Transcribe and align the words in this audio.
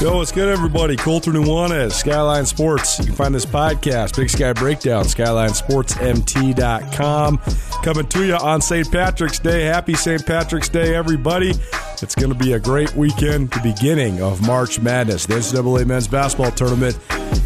Yo, 0.00 0.18
what's 0.18 0.30
good, 0.30 0.48
everybody? 0.48 0.94
Colter 0.94 1.32
Nuanez, 1.32 1.90
Skyline 1.90 2.46
Sports. 2.46 3.00
You 3.00 3.06
can 3.06 3.16
find 3.16 3.34
this 3.34 3.44
podcast, 3.44 4.14
Big 4.14 4.30
Sky 4.30 4.52
Breakdown, 4.52 5.04
SkylineSportsMT.com. 5.04 7.38
Coming 7.82 8.06
to 8.06 8.24
you 8.24 8.36
on 8.36 8.60
St. 8.60 8.88
Patrick's 8.92 9.40
Day. 9.40 9.64
Happy 9.64 9.94
St. 9.94 10.24
Patrick's 10.24 10.68
Day, 10.68 10.94
everybody. 10.94 11.52
It's 12.02 12.14
going 12.14 12.32
to 12.32 12.38
be 12.38 12.52
a 12.52 12.60
great 12.60 12.94
weekend, 12.94 13.50
the 13.50 13.60
beginning 13.60 14.22
of 14.22 14.46
March 14.46 14.78
Madness, 14.78 15.26
the 15.26 15.34
NCAA 15.34 15.86
men's 15.86 16.06
basketball 16.06 16.52
tournament. 16.52 16.98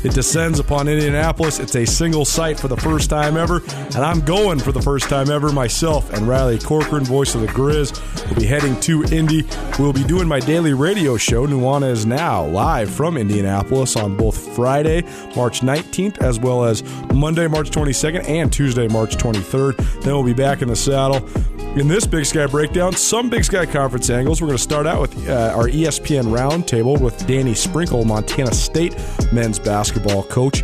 It 0.05 0.15
descends 0.15 0.59
upon 0.59 0.89
Indianapolis. 0.89 1.59
It's 1.59 1.77
a 1.77 1.87
single 1.87 2.25
site 2.25 2.59
for 2.59 2.69
the 2.69 2.77
first 2.77 3.09
time 3.09 3.37
ever, 3.37 3.63
and 3.77 3.99
I'm 3.99 4.21
going 4.21 4.59
for 4.59 4.73
the 4.73 4.83
first 4.83 5.09
time 5.09 5.31
ever 5.31 5.53
myself. 5.53 6.13
And 6.13 6.29
Riley 6.29 6.59
Corcoran, 6.59 7.05
voice 7.05 7.35
of 7.35 7.41
the 7.41 7.47
Grizz, 7.49 8.29
will 8.29 8.37
be 8.37 8.45
heading 8.45 8.79
to 8.81 9.05
Indy. 9.05 9.45
We'll 9.79 9.93
be 9.93 10.05
doing 10.05 10.29
my 10.29 10.41
daily 10.41 10.75
radio 10.75 11.17
show, 11.17 11.47
Nuanez 11.47 12.05
Now, 12.05 12.45
live 12.45 12.91
from 12.91 13.17
Indianapolis 13.17 13.97
on 13.97 14.17
both 14.17 14.55
Friday, 14.57 15.03
March 15.37 15.61
19th, 15.61 16.21
as 16.21 16.39
well 16.39 16.65
as 16.65 16.83
Monday, 17.15 17.47
March 17.47 17.71
22nd, 17.71 18.29
and 18.29 18.53
Tuesday, 18.53 18.89
March 18.89 19.17
23rd. 19.17 19.77
Then 20.03 20.15
we'll 20.15 20.25
be 20.25 20.35
back 20.35 20.63
in 20.63 20.69
the 20.69 20.77
saddle 20.77 21.29
in 21.77 21.89
this 21.89 22.07
Big 22.07 22.27
Sky 22.27 22.47
breakdown, 22.47 22.93
some 22.93 23.31
Big 23.31 23.45
Sky 23.45 23.65
conference 23.65 24.11
angles. 24.11 24.43
We're 24.43 24.49
going 24.49 24.59
to 24.59 24.63
start 24.63 24.87
out 24.87 25.01
with 25.01 25.29
uh, 25.29 25.55
our 25.57 25.69
ESPN 25.69 26.25
roundtable 26.25 27.01
with 27.01 27.27
Danny 27.27 27.55
Sprinkle, 27.55 28.05
Montana 28.05 28.53
State 28.53 28.95
men's 29.33 29.59
basketball 29.59 30.23
coach. 30.25 30.61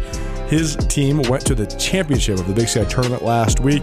His 0.49 0.77
team 0.77 1.23
went 1.23 1.47
to 1.47 1.55
the 1.55 1.67
championship 1.67 2.39
of 2.39 2.47
the 2.47 2.53
Big 2.53 2.69
Sky 2.69 2.85
tournament 2.85 3.23
last 3.23 3.61
week. 3.61 3.83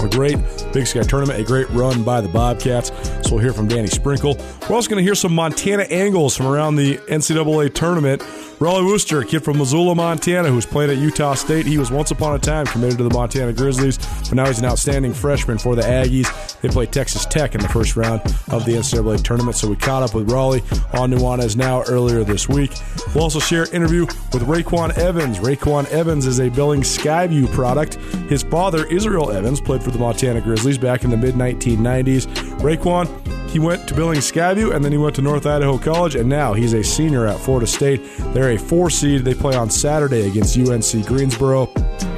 A 0.00 0.08
great 0.08 0.38
Big 0.72 0.86
Sky 0.86 1.02
tournament, 1.02 1.40
a 1.40 1.44
great 1.44 1.68
run 1.70 2.04
by 2.04 2.20
the 2.20 2.28
Bobcats. 2.28 2.88
So 3.26 3.34
we'll 3.34 3.40
hear 3.40 3.52
from 3.52 3.66
Danny 3.66 3.88
Sprinkle. 3.88 4.36
We're 4.68 4.76
also 4.76 4.88
going 4.88 4.98
to 4.98 5.04
hear 5.04 5.16
some 5.16 5.34
Montana 5.34 5.84
angles 5.84 6.36
from 6.36 6.46
around 6.46 6.76
the 6.76 6.98
NCAA 7.08 7.74
tournament. 7.74 8.22
Rollie 8.58 8.84
Worster, 8.84 9.20
a 9.20 9.24
kid 9.24 9.44
from 9.44 9.58
Missoula, 9.58 9.94
Montana, 9.94 10.48
who's 10.48 10.66
played 10.66 10.90
at 10.90 10.96
Utah 10.96 11.34
State. 11.34 11.64
He 11.64 11.78
was 11.78 11.92
once 11.92 12.10
upon 12.10 12.34
a 12.34 12.40
time 12.40 12.66
committed 12.66 12.98
to 12.98 13.04
the 13.04 13.14
Montana 13.14 13.52
Grizzlies, 13.52 13.98
but 13.98 14.32
now 14.32 14.46
he's 14.46 14.58
an 14.58 14.64
outstanding 14.64 15.14
freshman 15.14 15.58
for 15.58 15.76
the 15.76 15.82
Aggies. 15.82 16.60
They 16.60 16.68
play 16.68 16.86
Texas 16.86 17.24
Tech 17.24 17.54
in 17.54 17.60
the 17.60 17.68
first 17.68 17.94
round 17.94 18.20
of 18.50 18.64
the 18.64 18.72
NCAA 18.72 19.22
tournament, 19.22 19.56
so 19.56 19.68
we 19.68 19.76
caught 19.76 20.02
up 20.02 20.12
with 20.12 20.28
Rollie 20.28 20.62
on 20.98 21.12
Nuanez 21.12 21.54
now 21.54 21.84
earlier 21.84 22.24
this 22.24 22.48
week. 22.48 22.72
We'll 23.14 23.22
also 23.22 23.38
share 23.38 23.62
an 23.62 23.70
interview 23.70 24.06
with 24.32 24.42
RayQuan 24.42 24.98
Evans. 24.98 25.38
RayQuan 25.38 25.88
Evans 25.90 26.26
is 26.26 26.40
a 26.40 26.48
Billings 26.48 26.98
Skyview 26.98 27.52
product. 27.52 27.94
His 28.28 28.42
father, 28.42 28.86
Israel 28.86 29.30
Evans, 29.30 29.60
played 29.60 29.84
for 29.84 29.92
the 29.92 30.00
Montana 30.00 30.40
Grizzlies 30.40 30.78
back 30.78 31.04
in 31.04 31.10
the 31.10 31.16
mid 31.16 31.36
1990s. 31.36 32.26
RayQuan 32.58 33.06
he 33.48 33.58
went 33.58 33.88
to 33.88 33.94
Billings 33.94 34.30
Skyview 34.30 34.74
and 34.74 34.84
then 34.84 34.92
he 34.92 34.98
went 34.98 35.16
to 35.16 35.22
North 35.22 35.46
Idaho 35.46 35.78
College, 35.78 36.14
and 36.14 36.28
now 36.28 36.52
he's 36.52 36.74
a 36.74 36.84
senior 36.84 37.26
at 37.26 37.40
Florida 37.40 37.66
State. 37.66 38.00
They're 38.48 38.56
a 38.56 38.58
four 38.58 38.88
seed. 38.88 39.26
They 39.26 39.34
play 39.34 39.54
on 39.56 39.68
Saturday 39.68 40.26
against 40.26 40.56
UNC 40.56 41.06
Greensboro. 41.06 41.68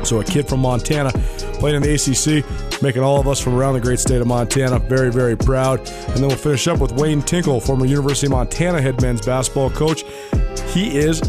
So 0.04 0.20
a 0.20 0.24
kid 0.24 0.48
from 0.48 0.60
Montana 0.60 1.10
playing 1.58 1.74
in 1.74 1.82
the 1.82 1.92
ACC, 1.92 2.80
making 2.80 3.02
all 3.02 3.18
of 3.18 3.26
us 3.26 3.40
from 3.40 3.56
around 3.56 3.74
the 3.74 3.80
great 3.80 3.98
state 3.98 4.20
of 4.20 4.28
Montana 4.28 4.78
very, 4.78 5.10
very 5.10 5.36
proud. 5.36 5.80
And 5.80 6.18
then 6.18 6.28
we'll 6.28 6.36
finish 6.36 6.68
up 6.68 6.78
with 6.78 6.92
Wayne 6.92 7.20
Tinkle, 7.20 7.60
former 7.60 7.84
University 7.84 8.28
of 8.28 8.30
Montana 8.30 8.80
head 8.80 9.02
men's 9.02 9.26
basketball 9.26 9.70
coach. 9.70 10.04
He 10.68 10.96
is 10.96 11.20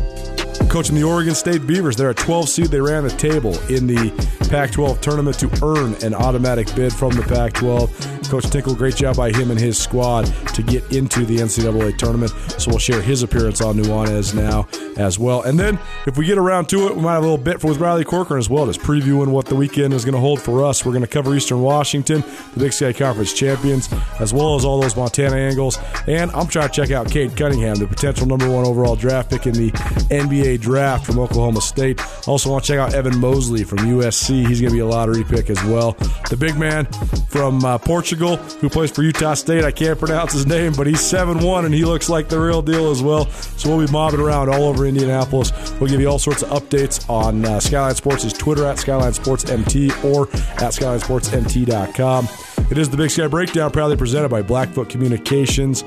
coaching 0.70 0.94
the 0.94 1.04
Oregon 1.04 1.34
State 1.34 1.66
Beavers. 1.66 1.96
They're 1.96 2.12
a 2.12 2.14
12 2.14 2.48
seed. 2.48 2.68
They 2.68 2.80
ran 2.80 3.04
the 3.04 3.10
table 3.10 3.58
in 3.72 3.88
the 3.88 4.12
Pac 4.52 4.72
12 4.72 5.00
tournament 5.00 5.40
to 5.40 5.50
earn 5.64 5.96
an 6.04 6.14
automatic 6.14 6.76
bid 6.76 6.92
from 6.92 7.12
the 7.12 7.22
Pac 7.24 7.54
12. 7.54 8.20
Coach 8.30 8.50
Tinkle, 8.50 8.76
great 8.76 8.98
job 8.98 9.16
by 9.16 9.32
him 9.32 9.50
and 9.50 9.58
his 9.58 9.78
squad 9.78 10.26
to 10.54 10.62
get 10.62 10.84
into 10.92 11.26
the 11.26 11.38
NCAA 11.38 11.98
tournament. 11.98 12.32
So 12.58 12.72
we'll 12.72 12.80
share 12.80 13.02
his 13.02 13.24
appearance 13.24 13.62
on 13.62 13.78
Nuanez 13.78 14.36
now 14.36 14.68
as 14.98 15.18
well. 15.18 15.42
And 15.44 15.58
then 15.58 15.80
if 16.06 16.18
we 16.18 16.26
get 16.26 16.38
around 16.38 16.68
to 16.70 16.88
it, 16.88 16.96
we 16.98 17.02
might 17.02 17.14
have 17.14 17.24
a 17.24 17.28
little 17.28 17.38
bit 17.38 17.64
with 17.64 17.78
Riley 17.78 18.04
Corcoran 18.04 18.40
as 18.40 18.50
well, 18.50 18.66
just 18.66 18.82
previewing 18.82 19.30
what 19.30 19.46
the 19.46 19.56
weekend 19.56 19.94
is 19.94 20.04
going 20.04 20.16
to 20.16 20.20
hold 20.20 20.42
for 20.42 20.66
us. 20.66 20.86
We're 20.86 20.92
going 20.92 21.04
to 21.04 21.08
cover 21.08 21.34
Eastern 21.34 21.62
Washington, 21.62 22.22
the 22.54 22.60
Big 22.60 22.74
Sky 22.74 22.92
Conference 22.92 23.32
champions, 23.32 23.90
as 24.20 24.34
well 24.34 24.56
as 24.56 24.66
all 24.66 24.82
those 24.82 24.98
Montana 24.98 25.38
angles. 25.38 25.80
And 26.08 26.30
I'm 26.32 26.48
trying 26.48 26.68
to 26.68 26.74
check 26.74 26.92
out 26.92 27.10
Cade 27.10 27.38
Cunningham, 27.38 27.78
the 27.78 27.88
potential 27.88 28.28
number 28.28 28.50
one 28.50 28.66
overall 28.66 28.98
draft 28.98 29.30
pick 29.30 29.48
in 29.48 29.54
the 29.54 29.72
NBA 29.72 30.60
draft 30.60 31.06
from 31.06 31.20
Oklahoma 31.20 31.62
State. 31.62 32.02
Also 32.28 32.52
want 32.52 32.66
to 32.66 32.74
check 32.74 32.80
out 32.80 32.94
Evan 32.94 33.18
Mobley 33.18 33.64
from 33.64 33.80
USC. 33.80 34.41
He's 34.46 34.62
going 34.62 34.72
to 34.72 34.76
be 34.76 34.82
a 34.82 34.86
lottery 34.86 35.24
pick 35.24 35.50
as 35.50 35.64
well. 35.66 35.94
The 36.30 36.38
big 36.38 36.58
man 36.58 36.86
from 37.30 37.64
uh, 37.64 37.78
Portugal 37.78 38.38
who 38.38 38.70
plays 38.70 38.92
for 38.92 39.04
Utah 39.04 39.34
State. 39.34 39.64
I 39.64 39.72
can't 39.72 39.98
pronounce 39.98 40.34
his 40.34 40.46
name, 40.46 40.74
but 40.74 40.88
he's 40.88 41.02
7 41.02 41.44
1 41.44 41.66
and 41.66 41.74
he 41.74 41.86
looks 41.86 42.10
like 42.10 42.30
the 42.30 42.40
real 42.40 42.62
deal 42.62 42.92
as 42.92 43.02
well. 43.02 43.30
So 43.30 43.70
we'll 43.70 43.86
be 43.86 43.92
mobbing 43.92 44.20
around 44.20 44.50
all 44.50 44.64
over 44.64 44.86
Indianapolis. 44.86 45.52
We'll 45.80 45.90
give 45.90 46.02
you 46.02 46.08
all 46.08 46.20
sorts 46.20 46.44
of 46.44 46.50
updates 46.50 47.10
on 47.10 47.46
uh, 47.46 47.60
Skyline 47.60 47.96
Sports' 47.96 48.34
Twitter 48.34 48.66
at 48.66 48.80
Skyline 48.80 49.14
Sports 49.14 49.50
MT 49.50 49.92
or 50.04 50.24
at 50.34 50.74
SkylineSportsMT.com. 50.74 52.28
It 52.70 52.78
is 52.78 52.90
the 52.90 52.98
Big 52.98 53.10
Sky 53.10 53.28
Breakdown, 53.28 53.72
proudly 53.72 53.98
presented 53.98 54.30
by 54.30 54.42
Blackfoot 54.42 54.90
Communications. 54.90 55.84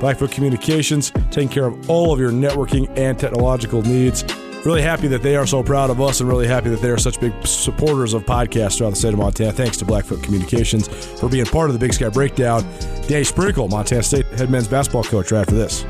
Blackfoot 0.00 0.30
Communications, 0.30 1.10
taking 1.30 1.48
care 1.48 1.64
of 1.64 1.88
all 1.88 2.12
of 2.12 2.20
your 2.20 2.30
networking 2.30 2.86
and 2.98 3.18
technological 3.18 3.80
needs 3.80 4.24
really 4.66 4.82
happy 4.82 5.06
that 5.06 5.22
they 5.22 5.36
are 5.36 5.46
so 5.46 5.62
proud 5.62 5.90
of 5.90 6.00
us 6.00 6.20
and 6.20 6.28
really 6.28 6.48
happy 6.48 6.68
that 6.68 6.82
they 6.82 6.90
are 6.90 6.98
such 6.98 7.20
big 7.20 7.32
supporters 7.46 8.12
of 8.14 8.24
podcasts 8.24 8.78
throughout 8.78 8.90
the 8.90 8.96
state 8.96 9.12
of 9.12 9.18
Montana. 9.18 9.52
Thanks 9.52 9.76
to 9.76 9.84
Blackfoot 9.84 10.22
Communications 10.24 10.88
for 11.20 11.28
being 11.28 11.46
part 11.46 11.70
of 11.70 11.74
the 11.74 11.78
Big 11.78 11.94
Sky 11.94 12.08
Breakdown. 12.08 12.62
Danny 13.06 13.22
Sprinkle, 13.22 13.68
Montana 13.68 14.02
State 14.02 14.26
head 14.26 14.50
men's 14.50 14.66
basketball 14.66 15.04
coach, 15.04 15.30
right 15.30 15.40
after 15.40 15.54
this. 15.54 15.84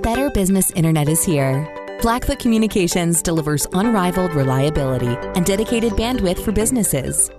Better 0.00 0.30
Business 0.30 0.70
Internet 0.72 1.08
is 1.08 1.24
here. 1.24 1.66
Blackfoot 2.02 2.38
Communications 2.38 3.20
delivers 3.20 3.66
unrivaled 3.72 4.32
reliability 4.34 5.16
and 5.36 5.44
dedicated 5.44 5.92
bandwidth 5.94 6.42
for 6.42 6.52
businesses 6.52 7.30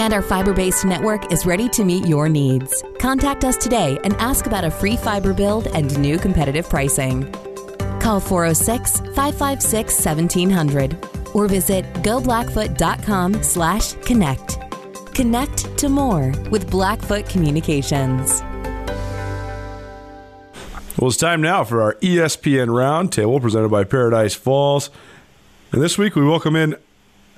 and 0.00 0.12
our 0.12 0.22
fiber 0.22 0.52
based 0.52 0.84
network 0.84 1.32
is 1.32 1.46
ready 1.46 1.68
to 1.70 1.84
meet 1.84 2.06
your 2.06 2.28
needs. 2.28 2.82
Contact 2.98 3.44
us 3.44 3.56
today 3.56 3.98
and 4.04 4.14
ask 4.14 4.46
about 4.46 4.64
a 4.64 4.70
free 4.70 4.96
fiber 4.96 5.32
build 5.32 5.66
and 5.68 5.98
new 5.98 6.18
competitive 6.18 6.68
pricing. 6.68 7.30
Call 8.00 8.20
406 8.20 9.00
556 9.14 10.04
1700 10.04 10.96
or 11.34 11.48
visit 11.48 11.84
goblackfoot.com 12.02 13.42
slash 13.42 13.92
connect. 13.94 14.58
Connect 15.14 15.78
to 15.78 15.88
more 15.88 16.32
with 16.50 16.70
Blackfoot 16.70 17.28
Communications. 17.28 18.42
Well, 20.98 21.08
it's 21.08 21.18
time 21.18 21.42
now 21.42 21.62
for 21.64 21.82
our 21.82 21.94
ESPN 21.96 22.68
Roundtable 22.68 23.40
presented 23.40 23.70
by 23.70 23.84
Paradise 23.84 24.34
Falls. 24.34 24.88
And 25.72 25.82
this 25.82 25.98
week 25.98 26.16
we 26.16 26.24
welcome 26.24 26.56
in 26.56 26.74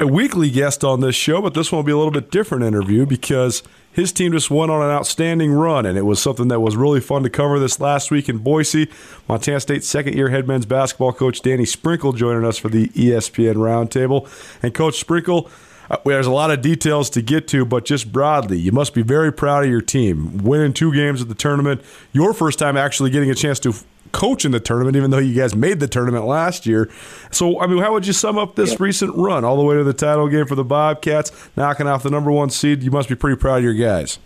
a 0.00 0.06
weekly 0.06 0.50
guest 0.50 0.84
on 0.84 1.00
this 1.00 1.16
show, 1.16 1.42
but 1.42 1.54
this 1.54 1.72
one 1.72 1.78
will 1.78 1.84
be 1.84 1.92
a 1.92 1.96
little 1.96 2.12
bit 2.12 2.30
different 2.30 2.64
interview 2.64 3.04
because 3.04 3.62
his 3.90 4.12
team 4.12 4.30
just 4.32 4.50
went 4.50 4.70
on 4.70 4.80
an 4.80 4.90
outstanding 4.90 5.52
run, 5.52 5.84
and 5.84 5.98
it 5.98 6.02
was 6.02 6.22
something 6.22 6.48
that 6.48 6.60
was 6.60 6.76
really 6.76 7.00
fun 7.00 7.24
to 7.24 7.30
cover 7.30 7.58
this 7.58 7.80
last 7.80 8.10
week 8.10 8.28
in 8.28 8.38
Boise. 8.38 8.88
Montana 9.28 9.58
State 9.58 9.82
second 9.82 10.14
year 10.14 10.28
head 10.28 10.46
men's 10.46 10.66
basketball 10.66 11.12
coach 11.12 11.42
Danny 11.42 11.64
Sprinkle 11.64 12.12
joining 12.12 12.44
us 12.44 12.58
for 12.58 12.68
the 12.68 12.88
ESPN 12.88 13.54
Roundtable. 13.54 14.28
And 14.62 14.72
Coach 14.72 15.00
Sprinkle, 15.00 15.50
uh, 15.90 15.96
there's 16.04 16.28
a 16.28 16.32
lot 16.32 16.52
of 16.52 16.62
details 16.62 17.10
to 17.10 17.22
get 17.22 17.48
to, 17.48 17.64
but 17.64 17.84
just 17.84 18.12
broadly, 18.12 18.58
you 18.58 18.70
must 18.70 18.94
be 18.94 19.02
very 19.02 19.32
proud 19.32 19.64
of 19.64 19.70
your 19.70 19.80
team. 19.80 20.38
Winning 20.38 20.72
two 20.72 20.92
games 20.92 21.20
at 21.20 21.28
the 21.28 21.34
tournament, 21.34 21.80
your 22.12 22.32
first 22.32 22.60
time 22.60 22.76
actually 22.76 23.10
getting 23.10 23.30
a 23.30 23.34
chance 23.34 23.58
to 23.60 23.74
coach 24.12 24.44
in 24.44 24.52
the 24.52 24.60
tournament, 24.60 24.96
even 24.96 25.10
though 25.10 25.18
you 25.18 25.34
guys 25.34 25.54
made 25.54 25.80
the 25.80 25.88
tournament 25.88 26.24
last 26.24 26.66
year. 26.66 26.90
So, 27.30 27.60
I 27.60 27.66
mean, 27.66 27.78
how 27.78 27.92
would 27.92 28.06
you 28.06 28.12
sum 28.12 28.38
up 28.38 28.54
this 28.56 28.78
recent 28.80 29.14
run 29.16 29.44
all 29.44 29.56
the 29.56 29.64
way 29.64 29.76
to 29.76 29.84
the 29.84 29.92
title 29.92 30.28
game 30.28 30.46
for 30.46 30.54
the 30.54 30.64
Bobcats, 30.64 31.32
knocking 31.56 31.86
off 31.86 32.02
the 32.02 32.10
number 32.10 32.30
one 32.30 32.50
seed? 32.50 32.82
You 32.82 32.90
must 32.90 33.08
be 33.08 33.14
pretty 33.14 33.36
proud 33.36 33.58
of 33.58 33.64
your 33.64 33.74
guys. 33.74 34.18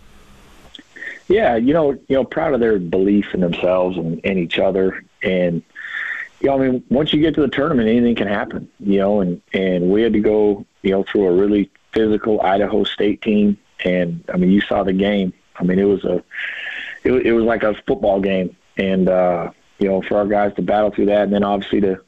Yeah, 1.27 1.55
you 1.55 1.73
know, 1.73 1.91
you 1.91 2.15
know, 2.15 2.23
proud 2.23 2.53
of 2.53 2.59
their 2.59 2.79
belief 2.79 3.33
in 3.33 3.39
themselves 3.39 3.97
and, 3.97 4.19
and 4.23 4.37
each 4.37 4.59
other, 4.59 5.03
and 5.21 5.63
you 6.41 6.49
know, 6.49 6.61
I 6.61 6.67
mean, 6.67 6.83
once 6.89 7.13
you 7.13 7.21
get 7.21 7.35
to 7.35 7.41
the 7.41 7.47
tournament, 7.47 7.87
anything 7.87 8.15
can 8.15 8.27
happen. 8.27 8.69
You 8.79 8.99
know, 8.99 9.21
and 9.21 9.41
and 9.53 9.89
we 9.89 10.01
had 10.01 10.13
to 10.13 10.19
go, 10.19 10.65
you 10.81 10.91
know, 10.91 11.03
through 11.03 11.27
a 11.27 11.33
really 11.33 11.71
physical 11.93 12.41
Idaho 12.41 12.83
State 12.83 13.21
team, 13.21 13.57
and 13.85 14.23
I 14.33 14.37
mean, 14.37 14.51
you 14.51 14.59
saw 14.61 14.83
the 14.83 14.93
game. 14.93 15.33
I 15.55 15.63
mean, 15.63 15.79
it 15.79 15.85
was 15.85 16.03
a, 16.03 16.21
it, 17.03 17.13
it 17.13 17.31
was 17.31 17.45
like 17.45 17.63
a 17.63 17.73
football 17.87 18.19
game, 18.19 18.55
and 18.75 19.07
uh, 19.07 19.51
you 19.83 19.89
know, 19.89 20.01
for 20.01 20.17
our 20.17 20.25
guys 20.25 20.55
to 20.55 20.61
battle 20.61 20.91
through 20.91 21.07
that, 21.07 21.23
and 21.23 21.33
then 21.33 21.43
obviously 21.43 21.81
to, 21.81 21.99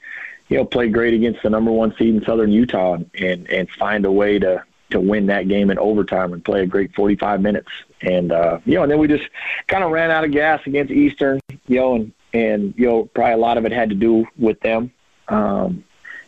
you 0.47 0.57
know, 0.57 0.65
play 0.65 0.87
great 0.87 1.13
against 1.13 1.43
the 1.43 1.49
number 1.49 1.71
one 1.71 1.93
seed 1.97 2.15
in 2.15 2.23
Southern 2.23 2.51
Utah 2.51 2.93
and 2.93 3.09
and, 3.15 3.49
and 3.49 3.69
find 3.69 4.05
a 4.05 4.11
way 4.11 4.39
to 4.39 4.63
to 4.91 4.99
win 4.99 5.25
that 5.25 5.47
game 5.47 5.69
in 5.69 5.77
overtime 5.77 6.31
and 6.31 6.45
play 6.45 6.61
a 6.61 6.65
great 6.65 6.93
45 6.95 7.41
minutes. 7.41 7.69
And 8.01 8.31
uh, 8.31 8.59
you 8.65 8.75
know, 8.75 8.83
and 8.83 8.91
then 8.91 8.99
we 8.99 9.07
just 9.07 9.27
kind 9.67 9.83
of 9.83 9.91
ran 9.91 10.09
out 10.09 10.23
of 10.23 10.31
gas 10.31 10.61
against 10.65 10.91
Eastern, 10.91 11.41
you 11.67 11.75
know, 11.75 11.95
and 11.95 12.13
and 12.33 12.73
you 12.77 12.85
know, 12.85 13.05
probably 13.05 13.33
a 13.33 13.37
lot 13.37 13.57
of 13.57 13.65
it 13.65 13.71
had 13.71 13.89
to 13.89 13.95
do 13.95 14.25
with 14.37 14.59
them. 14.61 14.91
Um, 15.27 15.83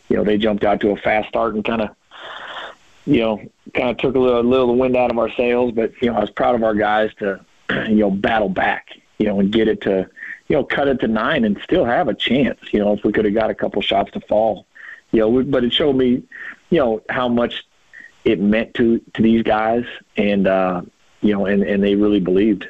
you 0.08 0.16
know, 0.16 0.24
they 0.24 0.36
jumped 0.36 0.64
out 0.64 0.80
to 0.80 0.90
a 0.90 0.96
fast 0.96 1.28
start 1.28 1.54
and 1.54 1.64
kind 1.64 1.82
of 1.82 1.90
you 3.08 3.20
know, 3.20 3.40
kind 3.72 3.88
of 3.88 3.96
took 3.96 4.14
a 4.14 4.18
little, 4.18 4.40
a 4.40 4.42
little 4.42 4.76
wind 4.76 4.94
out 4.94 5.10
of 5.10 5.18
our 5.18 5.30
sails. 5.32 5.72
But 5.72 5.92
you 6.02 6.10
know, 6.10 6.16
I 6.16 6.20
was 6.20 6.30
proud 6.30 6.54
of 6.54 6.62
our 6.62 6.74
guys 6.74 7.10
to, 7.20 7.40
you 7.70 7.96
know, 7.96 8.10
battle 8.10 8.50
back, 8.50 8.90
you 9.18 9.26
know, 9.26 9.40
and 9.40 9.50
get 9.50 9.66
it 9.66 9.80
to, 9.82 10.10
you 10.48 10.56
know, 10.56 10.64
cut 10.64 10.88
it 10.88 11.00
to 11.00 11.08
nine 11.08 11.44
and 11.44 11.60
still 11.62 11.84
have 11.84 12.08
a 12.08 12.14
chance. 12.14 12.58
You 12.72 12.80
know, 12.80 12.94
if 12.94 13.04
we 13.04 13.12
could 13.12 13.24
have 13.24 13.34
got 13.34 13.50
a 13.50 13.54
couple 13.54 13.80
shots 13.82 14.10
to 14.12 14.20
fall, 14.20 14.66
you 15.12 15.20
know, 15.20 15.42
but 15.42 15.64
it 15.64 15.72
showed 15.72 15.96
me, 15.96 16.22
you 16.70 16.78
know, 16.78 17.02
how 17.08 17.28
much 17.28 17.66
it 18.24 18.40
meant 18.40 18.74
to 18.74 18.98
to 19.14 19.22
these 19.22 19.42
guys, 19.42 19.84
and 20.16 20.46
uh, 20.46 20.82
you 21.20 21.32
know, 21.34 21.46
and 21.46 21.62
and 21.62 21.82
they 21.82 21.94
really 21.94 22.20
believed 22.20 22.66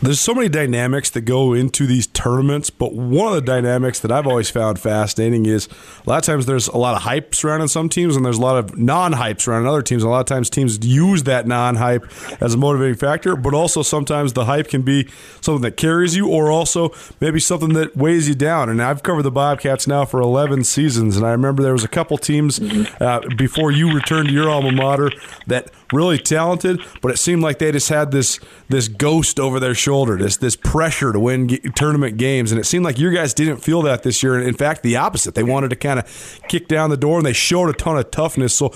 there's 0.00 0.20
so 0.20 0.32
many 0.32 0.48
dynamics 0.48 1.10
that 1.10 1.22
go 1.22 1.52
into 1.52 1.86
these 1.86 2.06
tournaments, 2.06 2.70
but 2.70 2.94
one 2.94 3.28
of 3.28 3.34
the 3.34 3.40
dynamics 3.40 3.98
that 4.00 4.12
I've 4.12 4.26
always 4.26 4.48
found 4.48 4.78
fascinating 4.78 5.46
is 5.46 5.68
a 6.06 6.10
lot 6.10 6.18
of 6.18 6.24
times 6.24 6.46
there's 6.46 6.68
a 6.68 6.76
lot 6.76 6.94
of 6.94 7.02
hype 7.02 7.34
surrounding 7.34 7.68
some 7.68 7.88
teams, 7.88 8.14
and 8.14 8.24
there's 8.24 8.38
a 8.38 8.40
lot 8.40 8.58
of 8.58 8.78
non-hype 8.78 9.40
surrounding 9.40 9.68
other 9.68 9.82
teams. 9.82 10.02
a 10.02 10.08
lot 10.08 10.20
of 10.20 10.26
times 10.26 10.48
teams 10.50 10.84
use 10.86 11.24
that 11.24 11.46
non-hype 11.46 12.04
as 12.40 12.54
a 12.54 12.56
motivating 12.56 12.94
factor, 12.94 13.34
but 13.34 13.54
also 13.54 13.82
sometimes 13.82 14.34
the 14.34 14.44
hype 14.44 14.68
can 14.68 14.82
be 14.82 15.08
something 15.40 15.62
that 15.62 15.76
carries 15.76 16.14
you, 16.14 16.28
or 16.28 16.50
also 16.50 16.90
maybe 17.20 17.40
something 17.40 17.72
that 17.72 17.96
weighs 17.96 18.28
you 18.28 18.34
down. 18.34 18.68
And 18.68 18.80
I've 18.80 19.02
covered 19.02 19.24
the 19.24 19.32
Bobcats 19.32 19.88
now 19.88 20.04
for 20.04 20.20
11 20.20 20.64
seasons, 20.64 21.16
and 21.16 21.26
I 21.26 21.32
remember 21.32 21.62
there 21.62 21.72
was 21.72 21.84
a 21.84 21.88
couple 21.88 22.18
teams 22.18 22.60
uh, 23.00 23.20
before 23.36 23.72
you 23.72 23.92
returned 23.92 24.28
to 24.28 24.34
your 24.34 24.48
alma 24.48 24.70
mater 24.70 25.10
that 25.48 25.70
really 25.92 26.18
talented, 26.18 26.80
but 27.00 27.10
it 27.10 27.16
seemed 27.16 27.42
like 27.42 27.58
they 27.58 27.72
just 27.72 27.88
had 27.88 28.10
this 28.10 28.38
this 28.68 28.88
ghost 28.88 29.40
over 29.40 29.58
their 29.58 29.74
shoulder, 29.74 29.87
this 29.88 30.36
this 30.36 30.56
pressure 30.56 31.12
to 31.12 31.18
win 31.18 31.48
g- 31.48 31.58
tournament 31.74 32.16
games, 32.16 32.52
and 32.52 32.60
it 32.60 32.64
seemed 32.64 32.84
like 32.84 32.98
your 32.98 33.10
guys 33.10 33.32
didn't 33.32 33.58
feel 33.58 33.82
that 33.82 34.02
this 34.02 34.22
year. 34.22 34.36
And 34.36 34.46
in 34.46 34.54
fact, 34.54 34.82
the 34.82 34.96
opposite. 34.96 35.34
They 35.34 35.42
wanted 35.42 35.70
to 35.70 35.76
kind 35.76 35.98
of 35.98 36.40
kick 36.48 36.68
down 36.68 36.90
the 36.90 36.96
door, 36.96 37.18
and 37.18 37.26
they 37.26 37.32
showed 37.32 37.70
a 37.70 37.72
ton 37.72 37.96
of 37.96 38.10
toughness. 38.10 38.54
So, 38.54 38.68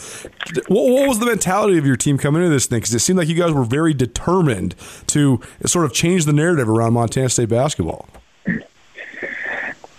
what, 0.68 0.90
what 0.90 1.08
was 1.08 1.18
the 1.18 1.26
mentality 1.26 1.78
of 1.78 1.86
your 1.86 1.96
team 1.96 2.18
coming 2.18 2.42
into 2.42 2.54
this 2.54 2.66
thing? 2.66 2.78
Because 2.78 2.94
it 2.94 3.00
seemed 3.00 3.18
like 3.18 3.28
you 3.28 3.34
guys 3.34 3.52
were 3.52 3.64
very 3.64 3.94
determined 3.94 4.74
to 5.08 5.40
sort 5.66 5.84
of 5.84 5.92
change 5.92 6.24
the 6.24 6.32
narrative 6.32 6.68
around 6.68 6.94
Montana 6.94 7.28
State 7.28 7.48
basketball. 7.48 8.08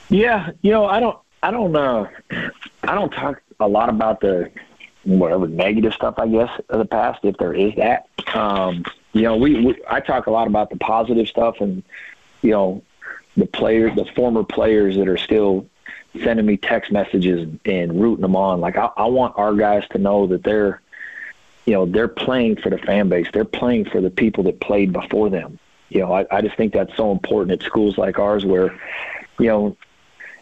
Yeah, 0.10 0.52
you 0.62 0.72
know, 0.72 0.86
I 0.86 1.00
don't, 1.00 1.18
I 1.42 1.52
don't, 1.52 1.76
uh, 1.76 2.08
I 2.84 2.96
don't 2.96 3.12
talk 3.12 3.42
a 3.60 3.68
lot 3.68 3.90
about 3.90 4.22
the 4.22 4.52
whatever 5.04 5.48
negative 5.48 5.94
stuff, 5.94 6.16
I 6.18 6.28
guess, 6.28 6.50
of 6.70 6.80
the 6.80 6.86
past, 6.86 7.20
if 7.24 7.38
there 7.38 7.54
is 7.54 7.74
that. 7.76 8.08
Um, 8.34 8.84
you 9.14 9.22
know, 9.22 9.38
we, 9.38 9.64
we 9.64 9.82
I 9.90 10.00
talk 10.00 10.28
a 10.28 10.32
lot 10.32 10.48
about 10.48 10.70
the 10.70 10.78
positive 10.78 11.28
stuff 11.28 11.62
and 11.62 11.84
you 12.42 12.52
know 12.52 12.84
the 13.38 13.46
players, 13.46 13.96
the 13.96 14.06
former 14.16 14.44
players 14.44 14.98
that 14.98 15.08
are 15.08 15.18
still 15.18 15.66
sending 16.24 16.46
me 16.46 16.58
text 16.58 16.92
messages 16.92 17.48
and 17.66 18.02
rooting 18.02 18.22
them 18.22 18.36
on. 18.36 18.60
Like 18.60 18.76
I, 18.76 18.90
I 18.98 19.06
want 19.06 19.38
our 19.38 19.54
guys 19.54 19.88
to 19.92 19.98
know 19.98 20.28
that 20.28 20.44
they're 20.44 20.82
you 21.66 21.74
know 21.74 21.86
they're 21.86 22.08
playing 22.08 22.58
for 22.58 22.70
the 22.70 22.78
fan 22.78 23.10
base. 23.10 23.28
They're 23.32 23.46
playing 23.46 23.86
for 23.86 24.02
the 24.02 24.10
people 24.10 24.44
that 24.46 24.60
played 24.60 24.92
before 24.92 25.30
them. 25.30 25.60
You 25.90 26.00
know, 26.02 26.14
I, 26.14 26.26
I 26.32 26.42
just 26.42 26.58
think 26.58 26.74
that's 26.74 26.96
so 26.98 27.12
important 27.12 27.52
at 27.52 27.66
schools 27.66 27.98
like 27.98 28.18
ours 28.20 28.46
where 28.46 28.78
you 29.40 29.48
know 29.48 29.78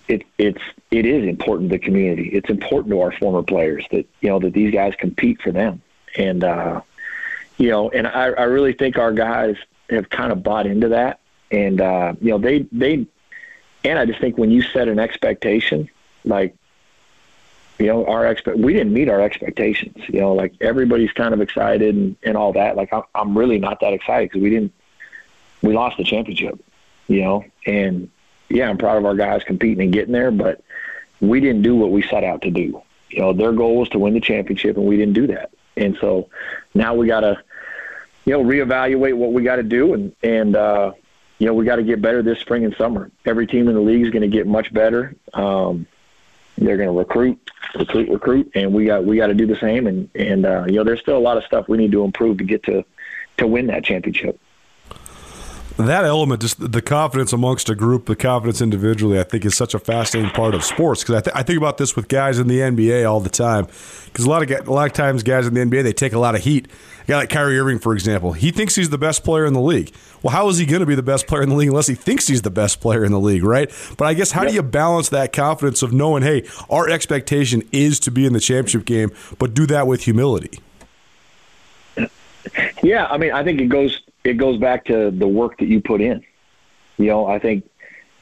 it, 0.08 0.24
it's 0.38 0.62
it 0.92 1.06
is 1.06 1.28
important 1.28 1.70
to 1.70 1.78
the 1.78 1.84
community. 1.84 2.30
It's 2.30 2.50
important 2.50 2.92
to 2.92 3.02
our 3.02 3.12
former 3.12 3.44
players 3.44 3.86
that 3.92 4.08
you 4.22 4.30
know 4.30 4.40
that 4.40 4.54
these 4.54 4.74
guys 4.74 4.94
compete 4.98 5.42
for 5.42 5.52
them, 5.52 5.82
and 6.18 6.44
uh, 6.44 6.82
you 7.62 7.70
know, 7.70 7.92
and 7.92 8.08
I, 8.08 8.30
I 8.30 8.44
really 8.46 8.74
think 8.74 8.98
our 8.98 9.14
guys 9.14 9.56
have 9.92 10.10
kind 10.10 10.32
of 10.32 10.42
bought 10.42 10.66
into 10.66 10.90
that, 10.90 11.20
and 11.52 11.80
uh, 11.80 12.14
you 12.20 12.32
know, 12.32 12.40
they 12.40 12.66
they, 12.72 13.06
and 13.84 14.00
I 14.00 14.06
just 14.08 14.20
think 14.20 14.36
when 14.36 14.50
you 14.50 14.64
set 14.64 14.88
an 14.88 14.98
expectation, 14.98 15.88
like 16.26 16.56
you 17.78 17.86
know, 17.86 18.04
our 18.08 18.26
expect 18.26 18.58
we 18.58 18.74
didn't 18.74 18.94
meet 18.94 19.10
our 19.10 19.22
expectations. 19.22 19.96
You 20.08 20.22
know, 20.22 20.34
like 20.34 20.56
everybody's 20.60 21.12
kind 21.12 21.36
of 21.36 21.42
excited 21.42 21.94
and, 21.94 22.16
and 22.24 22.36
all 22.36 22.52
that. 22.54 22.76
Like 22.76 22.92
I'm, 22.92 23.04
I'm 23.14 23.38
really 23.38 23.60
not 23.60 23.80
that 23.82 23.94
excited 23.94 24.32
because 24.32 24.42
we 24.42 24.50
didn't 24.50 24.74
we 25.62 25.76
lost 25.76 25.98
the 25.98 26.04
championship. 26.04 26.60
You 27.08 27.22
know, 27.22 27.46
and 27.68 28.10
yeah, 28.50 28.70
I'm 28.70 28.80
proud 28.80 28.98
of 28.98 29.06
our 29.06 29.16
guys 29.16 29.44
competing 29.44 29.84
and 29.84 29.94
getting 29.94 30.14
there, 30.14 30.32
but 30.32 30.64
we 31.20 31.40
didn't 31.40 31.62
do 31.62 31.76
what 31.76 31.92
we 31.92 32.02
set 32.02 32.24
out 32.24 32.42
to 32.42 32.50
do. 32.50 32.82
You 33.12 33.20
know, 33.20 33.34
their 33.34 33.52
goal 33.52 33.78
was 33.78 33.90
to 33.90 34.00
win 34.00 34.16
the 34.16 34.20
championship, 34.20 34.78
and 34.78 34.88
we 34.88 34.98
didn't 34.98 35.14
do 35.14 35.28
that. 35.28 35.52
And 35.78 35.98
so 36.02 36.30
now 36.74 36.94
we 36.94 37.08
got 37.08 37.22
to, 37.22 37.42
you 38.26 38.34
know, 38.34 38.44
reevaluate 38.44 39.16
what 39.16 39.34
we 39.34 39.44
got 39.44 39.58
to 39.58 39.64
do, 39.64 39.94
and 39.94 40.16
and 40.24 40.56
uh, 40.56 40.92
you 41.40 41.48
know 41.48 41.54
we 41.54 41.66
got 41.66 41.78
to 41.78 41.84
get 41.84 42.02
better 42.02 42.22
this 42.22 42.40
spring 42.40 42.66
and 42.66 42.76
summer. 42.76 43.12
Every 43.26 43.48
team 43.48 43.68
in 43.68 43.76
the 43.76 43.82
league 43.82 44.04
is 44.04 44.12
going 44.12 44.22
to 44.22 44.28
get 44.28 44.48
much 44.48 44.74
better. 44.74 45.16
Um, 45.34 45.88
they're 46.58 46.78
going 46.78 46.90
to 46.90 46.98
recruit, 46.98 47.50
recruit, 47.74 48.10
recruit, 48.10 48.52
and 48.56 48.74
we 48.74 48.86
got 48.86 49.04
we 49.04 49.18
got 49.18 49.28
to 49.28 49.34
do 49.34 49.48
the 49.48 49.58
same. 49.58 49.88
And 49.88 50.10
and 50.16 50.46
uh, 50.46 50.66
you 50.68 50.74
know, 50.74 50.84
there's 50.84 51.00
still 51.00 51.18
a 51.18 51.20
lot 51.20 51.38
of 51.38 51.44
stuff 51.44 51.68
we 51.68 51.78
need 51.78 51.92
to 51.94 52.04
improve 52.04 52.38
to 52.38 52.44
get 52.44 52.64
to 52.64 52.84
to 53.38 53.48
win 53.48 53.68
that 53.68 53.84
championship 53.84 54.40
that 55.78 56.06
element, 56.06 56.42
just 56.42 56.72
the 56.72 56.82
confidence 56.82 57.34
amongst 57.34 57.70
a 57.70 57.76
group, 57.76 58.06
the 58.06 58.16
confidence 58.16 58.62
individually, 58.62 59.20
I 59.20 59.24
think 59.24 59.46
is 59.46 59.56
such 59.56 59.74
a 59.74 59.80
fascinating 59.80 60.32
part 60.32 60.54
of 60.54 60.64
sports. 60.64 61.04
Because 61.04 61.16
I, 61.16 61.22
th- 61.22 61.36
I, 61.36 61.44
think 61.44 61.58
about 61.58 61.78
this 61.78 61.96
with 61.96 62.08
guys 62.08 62.40
in 62.40 62.48
the 62.48 62.60
NBA 62.60 63.10
all 63.10 63.20
the 63.20 63.30
time. 63.30 63.68
Because 64.06 64.26
a 64.26 64.30
lot 64.30 64.44
of 64.44 64.68
a 64.68 64.72
lot 64.72 64.88
of 64.88 64.94
times, 64.94 65.24
guys 65.24 65.48
in 65.48 65.54
the 65.54 65.62
NBA 65.62 65.84
they 65.84 65.94
take 65.94 66.14
a 66.14 66.20
lot 66.20 66.36
of 66.36 66.42
heat. 66.42 66.68
A 67.04 67.06
guy 67.08 67.18
like 67.18 67.30
Kyrie 67.30 67.60
Irving, 67.60 67.80
for 67.80 67.94
example, 67.94 68.34
he 68.34 68.52
thinks 68.52 68.76
he's 68.76 68.90
the 68.90 68.98
best 68.98 69.24
player 69.24 69.46
in 69.46 69.54
the 69.54 69.62
league. 69.62 69.94
Well, 70.22 70.32
how 70.32 70.50
is 70.50 70.58
he 70.58 70.66
going 70.66 70.82
to 70.82 70.86
be 70.86 70.96
the 70.96 71.04
best 71.04 71.28
player 71.28 71.42
in 71.42 71.50
the 71.50 71.56
league 71.56 71.70
unless 71.70 71.88
he 71.88 71.96
thinks 71.96 72.28
he's 72.28 72.44
the 72.44 72.52
best 72.52 72.80
player 72.80 73.04
in 73.04 73.12
the 73.12 73.20
league, 73.20 73.44
right? 73.44 73.72
But 73.98 74.06
I 74.06 74.14
guess 74.14 74.32
how 74.32 74.44
yep. 74.44 74.50
do 74.50 74.56
you 74.56 74.64
balance 74.64 75.10
that 75.10 75.34
confidence 75.34 75.82
of 75.82 75.94
knowing, 75.94 76.24
hey, 76.24 76.46
our 76.70 76.88
expectation 76.90 77.64
is 77.72 78.00
to 78.02 78.12
be 78.12 78.26
in 78.26 78.34
the 78.34 78.40
championship 78.40 78.86
game, 78.86 79.12
but 79.40 79.54
do 79.54 79.66
that 79.68 79.88
with 79.88 80.04
humility? 80.04 80.60
Yeah, 82.84 83.06
I 83.06 83.18
mean, 83.18 83.32
I 83.32 83.44
think 83.44 83.62
it 83.62 83.70
goes 83.70 84.02
it 84.24 84.34
goes 84.34 84.58
back 84.58 84.86
to 84.86 85.12
the 85.12 85.28
work 85.28 85.58
that 85.60 85.68
you 85.68 85.82
put 85.82 86.02
in. 86.02 86.24
You 86.98 87.08
know, 87.08 87.26
I 87.26 87.40
think, 87.40 87.70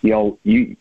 you 0.02 0.12
know, 0.12 0.38
you 0.44 0.76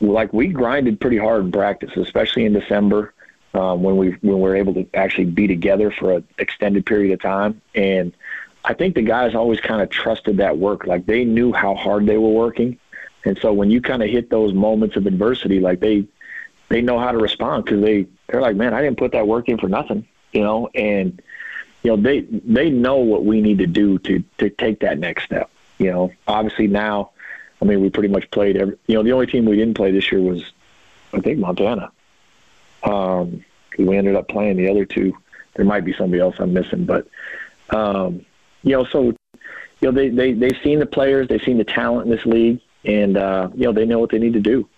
like 0.00 0.32
we 0.32 0.48
grinded 0.48 1.00
pretty 1.00 1.18
hard 1.18 1.44
in 1.44 1.52
practice, 1.52 1.90
especially 1.96 2.44
in 2.44 2.52
December 2.52 3.14
um, 3.54 3.82
when 3.82 3.96
we 3.96 4.10
when 4.20 4.36
we 4.36 4.40
were 4.40 4.56
able 4.56 4.74
to 4.74 4.86
actually 4.94 5.26
be 5.26 5.46
together 5.46 5.90
for 5.90 6.14
an 6.14 6.28
extended 6.38 6.86
period 6.86 7.12
of 7.12 7.20
time. 7.20 7.60
And 7.74 8.12
I 8.64 8.74
think 8.74 8.94
the 8.94 9.02
guys 9.02 9.34
always 9.34 9.60
kind 9.60 9.80
of 9.82 9.90
trusted 9.90 10.36
that 10.38 10.58
work, 10.58 10.86
like 10.86 11.06
they 11.06 11.24
knew 11.24 11.52
how 11.52 11.74
hard 11.74 12.06
they 12.06 12.18
were 12.18 12.28
working. 12.28 12.78
And 13.24 13.38
so 13.38 13.52
when 13.52 13.70
you 13.70 13.80
kind 13.80 14.02
of 14.02 14.08
hit 14.08 14.30
those 14.30 14.52
moments 14.52 14.96
of 14.96 15.06
adversity, 15.06 15.60
like 15.60 15.80
they 15.80 16.06
they 16.68 16.80
know 16.80 16.98
how 16.98 17.12
to 17.12 17.18
respond 17.18 17.64
because 17.64 17.82
they 17.82 18.06
they're 18.28 18.40
like, 18.40 18.56
man, 18.56 18.74
I 18.74 18.82
didn't 18.82 18.98
put 18.98 19.12
that 19.12 19.26
work 19.26 19.48
in 19.48 19.58
for 19.58 19.68
nothing, 19.68 20.06
you 20.32 20.42
know, 20.42 20.68
and 20.74 21.20
you 21.82 21.90
know 21.90 21.96
they 22.00 22.20
they 22.20 22.70
know 22.70 22.96
what 22.96 23.24
we 23.24 23.40
need 23.40 23.58
to 23.58 23.66
do 23.66 23.98
to 24.00 24.22
to 24.38 24.50
take 24.50 24.80
that 24.80 24.98
next 24.98 25.24
step. 25.24 25.50
You 25.78 25.90
know, 25.90 26.12
obviously 26.28 26.66
now, 26.66 27.10
I 27.60 27.64
mean, 27.64 27.80
we 27.80 27.90
pretty 27.90 28.08
much 28.08 28.30
played 28.30 28.56
every. 28.56 28.78
You 28.86 28.96
know, 28.96 29.02
the 29.02 29.12
only 29.12 29.26
team 29.26 29.46
we 29.46 29.56
didn't 29.56 29.74
play 29.74 29.90
this 29.90 30.12
year 30.12 30.20
was, 30.20 30.52
I 31.12 31.20
think, 31.20 31.38
Montana. 31.38 31.90
Um, 32.82 33.44
we 33.78 33.96
ended 33.96 34.16
up 34.16 34.28
playing 34.28 34.56
the 34.56 34.68
other 34.68 34.84
two. 34.84 35.12
There 35.54 35.64
might 35.64 35.84
be 35.84 35.94
somebody 35.94 36.20
else 36.20 36.36
I'm 36.38 36.52
missing, 36.52 36.84
but 36.86 37.08
um, 37.70 38.24
you 38.62 38.76
know, 38.76 38.84
so 38.84 39.02
you 39.02 39.16
know 39.82 39.92
they 39.92 40.08
they 40.08 40.32
they've 40.32 40.58
seen 40.62 40.78
the 40.78 40.86
players, 40.86 41.28
they've 41.28 41.42
seen 41.42 41.58
the 41.58 41.64
talent 41.64 42.06
in 42.06 42.16
this 42.16 42.26
league, 42.26 42.60
and 42.84 43.16
uh, 43.16 43.48
you 43.54 43.64
know 43.64 43.72
they 43.72 43.84
know 43.84 43.98
what 43.98 44.10
they 44.10 44.18
need 44.18 44.34
to 44.34 44.40
do. 44.40 44.68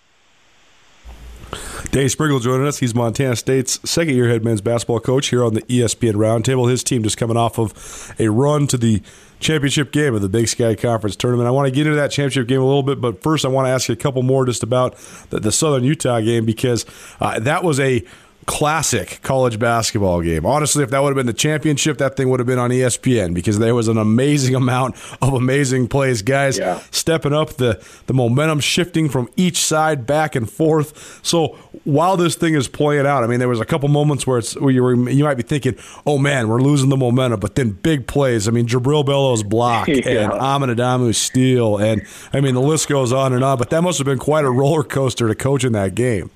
Dave 1.91 2.09
Sprinkle 2.09 2.39
joining 2.39 2.65
us. 2.65 2.79
He's 2.79 2.95
Montana 2.95 3.35
State's 3.35 3.79
second 3.87 4.15
year 4.15 4.27
head 4.27 4.43
men's 4.43 4.61
basketball 4.61 4.99
coach 4.99 5.27
here 5.27 5.43
on 5.43 5.53
the 5.53 5.61
ESPN 5.63 6.13
Roundtable. 6.13 6.67
His 6.69 6.83
team 6.83 7.03
just 7.03 7.17
coming 7.17 7.37
off 7.37 7.59
of 7.59 8.15
a 8.17 8.29
run 8.29 8.65
to 8.67 8.77
the 8.77 9.03
championship 9.39 9.91
game 9.91 10.15
of 10.15 10.21
the 10.21 10.29
Big 10.29 10.47
Sky 10.47 10.73
Conference 10.73 11.15
tournament. 11.15 11.47
I 11.47 11.51
want 11.51 11.67
to 11.67 11.71
get 11.71 11.85
into 11.85 11.97
that 11.97 12.09
championship 12.09 12.47
game 12.47 12.61
a 12.61 12.65
little 12.65 12.81
bit, 12.81 12.99
but 12.99 13.21
first 13.21 13.45
I 13.45 13.49
want 13.49 13.67
to 13.67 13.69
ask 13.69 13.89
you 13.89 13.93
a 13.93 13.97
couple 13.97 14.23
more 14.23 14.45
just 14.45 14.63
about 14.63 14.95
the, 15.29 15.39
the 15.39 15.51
Southern 15.51 15.83
Utah 15.83 16.19
game 16.21 16.45
because 16.45 16.85
uh, 17.19 17.39
that 17.39 17.63
was 17.63 17.79
a 17.79 18.03
classic 18.45 19.19
college 19.21 19.59
basketball 19.59 20.21
game. 20.21 20.45
Honestly, 20.45 20.83
if 20.83 20.89
that 20.89 21.01
would 21.01 21.09
have 21.09 21.15
been 21.15 21.25
the 21.25 21.33
championship, 21.33 21.97
that 21.97 22.15
thing 22.15 22.29
would 22.29 22.39
have 22.39 22.47
been 22.47 22.59
on 22.59 22.69
ESPN 22.69 23.33
because 23.33 23.59
there 23.59 23.75
was 23.75 23.87
an 23.87 23.97
amazing 23.97 24.55
amount 24.63 24.95
of 25.21 25.33
amazing 25.33 25.87
plays. 25.87 26.21
Guys 26.21 26.57
yeah. 26.57 26.81
stepping 26.91 27.33
up, 27.33 27.53
the, 27.53 27.83
the 28.07 28.13
momentum 28.13 28.59
shifting 28.59 29.09
from 29.09 29.29
each 29.35 29.57
side 29.57 30.05
back 30.05 30.35
and 30.35 30.49
forth. 30.49 31.19
So 31.23 31.57
while 31.83 32.17
this 32.17 32.35
thing 32.35 32.53
is 32.53 32.67
playing 32.67 33.05
out, 33.05 33.23
I 33.23 33.27
mean, 33.27 33.39
there 33.39 33.49
was 33.49 33.59
a 33.59 33.65
couple 33.65 33.89
moments 33.89 34.25
where 34.25 34.37
it's 34.37 34.59
where 34.59 34.71
you, 34.71 34.83
were, 34.83 35.09
you 35.09 35.23
might 35.23 35.35
be 35.35 35.43
thinking, 35.43 35.75
oh 36.05 36.17
man, 36.17 36.47
we're 36.47 36.61
losing 36.61 36.89
the 36.89 36.97
momentum, 36.97 37.39
but 37.39 37.55
then 37.55 37.71
big 37.71 38.07
plays. 38.07 38.47
I 38.47 38.51
mean, 38.51 38.67
Jubrile 38.67 39.05
Belo's 39.05 39.43
block 39.43 39.87
yeah. 39.87 40.03
and 40.05 40.33
Amin 40.33 40.69
Adamu's 40.69 41.17
steal. 41.17 41.77
And 41.77 42.05
I 42.31 42.41
mean, 42.41 42.55
the 42.55 42.61
list 42.61 42.87
goes 42.87 43.11
on 43.11 43.33
and 43.33 43.43
on, 43.43 43.57
but 43.57 43.69
that 43.69 43.81
must 43.81 43.97
have 43.97 44.05
been 44.05 44.19
quite 44.19 44.45
a 44.45 44.51
roller 44.51 44.83
coaster 44.83 45.27
to 45.27 45.35
coach 45.35 45.63
in 45.63 45.73
that 45.73 45.95
game. 45.95 46.29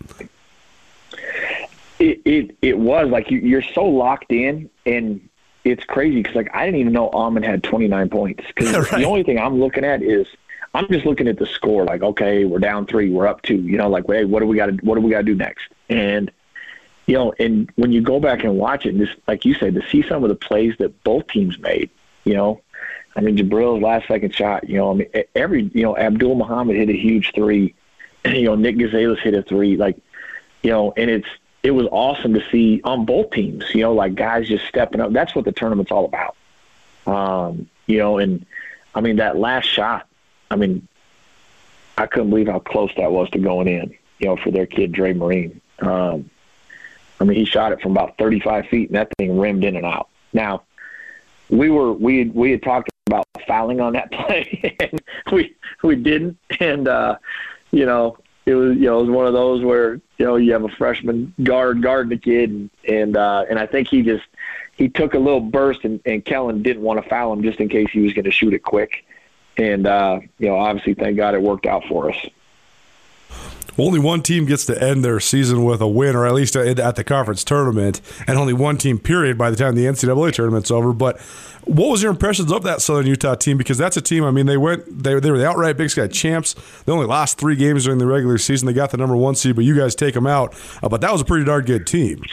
It 2.00 2.22
it, 2.26 2.58
it 2.62 2.78
was 2.78 3.10
like 3.10 3.32
you, 3.32 3.40
you're 3.40 3.62
so 3.62 3.86
locked 3.86 4.32
in, 4.32 4.70
and 4.86 5.28
it's 5.64 5.84
crazy 5.86 6.22
because 6.22 6.36
like 6.36 6.50
I 6.54 6.66
didn't 6.66 6.80
even 6.80 6.94
know 6.94 7.10
Amin 7.10 7.44
had 7.44 7.64
29 7.64 8.10
points 8.10 8.44
because 8.48 8.92
right. 8.92 9.00
the 9.02 9.06
only 9.06 9.24
thing 9.24 9.40
I'm 9.40 9.60
looking 9.60 9.84
at 9.84 10.02
is 10.04 10.28
I'm 10.74 10.88
just 10.90 11.06
looking 11.06 11.28
at 11.28 11.38
the 11.38 11.46
score. 11.46 11.86
Like 11.86 12.04
okay, 12.04 12.46
we're 12.46 12.60
down 12.60 12.86
three, 12.86 13.10
we're 13.10 13.28
up 13.28 13.42
two. 13.42 13.58
You 13.58 13.78
know, 13.78 13.90
like 13.90 14.06
hey, 14.08 14.26
what 14.26 14.40
do 14.40 14.48
we 14.48 14.56
got 14.56 14.68
to 14.68 14.74
what 14.84 14.96
do 14.96 15.02
we 15.02 15.12
got 15.12 15.20
to 15.20 15.24
do 15.24 15.36
next? 15.36 15.68
And 15.90 16.32
you 17.08 17.16
know, 17.16 17.34
and 17.40 17.72
when 17.76 17.92
you 17.92 18.02
go 18.02 18.20
back 18.20 18.44
and 18.44 18.58
watch 18.58 18.86
it, 18.86 18.90
and 18.90 19.06
just 19.06 19.18
like 19.28 19.46
you 19.46 19.54
said, 19.56 19.76
to 19.76 19.88
see 19.90 20.04
some 20.08 20.24
of 20.24 20.30
the 20.30 20.36
plays 20.36 20.76
that 20.80 21.04
both 21.04 21.28
teams 21.28 21.58
made, 21.58 21.90
you 22.26 22.34
know, 22.34 22.62
I 23.18 23.22
mean, 23.22 23.36
Jubrile's 23.36 23.82
last 23.82 24.08
second 24.08 24.34
shot, 24.36 24.70
you 24.70 24.78
know, 24.78 24.92
I 24.92 24.94
mean, 24.94 25.10
every, 25.34 25.72
you 25.74 25.82
know, 25.82 25.98
Abdul 25.98 26.36
Muhammad 26.36 26.76
hit 26.76 26.90
a 26.90 26.94
huge 26.94 27.32
three, 27.34 27.74
you 28.26 28.44
know, 28.44 28.56
Nick 28.56 28.78
Gonzalez 28.78 29.20
hit 29.20 29.34
a 29.34 29.42
three, 29.42 29.76
like, 29.76 29.98
you 30.62 30.70
know, 30.70 30.94
and 30.96 31.10
it's, 31.10 31.28
it 31.68 31.72
was 31.72 31.86
awesome 31.92 32.34
to 32.34 32.42
see 32.50 32.80
on 32.86 33.04
both 33.04 33.32
teams, 33.32 33.66
you 33.76 33.82
know, 33.82 33.94
like 33.94 34.16
guys 34.16 34.48
just 34.48 34.66
stepping 34.68 35.02
up. 35.02 35.12
That's 35.12 35.36
what 35.36 35.44
the 35.44 35.52
tournament's 35.52 35.92
all 35.92 36.06
about. 36.06 36.38
Um, 37.06 37.70
you 37.88 37.98
know, 37.98 38.20
and 38.20 38.46
I 38.96 39.02
mean, 39.02 39.18
that 39.18 39.36
last 39.36 39.66
shot, 39.66 40.08
I 40.50 40.56
mean, 40.56 40.88
I 41.98 42.08
couldn't 42.08 42.30
believe 42.30 42.48
how 42.48 42.60
close 42.60 42.92
that 42.96 43.12
was 43.12 43.30
to 43.32 43.40
going 43.40 43.68
in, 43.68 43.94
you 44.20 44.28
know, 44.28 44.38
for 44.38 44.50
their 44.50 44.66
kid, 44.66 44.94
Dre 44.94 45.12
Marin. 45.12 45.60
Um, 45.80 46.30
I 47.20 47.26
mean, 47.26 47.38
he 47.38 47.44
shot 47.44 47.74
it 47.74 47.82
from 47.82 47.92
about 47.92 48.18
35 48.18 48.68
feet, 48.68 48.88
and 48.88 48.96
that 48.96 49.12
thing 49.18 49.38
rimmed 49.38 49.66
in 49.66 49.76
and 49.76 49.86
out. 49.86 50.08
Now, 50.32 50.64
we 51.50 51.70
were 51.70 51.92
we 51.92 52.30
we 52.30 52.52
had 52.52 52.64
talked 52.64 52.90
about 53.08 53.26
fouling 53.46 53.82
on 53.82 53.92
that 53.92 54.10
play, 54.14 54.74
and 54.80 55.02
we 55.34 55.54
we 55.84 55.98
didn't. 55.98 56.38
And 56.62 56.88
uh, 56.88 57.18
you 57.72 57.86
know, 57.86 58.18
it 58.48 58.56
was 58.56 58.78
you 58.78 58.86
know 58.86 59.00
it 59.00 59.02
was 59.02 59.10
one 59.10 59.28
of 59.28 59.34
those 59.34 59.64
where 59.64 59.96
you 60.18 60.26
know 60.26 60.38
you 60.38 60.54
have 60.54 60.64
a 60.64 60.70
freshman 60.70 61.34
guard 61.44 61.82
guarding 61.84 62.10
the 62.10 62.18
kid, 62.18 62.50
and 62.50 62.70
and, 62.88 63.18
uh, 63.18 63.44
and 63.50 63.60
I 63.60 63.68
think 63.68 63.90
he 63.90 64.02
just 64.02 64.26
he 64.78 64.88
took 64.88 65.14
a 65.14 65.20
little 65.20 65.42
burst, 65.42 65.84
and, 65.84 66.00
and 66.06 66.24
Kellen 66.24 66.64
didn't 66.64 66.82
want 66.82 67.04
to 67.04 67.10
foul 67.10 67.34
him 67.34 67.44
just 67.44 67.60
in 67.60 67.68
case 67.68 67.90
he 67.92 68.00
was 68.00 68.14
going 68.14 68.26
to 68.26 68.32
shoot 68.32 68.54
it 68.54 68.64
quick. 68.64 69.06
And 69.58 69.86
uh, 69.86 70.22
you 70.40 70.48
know, 70.48 70.56
obviously, 70.56 70.94
thank 70.94 71.18
God 71.18 71.36
it 71.36 71.42
worked 71.42 71.66
out 71.66 71.84
for 71.88 72.10
us. 72.10 72.26
Only 73.78 74.00
one 74.00 74.22
team 74.22 74.46
gets 74.46 74.66
to 74.66 74.82
end 74.82 75.06
their 75.06 75.20
season 75.20 75.64
with 75.64 75.82
a 75.82 75.88
win, 75.88 76.16
or 76.16 76.26
at 76.26 76.34
least 76.34 76.56
at 76.56 76.96
the 76.96 77.04
conference 77.04 77.44
tournament, 77.44 78.02
and 78.26 78.38
only 78.38 78.54
one 78.54 78.78
team, 78.78 79.00
period, 79.00 79.38
by 79.38 79.50
the 79.50 79.56
time 79.56 79.76
the 79.76 79.86
NCAA 79.86 80.34
tournament's 80.34 80.72
over. 80.72 80.94
But 80.94 81.20
what 81.68 81.90
was 81.90 82.02
your 82.02 82.12
impressions 82.12 82.52
of 82.52 82.64
that 82.64 82.82
Southern 82.82 83.08
Utah 83.08 83.36
team? 83.36 83.58
Because 83.58 83.78
that's 83.78 83.98
a 83.98 84.02
team. 84.02 84.24
I 84.24 84.32
mean, 84.32 84.46
they 84.46 84.58
went 84.58 85.04
they 85.04 85.20
they 85.20 85.32
were 85.32 85.38
the 85.38 85.48
outright 85.48 85.78
Big 85.78 85.90
Sky 85.90 86.08
champs. 86.08 86.56
They 86.86 86.92
only 86.92 87.06
lost 87.06 87.38
three 87.38 87.56
games 87.56 87.84
during 87.84 88.00
the 88.00 88.08
regular 88.08 88.38
season. 88.38 88.68
They 88.68 88.74
got 88.74 88.92
the 88.92 88.98
number 88.98 89.16
one 89.16 89.36
seed, 89.36 89.56
but 89.56 89.66
you 89.66 89.76
guys 89.76 89.94
take 89.94 90.14
them 90.14 90.28
out. 90.28 90.56
Uh, 90.82 90.90
but 90.90 91.02
that 91.02 91.12
was 91.12 91.22
a 91.22 91.26
pretty 91.26 91.46
darn 91.46 91.66
good 91.66 91.86
team. 91.86 92.24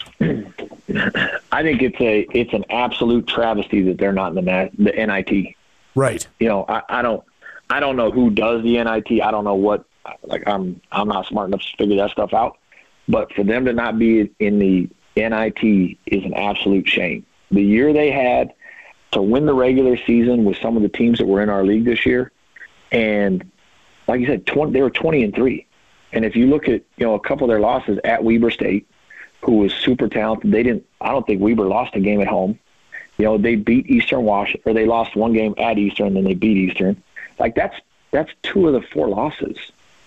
I 1.53 1.63
think 1.63 1.83
it's 1.83 2.01
a 2.01 2.27
it's 2.33 2.53
an 2.53 2.65
absolute 2.71 3.27
travesty 3.27 3.83
that 3.83 3.99
they're 3.99 4.13
not 4.13 4.37
in 4.37 4.45
the 4.45 4.71
the 4.79 4.93
NIT. 4.93 5.55
Right. 5.95 6.27
You 6.41 6.49
know, 6.49 6.65
I, 6.69 6.83
I 6.89 7.03
don't 7.03 7.25
I 7.71 7.81
don't 7.81 7.97
know 7.97 8.11
who 8.11 8.31
does 8.31 8.63
the 8.63 8.83
NIT. 8.83 9.23
I 9.23 9.31
don't 9.31 9.45
know 9.45 9.55
what 9.55 9.85
like 10.23 10.43
I'm 10.47 10.81
I'm 10.93 11.09
not 11.09 11.27
smart 11.27 11.49
enough 11.49 11.61
to 11.61 11.77
figure 11.77 11.97
that 11.97 12.11
stuff 12.11 12.35
out. 12.35 12.59
But 13.09 13.33
for 13.33 13.45
them 13.45 13.65
to 13.67 13.73
not 13.73 13.99
be 13.99 14.31
in 14.39 14.59
the 14.59 14.89
NIT 15.17 15.99
is 16.07 16.25
an 16.25 16.35
absolute 16.35 16.89
shame. 16.89 17.25
The 17.51 17.63
year 17.63 17.93
they 17.93 18.11
had 18.11 18.55
to 19.13 19.23
win 19.23 19.47
the 19.47 19.55
regular 19.55 19.97
season 19.97 20.45
with 20.45 20.57
some 20.59 20.77
of 20.77 20.83
the 20.83 20.89
teams 20.89 21.19
that 21.19 21.27
were 21.27 21.43
in 21.43 21.49
our 21.49 21.65
league 21.65 21.85
this 21.85 22.05
year, 22.05 22.33
and 22.91 23.51
like 24.09 24.21
you 24.21 24.27
said, 24.27 24.47
20, 24.47 24.73
they 24.73 24.83
were 24.83 24.91
20 24.91 25.25
and 25.25 25.35
three. 25.35 25.67
And 26.13 26.25
if 26.25 26.37
you 26.37 26.47
look 26.47 26.69
at 26.69 26.83
you 26.97 27.07
know 27.07 27.15
a 27.15 27.21
couple 27.21 27.45
of 27.45 27.49
their 27.49 27.61
losses 27.61 27.99
at 28.05 28.25
Weber 28.25 28.51
State, 28.51 28.89
who 29.43 29.57
was 29.59 29.73
super 29.73 30.09
talented, 30.09 30.51
they 30.53 30.63
didn't. 30.63 30.87
I 31.01 31.11
don't 31.11 31.27
think 31.27 31.41
Weber 31.41 31.67
lost 31.67 31.95
a 31.95 32.01
game 32.01 32.21
at 32.21 32.29
home. 32.29 32.59
You 33.19 33.27
know, 33.27 33.39
they 33.39 33.55
beat 33.55 33.87
Eastern 33.89 34.25
Wash, 34.25 34.57
or 34.65 34.73
they 34.73 34.87
lost 34.87 35.15
one 35.15 35.33
game 35.33 35.55
at 35.59 35.79
Eastern, 35.79 36.15
then 36.15 36.25
they 36.25 36.35
beat 36.35 36.57
Eastern. 36.57 37.01
Like 37.39 37.55
that's 37.55 37.77
that's 38.11 38.33
two 38.43 38.67
of 38.69 38.75
the 38.75 38.83
four 38.93 39.09
losses 39.09 39.59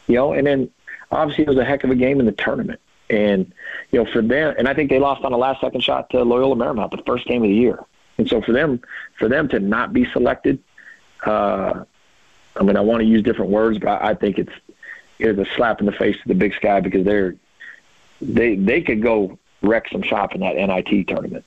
you 0.08 0.16
know, 0.16 0.34
and 0.34 0.48
then 0.48 0.70
obviously 1.12 1.44
it 1.44 1.50
was 1.50 1.58
a 1.58 1.66
heck 1.66 1.84
of 1.84 1.90
a 1.90 1.96
game 1.96 2.20
in 2.20 2.26
the 2.26 2.32
tournament. 2.32 2.80
And, 3.10 3.54
you 3.92 4.04
know, 4.04 4.12
for 4.12 4.22
them, 4.22 4.56
and 4.58 4.68
I 4.68 4.74
think 4.74 4.90
they 4.90 5.00
lost 5.00 5.24
on 5.24 5.32
a 5.32 5.38
last 5.38 5.62
second 5.62 5.82
shot 5.82 6.10
to 6.10 6.24
Loyola 6.24 6.56
Marymount, 6.56 6.92
the 6.92 7.04
first 7.04 7.26
game 7.26 7.44
of 7.44 7.50
the 7.50 7.56
year. 7.56 7.80
And 8.18 8.28
so 8.28 8.42
for 8.42 8.52
them, 8.52 8.82
for 9.18 9.30
them 9.30 9.48
to 9.50 9.60
not 9.60 9.94
be 9.94 10.06
selected, 10.12 10.60
uh, 11.26 11.84
I 12.56 12.64
mean, 12.64 12.76
I 12.76 12.82
want 12.82 13.02
to 13.02 13.06
use 13.06 13.24
different 13.24 13.52
words, 13.52 13.78
but 13.78 13.90
I, 13.90 14.10
I 14.10 14.14
think 14.16 14.40
it's 14.40 14.52
it's 15.20 15.40
a 15.40 15.46
slap 15.56 15.80
in 15.80 15.86
the 15.86 15.92
face 15.92 16.16
to 16.22 16.28
the 16.28 16.36
Big 16.36 16.54
Sky 16.54 16.80
because 16.80 17.06
they're 17.06 17.36
they 18.22 18.56
they 18.56 18.82
could 18.82 19.02
go 19.02 19.38
wreck 19.62 19.90
some 19.92 20.02
shop 20.02 20.36
in 20.36 20.42
that 20.42 20.56
NIT 20.56 21.08
tournament. 21.08 21.46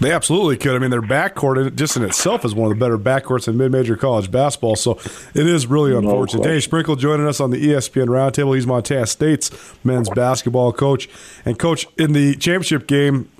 They 0.00 0.12
absolutely 0.12 0.56
could. 0.56 0.74
I 0.74 0.78
mean, 0.78 0.90
their 0.90 1.02
backcourt 1.02 1.76
just 1.76 1.96
in 1.96 2.02
itself 2.02 2.44
is 2.46 2.54
one 2.54 2.72
of 2.72 2.78
the 2.78 2.82
better 2.82 2.96
backcourts 2.96 3.46
in 3.48 3.58
mid-major 3.58 3.96
college 3.96 4.30
basketball. 4.30 4.76
So 4.76 4.92
it 5.34 5.46
is 5.46 5.66
really 5.66 5.94
unfortunate. 5.94 6.42
Danny 6.42 6.60
Sprinkle 6.60 6.96
joining 6.96 7.26
us 7.26 7.38
on 7.38 7.50
the 7.50 7.58
ESPN 7.58 8.06
Roundtable. 8.06 8.54
He's 8.54 8.66
Montana 8.66 9.06
State's 9.06 9.50
men's 9.84 10.08
basketball 10.08 10.72
coach. 10.72 11.08
And 11.44 11.58
coach, 11.58 11.86
in 11.98 12.12
the 12.14 12.34
championship 12.36 12.86
game, 12.86 13.30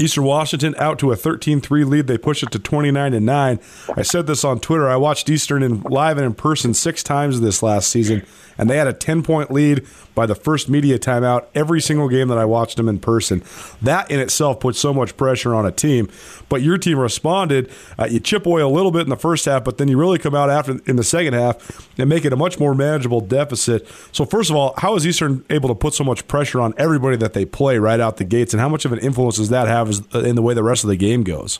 Eastern 0.00 0.24
Washington 0.24 0.74
out 0.78 0.98
to 0.98 1.12
a 1.12 1.16
13-3 1.16 1.86
lead. 1.86 2.08
They 2.08 2.18
push 2.18 2.42
it 2.42 2.50
to 2.50 2.58
29 2.58 3.14
and 3.14 3.26
9. 3.26 3.60
I 3.94 4.02
said 4.02 4.26
this 4.26 4.42
on 4.42 4.58
Twitter. 4.58 4.88
I 4.88 4.96
watched 4.96 5.28
Eastern 5.28 5.62
in 5.62 5.82
live 5.82 6.16
and 6.16 6.26
in 6.26 6.34
person 6.34 6.74
6 6.74 7.02
times 7.04 7.40
this 7.40 7.62
last 7.62 7.90
season 7.90 8.26
and 8.62 8.70
they 8.70 8.76
had 8.76 8.86
a 8.86 8.92
10-point 8.92 9.50
lead 9.50 9.84
by 10.14 10.24
the 10.24 10.36
first 10.36 10.68
media 10.68 10.96
timeout 10.96 11.46
every 11.52 11.80
single 11.80 12.08
game 12.08 12.28
that 12.28 12.38
I 12.38 12.44
watched 12.44 12.76
them 12.76 12.88
in 12.88 13.00
person. 13.00 13.42
That 13.82 14.08
in 14.08 14.20
itself 14.20 14.60
puts 14.60 14.78
so 14.78 14.94
much 14.94 15.16
pressure 15.16 15.52
on 15.52 15.66
a 15.66 15.72
team. 15.72 16.08
But 16.48 16.62
your 16.62 16.78
team 16.78 17.00
responded. 17.00 17.68
Uh, 17.98 18.06
you 18.08 18.20
chip 18.20 18.46
away 18.46 18.62
a 18.62 18.68
little 18.68 18.92
bit 18.92 19.02
in 19.02 19.08
the 19.08 19.16
first 19.16 19.46
half, 19.46 19.64
but 19.64 19.78
then 19.78 19.88
you 19.88 19.98
really 19.98 20.20
come 20.20 20.36
out 20.36 20.48
after 20.48 20.78
in 20.86 20.94
the 20.94 21.02
second 21.02 21.34
half 21.34 21.90
and 21.98 22.08
make 22.08 22.24
it 22.24 22.32
a 22.32 22.36
much 22.36 22.60
more 22.60 22.72
manageable 22.72 23.20
deficit. 23.20 23.88
So 24.12 24.24
first 24.24 24.48
of 24.48 24.54
all, 24.54 24.74
how 24.78 24.94
is 24.94 25.04
Eastern 25.04 25.44
able 25.50 25.68
to 25.68 25.74
put 25.74 25.92
so 25.92 26.04
much 26.04 26.28
pressure 26.28 26.60
on 26.60 26.72
everybody 26.78 27.16
that 27.16 27.32
they 27.32 27.44
play 27.44 27.78
right 27.78 27.98
out 27.98 28.18
the 28.18 28.24
gates, 28.24 28.54
and 28.54 28.60
how 28.60 28.68
much 28.68 28.84
of 28.84 28.92
an 28.92 29.00
influence 29.00 29.38
does 29.38 29.48
that 29.48 29.66
have 29.66 30.14
uh, 30.14 30.20
in 30.20 30.36
the 30.36 30.42
way 30.42 30.54
the 30.54 30.62
rest 30.62 30.84
of 30.84 30.88
the 30.88 30.96
game 30.96 31.24
goes? 31.24 31.58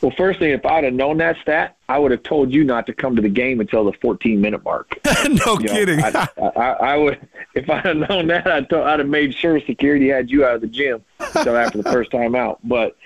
Well, 0.00 0.12
first 0.16 0.38
thing, 0.38 0.50
if 0.50 0.64
I'd 0.64 0.84
have 0.84 0.94
known 0.94 1.18
that 1.18 1.36
stat, 1.42 1.76
I 1.88 1.98
would 1.98 2.10
have 2.10 2.22
told 2.22 2.52
you 2.52 2.64
not 2.64 2.86
to 2.86 2.94
come 2.94 3.16
to 3.16 3.22
the 3.22 3.28
game 3.28 3.60
until 3.60 3.84
the 3.84 3.92
14 4.00 4.40
minute 4.40 4.64
mark. 4.64 4.98
no 5.24 5.58
you 5.60 5.68
kidding. 5.68 5.98
Know, 5.98 6.06
I, 6.06 6.28
I, 6.56 6.70
I, 6.70 6.96
would, 6.96 7.28
if 7.54 7.68
I'd 7.68 7.84
have 7.84 7.96
known 7.96 8.28
that, 8.28 8.46
I'd, 8.46 8.70
told, 8.70 8.86
I'd 8.86 9.00
have 9.00 9.08
made 9.08 9.34
sure 9.34 9.60
security 9.60 10.08
had 10.08 10.30
you 10.30 10.44
out 10.44 10.54
of 10.54 10.60
the 10.62 10.68
gym 10.68 11.04
until 11.18 11.56
after 11.56 11.82
the 11.82 11.90
first 11.90 12.10
time 12.10 12.34
out. 12.34 12.60
But 12.64 12.96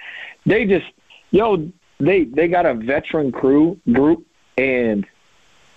they 0.46 0.66
just, 0.66 0.86
yo, 1.30 1.72
they 1.98 2.24
they 2.24 2.48
got 2.48 2.66
a 2.66 2.74
veteran 2.74 3.32
crew 3.32 3.80
group, 3.92 4.26
and 4.56 5.06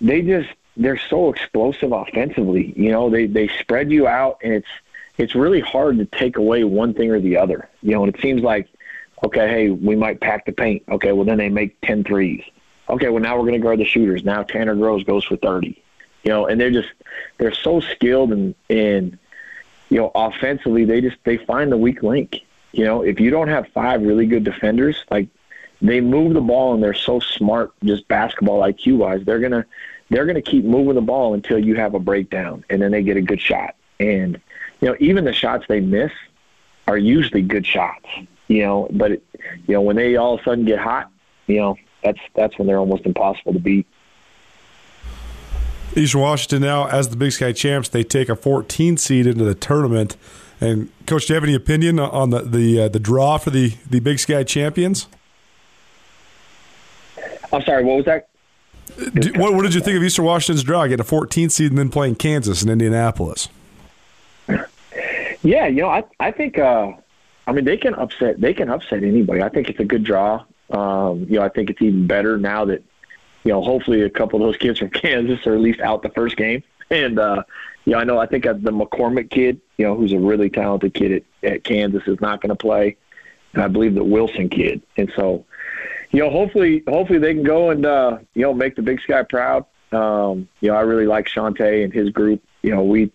they 0.00 0.22
just 0.22 0.50
they're 0.76 0.98
so 0.98 1.30
explosive 1.30 1.92
offensively. 1.92 2.72
You 2.76 2.90
know, 2.90 3.10
they 3.10 3.26
they 3.26 3.48
spread 3.48 3.90
you 3.90 4.06
out, 4.06 4.38
and 4.42 4.52
it's 4.52 4.68
it's 5.16 5.34
really 5.34 5.60
hard 5.60 5.98
to 5.98 6.04
take 6.04 6.36
away 6.36 6.64
one 6.64 6.94
thing 6.94 7.10
or 7.10 7.20
the 7.20 7.36
other. 7.36 7.68
You 7.82 7.92
know, 7.92 8.04
and 8.04 8.14
it 8.14 8.20
seems 8.20 8.42
like 8.42 8.68
Okay, 9.24 9.48
hey, 9.48 9.70
we 9.70 9.96
might 9.96 10.20
pack 10.20 10.46
the 10.46 10.52
paint. 10.52 10.82
Okay, 10.88 11.12
well 11.12 11.24
then 11.24 11.38
they 11.38 11.48
make 11.48 11.80
10 11.80 12.04
threes. 12.04 12.42
Okay, 12.88 13.08
well 13.08 13.22
now 13.22 13.36
we're 13.36 13.42
going 13.42 13.54
to 13.54 13.58
guard 13.58 13.80
the 13.80 13.84
shooters. 13.84 14.24
Now 14.24 14.42
Tanner 14.42 14.74
Groves 14.74 15.04
goes 15.04 15.24
for 15.24 15.36
30. 15.36 15.82
You 16.22 16.30
know, 16.30 16.46
and 16.46 16.60
they're 16.60 16.70
just 16.70 16.88
they're 17.38 17.54
so 17.54 17.80
skilled 17.80 18.32
and 18.32 18.54
and 18.68 19.18
you 19.88 19.98
know 19.98 20.10
offensively 20.14 20.84
they 20.84 21.00
just 21.00 21.16
they 21.24 21.36
find 21.36 21.70
the 21.70 21.76
weak 21.76 22.02
link. 22.02 22.40
You 22.72 22.84
know, 22.84 23.02
if 23.02 23.18
you 23.20 23.30
don't 23.30 23.48
have 23.48 23.68
five 23.68 24.02
really 24.02 24.26
good 24.26 24.44
defenders, 24.44 25.04
like 25.10 25.28
they 25.80 26.00
move 26.00 26.34
the 26.34 26.40
ball 26.40 26.74
and 26.74 26.82
they're 26.82 26.92
so 26.92 27.20
smart, 27.20 27.72
just 27.84 28.06
basketball 28.08 28.60
IQ 28.60 28.98
wise, 28.98 29.24
they're 29.24 29.38
gonna 29.38 29.64
they're 30.10 30.26
gonna 30.26 30.42
keep 30.42 30.64
moving 30.64 30.94
the 30.94 31.00
ball 31.00 31.34
until 31.34 31.58
you 31.58 31.76
have 31.76 31.94
a 31.94 32.00
breakdown, 32.00 32.64
and 32.68 32.82
then 32.82 32.90
they 32.90 33.02
get 33.02 33.16
a 33.16 33.22
good 33.22 33.40
shot. 33.40 33.74
And 34.00 34.40
you 34.80 34.88
know, 34.88 34.96
even 34.98 35.24
the 35.24 35.32
shots 35.32 35.66
they 35.68 35.80
miss 35.80 36.12
are 36.86 36.98
usually 36.98 37.42
good 37.42 37.64
shots 37.64 38.06
you 38.48 38.62
know, 38.62 38.88
but 38.90 39.12
it, 39.12 39.24
you 39.66 39.74
know 39.74 39.80
when 39.82 39.96
they 39.96 40.16
all 40.16 40.34
of 40.34 40.40
a 40.40 40.44
sudden 40.44 40.64
get 40.64 40.78
hot, 40.78 41.10
you 41.46 41.58
know 41.58 41.76
that's 42.02 42.18
that's 42.34 42.58
when 42.58 42.66
they're 42.66 42.78
almost 42.78 43.06
impossible 43.06 43.52
to 43.52 43.58
beat. 43.58 43.86
Eastern 45.94 46.20
Washington 46.20 46.62
now, 46.62 46.86
as 46.86 47.08
the 47.08 47.16
Big 47.16 47.32
Sky 47.32 47.52
champs, 47.52 47.88
they 47.88 48.04
take 48.04 48.28
a 48.28 48.36
14 48.36 48.98
seed 48.98 49.26
into 49.26 49.44
the 49.44 49.54
tournament. 49.54 50.16
And 50.60 50.90
coach, 51.06 51.26
do 51.26 51.32
you 51.32 51.34
have 51.34 51.44
any 51.44 51.54
opinion 51.54 51.98
on 51.98 52.30
the 52.30 52.42
the 52.42 52.82
uh, 52.82 52.88
the 52.88 52.98
draw 52.98 53.38
for 53.38 53.50
the 53.50 53.74
the 53.88 54.00
Big 54.00 54.18
Sky 54.18 54.42
champions? 54.42 55.06
I'm 57.52 57.62
sorry, 57.62 57.84
what 57.84 57.96
was 57.96 58.04
that? 58.06 58.28
Do, 59.14 59.32
what, 59.36 59.54
what, 59.54 59.62
did 59.62 59.74
you 59.74 59.80
think 59.80 59.96
of 59.96 60.02
Eastern 60.02 60.24
Washington's 60.24 60.64
draw? 60.64 60.84
Getting 60.84 61.00
a 61.00 61.04
14 61.04 61.50
seed 61.50 61.70
and 61.70 61.78
then 61.78 61.88
playing 61.88 62.16
Kansas 62.16 62.62
in 62.62 62.68
Indianapolis. 62.68 63.48
Yeah, 65.42 65.66
you 65.66 65.82
know, 65.82 65.88
I 65.88 66.04
I 66.18 66.32
think 66.32 66.58
uh, 66.58 66.92
I 67.48 67.52
mean, 67.52 67.64
they 67.64 67.78
can 67.78 67.94
upset. 67.94 68.38
They 68.38 68.52
can 68.52 68.68
upset 68.68 69.02
anybody. 69.02 69.42
I 69.42 69.48
think 69.48 69.70
it's 69.70 69.80
a 69.80 69.84
good 69.84 70.04
draw. 70.04 70.44
Um, 70.70 71.20
you 71.30 71.38
know, 71.38 71.42
I 71.42 71.48
think 71.48 71.70
it's 71.70 71.80
even 71.80 72.06
better 72.06 72.36
now 72.36 72.66
that 72.66 72.84
you 73.42 73.52
know. 73.52 73.62
Hopefully, 73.62 74.02
a 74.02 74.10
couple 74.10 74.38
of 74.38 74.46
those 74.46 74.58
kids 74.58 74.80
from 74.80 74.90
Kansas 74.90 75.46
are 75.46 75.54
at 75.54 75.60
least 75.60 75.80
out 75.80 76.02
the 76.02 76.10
first 76.10 76.36
game. 76.36 76.62
And 76.90 77.18
uh, 77.18 77.44
you 77.86 77.92
know, 77.92 77.98
I 78.00 78.04
know. 78.04 78.18
I 78.18 78.26
think 78.26 78.44
the 78.44 78.52
McCormack 78.52 79.30
kid, 79.30 79.62
you 79.78 79.86
know, 79.86 79.96
who's 79.96 80.12
a 80.12 80.18
really 80.18 80.50
talented 80.50 80.92
kid 80.92 81.24
at, 81.42 81.50
at 81.50 81.64
Kansas, 81.64 82.02
is 82.06 82.20
not 82.20 82.42
going 82.42 82.50
to 82.50 82.56
play. 82.56 82.98
And 83.54 83.62
I 83.62 83.68
believe 83.68 83.94
the 83.94 84.04
Wilson 84.04 84.50
kid. 84.50 84.82
And 84.98 85.10
so, 85.16 85.46
you 86.10 86.22
know, 86.22 86.28
hopefully, 86.28 86.82
hopefully 86.86 87.18
they 87.18 87.32
can 87.32 87.44
go 87.44 87.70
and 87.70 87.86
uh, 87.86 88.18
you 88.34 88.42
know 88.42 88.52
make 88.52 88.76
the 88.76 88.82
Big 88.82 89.00
Sky 89.00 89.22
proud. 89.22 89.64
Um, 89.90 90.50
you 90.60 90.68
know, 90.68 90.76
I 90.76 90.82
really 90.82 91.06
like 91.06 91.28
Shantay 91.28 91.82
and 91.82 91.94
his 91.94 92.10
group. 92.10 92.42
You 92.60 92.74
know, 92.74 92.82
we 92.82 93.10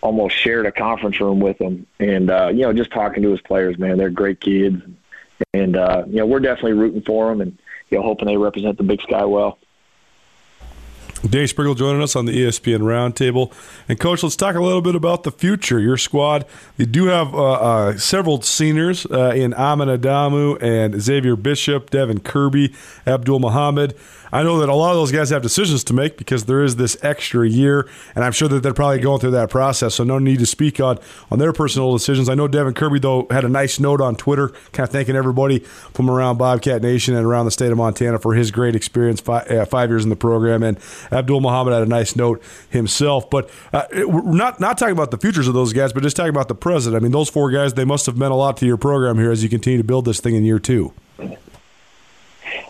almost 0.00 0.36
shared 0.36 0.66
a 0.66 0.72
conference 0.72 1.20
room 1.20 1.40
with 1.40 1.60
him, 1.60 1.86
and 1.98 2.30
uh, 2.30 2.48
you 2.48 2.62
know, 2.62 2.72
just 2.72 2.90
talking 2.90 3.22
to 3.22 3.30
his 3.30 3.40
players, 3.40 3.78
man, 3.78 3.98
they're 3.98 4.10
great 4.10 4.40
kids, 4.40 4.82
and 5.52 5.76
uh, 5.76 6.04
you 6.06 6.16
know, 6.16 6.26
we're 6.26 6.40
definitely 6.40 6.74
rooting 6.74 7.02
for 7.02 7.28
them, 7.30 7.40
and 7.40 7.58
you 7.90 7.98
know, 7.98 8.02
hoping 8.02 8.26
they 8.26 8.36
represent 8.36 8.76
the 8.76 8.84
Big 8.84 9.00
Sky 9.02 9.24
well. 9.24 9.58
Dave 11.26 11.50
Sprinkle 11.50 11.74
joining 11.74 12.02
us 12.02 12.14
on 12.14 12.26
the 12.26 12.32
ESPN 12.32 12.78
Roundtable. 12.78 13.52
And, 13.88 13.98
Coach, 13.98 14.22
let's 14.22 14.36
talk 14.36 14.54
a 14.54 14.62
little 14.62 14.82
bit 14.82 14.94
about 14.94 15.24
the 15.24 15.32
future. 15.32 15.80
Your 15.80 15.96
squad, 15.96 16.46
you 16.76 16.86
do 16.86 17.06
have 17.06 17.34
uh, 17.34 17.52
uh, 17.52 17.96
several 17.96 18.40
seniors 18.42 19.04
uh, 19.06 19.32
in 19.34 19.52
Amin 19.54 19.88
Adamu 19.88 20.62
and 20.62 21.00
Xavier 21.00 21.34
Bishop, 21.34 21.90
Devin 21.90 22.20
Kirby, 22.20 22.72
Abdul 23.06 23.40
Muhammad. 23.40 23.96
I 24.32 24.42
know 24.42 24.58
that 24.60 24.68
a 24.68 24.74
lot 24.74 24.90
of 24.90 24.96
those 24.96 25.12
guys 25.12 25.30
have 25.30 25.42
decisions 25.42 25.84
to 25.84 25.94
make 25.94 26.16
because 26.16 26.44
there 26.44 26.62
is 26.62 26.76
this 26.76 26.96
extra 27.02 27.48
year, 27.48 27.88
and 28.14 28.24
I'm 28.24 28.32
sure 28.32 28.48
that 28.48 28.62
they're 28.62 28.74
probably 28.74 29.00
going 29.00 29.20
through 29.20 29.32
that 29.32 29.50
process. 29.50 29.94
So 29.94 30.04
no 30.04 30.18
need 30.18 30.38
to 30.40 30.46
speak 30.46 30.80
on 30.80 30.98
on 31.30 31.38
their 31.38 31.52
personal 31.52 31.92
decisions. 31.92 32.28
I 32.28 32.34
know 32.34 32.48
Devin 32.48 32.74
Kirby 32.74 32.98
though 32.98 33.26
had 33.30 33.44
a 33.44 33.48
nice 33.48 33.80
note 33.80 34.00
on 34.00 34.16
Twitter, 34.16 34.48
kind 34.72 34.86
of 34.86 34.92
thanking 34.92 35.16
everybody 35.16 35.60
from 35.60 36.10
around 36.10 36.36
Bobcat 36.38 36.82
Nation 36.82 37.14
and 37.14 37.24
around 37.24 37.44
the 37.44 37.50
state 37.50 37.70
of 37.72 37.78
Montana 37.78 38.18
for 38.18 38.34
his 38.34 38.50
great 38.50 38.74
experience 38.74 39.20
five, 39.20 39.50
uh, 39.50 39.64
five 39.64 39.90
years 39.90 40.04
in 40.04 40.10
the 40.10 40.16
program. 40.16 40.62
And 40.62 40.78
Abdul 41.10 41.40
Muhammad 41.40 41.74
had 41.74 41.82
a 41.82 41.86
nice 41.86 42.16
note 42.16 42.42
himself. 42.70 43.30
But 43.30 43.50
uh, 43.72 43.84
we're 43.92 44.22
not 44.22 44.60
not 44.60 44.78
talking 44.78 44.92
about 44.92 45.10
the 45.10 45.18
futures 45.18 45.48
of 45.48 45.54
those 45.54 45.72
guys, 45.72 45.92
but 45.92 46.02
just 46.02 46.16
talking 46.16 46.30
about 46.30 46.48
the 46.48 46.54
present. 46.54 46.94
I 46.94 46.98
mean, 46.98 47.12
those 47.12 47.28
four 47.28 47.50
guys 47.50 47.74
they 47.74 47.84
must 47.84 48.06
have 48.06 48.16
meant 48.16 48.32
a 48.32 48.36
lot 48.36 48.56
to 48.58 48.66
your 48.66 48.76
program 48.76 49.16
here 49.18 49.30
as 49.30 49.42
you 49.42 49.48
continue 49.48 49.78
to 49.78 49.84
build 49.84 50.04
this 50.04 50.20
thing 50.20 50.34
in 50.34 50.44
year 50.44 50.58
two. 50.58 50.92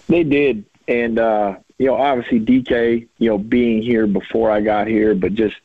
They 0.08 0.24
did, 0.24 0.64
and 0.88 1.18
uh, 1.18 1.56
you 1.78 1.86
know, 1.86 1.94
obviously 1.94 2.40
DK, 2.40 3.06
you 3.18 3.28
know, 3.28 3.38
being 3.38 3.82
here 3.82 4.06
before 4.06 4.50
I 4.50 4.60
got 4.60 4.88
here, 4.88 5.14
but 5.14 5.34
just 5.34 5.56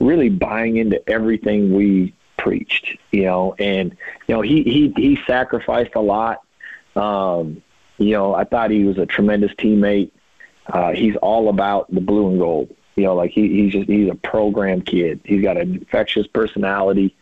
really 0.00 0.28
buying 0.28 0.76
into 0.76 1.08
everything 1.08 1.74
we 1.74 2.12
preached, 2.36 2.98
you 3.12 3.22
know, 3.22 3.54
and 3.58 3.96
you 4.26 4.34
know 4.34 4.42
he 4.42 4.62
he 4.64 4.92
he 4.96 5.18
sacrificed 5.26 5.94
a 5.94 6.00
lot. 6.00 6.42
Um, 6.96 7.62
you 7.98 8.10
know, 8.10 8.34
I 8.34 8.44
thought 8.44 8.70
he 8.70 8.84
was 8.84 8.98
a 8.98 9.06
tremendous 9.06 9.52
teammate. 9.52 10.10
Uh, 10.66 10.92
he's 10.92 11.16
all 11.16 11.48
about 11.48 11.92
the 11.92 12.00
blue 12.00 12.28
and 12.28 12.38
gold. 12.38 12.74
You 12.96 13.04
know, 13.04 13.14
like 13.14 13.30
he, 13.30 13.48
he's 13.48 13.72
just 13.72 13.88
he's 13.88 14.10
a 14.10 14.14
program 14.14 14.82
kid. 14.82 15.20
He's 15.24 15.42
got 15.42 15.56
an 15.56 15.74
infectious 15.76 16.26
personality. 16.26 17.14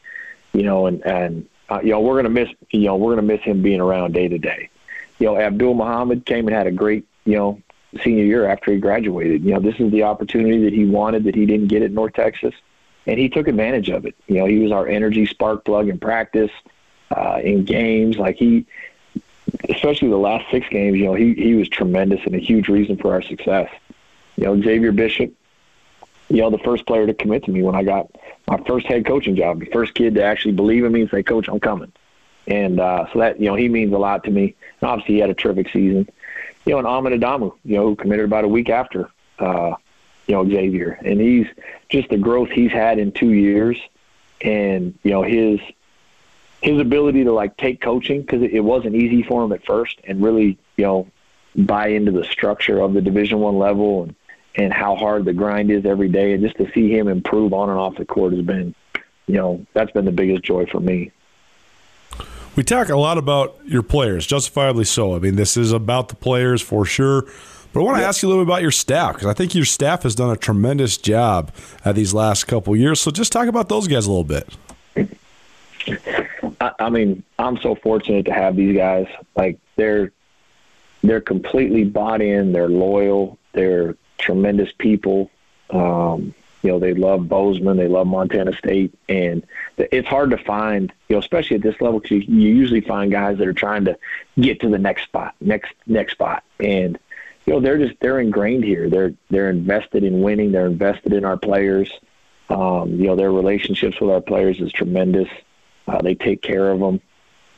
You 0.52 0.62
know, 0.62 0.86
and 0.86 1.04
and 1.06 1.48
uh, 1.68 1.80
you 1.82 1.90
know 1.90 2.00
we're 2.00 2.16
gonna 2.16 2.30
miss 2.30 2.48
you 2.70 2.86
know 2.86 2.96
we're 2.96 3.12
gonna 3.14 3.26
miss 3.26 3.42
him 3.42 3.62
being 3.62 3.80
around 3.80 4.12
day 4.12 4.26
to 4.26 4.38
day. 4.38 4.70
You 5.18 5.26
know, 5.26 5.36
Abdul 5.36 5.74
Muhammad 5.74 6.24
came 6.24 6.48
and 6.48 6.56
had 6.56 6.66
a 6.66 6.72
great 6.72 7.06
you 7.24 7.36
know 7.36 7.62
senior 8.02 8.24
year 8.24 8.46
after 8.46 8.72
he 8.72 8.78
graduated. 8.78 9.44
You 9.44 9.54
know, 9.54 9.60
this 9.60 9.78
is 9.78 9.90
the 9.90 10.04
opportunity 10.04 10.64
that 10.64 10.72
he 10.72 10.84
wanted 10.84 11.24
that 11.24 11.34
he 11.34 11.46
didn't 11.46 11.68
get 11.68 11.82
at 11.82 11.90
North 11.90 12.14
Texas, 12.14 12.54
and 13.06 13.18
he 13.18 13.28
took 13.28 13.48
advantage 13.48 13.88
of 13.88 14.06
it. 14.06 14.14
You 14.28 14.36
know, 14.36 14.46
he 14.46 14.58
was 14.58 14.72
our 14.72 14.86
energy 14.86 15.26
spark 15.26 15.64
plug 15.64 15.88
in 15.88 15.98
practice, 15.98 16.52
uh, 17.10 17.40
in 17.42 17.64
games. 17.64 18.16
Like 18.16 18.36
he, 18.36 18.66
especially 19.68 20.08
the 20.08 20.16
last 20.16 20.50
six 20.50 20.68
games, 20.68 20.98
you 20.98 21.06
know, 21.06 21.14
he 21.14 21.34
he 21.34 21.54
was 21.54 21.68
tremendous 21.68 22.20
and 22.24 22.34
a 22.34 22.38
huge 22.38 22.68
reason 22.68 22.96
for 22.96 23.12
our 23.12 23.22
success. 23.22 23.70
You 24.36 24.44
know, 24.44 24.60
Xavier 24.60 24.92
Bishop, 24.92 25.34
you 26.28 26.38
know, 26.38 26.50
the 26.50 26.58
first 26.58 26.86
player 26.86 27.06
to 27.06 27.14
commit 27.14 27.44
to 27.44 27.50
me 27.50 27.62
when 27.62 27.74
I 27.74 27.82
got 27.82 28.10
my 28.48 28.58
first 28.66 28.86
head 28.86 29.04
coaching 29.04 29.36
job, 29.36 29.60
the 29.60 29.66
first 29.66 29.94
kid 29.94 30.14
to 30.14 30.22
actually 30.22 30.52
believe 30.52 30.84
in 30.84 30.92
me 30.92 31.02
and 31.02 31.10
say, 31.10 31.22
"Coach, 31.22 31.48
I'm 31.48 31.60
coming." 31.60 31.92
And 32.46 32.80
uh, 32.80 33.06
so 33.12 33.18
that 33.18 33.40
you 33.40 33.46
know, 33.46 33.54
he 33.54 33.68
means 33.68 33.92
a 33.92 33.98
lot 33.98 34.24
to 34.24 34.30
me. 34.30 34.54
And 34.80 34.90
obviously, 34.90 35.16
he 35.16 35.20
had 35.20 35.30
a 35.30 35.34
terrific 35.34 35.68
season 35.70 36.08
you 36.64 36.72
know, 36.72 36.78
and 36.78 36.86
Amin 36.86 37.18
Adamu, 37.18 37.54
you 37.64 37.76
know, 37.76 37.86
who 37.86 37.96
committed 37.96 38.24
about 38.24 38.44
a 38.44 38.48
week 38.48 38.68
after, 38.68 39.10
uh, 39.38 39.74
you 40.26 40.34
know, 40.34 40.48
Xavier. 40.48 40.98
And 41.04 41.20
he's 41.20 41.46
just 41.88 42.08
the 42.08 42.18
growth 42.18 42.50
he's 42.50 42.70
had 42.70 42.98
in 42.98 43.12
two 43.12 43.32
years 43.32 43.78
and, 44.40 44.98
you 45.02 45.10
know, 45.10 45.22
his, 45.22 45.60
his 46.62 46.78
ability 46.78 47.24
to 47.24 47.32
like 47.32 47.56
take 47.56 47.80
coaching 47.80 48.20
because 48.20 48.42
it, 48.42 48.52
it 48.52 48.60
wasn't 48.60 48.94
easy 48.94 49.22
for 49.22 49.42
him 49.44 49.52
at 49.52 49.64
first 49.64 49.98
and 50.04 50.22
really, 50.22 50.58
you 50.76 50.84
know, 50.84 51.06
buy 51.56 51.88
into 51.88 52.12
the 52.12 52.24
structure 52.24 52.80
of 52.80 52.92
the 52.92 53.00
division 53.00 53.40
one 53.40 53.58
level 53.58 54.04
and, 54.04 54.14
and 54.54 54.72
how 54.72 54.94
hard 54.94 55.24
the 55.24 55.32
grind 55.32 55.70
is 55.70 55.86
every 55.86 56.08
day. 56.08 56.32
And 56.32 56.42
just 56.42 56.56
to 56.58 56.70
see 56.72 56.90
him 56.90 57.08
improve 57.08 57.52
on 57.52 57.70
and 57.70 57.78
off 57.78 57.96
the 57.96 58.04
court 58.04 58.32
has 58.32 58.42
been, 58.42 58.74
you 59.26 59.34
know, 59.34 59.64
that's 59.72 59.90
been 59.92 60.04
the 60.04 60.12
biggest 60.12 60.42
joy 60.42 60.66
for 60.66 60.80
me. 60.80 61.12
We 62.60 62.64
talk 62.64 62.90
a 62.90 62.96
lot 62.98 63.16
about 63.16 63.56
your 63.64 63.82
players, 63.82 64.26
justifiably 64.26 64.84
so. 64.84 65.16
I 65.16 65.18
mean, 65.18 65.34
this 65.34 65.56
is 65.56 65.72
about 65.72 66.10
the 66.10 66.14
players 66.14 66.60
for 66.60 66.84
sure. 66.84 67.22
But 67.72 67.80
I 67.80 67.82
want 67.84 67.96
to 67.96 68.04
ask 68.04 68.20
you 68.20 68.28
a 68.28 68.30
little 68.30 68.44
bit 68.44 68.50
about 68.50 68.60
your 68.60 68.70
staff 68.70 69.14
because 69.14 69.28
I 69.28 69.32
think 69.32 69.54
your 69.54 69.64
staff 69.64 70.02
has 70.02 70.14
done 70.14 70.28
a 70.28 70.36
tremendous 70.36 70.98
job 70.98 71.54
at 71.86 71.94
these 71.94 72.12
last 72.12 72.44
couple 72.44 72.76
years. 72.76 73.00
So 73.00 73.10
just 73.10 73.32
talk 73.32 73.48
about 73.48 73.70
those 73.70 73.88
guys 73.88 74.04
a 74.04 74.12
little 74.12 74.24
bit. 74.24 74.46
I, 76.60 76.72
I 76.78 76.90
mean, 76.90 77.22
I'm 77.38 77.56
so 77.62 77.76
fortunate 77.76 78.26
to 78.26 78.34
have 78.34 78.56
these 78.56 78.76
guys. 78.76 79.06
Like 79.34 79.58
they're 79.76 80.12
they're 81.02 81.22
completely 81.22 81.84
bought 81.84 82.20
in. 82.20 82.52
They're 82.52 82.68
loyal. 82.68 83.38
They're 83.54 83.96
tremendous 84.18 84.70
people. 84.76 85.30
Um, 85.70 86.34
you 86.62 86.70
know, 86.70 86.78
they 86.78 86.94
love 86.94 87.28
Bozeman, 87.28 87.76
they 87.76 87.88
love 87.88 88.06
Montana 88.06 88.52
State, 88.52 88.92
and 89.08 89.46
it's 89.78 90.08
hard 90.08 90.30
to 90.30 90.38
find, 90.38 90.92
you 91.08 91.16
know, 91.16 91.20
especially 91.20 91.56
at 91.56 91.62
this 91.62 91.80
level, 91.80 92.00
because 92.00 92.10
you, 92.10 92.34
you 92.40 92.54
usually 92.54 92.82
find 92.82 93.10
guys 93.10 93.38
that 93.38 93.48
are 93.48 93.54
trying 93.54 93.84
to 93.86 93.98
get 94.38 94.60
to 94.60 94.68
the 94.68 94.78
next 94.78 95.04
spot, 95.04 95.34
next 95.40 95.72
next 95.86 96.12
spot, 96.12 96.44
and 96.58 96.98
you 97.46 97.54
know, 97.54 97.60
they're 97.60 97.78
just 97.78 97.98
they're 98.00 98.20
ingrained 98.20 98.64
here. 98.64 98.90
They're 98.90 99.14
they're 99.30 99.50
invested 99.50 100.04
in 100.04 100.20
winning. 100.20 100.52
They're 100.52 100.66
invested 100.66 101.12
in 101.12 101.24
our 101.24 101.36
players. 101.36 101.90
Um, 102.50 102.90
you 102.90 103.06
know, 103.06 103.16
their 103.16 103.32
relationships 103.32 104.00
with 104.00 104.10
our 104.10 104.20
players 104.20 104.60
is 104.60 104.72
tremendous. 104.72 105.28
Uh, 105.88 106.02
they 106.02 106.14
take 106.14 106.42
care 106.42 106.70
of 106.70 106.80
them, 106.80 107.00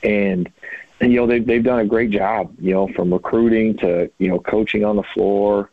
and 0.02 0.50
and 1.00 1.12
you 1.12 1.20
know 1.20 1.26
they've 1.26 1.44
they've 1.44 1.64
done 1.64 1.80
a 1.80 1.84
great 1.84 2.10
job. 2.10 2.54
You 2.60 2.72
know, 2.72 2.88
from 2.88 3.12
recruiting 3.12 3.76
to 3.78 4.10
you 4.18 4.28
know 4.28 4.38
coaching 4.38 4.84
on 4.84 4.96
the 4.96 5.02
floor, 5.02 5.70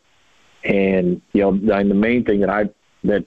and 0.64 1.22
you 1.32 1.42
know, 1.42 1.50
and 1.74 1.90
the 1.90 1.94
main 1.94 2.24
thing 2.24 2.40
that 2.40 2.50
I 2.50 2.68
that 3.04 3.24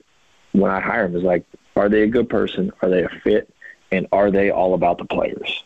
when 0.51 0.71
I 0.71 0.79
hire 0.79 1.07
them 1.07 1.17
is 1.17 1.23
like, 1.23 1.45
are 1.75 1.89
they 1.89 2.03
a 2.03 2.07
good 2.07 2.29
person? 2.29 2.71
Are 2.81 2.89
they 2.89 3.03
a 3.03 3.09
fit? 3.23 3.49
And 3.91 4.07
are 4.11 4.31
they 4.31 4.49
all 4.49 4.73
about 4.73 4.97
the 4.97 5.05
players? 5.05 5.63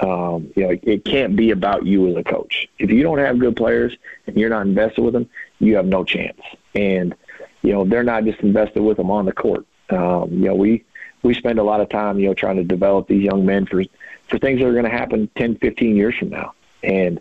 Um, 0.00 0.52
you 0.54 0.64
know, 0.64 0.70
it, 0.70 0.80
it 0.84 1.04
can't 1.04 1.34
be 1.34 1.50
about 1.50 1.84
you 1.84 2.08
as 2.08 2.16
a 2.16 2.24
coach. 2.24 2.68
If 2.78 2.90
you 2.90 3.02
don't 3.02 3.18
have 3.18 3.38
good 3.38 3.56
players 3.56 3.96
and 4.26 4.36
you're 4.36 4.50
not 4.50 4.66
invested 4.66 5.02
with 5.02 5.14
them, 5.14 5.28
you 5.58 5.76
have 5.76 5.86
no 5.86 6.04
chance. 6.04 6.40
And 6.74 7.14
you 7.62 7.72
know, 7.72 7.84
they're 7.84 8.04
not 8.04 8.24
just 8.24 8.40
invested 8.40 8.82
with 8.82 8.96
them 8.96 9.10
on 9.10 9.26
the 9.26 9.32
court. 9.32 9.66
Um, 9.90 10.32
you 10.32 10.46
know, 10.46 10.54
we 10.54 10.84
we 11.22 11.34
spend 11.34 11.58
a 11.58 11.64
lot 11.64 11.80
of 11.80 11.88
time, 11.88 12.18
you 12.18 12.28
know, 12.28 12.34
trying 12.34 12.56
to 12.56 12.64
develop 12.64 13.08
these 13.08 13.24
young 13.24 13.44
men 13.44 13.66
for 13.66 13.82
for 14.28 14.38
things 14.38 14.60
that 14.60 14.66
are 14.66 14.72
going 14.72 14.84
to 14.84 14.90
happen 14.90 15.28
10, 15.36 15.56
15 15.56 15.96
years 15.96 16.14
from 16.16 16.28
now. 16.28 16.54
And 16.82 17.20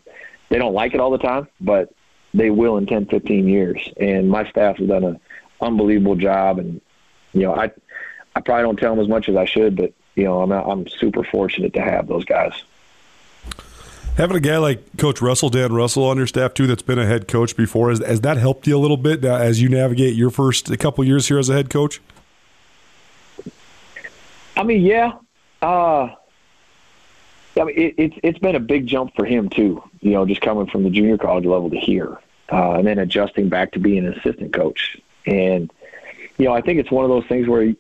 they 0.50 0.58
don't 0.58 0.74
like 0.74 0.94
it 0.94 1.00
all 1.00 1.10
the 1.10 1.18
time, 1.18 1.48
but 1.60 1.94
they 2.34 2.50
will 2.50 2.78
in 2.78 2.86
10, 2.86 3.08
15 3.08 3.48
years. 3.48 3.90
And 3.98 4.30
my 4.30 4.48
staff 4.50 4.78
has 4.78 4.88
done 4.88 5.04
a 5.04 5.20
unbelievable 5.62 6.16
job. 6.16 6.60
And 6.60 6.82
you 7.34 7.42
know, 7.44 7.56
I 7.56 7.72
I 8.36 8.42
probably 8.42 8.64
don't 8.64 8.78
tell 8.78 8.96
them 8.96 9.04
as 9.04 9.10
much 9.10 9.30
as 9.30 9.36
I 9.36 9.46
should, 9.46 9.76
but 9.76 9.94
you 10.16 10.24
know, 10.24 10.42
I'm 10.42 10.52
I'm 10.52 10.88
super 10.88 11.24
fortunate 11.24 11.74
to 11.74 11.82
have 11.82 12.08
those 12.08 12.26
guys. 12.26 12.54
Having 14.18 14.38
a 14.38 14.40
guy 14.40 14.58
like 14.58 14.98
Coach 14.98 15.22
Russell, 15.22 15.50
Dan 15.50 15.74
Russell, 15.74 16.04
on 16.06 16.18
your 16.18 16.26
staff 16.26 16.56
too, 16.56 16.66
that's 16.66 16.82
been 16.82 16.98
a 16.98 17.06
head 17.06 17.28
coach 17.28 17.56
before, 17.56 17.90
has, 17.90 18.00
has 18.00 18.22
that 18.22 18.38
helped 18.38 18.66
you 18.66 18.76
a 18.76 18.80
little 18.80 18.98
bit 18.98 19.24
as 19.24 19.62
you 19.62 19.70
navigate 19.70 20.16
your 20.16 20.32
first 20.32 20.72
a 20.72 20.78
couple 20.78 21.04
years 21.04 21.28
here 21.28 21.38
as 21.38 21.50
a 21.50 21.54
head 21.54 21.70
coach? 21.70 22.02
I 24.56 24.64
mean, 24.64 24.82
yeah. 24.82 25.14
Uh, 25.62 26.16
I 27.56 27.64
mean, 27.64 27.76
it, 27.78 27.96
it's 27.98 28.16
it's 28.24 28.40
been 28.40 28.56
a 28.56 28.60
big 28.60 28.88
jump 28.88 29.16
for 29.16 29.24
him 29.24 29.50
too. 29.50 29.84
You 30.02 30.12
know, 30.12 30.26
just 30.26 30.42
coming 30.42 30.66
from 30.66 30.84
the 30.84 30.90
junior 30.90 31.20
college 31.20 31.46
level 31.46 31.70
to 31.70 31.78
here, 31.78 32.18
uh, 32.52 32.74
and 32.74 32.88
then 32.88 32.98
adjusting 32.98 33.50
back 33.50 33.72
to 33.74 33.80
being 33.80 34.00
an 34.00 34.14
assistant 34.14 34.52
coach. 34.52 34.98
And 35.28 35.72
you 36.38 36.46
know, 36.46 36.54
I 36.54 36.62
think 36.62 36.80
it's 36.80 36.92
one 36.92 37.04
of 37.04 37.10
those 37.10 37.26
things 37.26 37.48
where 37.48 37.64
you're 37.64 37.78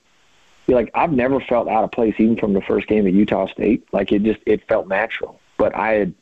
like, 0.67 0.91
I've 0.93 1.11
never 1.11 1.39
felt 1.39 1.67
out 1.67 1.83
of 1.83 1.91
place, 1.91 2.15
even 2.17 2.37
from 2.37 2.53
the 2.53 2.61
first 2.61 2.87
game 2.87 3.07
at 3.07 3.13
Utah 3.13 3.47
State. 3.47 3.87
Like 3.91 4.11
it 4.11 4.23
just 4.23 4.39
it 4.45 4.67
felt 4.67 4.87
natural. 4.87 5.39
But 5.57 5.75
I 5.75 5.93
had 5.93 6.13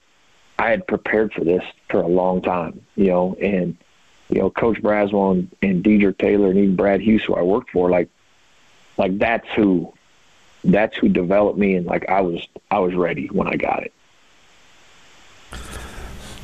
I 0.57 0.69
had 0.69 0.87
prepared 0.87 1.33
for 1.33 1.43
this 1.43 1.63
for 1.89 2.01
a 2.01 2.07
long 2.07 2.41
time, 2.41 2.85
you 2.95 3.07
know, 3.07 3.35
and 3.41 3.75
you 4.29 4.39
know, 4.39 4.49
Coach 4.49 4.81
Braswell 4.81 5.31
and, 5.31 5.55
and 5.61 5.83
Dedrique 5.83 6.17
Taylor 6.17 6.49
and 6.49 6.57
even 6.57 6.75
Brad 6.75 7.01
Huse, 7.01 7.23
who 7.23 7.35
I 7.35 7.41
worked 7.41 7.71
for, 7.71 7.89
like 7.89 8.09
like 8.97 9.17
that's 9.17 9.47
who 9.55 9.93
that's 10.63 10.97
who 10.97 11.09
developed 11.09 11.59
me 11.59 11.75
and 11.75 11.85
like 11.85 12.07
I 12.09 12.21
was 12.21 12.47
I 12.71 12.79
was 12.79 12.93
ready 12.93 13.27
when 13.27 13.47
I 13.47 13.55
got 13.55 13.83
it. 13.83 13.93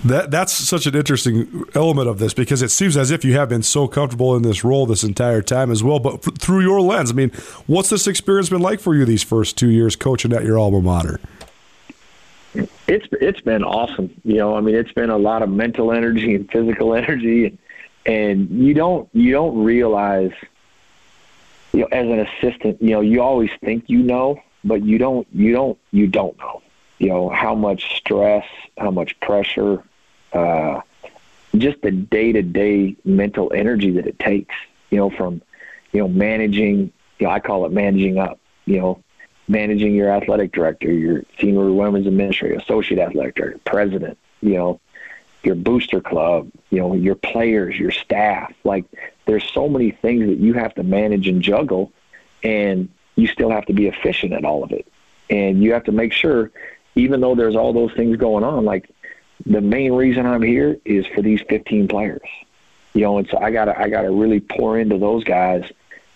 That 0.05 0.31
that's 0.31 0.51
such 0.51 0.87
an 0.87 0.95
interesting 0.95 1.65
element 1.75 2.09
of 2.09 2.17
this 2.17 2.33
because 2.33 2.61
it 2.61 2.69
seems 2.69 2.97
as 2.97 3.11
if 3.11 3.23
you 3.23 3.33
have 3.33 3.49
been 3.49 3.61
so 3.61 3.87
comfortable 3.87 4.35
in 4.35 4.41
this 4.41 4.63
role 4.63 4.85
this 4.85 5.03
entire 5.03 5.41
time 5.41 5.69
as 5.69 5.83
well. 5.83 5.99
But 5.99 6.27
f- 6.27 6.35
through 6.39 6.61
your 6.61 6.81
lens, 6.81 7.11
I 7.11 7.13
mean, 7.13 7.29
what's 7.67 7.89
this 7.89 8.07
experience 8.07 8.49
been 8.49 8.61
like 8.61 8.79
for 8.79 8.95
you 8.95 9.05
these 9.05 9.21
first 9.21 9.57
two 9.57 9.69
years 9.69 9.95
coaching 9.95 10.33
at 10.33 10.43
your 10.43 10.57
alma 10.57 10.81
mater? 10.81 11.19
It's 12.87 13.07
it's 13.11 13.41
been 13.41 13.63
awesome. 13.63 14.13
You 14.23 14.37
know, 14.37 14.55
I 14.55 14.61
mean, 14.61 14.75
it's 14.75 14.91
been 14.91 15.11
a 15.11 15.17
lot 15.17 15.43
of 15.43 15.49
mental 15.49 15.91
energy 15.91 16.33
and 16.33 16.49
physical 16.51 16.95
energy, 16.95 17.45
and, 17.45 17.57
and 18.05 18.49
you 18.49 18.73
don't 18.73 19.07
you 19.13 19.31
don't 19.31 19.63
realize 19.63 20.31
you 21.73 21.81
know, 21.81 21.87
as 21.91 22.07
an 22.07 22.19
assistant, 22.19 22.81
you 22.81 22.89
know, 22.89 23.01
you 23.01 23.21
always 23.21 23.49
think 23.63 23.85
you 23.87 23.99
know, 23.99 24.41
but 24.63 24.83
you 24.83 24.97
don't, 24.97 25.27
you 25.31 25.53
don't, 25.53 25.77
you 25.91 26.07
don't 26.07 26.37
know, 26.37 26.61
you 26.99 27.09
know, 27.09 27.29
how 27.29 27.55
much 27.55 27.97
stress, 27.97 28.45
how 28.77 28.91
much 28.91 29.17
pressure, 29.21 29.83
uh, 30.33 30.81
just 31.57 31.81
the 31.81 31.91
day 31.91 32.31
to 32.31 32.41
day 32.41 32.95
mental 33.03 33.51
energy 33.53 33.91
that 33.91 34.07
it 34.07 34.19
takes, 34.19 34.55
you 34.89 34.97
know, 34.97 35.09
from, 35.09 35.41
you 35.91 36.01
know, 36.01 36.07
managing, 36.07 36.91
you 37.19 37.27
know, 37.27 37.29
I 37.29 37.39
call 37.39 37.65
it 37.65 37.71
managing 37.71 38.17
up, 38.17 38.39
you 38.65 38.79
know, 38.79 39.03
managing 39.47 39.93
your 39.93 40.09
athletic 40.09 40.51
director, 40.51 40.91
your 40.91 41.23
senior 41.39 41.71
women's 41.71 42.07
administrator, 42.07 42.55
associate 42.55 42.99
athletic 42.99 43.35
director, 43.35 43.59
president, 43.65 44.17
you 44.41 44.53
know, 44.53 44.79
your 45.43 45.55
booster 45.55 46.01
club, 46.01 46.49
you 46.69 46.79
know, 46.79 46.93
your 46.93 47.15
players, 47.15 47.77
your 47.77 47.91
staff. 47.91 48.53
Like 48.63 48.85
there's 49.25 49.43
so 49.43 49.67
many 49.67 49.91
things 49.91 50.27
that 50.27 50.37
you 50.37 50.53
have 50.53 50.73
to 50.75 50.83
manage 50.83 51.27
and 51.27 51.41
juggle 51.41 51.91
and 52.43 52.89
you 53.15 53.27
still 53.27 53.49
have 53.49 53.65
to 53.65 53.73
be 53.73 53.87
efficient 53.87 54.33
at 54.33 54.45
all 54.45 54.63
of 54.63 54.71
it. 54.71 54.87
And 55.29 55.63
you 55.63 55.73
have 55.73 55.85
to 55.85 55.91
make 55.91 56.13
sure 56.13 56.51
even 56.95 57.21
though 57.21 57.35
there's 57.35 57.55
all 57.55 57.73
those 57.73 57.93
things 57.93 58.17
going 58.17 58.43
on, 58.43 58.65
like 58.65 58.89
the 59.45 59.61
main 59.61 59.93
reason 59.93 60.25
I'm 60.25 60.41
here 60.41 60.77
is 60.85 61.05
for 61.07 61.21
these 61.21 61.41
15 61.49 61.87
players. 61.87 62.21
You 62.93 63.01
know, 63.01 63.17
and 63.17 63.27
so 63.29 63.37
I 63.37 63.51
got 63.51 63.65
to 63.65 63.79
I 63.79 63.89
got 63.89 64.01
to 64.01 64.11
really 64.11 64.41
pour 64.41 64.77
into 64.77 64.97
those 64.97 65.23
guys 65.23 65.71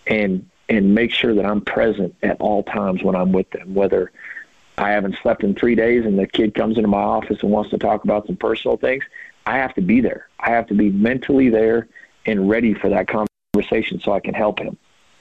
and 0.07 0.49
and 0.67 0.93
make 0.93 1.11
sure 1.11 1.33
that 1.35 1.45
I'm 1.45 1.61
present 1.61 2.15
at 2.23 2.39
all 2.41 2.63
times 2.63 3.03
when 3.03 3.15
I'm 3.15 3.31
with 3.31 3.49
them, 3.51 3.73
whether 3.73 4.11
I 4.77 4.91
haven't 4.91 5.17
slept 5.21 5.43
in 5.43 5.55
three 5.55 5.75
days 5.75 6.05
and 6.05 6.19
the 6.19 6.27
kid 6.27 6.53
comes 6.53 6.77
into 6.77 6.89
my 6.89 7.01
office 7.01 7.41
and 7.41 7.51
wants 7.51 7.69
to 7.69 7.77
talk 7.77 8.03
about 8.03 8.27
some 8.27 8.35
personal 8.35 8.77
things, 8.77 9.03
I 9.45 9.57
have 9.57 9.73
to 9.75 9.81
be 9.81 10.01
there. 10.01 10.27
I 10.39 10.49
have 10.49 10.67
to 10.67 10.73
be 10.73 10.89
mentally 10.89 11.49
there 11.49 11.87
and 12.25 12.49
ready 12.49 12.73
for 12.73 12.89
that 12.89 13.07
conversation 13.07 13.99
so 13.99 14.11
I 14.11 14.19
can 14.19 14.33
help 14.33 14.59
him. 14.59 14.77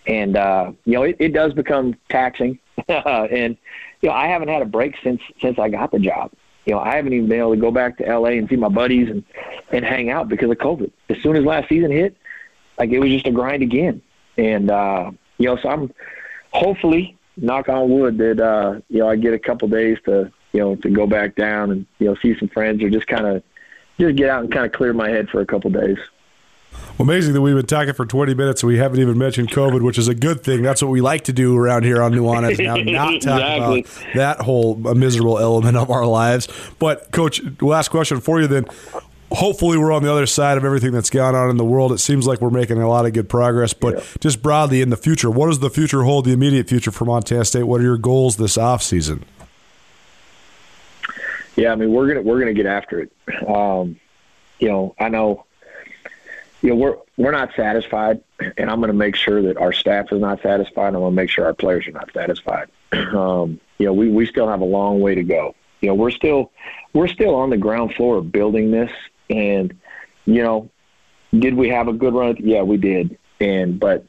And 0.06 0.36
uh, 0.36 0.72
you 0.84 0.94
know, 0.94 1.02
it, 1.04 1.16
it 1.18 1.32
does 1.32 1.52
become 1.54 1.94
taxing. 2.08 2.58
and 2.88 3.56
you 4.00 4.08
know, 4.08 4.14
I 4.14 4.26
haven't 4.26 4.48
had 4.48 4.62
a 4.62 4.66
break 4.66 4.96
since 5.02 5.22
since 5.40 5.58
I 5.58 5.68
got 5.68 5.92
the 5.92 5.98
job. 5.98 6.32
You 6.64 6.74
know, 6.74 6.80
I 6.80 6.96
haven't 6.96 7.12
even 7.12 7.28
been 7.28 7.40
able 7.40 7.54
to 7.54 7.60
go 7.60 7.70
back 7.70 7.98
to 7.98 8.04
LA 8.04 8.30
and 8.30 8.48
see 8.48 8.56
my 8.56 8.68
buddies 8.68 9.10
and 9.10 9.24
and 9.70 9.84
hang 9.84 10.10
out 10.10 10.28
because 10.28 10.50
of 10.50 10.58
COVID. 10.58 10.90
As 11.08 11.18
soon 11.22 11.36
as 11.36 11.44
last 11.44 11.68
season 11.68 11.90
hit, 11.90 12.16
like 12.78 12.90
it 12.90 12.98
was 12.98 13.10
just 13.10 13.26
a 13.26 13.30
grind 13.30 13.62
again. 13.62 14.02
And 14.36 14.70
uh, 14.70 15.10
you 15.38 15.46
know, 15.46 15.56
so 15.56 15.68
I'm 15.68 15.92
hopefully 16.52 17.16
knock 17.36 17.68
on 17.68 17.90
wood 17.90 18.18
that 18.18 18.40
uh, 18.40 18.80
you 18.88 19.00
know 19.00 19.08
I 19.08 19.16
get 19.16 19.34
a 19.34 19.38
couple 19.38 19.68
days 19.68 19.98
to 20.06 20.32
you 20.52 20.60
know 20.60 20.76
to 20.76 20.90
go 20.90 21.06
back 21.06 21.34
down 21.34 21.70
and 21.70 21.86
you 21.98 22.06
know 22.06 22.16
see 22.16 22.38
some 22.38 22.48
friends 22.48 22.82
or 22.82 22.90
just 22.90 23.06
kind 23.06 23.26
of 23.26 23.42
just 23.98 24.16
get 24.16 24.30
out 24.30 24.42
and 24.42 24.52
kind 24.52 24.66
of 24.66 24.72
clear 24.72 24.92
my 24.92 25.08
head 25.08 25.28
for 25.28 25.40
a 25.40 25.46
couple 25.46 25.70
days. 25.70 25.98
Well, 26.96 27.08
amazing 27.08 27.34
that 27.34 27.40
we've 27.40 27.56
been 27.56 27.66
talking 27.66 27.92
for 27.92 28.06
20 28.06 28.34
minutes 28.34 28.62
and 28.62 28.68
we 28.68 28.78
haven't 28.78 29.00
even 29.00 29.18
mentioned 29.18 29.50
COVID, 29.50 29.82
which 29.82 29.98
is 29.98 30.06
a 30.06 30.14
good 30.14 30.44
thing. 30.44 30.62
That's 30.62 30.80
what 30.80 30.90
we 30.90 31.00
like 31.00 31.24
to 31.24 31.32
do 31.32 31.56
around 31.56 31.84
here 31.84 32.00
on 32.00 32.12
Nuanez 32.12 32.62
now, 32.62 32.76
not 32.76 33.10
talk 33.20 33.40
exactly. 33.40 33.80
about 33.80 34.14
that 34.14 34.40
whole 34.40 34.76
miserable 34.76 35.38
element 35.38 35.76
of 35.76 35.90
our 35.90 36.06
lives. 36.06 36.48
But, 36.78 37.10
Coach, 37.10 37.42
last 37.60 37.88
question 37.88 38.20
for 38.20 38.40
you 38.40 38.46
then 38.46 38.66
hopefully 39.34 39.76
we're 39.76 39.92
on 39.92 40.02
the 40.02 40.10
other 40.10 40.26
side 40.26 40.56
of 40.56 40.64
everything 40.64 40.92
that's 40.92 41.10
gone 41.10 41.34
on 41.34 41.50
in 41.50 41.56
the 41.56 41.64
world. 41.64 41.92
It 41.92 41.98
seems 41.98 42.26
like 42.26 42.40
we're 42.40 42.50
making 42.50 42.78
a 42.78 42.88
lot 42.88 43.06
of 43.06 43.12
good 43.12 43.28
progress, 43.28 43.72
but 43.72 43.94
yeah. 43.94 44.04
just 44.20 44.42
broadly 44.42 44.80
in 44.80 44.90
the 44.90 44.96
future, 44.96 45.30
what 45.30 45.48
does 45.48 45.58
the 45.58 45.70
future 45.70 46.04
hold, 46.04 46.24
the 46.24 46.32
immediate 46.32 46.68
future 46.68 46.90
for 46.90 47.04
Montana 47.04 47.44
State? 47.44 47.64
What 47.64 47.80
are 47.80 47.84
your 47.84 47.98
goals 47.98 48.36
this 48.36 48.56
off 48.56 48.82
season? 48.82 49.24
Yeah, 51.56 51.72
I 51.72 51.76
mean 51.76 51.92
we're 51.92 52.08
gonna 52.08 52.22
we're 52.22 52.40
gonna 52.40 52.52
get 52.52 52.66
after 52.66 53.00
it. 53.00 53.12
Um, 53.46 54.00
you 54.58 54.68
know, 54.68 54.94
I 54.98 55.08
know 55.08 55.44
you 56.64 56.70
know 56.70 56.76
we're 56.76 56.96
we're 57.16 57.30
not 57.30 57.50
satisfied, 57.54 58.22
and 58.40 58.70
I'm 58.70 58.80
going 58.80 58.88
to 58.88 58.94
make 58.94 59.14
sure 59.14 59.42
that 59.42 59.56
our 59.58 59.72
staff 59.72 60.06
is 60.12 60.20
not 60.20 60.42
satisfied. 60.42 60.88
I'm 60.88 61.00
going 61.00 61.12
to 61.12 61.16
make 61.16 61.30
sure 61.30 61.44
our 61.44 61.54
players 61.54 61.86
are 61.86 61.92
not 61.92 62.10
satisfied. 62.12 62.68
Um, 62.94 63.60
you 63.78 63.86
know, 63.86 63.92
we 63.92 64.08
we 64.08 64.24
still 64.24 64.48
have 64.48 64.60
a 64.60 64.64
long 64.64 65.00
way 65.00 65.16
to 65.16 65.22
go. 65.24 65.54
You 65.80 65.88
know, 65.88 65.94
we're 65.94 66.12
still 66.12 66.52
we're 66.92 67.08
still 67.08 67.34
on 67.34 67.50
the 67.50 67.56
ground 67.56 67.94
floor 67.94 68.16
of 68.18 68.30
building 68.30 68.70
this, 68.70 68.90
and, 69.30 69.78
you 70.26 70.42
know, 70.42 70.70
did 71.36 71.54
we 71.54 71.68
have 71.68 71.88
a 71.88 71.92
good 71.92 72.14
run? 72.14 72.36
Yeah, 72.38 72.62
we 72.62 72.76
did. 72.76 73.18
And, 73.40 73.78
but 73.80 74.06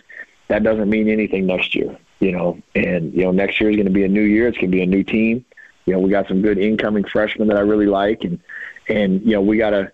that 0.48 0.64
doesn't 0.64 0.90
mean 0.90 1.10
anything 1.10 1.48
next 1.48 1.76
year, 1.76 1.98
you 2.20 2.32
know, 2.32 2.62
and, 2.76 3.14
you 3.14 3.24
know, 3.24 3.32
next 3.32 3.60
year 3.60 3.70
is 3.70 3.76
going 3.76 3.88
to 3.88 3.92
be 3.92 4.04
a 4.04 4.10
new 4.10 4.22
year. 4.22 4.48
It's 4.48 4.58
going 4.58 4.72
to 4.72 4.76
be 4.78 4.84
a 4.84 4.88
new 4.88 5.04
team. 5.04 5.44
You 5.86 5.94
know, 5.94 6.00
we 6.00 6.10
got 6.10 6.28
some 6.28 6.42
good 6.42 6.58
incoming 6.58 7.06
freshmen 7.06 7.48
that 7.48 7.58
I 7.58 7.62
really 7.62 7.88
like. 7.88 8.24
And, 8.24 8.40
and, 8.88 9.22
you 9.22 9.32
know, 9.32 9.42
we 9.42 9.58
got 9.58 9.72
to 9.72 9.92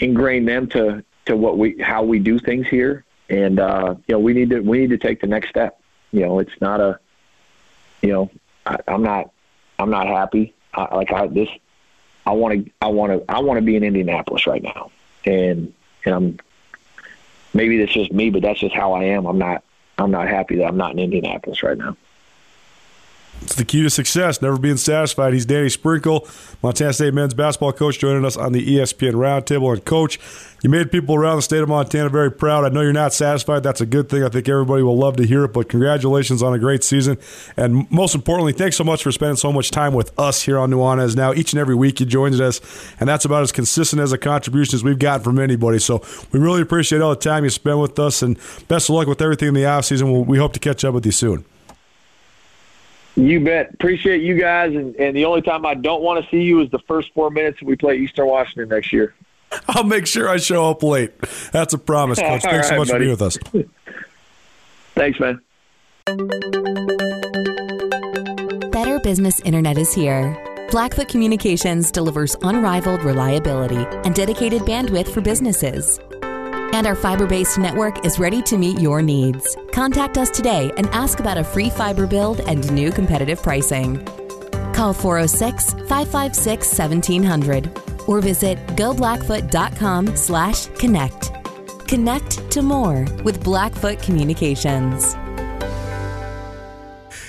ingrain 0.00 0.44
them 0.44 0.68
to, 0.68 1.04
to 1.26 1.36
what 1.36 1.58
we, 1.58 1.78
how 1.78 2.02
we 2.02 2.18
do 2.18 2.38
things 2.38 2.66
here. 2.68 3.04
And, 3.28 3.60
uh, 3.60 3.94
you 4.06 4.14
know, 4.14 4.18
we 4.18 4.32
need 4.32 4.50
to, 4.50 4.60
we 4.60 4.80
need 4.80 4.90
to 4.90 4.98
take 4.98 5.20
the 5.20 5.26
next 5.26 5.48
step. 5.48 5.80
You 6.10 6.20
know, 6.20 6.38
it's 6.38 6.60
not 6.60 6.80
a, 6.80 6.98
you 8.02 8.12
know, 8.12 8.30
I, 8.66 8.78
I'm 8.86 9.02
not, 9.02 9.30
I'm 9.78 9.90
not 9.90 10.06
happy. 10.06 10.54
I, 10.74 10.94
like 10.94 11.12
I, 11.12 11.26
this, 11.28 11.48
I 12.24 12.32
want 12.32 12.64
to 12.66 12.72
I 12.80 12.88
want 12.88 13.12
to 13.12 13.34
I 13.34 13.40
want 13.40 13.58
to 13.58 13.62
be 13.62 13.76
in 13.76 13.82
Indianapolis 13.82 14.46
right 14.46 14.62
now, 14.62 14.90
and 15.24 15.72
and 16.04 16.14
I'm 16.14 16.38
maybe 17.52 17.78
that's 17.78 17.92
just 17.92 18.12
me, 18.12 18.30
but 18.30 18.42
that's 18.42 18.60
just 18.60 18.74
how 18.74 18.92
I 18.92 19.04
am. 19.04 19.26
I'm 19.26 19.38
not 19.38 19.64
I'm 19.98 20.10
not 20.10 20.28
happy 20.28 20.56
that 20.56 20.66
I'm 20.66 20.76
not 20.76 20.92
in 20.92 20.98
Indianapolis 21.00 21.62
right 21.62 21.76
now. 21.76 21.96
It's 23.42 23.56
the 23.56 23.64
key 23.64 23.82
to 23.82 23.90
success, 23.90 24.40
never 24.40 24.56
being 24.56 24.76
satisfied. 24.76 25.32
He's 25.32 25.44
Danny 25.44 25.68
Sprinkle, 25.68 26.28
Montana 26.62 26.92
State 26.92 27.12
men's 27.12 27.34
basketball 27.34 27.72
coach, 27.72 27.98
joining 27.98 28.24
us 28.24 28.36
on 28.36 28.52
the 28.52 28.64
ESPN 28.64 29.12
Roundtable. 29.12 29.72
And, 29.72 29.84
coach, 29.84 30.20
you 30.62 30.70
made 30.70 30.92
people 30.92 31.16
around 31.16 31.36
the 31.36 31.42
state 31.42 31.60
of 31.60 31.68
Montana 31.68 32.08
very 32.08 32.30
proud. 32.30 32.64
I 32.64 32.68
know 32.68 32.82
you're 32.82 32.92
not 32.92 33.12
satisfied. 33.12 33.64
That's 33.64 33.80
a 33.80 33.86
good 33.86 34.08
thing. 34.08 34.22
I 34.22 34.28
think 34.28 34.48
everybody 34.48 34.84
will 34.84 34.96
love 34.96 35.16
to 35.16 35.26
hear 35.26 35.44
it. 35.44 35.52
But 35.52 35.68
congratulations 35.68 36.40
on 36.40 36.54
a 36.54 36.58
great 36.58 36.84
season. 36.84 37.18
And 37.56 37.90
most 37.90 38.14
importantly, 38.14 38.52
thanks 38.52 38.76
so 38.76 38.84
much 38.84 39.02
for 39.02 39.10
spending 39.10 39.36
so 39.36 39.52
much 39.52 39.72
time 39.72 39.92
with 39.92 40.16
us 40.18 40.42
here 40.42 40.58
on 40.58 40.70
Nuanez. 40.70 41.16
Now, 41.16 41.34
each 41.34 41.52
and 41.52 41.58
every 41.58 41.74
week 41.74 41.98
you 41.98 42.06
join 42.06 42.40
us, 42.40 42.60
and 43.00 43.08
that's 43.08 43.24
about 43.24 43.42
as 43.42 43.50
consistent 43.50 44.00
as 44.00 44.12
a 44.12 44.18
contribution 44.18 44.76
as 44.76 44.84
we've 44.84 44.98
gotten 44.98 45.24
from 45.24 45.40
anybody. 45.40 45.80
So 45.80 46.02
we 46.30 46.38
really 46.38 46.62
appreciate 46.62 47.02
all 47.02 47.10
the 47.10 47.16
time 47.16 47.42
you 47.42 47.50
spend 47.50 47.80
with 47.80 47.98
us, 47.98 48.22
and 48.22 48.38
best 48.68 48.88
of 48.88 48.94
luck 48.94 49.08
with 49.08 49.20
everything 49.20 49.48
in 49.48 49.54
the 49.54 49.64
offseason. 49.64 50.26
We 50.26 50.38
hope 50.38 50.52
to 50.52 50.60
catch 50.60 50.84
up 50.84 50.94
with 50.94 51.04
you 51.04 51.12
soon. 51.12 51.44
You 53.16 53.40
bet. 53.40 53.74
Appreciate 53.74 54.22
you 54.22 54.38
guys. 54.38 54.74
And, 54.74 54.96
and 54.96 55.16
the 55.16 55.24
only 55.24 55.42
time 55.42 55.66
I 55.66 55.74
don't 55.74 56.02
want 56.02 56.24
to 56.24 56.30
see 56.30 56.42
you 56.42 56.60
is 56.60 56.70
the 56.70 56.78
first 56.80 57.12
four 57.14 57.30
minutes 57.30 57.62
we 57.62 57.76
play 57.76 57.96
Eastern 57.98 58.26
Washington 58.26 58.68
next 58.68 58.92
year. 58.92 59.14
I'll 59.68 59.84
make 59.84 60.06
sure 60.06 60.28
I 60.28 60.38
show 60.38 60.70
up 60.70 60.82
late. 60.82 61.12
That's 61.52 61.74
a 61.74 61.78
promise, 61.78 62.18
Coach. 62.20 62.42
Thanks 62.42 62.46
right, 62.46 62.64
so 62.64 62.76
much 62.78 62.88
buddy. 62.88 62.92
for 62.92 62.98
being 62.98 63.10
with 63.10 63.22
us. 63.22 63.38
Thanks, 64.94 65.20
man. 65.20 65.40
Better 68.70 68.98
Business 69.00 69.40
Internet 69.40 69.78
is 69.78 69.92
here. 69.92 70.36
Blackfoot 70.70 71.08
Communications 71.08 71.90
delivers 71.90 72.34
unrivaled 72.42 73.02
reliability 73.04 73.84
and 74.06 74.14
dedicated 74.14 74.62
bandwidth 74.62 75.08
for 75.08 75.20
businesses. 75.20 76.00
And 76.72 76.86
our 76.86 76.94
fiber 76.94 77.26
based 77.26 77.58
network 77.58 78.04
is 78.04 78.18
ready 78.18 78.42
to 78.42 78.56
meet 78.56 78.80
your 78.80 79.02
needs. 79.02 79.56
Contact 79.72 80.18
us 80.18 80.30
today 80.30 80.72
and 80.76 80.86
ask 80.88 81.20
about 81.20 81.38
a 81.38 81.44
free 81.44 81.70
fiber 81.70 82.06
build 82.06 82.40
and 82.40 82.70
new 82.72 82.90
competitive 82.90 83.42
pricing. 83.42 84.04
Call 84.72 84.92
406 84.94 85.74
556 85.88 86.78
1700 86.78 87.70
or 88.08 88.20
visit 88.20 88.58
goblackfoot.com 88.68 90.16
slash 90.16 90.66
connect. 90.78 91.30
Connect 91.86 92.50
to 92.50 92.62
more 92.62 93.06
with 93.22 93.44
Blackfoot 93.44 94.00
Communications. 94.02 95.14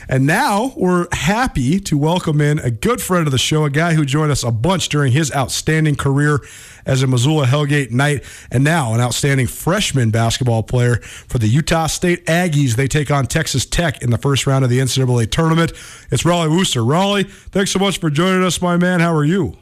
And 0.09 0.25
now 0.27 0.73
we're 0.75 1.07
happy 1.11 1.79
to 1.81 1.97
welcome 1.97 2.41
in 2.41 2.59
a 2.59 2.69
good 2.69 3.01
friend 3.01 3.25
of 3.25 3.31
the 3.31 3.37
show, 3.37 3.63
a 3.65 3.69
guy 3.69 3.93
who 3.93 4.05
joined 4.05 4.31
us 4.31 4.43
a 4.43 4.51
bunch 4.51 4.89
during 4.89 5.11
his 5.11 5.33
outstanding 5.33 5.95
career 5.95 6.41
as 6.85 7.03
a 7.03 7.07
Missoula 7.07 7.45
Hellgate 7.45 7.91
Knight, 7.91 8.23
and 8.51 8.63
now 8.63 8.93
an 8.93 9.01
outstanding 9.01 9.47
freshman 9.47 10.11
basketball 10.11 10.63
player 10.63 10.97
for 10.97 11.37
the 11.37 11.47
Utah 11.47 11.87
State 11.87 12.25
Aggies. 12.25 12.75
They 12.75 12.87
take 12.87 13.11
on 13.11 13.25
Texas 13.25 13.65
Tech 13.65 14.01
in 14.01 14.09
the 14.09 14.17
first 14.17 14.47
round 14.47 14.63
of 14.63 14.69
the 14.69 14.79
NCAA 14.79 15.29
tournament. 15.31 15.71
It's 16.11 16.23
Rollie 16.23 16.49
Worster. 16.49 16.81
Rollie, 16.81 17.29
thanks 17.29 17.71
so 17.71 17.79
much 17.79 17.99
for 17.99 18.09
joining 18.09 18.43
us, 18.43 18.61
my 18.61 18.77
man. 18.77 18.99
How 18.99 19.13
are 19.13 19.25
you? 19.25 19.57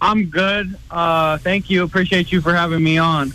I'm 0.00 0.26
good. 0.26 0.76
Uh, 0.90 1.38
thank 1.38 1.68
you. 1.68 1.84
Appreciate 1.84 2.32
you 2.32 2.40
for 2.40 2.54
having 2.54 2.82
me 2.82 2.98
on. 2.98 3.32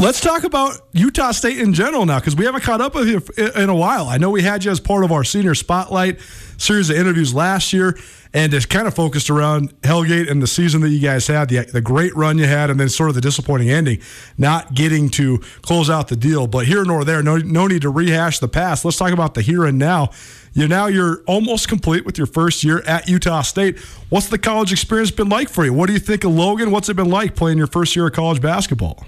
Let's 0.00 0.22
talk 0.22 0.44
about 0.44 0.80
Utah 0.92 1.32
State 1.32 1.58
in 1.58 1.74
general 1.74 2.06
now 2.06 2.20
because 2.20 2.34
we 2.34 2.46
haven't 2.46 2.62
caught 2.62 2.80
up 2.80 2.94
with 2.94 3.06
you 3.06 3.22
in 3.54 3.68
a 3.68 3.74
while. 3.74 4.08
I 4.08 4.16
know 4.16 4.30
we 4.30 4.40
had 4.40 4.64
you 4.64 4.70
as 4.70 4.80
part 4.80 5.04
of 5.04 5.12
our 5.12 5.24
senior 5.24 5.54
spotlight 5.54 6.18
series 6.56 6.88
of 6.88 6.96
interviews 6.96 7.34
last 7.34 7.74
year, 7.74 7.98
and 8.32 8.54
it's 8.54 8.64
kind 8.64 8.88
of 8.88 8.94
focused 8.94 9.28
around 9.28 9.78
Hellgate 9.82 10.30
and 10.30 10.42
the 10.42 10.46
season 10.46 10.80
that 10.80 10.88
you 10.88 11.00
guys 11.00 11.26
had, 11.26 11.50
the, 11.50 11.66
the 11.66 11.82
great 11.82 12.16
run 12.16 12.38
you 12.38 12.46
had, 12.46 12.70
and 12.70 12.80
then 12.80 12.88
sort 12.88 13.10
of 13.10 13.14
the 13.14 13.20
disappointing 13.20 13.68
ending, 13.68 14.00
not 14.38 14.72
getting 14.72 15.10
to 15.10 15.36
close 15.60 15.90
out 15.90 16.08
the 16.08 16.16
deal. 16.16 16.46
But 16.46 16.64
here 16.64 16.82
nor 16.82 17.04
there, 17.04 17.22
no, 17.22 17.36
no 17.36 17.66
need 17.66 17.82
to 17.82 17.90
rehash 17.90 18.38
the 18.38 18.48
past. 18.48 18.86
Let's 18.86 18.96
talk 18.96 19.12
about 19.12 19.34
the 19.34 19.42
here 19.42 19.66
and 19.66 19.78
now. 19.78 20.12
You 20.54 20.66
now 20.66 20.86
you're 20.86 21.22
almost 21.26 21.68
complete 21.68 22.06
with 22.06 22.16
your 22.16 22.26
first 22.26 22.64
year 22.64 22.80
at 22.86 23.06
Utah 23.06 23.42
State. 23.42 23.78
What's 24.08 24.28
the 24.28 24.38
college 24.38 24.72
experience 24.72 25.10
been 25.10 25.28
like 25.28 25.50
for 25.50 25.66
you? 25.66 25.74
What 25.74 25.88
do 25.88 25.92
you 25.92 26.00
think 26.00 26.24
of 26.24 26.32
Logan? 26.32 26.70
What's 26.70 26.88
it 26.88 26.94
been 26.94 27.10
like 27.10 27.36
playing 27.36 27.58
your 27.58 27.66
first 27.66 27.94
year 27.94 28.06
of 28.06 28.14
college 28.14 28.40
basketball? 28.40 29.04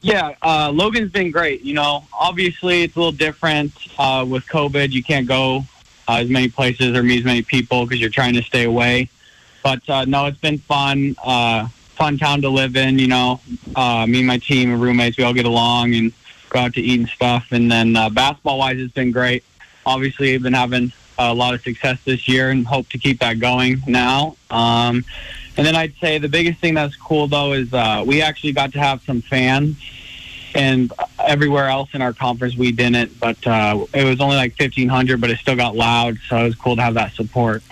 Yeah, 0.00 0.34
uh, 0.42 0.70
Logan's 0.72 1.10
been 1.10 1.30
great. 1.30 1.62
You 1.62 1.74
know, 1.74 2.04
obviously 2.12 2.82
it's 2.84 2.94
a 2.96 2.98
little 2.98 3.12
different 3.12 3.72
uh, 3.98 4.24
with 4.28 4.46
COVID. 4.46 4.92
You 4.92 5.02
can't 5.02 5.26
go 5.26 5.64
uh, 6.08 6.18
as 6.18 6.28
many 6.28 6.48
places 6.48 6.96
or 6.96 7.02
meet 7.02 7.18
as 7.18 7.24
many 7.24 7.42
people 7.42 7.84
because 7.84 8.00
you're 8.00 8.10
trying 8.10 8.34
to 8.34 8.42
stay 8.42 8.64
away. 8.64 9.08
But 9.62 9.88
uh, 9.88 10.04
no, 10.04 10.26
it's 10.26 10.38
been 10.38 10.58
fun. 10.58 11.16
Uh, 11.24 11.68
fun 11.96 12.18
town 12.18 12.42
to 12.42 12.48
live 12.48 12.76
in. 12.76 12.98
You 12.98 13.08
know, 13.08 13.40
uh, 13.74 14.06
me 14.06 14.18
and 14.18 14.26
my 14.26 14.38
team 14.38 14.72
and 14.72 14.80
roommates, 14.80 15.16
we 15.16 15.24
all 15.24 15.34
get 15.34 15.46
along 15.46 15.94
and 15.94 16.12
go 16.50 16.60
out 16.60 16.74
to 16.74 16.80
eat 16.80 17.00
and 17.00 17.08
stuff. 17.08 17.48
And 17.50 17.70
then 17.70 17.96
uh, 17.96 18.10
basketball 18.10 18.58
wise, 18.58 18.78
it's 18.78 18.92
been 18.92 19.10
great. 19.10 19.42
Obviously, 19.84 20.34
I've 20.34 20.42
been 20.42 20.52
having 20.52 20.92
a 21.18 21.34
lot 21.34 21.54
of 21.54 21.62
success 21.62 21.98
this 22.04 22.28
year 22.28 22.50
and 22.50 22.66
hope 22.66 22.88
to 22.90 22.98
keep 22.98 23.20
that 23.20 23.40
going 23.40 23.82
now. 23.86 24.36
Um, 24.50 25.04
and 25.56 25.66
then 25.66 25.74
I'd 25.74 25.94
say 26.00 26.18
the 26.18 26.28
biggest 26.28 26.60
thing 26.60 26.74
that's 26.74 26.96
cool 26.96 27.28
though 27.28 27.52
is 27.52 27.72
uh, 27.72 28.04
we 28.06 28.22
actually 28.22 28.52
got 28.52 28.72
to 28.72 28.78
have 28.78 29.02
some 29.02 29.22
fans. 29.22 29.76
And 30.54 30.90
everywhere 31.18 31.68
else 31.68 31.90
in 31.92 32.00
our 32.00 32.14
conference, 32.14 32.56
we 32.56 32.72
didn't. 32.72 33.20
But 33.20 33.46
uh, 33.46 33.84
it 33.92 34.04
was 34.04 34.20
only 34.22 34.36
like 34.36 34.58
1,500, 34.58 35.20
but 35.20 35.28
it 35.28 35.38
still 35.38 35.56
got 35.56 35.76
loud. 35.76 36.16
So 36.28 36.38
it 36.38 36.44
was 36.44 36.54
cool 36.54 36.76
to 36.76 36.82
have 36.82 36.94
that 36.94 37.12
support. 37.12 37.62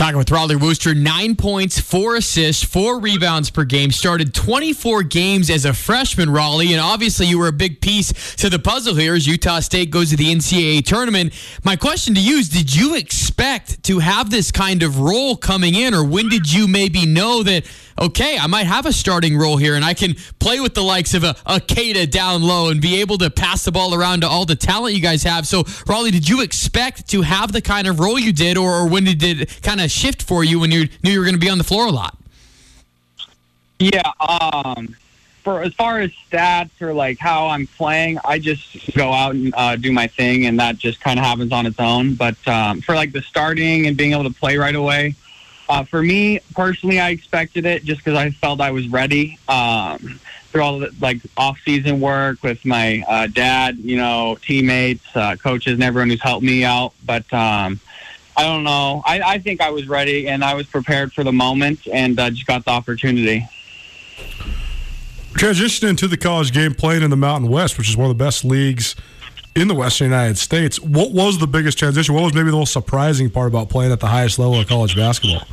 Talking 0.00 0.16
with 0.16 0.28
Rollie 0.28 0.58
Worster, 0.58 0.94
nine 0.94 1.36
points, 1.36 1.78
four 1.78 2.16
assists, 2.16 2.64
four 2.64 3.00
rebounds 3.00 3.50
per 3.50 3.64
game. 3.64 3.90
Started 3.90 4.32
24 4.32 5.02
games 5.02 5.50
as 5.50 5.66
a 5.66 5.74
freshman, 5.74 6.30
Rollie, 6.30 6.70
and 6.70 6.80
obviously 6.80 7.26
you 7.26 7.38
were 7.38 7.48
a 7.48 7.52
big 7.52 7.82
piece 7.82 8.34
to 8.36 8.48
the 8.48 8.58
puzzle 8.58 8.94
here 8.94 9.14
as 9.14 9.26
Utah 9.26 9.60
State 9.60 9.90
goes 9.90 10.08
to 10.08 10.16
the 10.16 10.34
NCAA 10.34 10.86
tournament. 10.86 11.34
My 11.64 11.76
question 11.76 12.14
to 12.14 12.20
you 12.22 12.38
is 12.38 12.48
Did 12.48 12.74
you 12.74 12.96
expect 12.96 13.82
to 13.82 13.98
have 13.98 14.30
this 14.30 14.50
kind 14.50 14.82
of 14.82 15.00
role 15.00 15.36
coming 15.36 15.74
in, 15.74 15.92
or 15.92 16.02
when 16.02 16.30
did 16.30 16.50
you 16.50 16.66
maybe 16.66 17.04
know 17.04 17.42
that? 17.42 17.66
Okay, 18.00 18.38
I 18.38 18.46
might 18.46 18.64
have 18.64 18.86
a 18.86 18.94
starting 18.94 19.36
role 19.36 19.58
here 19.58 19.74
and 19.74 19.84
I 19.84 19.92
can 19.92 20.14
play 20.38 20.58
with 20.58 20.74
the 20.74 20.82
likes 20.82 21.12
of 21.12 21.22
a, 21.22 21.36
a 21.44 21.60
down 22.06 22.42
low 22.42 22.70
and 22.70 22.80
be 22.80 23.00
able 23.02 23.18
to 23.18 23.28
pass 23.28 23.64
the 23.66 23.72
ball 23.72 23.94
around 23.94 24.22
to 24.22 24.26
all 24.26 24.46
the 24.46 24.56
talent 24.56 24.94
you 24.94 25.02
guys 25.02 25.22
have. 25.24 25.46
So, 25.46 25.64
Rollie, 25.64 26.10
did 26.10 26.26
you 26.26 26.40
expect 26.40 27.08
to 27.10 27.20
have 27.20 27.52
the 27.52 27.60
kind 27.60 27.86
of 27.86 28.00
role 28.00 28.18
you 28.18 28.32
did, 28.32 28.56
or, 28.56 28.72
or 28.72 28.88
when 28.88 29.04
did 29.04 29.22
it 29.22 29.62
kind 29.62 29.82
of 29.82 29.90
shift 29.90 30.22
for 30.22 30.42
you 30.42 30.58
when 30.58 30.70
you 30.70 30.88
knew 31.02 31.10
you 31.10 31.18
were 31.18 31.26
going 31.26 31.34
to 31.34 31.40
be 31.40 31.50
on 31.50 31.58
the 31.58 31.64
floor 31.64 31.86
a 31.86 31.90
lot? 31.90 32.16
Yeah, 33.78 34.10
um, 34.20 34.96
for 35.44 35.62
as 35.62 35.74
far 35.74 36.00
as 36.00 36.10
stats 36.30 36.70
or 36.80 36.94
like 36.94 37.18
how 37.18 37.48
I'm 37.48 37.66
playing, 37.66 38.18
I 38.24 38.38
just 38.38 38.94
go 38.94 39.12
out 39.12 39.34
and 39.34 39.52
uh, 39.54 39.76
do 39.76 39.92
my 39.92 40.06
thing, 40.06 40.46
and 40.46 40.58
that 40.58 40.78
just 40.78 41.02
kind 41.02 41.18
of 41.18 41.26
happens 41.26 41.52
on 41.52 41.66
its 41.66 41.78
own. 41.78 42.14
But 42.14 42.36
um, 42.48 42.80
for 42.80 42.94
like 42.94 43.12
the 43.12 43.22
starting 43.22 43.86
and 43.86 43.96
being 43.96 44.12
able 44.12 44.24
to 44.24 44.34
play 44.34 44.56
right 44.56 44.74
away, 44.74 45.14
uh, 45.70 45.84
for 45.84 46.02
me 46.02 46.40
personally, 46.54 47.00
I 47.00 47.10
expected 47.10 47.64
it 47.64 47.84
just 47.84 48.04
because 48.04 48.18
I 48.18 48.30
felt 48.30 48.60
I 48.60 48.72
was 48.72 48.88
ready. 48.88 49.38
Um, 49.48 50.20
through 50.50 50.62
all 50.62 50.80
the 50.80 50.92
like 51.00 51.18
off-season 51.36 52.00
work 52.00 52.42
with 52.42 52.64
my 52.64 53.04
uh, 53.06 53.28
dad, 53.28 53.78
you 53.78 53.96
know, 53.96 54.36
teammates, 54.42 55.04
uh, 55.14 55.36
coaches, 55.36 55.74
and 55.74 55.82
everyone 55.82 56.10
who's 56.10 56.20
helped 56.20 56.44
me 56.44 56.64
out. 56.64 56.92
But 57.06 57.32
um, 57.32 57.78
I 58.36 58.42
don't 58.42 58.64
know. 58.64 59.02
I, 59.06 59.20
I 59.20 59.38
think 59.38 59.60
I 59.60 59.70
was 59.70 59.88
ready 59.88 60.28
and 60.28 60.42
I 60.42 60.54
was 60.54 60.66
prepared 60.66 61.12
for 61.12 61.22
the 61.22 61.32
moment, 61.32 61.86
and 61.92 62.18
uh, 62.18 62.30
just 62.30 62.46
got 62.46 62.64
the 62.64 62.72
opportunity. 62.72 63.48
Transitioning 65.34 65.96
to 65.98 66.08
the 66.08 66.16
college 66.16 66.52
game, 66.52 66.74
playing 66.74 67.02
in 67.02 67.10
the 67.10 67.16
Mountain 67.16 67.48
West, 67.48 67.78
which 67.78 67.88
is 67.88 67.96
one 67.96 68.10
of 68.10 68.18
the 68.18 68.24
best 68.24 68.44
leagues 68.44 68.96
in 69.54 69.68
the 69.68 69.74
Western 69.74 70.06
United 70.06 70.38
States. 70.38 70.78
What 70.80 71.12
was 71.12 71.38
the 71.38 71.46
biggest 71.46 71.78
transition? 71.78 72.14
What 72.14 72.24
was 72.24 72.34
maybe 72.34 72.50
the 72.50 72.56
most 72.56 72.72
surprising 72.72 73.30
part 73.30 73.48
about 73.48 73.68
playing 73.68 73.92
at 73.92 74.00
the 74.00 74.06
highest 74.06 74.38
level 74.38 74.60
of 74.60 74.66
college 74.68 74.96
basketball? 74.96 75.46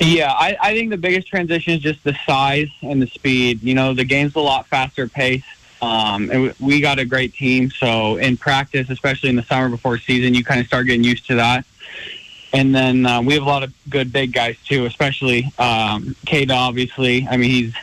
Yeah, 0.00 0.32
I, 0.32 0.56
I 0.60 0.74
think 0.74 0.90
the 0.90 0.96
biggest 0.96 1.28
transition 1.28 1.74
is 1.74 1.80
just 1.80 2.02
the 2.02 2.16
size 2.26 2.68
and 2.82 3.00
the 3.00 3.06
speed. 3.06 3.62
You 3.62 3.74
know, 3.74 3.94
the 3.94 4.04
game's 4.04 4.34
a 4.34 4.40
lot 4.40 4.66
faster 4.66 5.08
paced. 5.08 5.46
Um, 5.80 6.30
and 6.30 6.54
we 6.60 6.80
got 6.80 7.00
a 7.00 7.04
great 7.04 7.34
team, 7.34 7.68
so 7.68 8.16
in 8.16 8.36
practice, 8.36 8.88
especially 8.88 9.30
in 9.30 9.36
the 9.36 9.42
summer 9.42 9.68
before 9.68 9.98
season, 9.98 10.32
you 10.32 10.44
kind 10.44 10.60
of 10.60 10.66
start 10.68 10.86
getting 10.86 11.02
used 11.02 11.26
to 11.26 11.34
that. 11.34 11.64
And 12.52 12.72
then 12.72 13.04
uh, 13.04 13.20
we 13.20 13.34
have 13.34 13.42
a 13.42 13.46
lot 13.46 13.64
of 13.64 13.72
good 13.88 14.12
big 14.12 14.32
guys 14.32 14.56
too, 14.64 14.86
especially 14.86 15.52
um. 15.58 16.14
Obviously, 16.50 17.26
I 17.28 17.36
mean 17.36 17.50
he's 17.50 17.74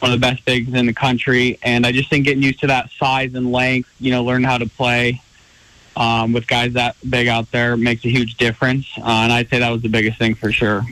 one 0.00 0.12
of 0.12 0.20
the 0.20 0.26
best 0.26 0.44
bigs 0.44 0.72
in 0.72 0.86
the 0.86 0.92
country. 0.92 1.58
And 1.62 1.84
I 1.86 1.92
just 1.92 2.08
think 2.10 2.24
getting 2.24 2.42
used 2.42 2.60
to 2.60 2.68
that 2.68 2.90
size 2.98 3.34
and 3.34 3.50
length, 3.50 3.90
you 3.98 4.10
know, 4.10 4.24
learn 4.24 4.44
how 4.44 4.58
to 4.58 4.66
play 4.66 5.20
um, 5.96 6.32
with 6.32 6.46
guys 6.46 6.74
that 6.74 6.96
big 7.08 7.26
out 7.26 7.50
there 7.50 7.76
makes 7.76 8.04
a 8.04 8.08
huge 8.08 8.36
difference. 8.36 8.86
Uh, 8.98 9.02
and 9.02 9.32
I'd 9.32 9.48
say 9.50 9.58
that 9.58 9.70
was 9.70 9.82
the 9.82 9.88
biggest 9.88 10.18
thing 10.18 10.34
for 10.34 10.52
sure. 10.52 10.84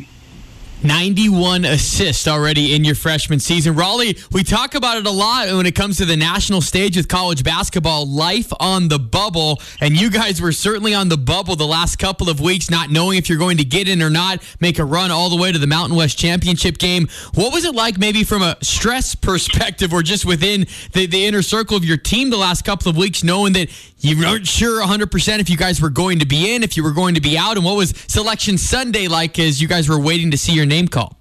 91 0.86 1.64
assists 1.64 2.28
already 2.28 2.74
in 2.74 2.84
your 2.84 2.94
freshman 2.94 3.40
season. 3.40 3.74
Rollie, 3.74 4.24
we 4.32 4.44
talk 4.44 4.74
about 4.74 4.96
it 4.96 5.06
a 5.06 5.10
lot 5.10 5.48
when 5.48 5.66
it 5.66 5.74
comes 5.74 5.96
to 5.96 6.04
the 6.04 6.16
national 6.16 6.60
stage 6.60 6.96
with 6.96 7.08
college 7.08 7.42
basketball, 7.42 8.06
life 8.06 8.52
on 8.60 8.88
the 8.88 8.98
bubble. 8.98 9.60
And 9.80 10.00
you 10.00 10.10
guys 10.10 10.40
were 10.40 10.52
certainly 10.52 10.94
on 10.94 11.08
the 11.08 11.16
bubble 11.16 11.56
the 11.56 11.66
last 11.66 11.98
couple 11.98 12.30
of 12.30 12.40
weeks, 12.40 12.70
not 12.70 12.90
knowing 12.90 13.18
if 13.18 13.28
you're 13.28 13.38
going 13.38 13.56
to 13.56 13.64
get 13.64 13.88
in 13.88 14.00
or 14.02 14.10
not, 14.10 14.42
make 14.60 14.78
a 14.78 14.84
run 14.84 15.10
all 15.10 15.28
the 15.28 15.36
way 15.36 15.50
to 15.50 15.58
the 15.58 15.66
Mountain 15.66 15.96
West 15.96 16.18
Championship 16.18 16.78
game. 16.78 17.08
What 17.34 17.52
was 17.52 17.64
it 17.64 17.74
like, 17.74 17.98
maybe 17.98 18.22
from 18.22 18.42
a 18.42 18.56
stress 18.62 19.14
perspective 19.14 19.92
or 19.92 20.02
just 20.02 20.24
within 20.24 20.66
the, 20.92 21.06
the 21.06 21.26
inner 21.26 21.42
circle 21.42 21.76
of 21.76 21.84
your 21.84 21.96
team 21.96 22.30
the 22.30 22.36
last 22.36 22.64
couple 22.64 22.88
of 22.88 22.96
weeks, 22.96 23.24
knowing 23.24 23.52
that 23.54 23.68
you 24.06 24.18
weren't 24.18 24.46
sure 24.46 24.82
100% 24.82 25.38
if 25.40 25.50
you 25.50 25.56
guys 25.56 25.80
were 25.80 25.90
going 25.90 26.20
to 26.20 26.26
be 26.26 26.54
in, 26.54 26.62
if 26.62 26.76
you 26.76 26.84
were 26.84 26.92
going 26.92 27.14
to 27.14 27.20
be 27.20 27.36
out, 27.36 27.56
and 27.56 27.64
what 27.64 27.76
was 27.76 27.90
Selection 28.06 28.58
Sunday 28.58 29.08
like 29.08 29.38
as 29.38 29.60
you 29.60 29.68
guys 29.68 29.88
were 29.88 30.00
waiting 30.00 30.30
to 30.30 30.38
see 30.38 30.52
your 30.52 30.66
name 30.66 30.88
called? 30.88 31.16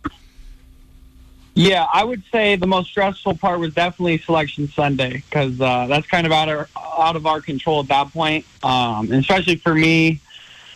Yeah, 1.56 1.88
I 1.91 2.04
would 2.04 2.21
say 2.34 2.58
the 2.58 2.67
most 2.67 2.89
stressful 2.89 3.38
part 3.38 3.62
was 3.62 3.74
definitely 3.74 4.17
Selection 4.17 4.67
Sunday 4.67 5.24
because 5.30 5.60
uh, 5.62 5.88
that's 5.88 6.06
kind 6.06 6.28
of 6.28 6.34
out 6.34 6.50
of 6.50 6.69
out 6.76 7.15
of 7.15 7.26
our 7.26 7.39
control 7.39 7.80
at 7.80 7.88
that 7.88 8.12
point, 8.12 8.45
um, 8.62 9.12
and 9.12 9.21
especially 9.21 9.56
for 9.56 9.74
me. 9.74 10.19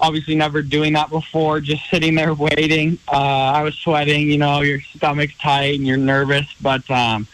Obviously, 0.01 0.33
never 0.33 0.61
doing 0.61 0.93
that 0.93 1.09
before, 1.09 1.59
just 1.59 1.89
sitting 1.89 2.15
there 2.15 2.33
waiting. 2.33 2.97
Uh, 3.11 3.17
I 3.17 3.63
was 3.63 3.75
sweating, 3.75 4.31
you 4.31 4.37
know, 4.37 4.61
your 4.61 4.79
stomach's 4.79 5.35
tight 5.35 5.77
and 5.77 5.85
you're 5.85 5.97
nervous, 5.97 6.47
but 6.61 6.89
um, 6.89 7.27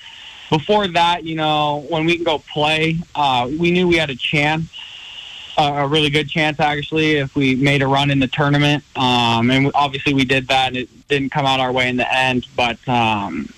before 0.50 0.88
that, 0.90 1.24
you 1.24 1.36
know, 1.36 1.86
when 1.90 2.06
we 2.06 2.16
can 2.16 2.24
go 2.24 2.40
play, 2.40 2.98
uh, 3.16 3.50
we 3.60 3.72
knew 3.72 3.88
we 3.88 3.98
had 3.98 4.10
a 4.10 4.16
chance, 4.16 4.70
uh, 5.58 5.74
a 5.78 5.88
really 5.88 6.10
good 6.10 6.30
chance 6.30 6.60
actually, 6.60 7.18
if 7.18 7.36
we 7.36 7.56
made 7.56 7.82
a 7.82 7.88
run 7.88 8.12
in 8.12 8.20
the 8.20 8.28
tournament. 8.28 8.84
Um, 8.96 9.50
and 9.52 9.72
obviously 9.74 10.14
we 10.14 10.26
did 10.26 10.48
that, 10.50 10.70
and 10.70 10.78
it 10.78 11.08
didn't 11.08 11.32
come 11.32 11.46
out 11.46 11.60
our 11.60 11.72
way 11.72 11.90
in 11.90 11.98
the 11.98 12.14
end. 12.14 12.48
But 12.56 12.78
um, 12.88 13.50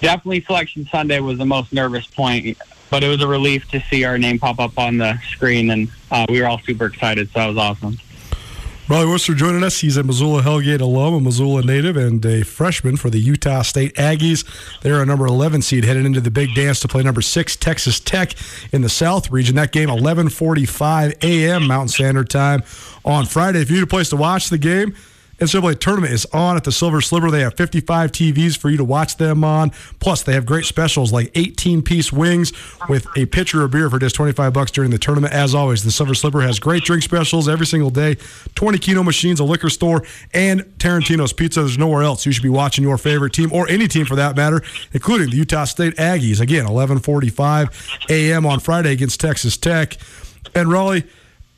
definitely, 0.00 0.42
Selection 0.42 0.86
Sunday 0.86 1.20
was 1.20 1.38
the 1.38 1.46
most 1.46 1.72
nervous 1.72 2.06
point. 2.06 2.58
But 2.88 3.02
it 3.02 3.08
was 3.08 3.20
a 3.20 3.26
relief 3.26 3.68
to 3.70 3.80
see 3.80 4.04
our 4.04 4.16
name 4.16 4.38
pop 4.38 4.60
up 4.60 4.78
on 4.78 4.98
the 4.98 5.18
screen, 5.32 5.70
and 5.70 5.90
uh, 6.12 6.24
we 6.28 6.40
were 6.40 6.46
all 6.46 6.60
super 6.60 6.86
excited. 6.86 7.28
So 7.32 7.40
that 7.40 7.46
was 7.48 7.56
awesome. 7.56 7.98
Rollie 8.88 9.08
Worster 9.08 9.34
joining 9.34 9.64
us. 9.64 9.80
He's 9.80 9.96
a 9.96 10.04
Missoula 10.04 10.42
Hellgate 10.42 10.80
alum, 10.80 11.14
a 11.14 11.20
Missoula 11.20 11.64
native, 11.64 11.96
and 11.96 12.24
a 12.24 12.44
freshman 12.44 12.96
for 12.96 13.10
the 13.10 13.18
Utah 13.18 13.62
State 13.62 13.92
Aggies. 13.96 14.44
They're 14.82 15.02
a 15.02 15.06
number 15.06 15.26
11 15.26 15.62
seed 15.62 15.82
headed 15.82 16.06
into 16.06 16.20
the 16.20 16.30
big 16.30 16.54
dance 16.54 16.78
to 16.80 16.88
play 16.88 17.02
number 17.02 17.20
six 17.20 17.56
Texas 17.56 17.98
Tech 17.98 18.34
in 18.70 18.82
the 18.82 18.88
South 18.88 19.28
region. 19.32 19.56
That 19.56 19.72
game 19.72 19.88
11:45 19.88 21.20
a.m. 21.24 21.66
Mountain 21.66 21.88
Standard 21.88 22.30
Time 22.30 22.62
on 23.04 23.26
Friday. 23.26 23.60
If 23.60 23.70
you 23.70 23.78
need 23.78 23.82
a 23.82 23.88
place 23.88 24.08
to 24.10 24.16
watch 24.16 24.50
the 24.50 24.58
game, 24.58 24.94
NCAA 25.38 25.78
tournament 25.78 26.12
is 26.14 26.26
on 26.32 26.56
at 26.56 26.64
the 26.64 26.72
Silver 26.72 27.00
Slipper. 27.00 27.30
They 27.30 27.40
have 27.40 27.54
55 27.54 28.10
TVs 28.12 28.56
for 28.56 28.70
you 28.70 28.78
to 28.78 28.84
watch 28.84 29.16
them 29.16 29.44
on. 29.44 29.70
Plus, 30.00 30.22
they 30.22 30.32
have 30.32 30.46
great 30.46 30.64
specials 30.64 31.12
like 31.12 31.30
18 31.34 31.82
piece 31.82 32.10
wings 32.12 32.52
with 32.88 33.06
a 33.16 33.26
pitcher 33.26 33.62
of 33.62 33.70
beer 33.70 33.90
for 33.90 33.98
just 33.98 34.16
25 34.16 34.52
bucks 34.52 34.70
during 34.70 34.90
the 34.90 34.98
tournament. 34.98 35.34
As 35.34 35.54
always, 35.54 35.84
the 35.84 35.90
Silver 35.90 36.14
Slipper 36.14 36.40
has 36.40 36.58
great 36.58 36.84
drink 36.84 37.02
specials 37.02 37.48
every 37.48 37.66
single 37.66 37.90
day 37.90 38.16
20 38.54 38.78
Keno 38.78 39.02
machines, 39.02 39.40
a 39.40 39.44
liquor 39.44 39.68
store, 39.68 40.02
and 40.32 40.62
Tarantino's 40.78 41.32
Pizza. 41.32 41.60
There's 41.60 41.76
nowhere 41.76 42.02
else 42.02 42.24
you 42.24 42.32
should 42.32 42.42
be 42.42 42.48
watching 42.48 42.82
your 42.82 42.96
favorite 42.96 43.34
team 43.34 43.52
or 43.52 43.68
any 43.68 43.88
team 43.88 44.06
for 44.06 44.16
that 44.16 44.36
matter, 44.36 44.62
including 44.92 45.30
the 45.30 45.36
Utah 45.36 45.64
State 45.64 45.96
Aggies. 45.96 46.40
Again, 46.40 46.66
11:45 46.66 48.08
a.m. 48.08 48.46
on 48.46 48.60
Friday 48.60 48.92
against 48.92 49.20
Texas 49.20 49.56
Tech. 49.56 49.98
And 50.54 50.68
Rollie, 50.68 51.06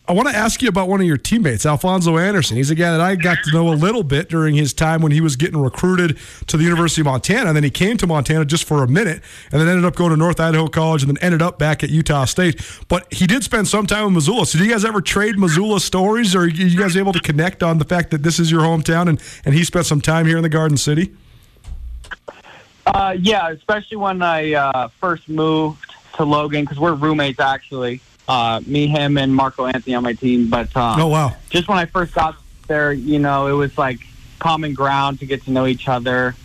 I 0.08 0.12
want 0.12 0.26
to 0.26 0.34
ask 0.34 0.62
you 0.62 0.70
about 0.70 0.88
one 0.88 1.02
of 1.02 1.06
your 1.06 1.18
teammates, 1.18 1.66
Alphonso 1.66 2.16
Anderson. 2.16 2.56
He's 2.56 2.70
a 2.70 2.74
guy 2.74 2.92
that 2.92 3.00
I 3.00 3.14
got 3.14 3.36
to 3.44 3.52
know 3.52 3.68
a 3.68 3.76
little 3.76 4.02
bit 4.02 4.30
during 4.30 4.54
his 4.54 4.72
time 4.72 5.02
when 5.02 5.12
he 5.12 5.20
was 5.20 5.36
getting 5.36 5.60
recruited 5.60 6.16
to 6.46 6.56
the 6.56 6.64
University 6.64 7.02
of 7.02 7.04
Montana. 7.04 7.48
And 7.48 7.56
then 7.56 7.62
he 7.62 7.68
came 7.68 7.98
to 7.98 8.06
Montana 8.06 8.46
just 8.46 8.64
for 8.64 8.82
a 8.82 8.88
minute 8.88 9.22
and 9.52 9.60
then 9.60 9.68
ended 9.68 9.84
up 9.84 9.96
going 9.96 10.08
to 10.08 10.16
North 10.16 10.40
Idaho 10.40 10.66
College 10.66 11.02
and 11.02 11.10
then 11.10 11.22
ended 11.22 11.42
up 11.42 11.58
back 11.58 11.84
at 11.84 11.90
Utah 11.90 12.24
State. 12.24 12.58
But 12.88 13.12
he 13.12 13.26
did 13.26 13.44
spend 13.44 13.68
some 13.68 13.86
time 13.86 14.06
in 14.06 14.14
Missoula. 14.14 14.46
So, 14.46 14.56
do 14.56 14.64
you 14.64 14.70
guys 14.70 14.86
ever 14.86 15.02
trade 15.02 15.38
Missoula 15.38 15.78
stories 15.78 16.34
or 16.34 16.40
are 16.40 16.48
you 16.48 16.78
guys 16.78 16.96
able 16.96 17.12
to 17.12 17.20
connect 17.20 17.62
on 17.62 17.76
the 17.76 17.84
fact 17.84 18.10
that 18.12 18.22
this 18.22 18.38
is 18.38 18.50
your 18.50 18.62
hometown 18.62 19.10
and, 19.10 19.22
and 19.44 19.54
he 19.54 19.62
spent 19.62 19.84
some 19.84 20.00
time 20.00 20.24
here 20.24 20.38
in 20.38 20.42
the 20.42 20.48
Garden 20.48 20.78
City? 20.78 21.14
Uh, 22.86 23.14
yeah, 23.20 23.50
especially 23.50 23.98
when 23.98 24.22
I 24.22 24.54
uh, 24.54 24.88
first 24.88 25.28
moved 25.28 25.84
to 26.14 26.24
Logan 26.24 26.64
because 26.64 26.78
we're 26.78 26.94
roommates 26.94 27.40
actually 27.40 28.00
uh, 28.28 28.60
me, 28.66 28.86
him, 28.86 29.18
and 29.18 29.34
Marco 29.34 29.66
Anthony 29.66 29.96
on 29.96 30.04
my 30.04 30.12
team. 30.12 30.48
But 30.48 30.76
um, 30.76 31.00
oh 31.00 31.08
wow, 31.08 31.36
just 31.50 31.66
when 31.66 31.78
I 31.78 31.86
first 31.86 32.14
got 32.14 32.36
there, 32.68 32.92
you 32.92 33.18
know, 33.18 33.48
it 33.48 33.52
was 33.52 33.76
like 33.76 33.98
common 34.38 34.74
ground 34.74 35.18
to 35.20 35.26
get 35.26 35.42
to 35.44 35.50
know 35.50 35.66
each 35.66 35.88
other. 35.88 36.36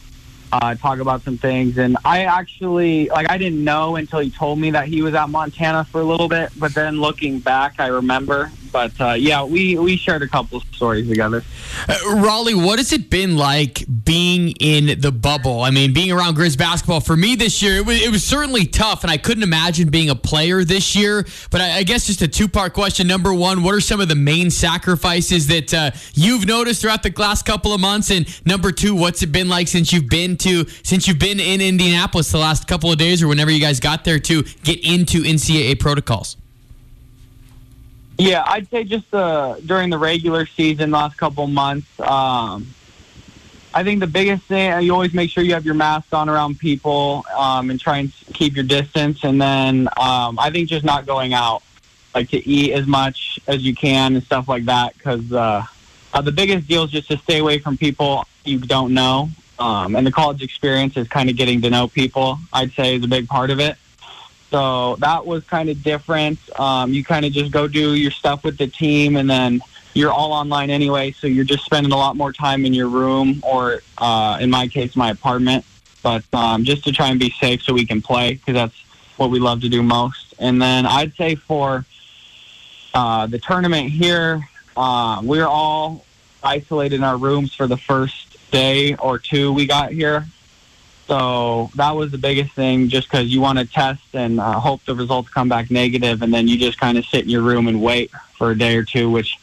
uh, 0.54 0.76
talk 0.76 1.00
about 1.00 1.24
some 1.24 1.38
things. 1.38 1.78
And 1.78 1.98
I 2.06 2.26
actually, 2.26 3.10
like, 3.10 3.30
I 3.30 3.38
didn't 3.38 3.64
know 3.64 3.96
until 3.96 4.20
he 4.20 4.30
told 4.30 4.60
me 4.60 4.72
that 4.72 4.88
he 4.88 5.02
was 5.02 5.16
at 5.16 5.30
Montana 5.30 5.84
for 5.84 6.00
a 6.00 6.04
little 6.04 6.30
bit. 6.30 6.52
But 6.58 6.76
then 6.76 7.02
looking 7.02 7.40
back, 7.40 7.80
I 7.80 7.88
remember. 7.88 8.52
But 8.74 9.00
uh, 9.00 9.14
yeah, 9.14 9.44
we, 9.44 9.78
we 9.78 9.96
shared 9.96 10.24
a 10.24 10.28
couple 10.28 10.58
of 10.58 10.64
stories 10.74 11.08
together. 11.08 11.44
Uh, 11.88 11.94
Rollie, 12.08 12.56
what 12.56 12.80
has 12.80 12.92
it 12.92 13.12
been 13.12 13.38
like 13.38 13.86
being 14.04 14.50
in 14.60 15.00
the 15.00 15.12
bubble? 15.12 15.62
I 15.62 15.70
mean, 15.70 15.94
being 15.94 16.12
around 16.12 16.36
Grizz 16.36 16.58
basketball 16.58 17.00
for 17.00 17.16
me 17.16 17.36
this 17.36 17.62
year, 17.62 17.76
it 17.76 17.86
was, 17.86 18.02
it 18.02 18.12
was 18.12 18.24
certainly 18.24 18.66
tough, 18.66 19.04
and 19.04 19.12
I 19.12 19.18
couldn't 19.18 19.44
imagine 19.44 19.90
being 19.90 20.10
a 20.10 20.16
player 20.16 20.64
this 20.64 20.96
year. 20.96 21.26
But 21.52 21.62
I, 21.62 21.78
I 21.78 21.84
guess 21.84 22.08
just 22.08 22.24
a 22.24 22.28
two 22.28 22.48
part 22.48 22.74
question. 22.74 23.06
Number 23.06 23.32
one, 23.32 23.62
what 23.62 23.76
are 23.76 23.80
some 23.80 24.02
of 24.02 24.10
the 24.10 24.16
main 24.16 24.50
sacrifices 24.50 25.46
that 25.48 25.74
uh, 25.74 25.92
you've 26.16 26.48
noticed 26.48 26.82
throughout 26.82 27.04
the 27.04 27.14
last 27.16 27.46
couple 27.46 27.74
of 27.74 27.80
months? 27.80 28.10
And 28.10 28.28
number 28.44 28.72
two, 28.72 28.96
what's 28.96 29.22
it 29.22 29.32
been 29.32 29.50
like 29.50 29.68
since 29.68 29.94
you've 29.94 30.10
been 30.10 30.36
to 30.38 30.66
since 30.82 31.08
you've 31.08 31.20
been 31.20 31.40
in 31.40 31.62
Indianapolis 31.62 32.32
the 32.32 32.40
last 32.40 32.68
couple 32.68 32.92
of 32.92 32.98
days, 32.98 33.22
or 33.22 33.28
whenever 33.28 33.52
you 33.52 33.62
guys 33.62 33.80
got 33.80 34.04
there 34.04 34.18
to 34.18 34.42
get 34.64 34.84
into 34.84 35.22
NCAA 35.22 35.80
protocols? 35.80 36.38
Yeah, 38.24 38.42
I'd 38.48 38.70
say 38.70 38.86
just 38.86 39.14
uh, 39.14 39.58
during 39.66 39.90
the 39.90 39.98
regular 39.98 40.46
season, 40.46 40.92
last 40.92 41.18
couple 41.18 41.46
months. 41.46 41.88
Um, 42.00 42.74
I 43.74 43.84
think 43.84 44.00
the 44.00 44.08
biggest 44.08 44.46
thing 44.46 44.82
you 44.82 44.94
always 44.94 45.14
make 45.14 45.30
sure 45.30 45.44
you 45.44 45.54
have 45.56 45.66
your 45.66 45.76
mask 45.76 46.14
on 46.14 46.30
around 46.30 46.58
people 46.58 47.26
um, 47.36 47.70
and 47.70 47.78
try 47.78 47.98
and 47.98 48.14
keep 48.32 48.56
your 48.56 48.64
distance. 48.64 49.26
And 49.26 49.42
then 49.42 49.90
um, 49.98 50.40
I 50.40 50.52
think 50.52 50.70
just 50.70 50.86
not 50.86 51.06
going 51.06 51.34
out, 51.34 51.64
like 52.16 52.30
to 52.30 52.38
eat 52.48 52.72
as 52.72 52.88
much 52.88 53.42
as 53.48 53.62
you 53.62 53.76
can 53.76 54.16
and 54.16 54.24
stuff 54.24 54.48
like 54.48 54.64
that. 54.66 54.94
Because 54.94 55.30
uh, 55.34 55.66
uh, 56.14 56.22
the 56.22 56.32
biggest 56.32 56.66
deal 56.66 56.84
is 56.86 56.92
just 56.92 57.10
to 57.10 57.18
stay 57.18 57.40
away 57.40 57.60
from 57.60 57.76
people 57.76 58.26
you 58.46 58.58
don't 58.58 58.94
know. 58.94 59.32
Um, 59.60 59.98
and 59.98 60.08
the 60.08 60.14
college 60.14 60.42
experience 60.42 60.96
is 60.96 61.10
kind 61.10 61.30
of 61.30 61.36
getting 61.36 61.62
to 61.64 61.70
know 61.70 61.90
people. 61.90 62.38
I'd 62.54 62.72
say 62.72 62.96
is 62.96 63.04
a 63.04 63.08
big 63.10 63.28
part 63.28 63.50
of 63.50 63.60
it. 63.60 63.76
So 64.54 64.98
that 65.00 65.26
was 65.26 65.44
kind 65.46 65.68
of 65.68 65.82
different. 65.82 66.38
Um, 66.60 66.94
you 66.94 67.04
kind 67.04 67.26
of 67.26 67.32
just 67.32 67.52
go 67.52 67.68
do 67.68 67.96
your 67.96 68.12
stuff 68.12 68.44
with 68.44 68.60
the 68.60 68.68
team, 68.68 69.16
and 69.16 69.28
then 69.28 69.62
you're 69.96 70.12
all 70.12 70.32
online 70.32 70.70
anyway. 70.70 71.12
So 71.12 71.26
you're 71.26 71.44
just 71.44 71.66
spending 71.66 71.92
a 71.92 71.98
lot 71.98 72.16
more 72.16 72.32
time 72.32 72.64
in 72.64 72.72
your 72.72 72.88
room, 72.88 73.42
or 73.42 73.82
uh, 73.98 74.38
in 74.40 74.52
my 74.52 74.68
case, 74.68 74.96
my 74.96 75.10
apartment. 75.10 75.66
But 76.04 76.24
um, 76.34 76.66
just 76.66 76.84
to 76.84 76.92
try 76.92 77.08
and 77.08 77.20
be 77.20 77.32
safe, 77.32 77.64
so 77.64 77.74
we 77.74 77.84
can 77.84 78.00
play, 78.00 78.36
because 78.36 78.54
that's 78.54 78.76
what 79.18 79.32
we 79.32 79.40
love 79.40 79.62
to 79.62 79.70
do 79.70 79.82
most. 79.82 80.36
And 80.38 80.62
then 80.62 80.86
I'd 80.86 81.16
say 81.16 81.34
for 81.34 81.84
uh, 82.94 83.26
the 83.26 83.40
tournament 83.40 83.90
here, 83.90 84.48
uh, 84.78 85.20
we're 85.24 85.48
all 85.48 86.06
isolated 86.44 86.98
in 86.98 87.04
our 87.04 87.18
rooms 87.18 87.56
for 87.56 87.66
the 87.66 87.78
first 87.78 88.38
day 88.52 88.94
or 88.98 89.18
two 89.18 89.52
we 89.52 89.66
got 89.66 89.92
here. 89.92 90.28
So 91.08 91.70
that 91.76 91.92
was 91.92 92.12
the 92.12 92.18
biggest 92.18 92.54
thing, 92.54 92.88
just 92.88 93.10
because 93.10 93.28
you 93.28 93.42
want 93.42 93.60
to 93.60 93.66
test 93.66 94.04
and 94.14 94.40
uh, 94.40 94.60
hope 94.60 94.84
the 94.86 94.96
results 94.96 95.30
come 95.30 95.50
back 95.50 95.70
negative, 95.70 96.22
and 96.22 96.34
then 96.34 96.48
you 96.48 96.58
just 96.58 96.80
kind 96.80 96.98
of 96.98 97.06
sit 97.06 97.24
in 97.24 97.30
your 97.30 97.42
room 97.42 97.68
and 97.68 97.82
wait 97.82 98.12
for 98.38 98.52
a 98.52 98.58
day 98.58 98.78
or 98.78 98.84
two, 98.84 99.10
which 99.10 99.38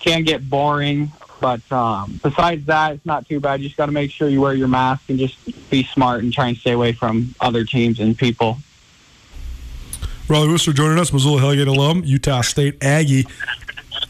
can 0.00 0.22
get 0.22 0.48
boring. 0.48 1.10
But 1.40 1.60
um, 1.72 2.20
besides 2.22 2.66
that, 2.66 2.94
it's 2.94 3.06
not 3.06 3.26
too 3.26 3.40
bad. 3.40 3.60
You 3.60 3.68
just 3.68 3.76
got 3.76 3.86
to 3.86 3.92
make 3.92 4.10
sure 4.10 4.28
you 4.28 4.40
wear 4.40 4.54
your 4.54 4.68
mask 4.68 5.08
and 5.08 5.18
just 5.18 5.36
be 5.70 5.84
smart 5.84 6.22
and 6.22 6.32
try 6.32 6.48
and 6.48 6.56
stay 6.56 6.72
away 6.72 6.92
from 6.92 7.34
other 7.40 7.64
teams 7.64 7.98
and 7.98 8.16
people. 8.16 8.58
Rollie 10.28 10.48
Worster 10.48 10.72
joining 10.72 10.98
us, 10.98 11.12
Missoula 11.12 11.40
Hellgate 11.40 11.66
alum, 11.66 12.02
Utah 12.04 12.42
State 12.42 12.84
Aggie. 12.84 13.26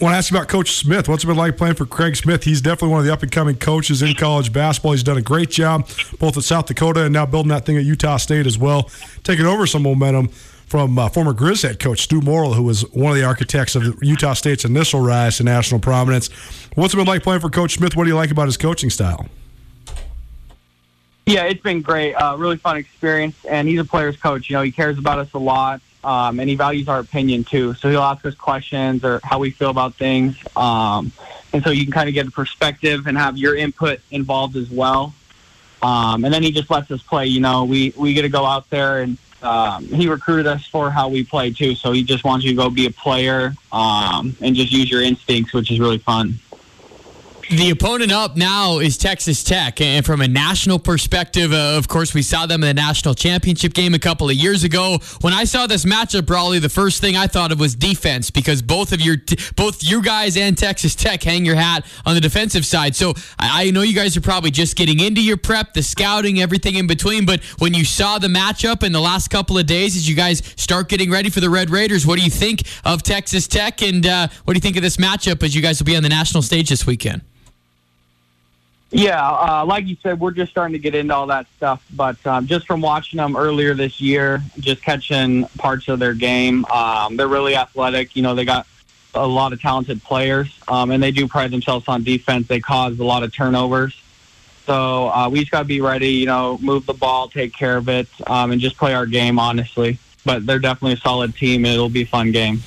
Want 0.01 0.15
to 0.15 0.17
ask 0.17 0.31
you 0.31 0.37
about 0.39 0.49
Coach 0.49 0.73
Smith. 0.73 1.11
What's 1.11 1.25
it 1.25 1.27
been 1.27 1.37
like 1.37 1.59
playing 1.59 1.75
for 1.75 1.85
Craig 1.85 2.17
Smith? 2.17 2.45
He's 2.45 2.63
definitely 2.63 2.89
one 2.89 3.01
of 3.01 3.05
the 3.05 3.13
up 3.13 3.23
and 3.23 3.31
coming 3.31 3.57
coaches 3.57 4.01
in 4.01 4.15
college 4.15 4.51
basketball. 4.51 4.93
He's 4.93 5.03
done 5.03 5.19
a 5.19 5.23
great 5.23 5.51
job 5.51 5.87
both 6.19 6.39
at 6.39 6.43
South 6.43 6.65
Dakota 6.65 7.05
and 7.05 7.13
now 7.13 7.27
building 7.27 7.51
that 7.51 7.67
thing 7.67 7.77
at 7.77 7.85
Utah 7.85 8.17
State 8.17 8.47
as 8.47 8.57
well, 8.57 8.89
taking 9.25 9.45
over 9.45 9.67
some 9.67 9.83
momentum 9.83 10.29
from 10.29 10.99
uh, 10.99 11.11
former 11.11 11.35
Grizz 11.35 11.65
head 11.65 11.79
coach 11.79 12.01
Stew 12.01 12.23
Morrill, 12.23 12.55
who 12.55 12.63
was 12.63 12.81
one 12.93 13.13
of 13.13 13.19
the 13.19 13.25
architects 13.25 13.77
of 13.77 14.03
Utah 14.03 14.33
State's 14.33 14.65
initial 14.65 15.03
rise 15.03 15.37
to 15.37 15.45
national 15.45 15.81
prominence. 15.81 16.29
What's 16.77 16.95
it 16.95 16.97
been 16.97 17.07
like 17.07 17.23
playing 17.23 17.43
for 17.43 17.51
Coach 17.51 17.75
Smith? 17.75 17.95
What 17.95 18.05
do 18.05 18.09
you 18.09 18.17
like 18.17 18.31
about 18.31 18.47
his 18.47 18.57
coaching 18.57 18.89
style? 18.89 19.29
Yeah, 21.27 21.45
it's 21.45 21.61
been 21.61 21.83
great. 21.83 22.15
Uh, 22.15 22.37
really 22.39 22.57
fun 22.57 22.79
experience, 22.79 23.37
and 23.45 23.69
he's 23.69 23.79
a 23.79 23.85
player's 23.85 24.17
coach. 24.17 24.49
You 24.49 24.57
know, 24.57 24.63
he 24.63 24.73
cares 24.73 24.97
about 24.97 25.19
us 25.19 25.31
a 25.35 25.39
lot 25.39 25.83
um, 26.05 26.41
and 26.41 26.49
he 26.49 26.57
values 26.57 26.89
our 26.89 26.99
opinion 26.99 27.45
too. 27.45 27.75
So 27.75 27.91
he'll 27.91 28.03
ask 28.03 28.25
us 28.25 28.35
questions 28.35 29.05
or 29.05 29.21
how 29.23 29.39
we 29.39 29.51
feel 29.51 29.71
about 29.71 29.95
things, 29.95 30.37
um, 30.57 31.13
and 31.53 31.63
so 31.63 31.71
you 31.71 31.85
can 31.85 31.93
kind 31.93 32.09
of 32.09 32.15
get 32.15 32.27
a 32.27 32.31
perspective 32.31 33.07
and 33.07 33.17
have 33.19 33.37
your 33.37 33.57
input 33.57 34.01
involved 34.11 34.57
as 34.57 34.71
well. 34.71 35.15
Um, 35.83 36.25
and 36.25 36.33
then 36.33 36.43
he 36.43 36.53
just 36.53 36.71
lets 36.71 36.91
us 36.91 37.03
play. 37.03 37.27
You 37.27 37.41
know, 37.41 37.65
we 37.65 37.93
we 37.97 38.15
get 38.15 38.23
to 38.23 38.29
go 38.29 38.45
out 38.45 38.69
there 38.71 39.01
and. 39.01 39.19
Um, 39.43 39.87
he 39.87 40.07
recruited 40.07 40.47
us 40.47 40.67
for 40.67 40.91
how 40.91 41.09
we 41.09 41.25
play 41.25 41.51
too, 41.51 41.75
so 41.75 41.93
he 41.93 42.05
just 42.05 42.25
wants 42.25 42.45
you 42.45 42.51
to 42.51 42.57
go 42.59 42.69
be 42.69 42.85
a 42.85 42.91
player 42.91 43.55
um, 43.73 44.37
and 44.43 44.55
just 44.55 44.71
use 44.71 44.91
your 44.91 45.01
instincts, 45.01 45.55
which 45.55 45.71
is 45.71 45.81
really 45.81 45.97
fun. 45.97 46.39
The 47.51 47.71
opponent 47.71 48.13
up 48.13 48.37
now 48.37 48.79
is 48.79 48.97
Texas 48.97 49.43
Tech. 49.43 49.81
And 49.81 50.07
from 50.07 50.21
a 50.21 50.29
national 50.29 50.79
perspective, 50.79 51.53
uh, 51.53 51.75
of 51.77 51.89
course, 51.89 52.15
we 52.15 52.23
saw 52.23 52.47
them 52.47 52.63
in 52.63 52.69
the 52.69 52.81
national 52.81 53.17
championship 53.17 53.75
game 53.75 53.93
a 53.93 53.99
couple 53.99 54.31
of 54.31 54.37
years 54.37 54.63
ago. 54.63 54.99
When 55.21 55.33
I 55.33 55.43
saw 55.43 55.67
this 55.67 55.85
matchup, 55.85 56.23
Rollie, 56.23 56.61
the 56.61 56.69
first 56.69 57.01
thing 57.01 57.17
I 57.17 57.27
thought 57.27 57.51
of 57.51 57.59
was 57.59 57.75
defense 57.75 58.31
because 58.31 58.63
both 58.63 58.93
of 58.93 59.01
your 59.01 59.17
both 59.57 59.83
you 59.83 60.01
guys 60.01 60.37
and 60.37 60.57
Texas 60.57 60.95
Tech 60.95 61.25
hang 61.25 61.45
your 61.45 61.57
hat 61.57 61.85
on 62.07 62.15
the 62.15 62.21
defensive 62.21 62.65
side. 62.65 62.95
So 62.95 63.15
I, 63.37 63.67
I 63.67 63.71
know 63.73 63.83
you 63.83 63.97
guys 63.97 64.17
are 64.17 64.21
probably 64.21 64.53
just 64.53 64.77
getting 64.77 65.01
into 65.01 65.21
your 65.21 65.37
prep, 65.37 65.75
the 65.75 65.83
scouting, 65.83 66.41
everything 66.41 66.77
in 66.77 66.87
between. 66.87 67.27
But 67.27 67.43
when 67.59 67.75
you 67.75 67.85
saw 67.85 68.21
the 68.21 68.29
matchup 68.29 68.85
in 68.85 68.93
the 68.93 69.01
last 69.01 69.27
couple 69.27 69.59
of 69.59 69.67
days, 69.67 69.97
as 69.97 70.09
you 70.09 70.15
guys 70.15 70.41
start 70.55 70.89
getting 70.89 71.11
ready 71.11 71.31
for 71.31 71.41
the 71.41 71.51
Red 71.51 71.71
Raiders, 71.71 72.07
what 72.07 72.17
do 72.17 72.25
you 72.25 72.31
think 72.31 72.63
of 72.85 73.03
Texas 73.03 73.49
Tech? 73.49 73.83
And 73.83 74.07
uh, 74.07 74.29
what 74.45 74.55
do 74.55 74.59
you 74.59 74.63
think 74.63 74.77
of 74.77 74.85
this 74.85 74.99
matchup 74.99 75.43
as 75.43 75.53
you 75.53 75.63
guys 75.63 75.81
will 75.81 75.87
be 75.87 75.97
on 75.97 76.05
the 76.05 76.09
national 76.09 76.45
stage 76.45 76.69
this 76.69 76.87
weekend? 76.87 77.23
Yeah, 78.93 79.23
uh, 79.23 79.65
like 79.65 79.87
you 79.87 79.97
said, 80.03 80.19
we're 80.19 80.33
just 80.33 80.51
starting 80.51 80.73
to 80.73 80.79
get 80.79 80.97
into 80.97 81.15
all 81.15 81.27
that 81.29 81.47
stuff. 81.57 81.85
But 81.95 82.25
um, 82.27 82.47
just 82.47 82.67
from 82.67 82.81
watching 82.81 83.19
them 83.19 83.37
earlier 83.37 83.75
this 83.75 84.01
year, 84.01 84.43
just 84.59 84.83
catching 84.83 85.45
parts 85.59 85.89
of 85.89 86.01
their 86.01 86.15
game, 86.15 86.65
um, 86.67 87.17
they're 87.17 87.29
really 87.29 87.55
athletic. 87.55 88.17
You 88.17 88.23
know, 88.23 88.35
they 88.35 88.45
got 88.45 88.67
a 89.15 89.27
lot 89.27 89.53
of 89.53 89.61
talented 89.61 90.03
players, 90.03 90.59
um, 90.67 90.91
and 90.91 91.01
they 91.01 91.13
do 91.13 91.29
pride 91.29 91.53
themselves 91.53 91.87
on 91.87 92.03
defense. 92.03 92.49
They 92.49 92.59
cause 92.59 92.99
a 92.99 93.05
lot 93.05 93.23
of 93.23 93.33
turnovers. 93.33 94.01
So 94.67 95.09
uh, 95.09 95.29
we 95.29 95.41
just 95.41 95.53
got 95.53 95.61
to 95.61 95.65
be 95.67 95.81
ready, 95.81 96.11
you 96.11 96.27
know, 96.27 96.59
move 96.61 96.87
the 96.87 96.95
ball, 96.95 97.29
take 97.29 97.53
care 97.53 97.77
of 97.77 97.89
it, 97.89 98.09
um, 98.27 98.51
and 98.51 98.61
just 98.61 98.77
play 98.77 98.95
our 98.95 99.07
game, 99.07 99.39
honestly. 99.39 99.99
But 100.25 100.47
they're 100.47 100.59
definitely 100.59 100.95
a 100.95 100.99
solid 100.99 101.37
team, 101.37 101.65
and 101.65 101.75
it'll 101.75 101.89
be 101.89 102.03
a 102.03 102.07
fun 102.07 102.33
game. 102.33 102.63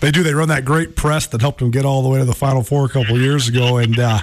They 0.00 0.10
do. 0.10 0.22
They 0.22 0.34
run 0.34 0.48
that 0.48 0.64
great 0.64 0.96
press 0.96 1.26
that 1.28 1.42
helped 1.42 1.60
them 1.60 1.70
get 1.70 1.84
all 1.84 2.02
the 2.02 2.08
way 2.08 2.18
to 2.18 2.24
the 2.24 2.34
Final 2.34 2.62
Four 2.62 2.86
a 2.86 2.88
couple 2.88 3.18
years 3.18 3.48
ago, 3.48 3.76
and. 3.76 3.98
Uh, 3.98 4.18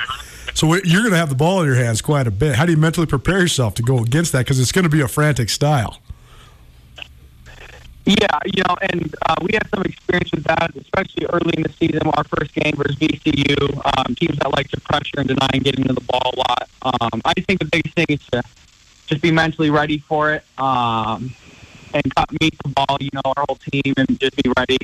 so 0.56 0.74
you're 0.74 1.02
going 1.02 1.12
to 1.12 1.18
have 1.18 1.30
the 1.30 1.36
ball 1.36 1.60
in 1.62 1.68
your 1.68 1.76
hands 1.76 2.02
quite 2.02 2.28
a 2.28 2.32
bit. 2.32 2.56
How 2.56 2.66
do 2.66 2.72
you 2.72 2.78
mentally 2.78 3.06
prepare 3.06 3.42
yourself 3.42 3.76
to 3.76 3.84
go 3.84 4.00
against 4.00 4.32
that? 4.32 4.40
Because 4.40 4.60
it's 4.60 4.72
going 4.72 4.84
to 4.84 4.90
be 4.90 5.02
a 5.02 5.08
frantic 5.08 5.50
style. 5.50 6.00
Yeah, 8.06 8.40
you 8.46 8.64
know, 8.68 8.76
and 8.82 9.16
uh, 9.26 9.36
we 9.42 9.50
had 9.54 9.68
some 9.74 9.82
experience 9.82 10.32
with 10.32 10.44
that, 10.44 10.72
especially 10.78 11.26
early 11.26 11.54
in 11.58 11.64
the 11.64 11.74
season. 11.74 12.02
Our 12.06 12.24
first 12.24 12.54
game 12.54 12.74
versus 12.76 12.96
VCU, 12.98 13.98
um, 13.98 14.16
teams 14.16 14.38
that 14.38 14.52
like 14.56 14.70
to 14.70 14.80
pressure 14.80 15.18
and 15.18 15.28
deny 15.28 15.50
and 15.54 15.64
get 15.64 15.78
into 15.78 15.94
the 15.94 16.02
ball 16.02 16.32
a 16.34 16.38
lot. 16.38 16.70
Um, 16.84 17.22
I 17.26 17.34
think 17.34 17.60
the 17.60 17.66
biggest 17.66 17.96
thing 17.96 18.06
is 18.08 18.20
to 18.28 18.44
just 19.08 19.22
be 19.22 19.32
mentally 19.32 19.72
ready 19.72 19.98
for 19.98 20.34
it 20.34 20.44
um, 20.60 21.34
and 21.94 22.04
meet 22.40 22.56
the 22.64 22.70
ball. 22.70 22.98
You 23.02 23.10
know, 23.14 23.22
our 23.26 23.46
whole 23.50 23.58
team 23.58 23.94
and 23.98 24.20
just 24.20 24.36
be 24.42 24.52
ready. 24.56 24.78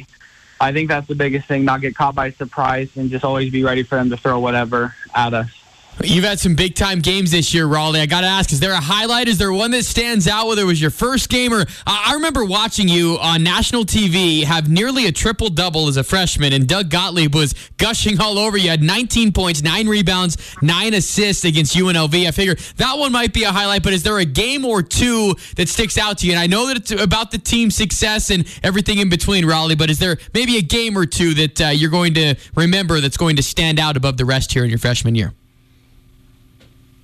I 0.59 0.73
think 0.73 0.89
that's 0.89 1.07
the 1.07 1.15
biggest 1.15 1.47
thing: 1.47 1.63
not 1.63 1.81
get 1.81 1.95
caught 1.95 2.15
by 2.15 2.31
surprise 2.31 2.89
and 2.97 3.11
just 3.11 3.23
always 3.23 3.51
be 3.51 3.63
ready 3.63 3.83
for 3.83 3.95
them 3.95 4.09
to 4.09 4.17
throw 4.17 4.39
whatever 4.39 4.95
at 5.13 5.35
us. 5.35 5.60
You've 6.03 6.23
had 6.23 6.39
some 6.39 6.55
big 6.55 6.75
time 6.75 6.99
games 6.99 7.31
this 7.31 7.53
year, 7.53 7.67
Rollie. 7.67 7.99
I 7.99 8.05
got 8.05 8.21
to 8.21 8.27
ask, 8.27 8.51
is 8.51 8.59
there 8.59 8.71
a 8.71 8.79
highlight? 8.79 9.27
Is 9.27 9.37
there 9.37 9.51
one 9.51 9.71
that 9.71 9.83
stands 9.83 10.27
out, 10.27 10.47
whether 10.47 10.63
it 10.63 10.65
was 10.65 10.81
your 10.81 10.89
first 10.89 11.29
game 11.29 11.53
or 11.53 11.65
I 11.85 12.13
remember 12.13 12.43
watching 12.43 12.87
you 12.87 13.17
on 13.19 13.43
national 13.43 13.85
TV 13.85 14.43
have 14.43 14.69
nearly 14.69 15.05
a 15.05 15.11
triple 15.11 15.49
double 15.49 15.87
as 15.87 15.97
a 15.97 16.03
freshman, 16.03 16.53
and 16.53 16.67
Doug 16.67 16.89
Gottlieb 16.89 17.35
was 17.35 17.53
gushing 17.77 18.19
all 18.19 18.39
over 18.39 18.57
you. 18.57 18.69
Had 18.69 18.81
19 18.81 19.31
points, 19.31 19.61
nine 19.61 19.87
rebounds, 19.87 20.37
nine 20.61 20.93
assists 20.93 21.43
against 21.43 21.75
UNLV. 21.75 22.27
I 22.27 22.31
figure 22.31 22.55
that 22.77 22.97
one 22.97 23.11
might 23.11 23.33
be 23.33 23.43
a 23.43 23.51
highlight, 23.51 23.83
but 23.83 23.93
is 23.93 24.03
there 24.03 24.17
a 24.17 24.25
game 24.25 24.65
or 24.65 24.81
two 24.81 25.35
that 25.57 25.69
sticks 25.69 25.97
out 25.97 26.19
to 26.19 26.25
you? 26.25 26.33
And 26.33 26.39
I 26.39 26.47
know 26.47 26.67
that 26.67 26.77
it's 26.77 26.91
about 26.91 27.31
the 27.31 27.37
team 27.37 27.69
success 27.69 28.31
and 28.31 28.47
everything 28.63 28.97
in 28.97 29.09
between, 29.09 29.43
Rollie, 29.43 29.77
but 29.77 29.89
is 29.89 29.99
there 29.99 30.17
maybe 30.33 30.57
a 30.57 30.63
game 30.63 30.97
or 30.97 31.05
two 31.05 31.33
that 31.35 31.61
uh, 31.61 31.67
you're 31.67 31.91
going 31.91 32.13
to 32.15 32.35
remember 32.55 33.01
that's 33.01 33.17
going 33.17 33.35
to 33.35 33.43
stand 33.43 33.79
out 33.79 33.97
above 33.97 34.17
the 34.17 34.25
rest 34.25 34.53
here 34.53 34.63
in 34.63 34.69
your 34.69 34.79
freshman 34.79 35.15
year? 35.15 35.33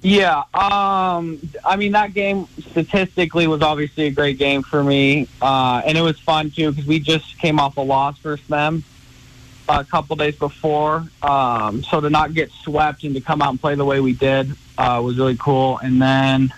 Yeah, 0.01 0.43
um, 0.53 1.39
I 1.65 1.75
mean 1.75 1.93
that 1.93 2.13
game 2.13 2.47
statistically 2.69 3.47
was 3.47 3.61
obviously 3.61 4.05
a 4.05 4.11
great 4.11 4.37
game 4.37 4.61
for 4.61 4.83
me, 4.83 5.27
uh, 5.41 5.81
and 5.85 5.97
it 5.97 6.01
was 6.01 6.19
fun 6.19 6.51
too 6.51 6.71
because 6.71 6.85
we 6.85 6.99
just 6.99 7.37
came 7.39 7.59
off 7.59 7.77
a 7.77 7.81
loss 7.81 8.17
versus 8.19 8.45
them 8.47 8.83
a 9.69 9.83
couple 9.83 10.15
days 10.15 10.35
before. 10.35 11.05
Um, 11.21 11.83
so 11.83 11.99
to 11.99 12.09
not 12.09 12.33
get 12.33 12.51
swept 12.51 13.03
and 13.03 13.15
to 13.15 13.21
come 13.21 13.41
out 13.41 13.49
and 13.49 13.59
play 13.59 13.75
the 13.75 13.85
way 13.85 13.99
we 13.99 14.13
did 14.13 14.51
uh, 14.77 15.01
was 15.03 15.17
really 15.17 15.37
cool. 15.37 15.77
And 15.79 16.01
then 16.01 16.53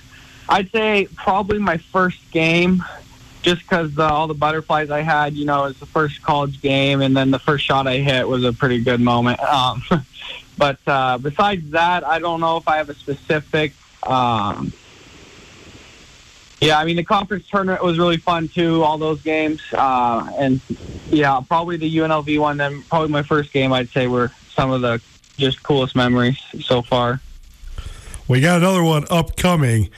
I'd 0.47 0.71
say 0.71 1.07
probably 1.15 1.59
my 1.59 1.77
first 1.77 2.19
game, 2.31 2.83
just 3.41 3.61
because 3.61 3.97
all 3.97 4.27
the 4.27 4.33
butterflies 4.33 4.91
I 4.91 5.01
had. 5.01 5.33
You 5.33 5.45
know, 5.45 5.65
it 5.65 5.67
was 5.69 5.79
the 5.79 5.85
first 5.85 6.21
college 6.21 6.61
game, 6.61 7.01
and 7.01 7.15
then 7.15 7.31
the 7.31 7.39
first 7.39 7.65
shot 7.65 7.87
I 7.87 7.97
hit 7.97 8.27
was 8.27 8.43
a 8.43 8.53
pretty 8.53 8.83
good 8.83 8.99
moment. 8.99 9.39
Um, 9.39 9.83
but 10.59 10.77
uh, 10.85 11.17
besides 11.17 11.71
that, 11.71 12.05
I 12.05 12.19
don't 12.19 12.41
know 12.41 12.57
if 12.57 12.67
I 12.67 12.77
have 12.77 12.89
a 12.89 12.93
specific. 12.93 13.73
Um, 14.03 14.73
yeah, 16.59 16.77
I 16.77 16.83
mean 16.83 16.97
the 16.97 17.03
conference 17.05 17.47
tournament 17.47 17.81
was 17.81 17.97
really 17.97 18.17
fun 18.17 18.49
too. 18.49 18.83
All 18.83 18.97
those 18.97 19.21
games, 19.21 19.61
uh, 19.71 20.29
and 20.37 20.59
yeah, 21.09 21.39
probably 21.47 21.77
the 21.77 21.97
UNLV 21.97 22.39
one. 22.39 22.57
Then 22.57 22.83
probably 22.83 23.07
my 23.07 23.23
first 23.23 23.53
game, 23.53 23.71
I'd 23.71 23.89
say, 23.89 24.07
were 24.07 24.31
some 24.53 24.69
of 24.71 24.81
the 24.81 25.01
just 25.37 25.63
coolest 25.63 25.95
memories 25.95 26.37
so 26.59 26.81
far. 26.81 27.21
We 28.27 28.41
got 28.41 28.57
another 28.57 28.83
one 28.83 29.05
upcoming, 29.09 29.89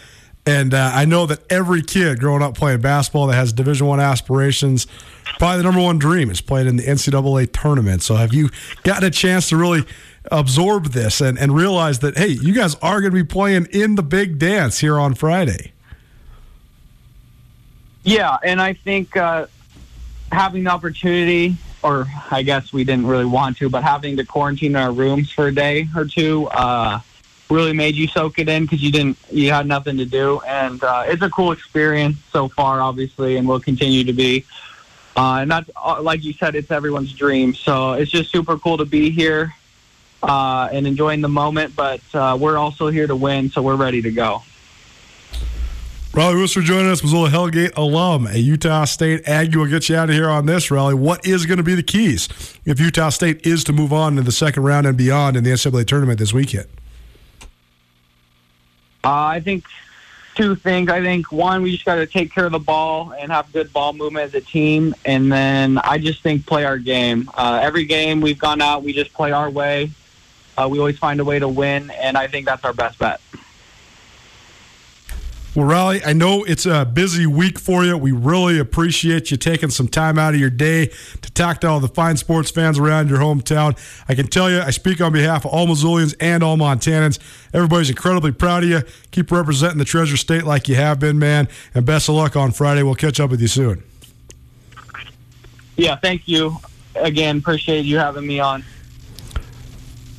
and 0.46 0.76
uh, 0.76 0.92
I 0.94 1.06
know 1.06 1.26
that 1.26 1.40
every 1.52 1.82
kid 1.82 2.20
growing 2.20 2.44
up 2.44 2.56
playing 2.56 2.82
basketball 2.82 3.26
that 3.28 3.36
has 3.36 3.52
Division 3.52 3.88
One 3.88 4.00
aspirations, 4.00 4.86
probably 5.40 5.58
the 5.58 5.64
number 5.64 5.82
one 5.82 5.98
dream 5.98 6.30
is 6.30 6.42
playing 6.42 6.68
in 6.68 6.76
the 6.76 6.84
NCAA 6.84 7.52
tournament. 7.52 8.04
So, 8.04 8.16
have 8.18 8.36
you 8.36 8.52
gotten 8.84 9.06
a 9.06 9.10
chance 9.10 9.50
to 9.50 9.58
really 9.58 9.84
absorb 10.30 10.88
this 10.88 11.22
and, 11.22 11.40
and 11.40 11.56
realize 11.56 12.00
that 12.00 12.18
hey, 12.18 12.28
you 12.28 12.54
guys 12.54 12.76
are 12.76 13.02
going 13.02 13.12
to 13.12 13.16
be 13.16 13.24
playing 13.24 13.68
in 13.72 13.96
the 13.96 14.04
big 14.04 14.38
dance 14.38 14.80
here 14.80 15.00
on 15.00 15.16
Friday? 15.16 15.72
Yeah, 18.04 18.38
and 18.44 18.62
I 18.62 18.74
think 18.74 19.16
uh, 19.16 19.48
having 20.32 20.64
the 20.64 20.72
opportunity, 20.72 21.56
or 21.84 22.08
I 22.32 22.42
guess 22.42 22.74
we 22.74 22.84
didn't 22.84 23.06
really 23.06 23.26
want 23.26 23.58
to, 23.58 23.70
but 23.70 23.84
having 23.84 24.18
to 24.18 24.26
quarantine 24.26 24.72
in 24.72 24.76
our 24.76 24.92
rooms 24.92 25.32
for 25.32 25.48
a 25.48 25.54
day 25.54 25.88
or 25.96 26.06
two 26.06 26.48
uh, 26.48 27.00
really 27.50 27.74
made 27.74 27.96
you 27.96 28.08
soak 28.08 28.40
it 28.40 28.50
in 28.50 28.64
because 28.64 28.82
you 28.82 28.92
didn't, 28.92 29.18
you 29.30 29.52
had 29.52 29.68
nothing 29.68 29.98
to 29.98 30.06
do, 30.06 30.42
and 30.48 30.84
uh, 30.84 31.04
it's 31.06 31.22
a 31.22 31.30
cool 31.30 31.52
experience 31.52 32.18
so 32.32 32.48
far, 32.48 32.82
obviously, 32.82 33.38
and 33.38 33.48
will 33.48 33.60
continue 33.60 34.04
to 34.04 34.14
be. 34.14 34.46
Uh, 35.16 35.40
and 35.42 35.52
that's 35.52 35.70
uh, 35.76 36.02
like 36.02 36.24
you 36.24 36.34
said, 36.34 36.56
it's 36.56 36.72
everyone's 36.72 37.12
dream. 37.14 37.54
So 37.54 37.94
it's 37.94 38.10
just 38.10 38.32
super 38.32 38.58
cool 38.58 38.78
to 38.78 38.86
be 38.86 39.10
here 39.10 39.54
uh, 40.24 40.70
and 40.72 40.88
enjoying 40.88 41.22
the 41.22 41.30
moment. 41.30 41.76
But 41.76 42.02
uh, 42.14 42.38
we're 42.40 42.58
also 42.58 42.88
here 42.88 43.08
to 43.08 43.16
win, 43.16 43.50
so 43.50 43.62
we're 43.62 43.76
ready 43.76 44.02
to 44.02 44.12
go. 44.12 44.44
Rollie 46.12 46.36
Worster 46.36 46.62
joining 46.62 46.92
us, 46.92 47.02
Missoula 47.02 47.30
Hellgate 47.30 47.78
alum, 47.78 48.28
a 48.28 48.38
Utah 48.38 48.84
State 48.84 49.26
Aggie. 49.30 49.56
We'll 49.56 49.68
get 49.70 49.88
you 49.88 49.96
out 49.96 50.10
of 50.10 50.16
here 50.16 50.30
on 50.30 50.46
this, 50.46 50.68
Rollie. 50.68 50.94
What 50.94 51.26
is 51.26 51.46
going 51.46 51.58
to 51.58 51.64
be 51.64 51.74
the 51.74 51.84
keys 51.84 52.28
if 52.66 52.82
Utah 52.82 53.08
State 53.10 53.48
is 53.48 53.64
to 53.64 53.72
move 53.72 53.94
on 53.94 54.18
to 54.18 54.22
the 54.22 54.32
second 54.34 54.64
round 54.64 54.86
and 54.86 54.98
beyond 54.98 55.38
in 55.38 55.46
the 55.46 55.52
NCAA 55.52 55.86
tournament 55.86 56.20
this 56.20 56.34
weekend? 56.34 56.68
Uh, 59.06 59.24
I 59.24 59.40
think 59.40 59.64
two 60.36 60.58
things. 60.58 60.90
I 60.90 61.02
think 61.02 61.32
one, 61.32 61.62
we 61.62 61.72
just 61.72 61.86
got 61.86 61.96
to 61.96 62.06
take 62.06 62.34
care 62.34 62.46
of 62.46 62.52
the 62.52 62.60
ball 62.60 63.14
and 63.18 63.32
have 63.32 63.50
good 63.54 63.72
ball 63.72 63.94
movement 63.94 64.26
as 64.26 64.34
a 64.34 64.42
team, 64.42 64.94
and 65.06 65.32
then 65.32 65.78
I 65.78 65.98
just 65.98 66.22
think 66.22 66.46
play 66.46 66.66
our 66.66 66.78
game. 66.78 67.30
Uh, 67.36 67.62
every 67.64 67.86
game 67.86 68.20
we've 68.20 68.38
gone 68.38 68.62
out, 68.62 68.84
we 68.84 68.92
just 68.92 69.14
play 69.14 69.32
our 69.32 69.50
way. 69.50 69.92
Uh, 70.62 70.68
we 70.68 70.78
always 70.78 70.98
find 71.00 71.20
a 71.20 71.26
way 71.26 71.40
to 71.40 71.48
win, 71.48 71.90
and 71.92 72.16
I 72.18 72.28
think 72.28 72.46
that's 72.46 72.64
our 72.64 72.74
best 72.74 73.00
bet. 73.00 73.20
Well, 75.56 75.66
Rollie, 75.66 76.02
I 76.06 76.14
know 76.14 76.44
it's 76.44 76.66
a 76.66 76.86
busy 76.86 77.26
week 77.26 77.60
for 77.60 77.84
you. 77.84 77.98
We 77.98 78.12
really 78.12 78.60
appreciate 78.60 79.32
you 79.32 79.38
taking 79.38 79.70
some 79.70 79.88
time 79.88 80.18
out 80.20 80.34
of 80.34 80.40
your 80.40 80.52
day 80.52 80.92
to 81.22 81.32
talk 81.34 81.62
to 81.62 81.68
all 81.68 81.80
the 81.80 81.90
fine 81.90 82.16
sports 82.16 82.52
fans 82.52 82.78
around 82.78 83.10
your 83.10 83.18
hometown. 83.18 83.78
I 84.08 84.16
can 84.16 84.28
tell 84.28 84.50
you, 84.50 84.62
I 84.62 84.70
speak 84.70 85.02
on 85.02 85.12
behalf 85.12 85.44
of 85.44 85.52
all 85.52 85.68
Missoulians 85.68 86.16
and 86.22 86.44
all 86.44 86.58
Montanans. 86.58 87.20
Everybody's 87.54 87.90
incredibly 87.90 88.32
proud 88.32 88.64
of 88.64 88.70
you. 88.70 88.82
Keep 89.10 89.32
representing 89.32 89.80
the 89.80 89.86
Treasure 89.86 90.16
State 90.16 90.44
like 90.44 90.70
you 90.70 90.76
have 90.76 91.00
been, 91.00 91.18
man. 91.18 91.50
And 91.74 91.86
best 91.86 92.08
of 92.08 92.16
luck 92.16 92.36
on 92.36 92.52
Friday. 92.52 92.84
We'll 92.84 92.96
catch 92.96 93.20
up 93.20 93.32
with 93.32 93.42
you 93.42 93.48
soon. 93.48 93.84
Yeah, 95.76 95.96
thank 95.98 96.28
you 96.28 96.56
again. 96.96 97.40
Appreciate 97.40 97.84
you 97.84 97.98
having 97.98 98.28
me 98.28 98.40
on. 98.40 98.64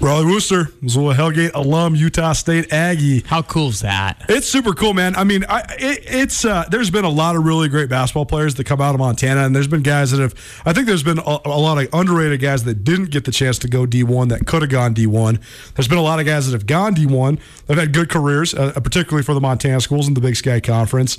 Rollie 0.03 0.29
Worster, 0.29 0.67
Missoula 0.81 1.15
Hellgate 1.15 1.53
alum, 1.55 1.95
Utah 1.95 2.33
State 2.33 2.73
Aggie. 2.73 3.21
How 3.21 3.41
cool 3.41 3.69
is 3.69 3.83
that? 3.83 4.21
It's 4.29 4.49
super 4.49 4.75
cool, 4.75 4.95
man. 4.95 5.15
I 5.15 5.23
mean, 5.23 5.45
I, 5.49 5.61
it, 5.79 6.01
it's 6.07 6.45
uh, 6.45 6.65
there's 6.69 6.91
been 6.91 7.05
a 7.05 7.09
lot 7.09 7.37
of 7.37 7.45
really 7.45 7.69
great 7.69 7.89
basketball 7.89 8.27
players 8.27 8.57
that 8.57 8.65
come 8.65 8.81
out 8.81 8.97
of 8.97 8.99
Montana, 8.99 9.47
and 9.47 9.55
there's 9.55 9.69
been 9.69 9.85
guys 9.85 10.11
that 10.11 10.21
have. 10.21 10.35
I 10.67 10.73
think 10.73 10.89
there's 10.89 11.05
been 11.05 11.21
a, 11.21 11.39
a 11.45 11.57
lot 11.57 11.79
of 11.79 11.89
underrated 11.95 12.41
guys 12.41 12.65
that 12.65 12.83
didn't 12.83 13.13
get 13.13 13.27
the 13.27 13.31
chance 13.31 13.61
to 13.61 13.69
go 13.69 13.87
D1 13.87 14.31
that 14.31 14.45
could 14.45 14.63
have 14.63 14.73
gone 14.73 14.93
D1. 14.93 15.41
There's 15.77 15.87
been 15.87 15.99
a 15.99 16.03
lot 16.03 16.19
of 16.19 16.27
guys 16.27 16.47
that 16.51 16.53
have 16.53 16.67
gone 16.67 16.97
D1 16.97 17.39
that 17.67 17.77
have 17.77 17.85
had 17.85 17.93
good 17.95 18.11
careers, 18.11 18.55
uh, 18.55 18.73
particularly 18.81 19.23
for 19.23 19.35
the 19.35 19.41
Montana 19.41 19.81
schools 19.81 20.09
in 20.09 20.15
the 20.15 20.21
Big 20.21 20.35
Sky 20.35 20.59
Conference, 20.59 21.17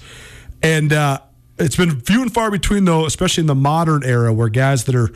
and. 0.62 0.92
Uh, 0.92 1.20
it's 1.60 1.76
been 1.76 2.02
few 2.02 2.24
and 2.24 2.34
far 2.34 2.50
between 2.50 2.86
though, 2.86 3.06
especially 3.06 3.42
in 3.42 3.48
the 3.48 3.54
modern 3.54 4.04
era, 4.04 4.34
where 4.34 4.50
guys 4.50 4.86
that 4.86 4.96
are 4.96 5.12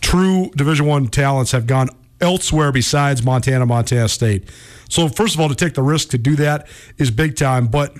true 0.00 0.50
Division 0.56 0.86
One 0.86 1.06
talents 1.06 1.52
have 1.52 1.68
gone 1.68 1.88
elsewhere 2.20 2.72
besides 2.72 3.22
Montana, 3.22 3.66
Montana 3.66 4.08
State. 4.08 4.48
So, 4.88 5.08
first 5.08 5.34
of 5.34 5.40
all, 5.40 5.48
to 5.48 5.54
take 5.54 5.74
the 5.74 5.82
risk 5.82 6.10
to 6.10 6.18
do 6.18 6.36
that 6.36 6.66
is 6.96 7.10
big 7.10 7.36
time. 7.36 7.66
But 7.66 7.94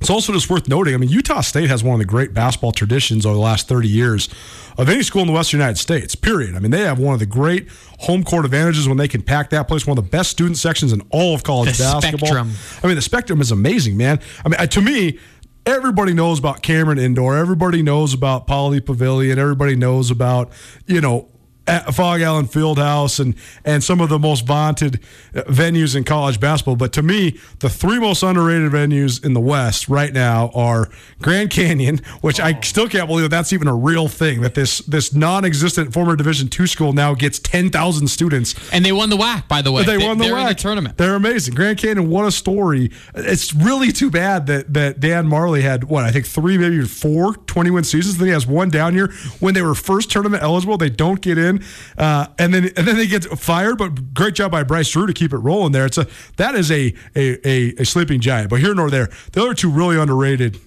it's 0.00 0.10
also 0.10 0.32
just 0.32 0.50
worth 0.50 0.68
noting. 0.68 0.94
I 0.94 0.96
mean, 0.96 1.08
Utah 1.10 1.40
State 1.42 1.70
has 1.70 1.82
one 1.84 1.94
of 1.94 1.98
the 2.00 2.04
great 2.04 2.34
basketball 2.34 2.72
traditions 2.72 3.24
over 3.24 3.34
the 3.34 3.40
last 3.40 3.68
30 3.68 3.88
years 3.88 4.28
of 4.76 4.88
any 4.88 5.02
school 5.02 5.20
in 5.22 5.28
the 5.28 5.32
Western 5.32 5.60
United 5.60 5.78
States, 5.78 6.14
period. 6.14 6.54
I 6.56 6.58
mean, 6.58 6.70
they 6.70 6.80
have 6.80 6.98
one 6.98 7.14
of 7.14 7.20
the 7.20 7.26
great 7.26 7.68
home 8.00 8.24
court 8.24 8.44
advantages 8.44 8.88
when 8.88 8.96
they 8.96 9.06
can 9.06 9.22
pack 9.22 9.50
that 9.50 9.68
place, 9.68 9.86
one 9.86 9.96
of 9.96 10.04
the 10.04 10.10
best 10.10 10.30
student 10.30 10.56
sections 10.58 10.92
in 10.92 11.02
all 11.10 11.34
of 11.34 11.44
college 11.44 11.76
The 11.76 11.84
basketball. 11.84 12.26
spectrum. 12.28 12.52
I 12.82 12.86
mean, 12.88 12.96
the 12.96 13.02
spectrum 13.02 13.40
is 13.40 13.50
amazing, 13.52 13.96
man. 13.96 14.18
I 14.44 14.48
mean, 14.48 14.58
uh, 14.60 14.66
to 14.66 14.80
me, 14.80 15.18
everybody 15.66 16.12
knows 16.14 16.38
about 16.38 16.62
Cameron 16.62 16.98
Indoor. 16.98 17.36
Everybody 17.36 17.82
knows 17.82 18.12
about 18.12 18.46
Pauley 18.48 18.84
Pavilion. 18.84 19.38
Everybody 19.38 19.76
knows 19.76 20.10
about, 20.10 20.50
you 20.86 21.00
know, 21.00 21.28
Phog 21.66 22.20
Allen 22.20 22.46
Fieldhouse 22.46 23.20
and 23.20 23.34
and 23.64 23.84
some 23.84 24.00
of 24.00 24.08
the 24.08 24.18
most 24.18 24.46
vaunted 24.46 25.00
uh, 25.34 25.42
venues 25.42 25.94
in 25.94 26.04
college 26.04 26.40
basketball. 26.40 26.76
But 26.76 26.92
to 26.94 27.02
me, 27.02 27.38
the 27.60 27.70
three 27.70 27.98
most 27.98 28.22
underrated 28.22 28.72
venues 28.72 29.24
in 29.24 29.32
the 29.32 29.40
West 29.40 29.88
right 29.88 30.12
now 30.12 30.50
are 30.54 30.88
Grand 31.20 31.50
Canyon, 31.50 32.00
which 32.20 32.40
I 32.40 32.60
still 32.60 32.88
can't 32.88 33.06
believe 33.06 33.22
that 33.22 33.36
that's 33.36 33.52
even 33.52 33.68
a 33.68 33.74
real 33.74 34.08
thing. 34.08 34.40
That 34.40 34.54
this 34.54 34.78
this 34.80 35.14
non-existent 35.14 35.92
former 35.92 36.16
Division 36.16 36.48
two 36.48 36.66
school 36.66 36.92
now 36.92 37.14
gets 37.14 37.38
ten 37.38 37.70
thousand 37.70 38.08
students. 38.08 38.54
And 38.72 38.84
they 38.84 38.92
won 38.92 39.10
the 39.10 39.16
WAC, 39.16 39.48
by 39.48 39.62
the 39.62 39.72
way. 39.72 39.84
They 39.84 39.98
won 39.98 40.18
the 40.18 40.24
they're 40.24 40.34
the 40.34 40.54
WAC. 40.54 40.56
tournament. 40.56 40.96
They're 40.96 41.14
amazing. 41.14 41.54
Grand 41.54 41.78
Canyon, 41.78 42.10
what 42.10 42.26
a 42.26 42.32
story. 42.32 42.90
It's 43.14 43.54
really 43.54 43.92
too 43.92 44.10
bad 44.10 44.46
that, 44.46 44.72
that 44.74 45.00
Dan 45.00 45.26
Majerle 45.26 45.60
had, 45.62 45.84
what, 45.84 46.04
I 46.04 46.10
think 46.10 46.26
three, 46.26 46.58
maybe 46.58 46.82
four 46.84 47.34
20 47.34 47.70
win 47.70 47.84
seasons. 47.84 48.18
Then 48.18 48.28
he 48.28 48.32
has 48.32 48.46
one 48.46 48.70
down 48.70 48.94
year. 48.94 49.12
When 49.40 49.54
they 49.54 49.62
were 49.62 49.74
first 49.74 50.10
tournament 50.10 50.42
eligible, 50.42 50.76
they 50.78 50.90
don't 50.90 51.20
get 51.20 51.38
in. 51.38 51.51
Uh, 51.98 52.26
and 52.38 52.54
then 52.54 52.70
and 52.76 52.86
then 52.86 52.96
they 52.96 53.06
get 53.06 53.24
fired, 53.38 53.78
but 53.78 54.14
great 54.14 54.34
job 54.34 54.50
by 54.50 54.62
Bryce 54.62 54.90
Drew 54.90 55.06
to 55.06 55.12
keep 55.12 55.32
it 55.32 55.38
rolling 55.38 55.72
there. 55.72 55.86
It's 55.86 55.98
a 55.98 56.06
That 56.36 56.54
is 56.54 56.70
a, 56.70 56.94
a, 57.16 57.48
a, 57.48 57.74
a 57.78 57.84
sleeping 57.84 58.20
giant. 58.20 58.50
But 58.50 58.60
here 58.60 58.74
nor 58.74 58.90
there, 58.90 59.08
the 59.32 59.42
other 59.42 59.54
two 59.54 59.70
really 59.70 59.98
underrated 59.98 60.58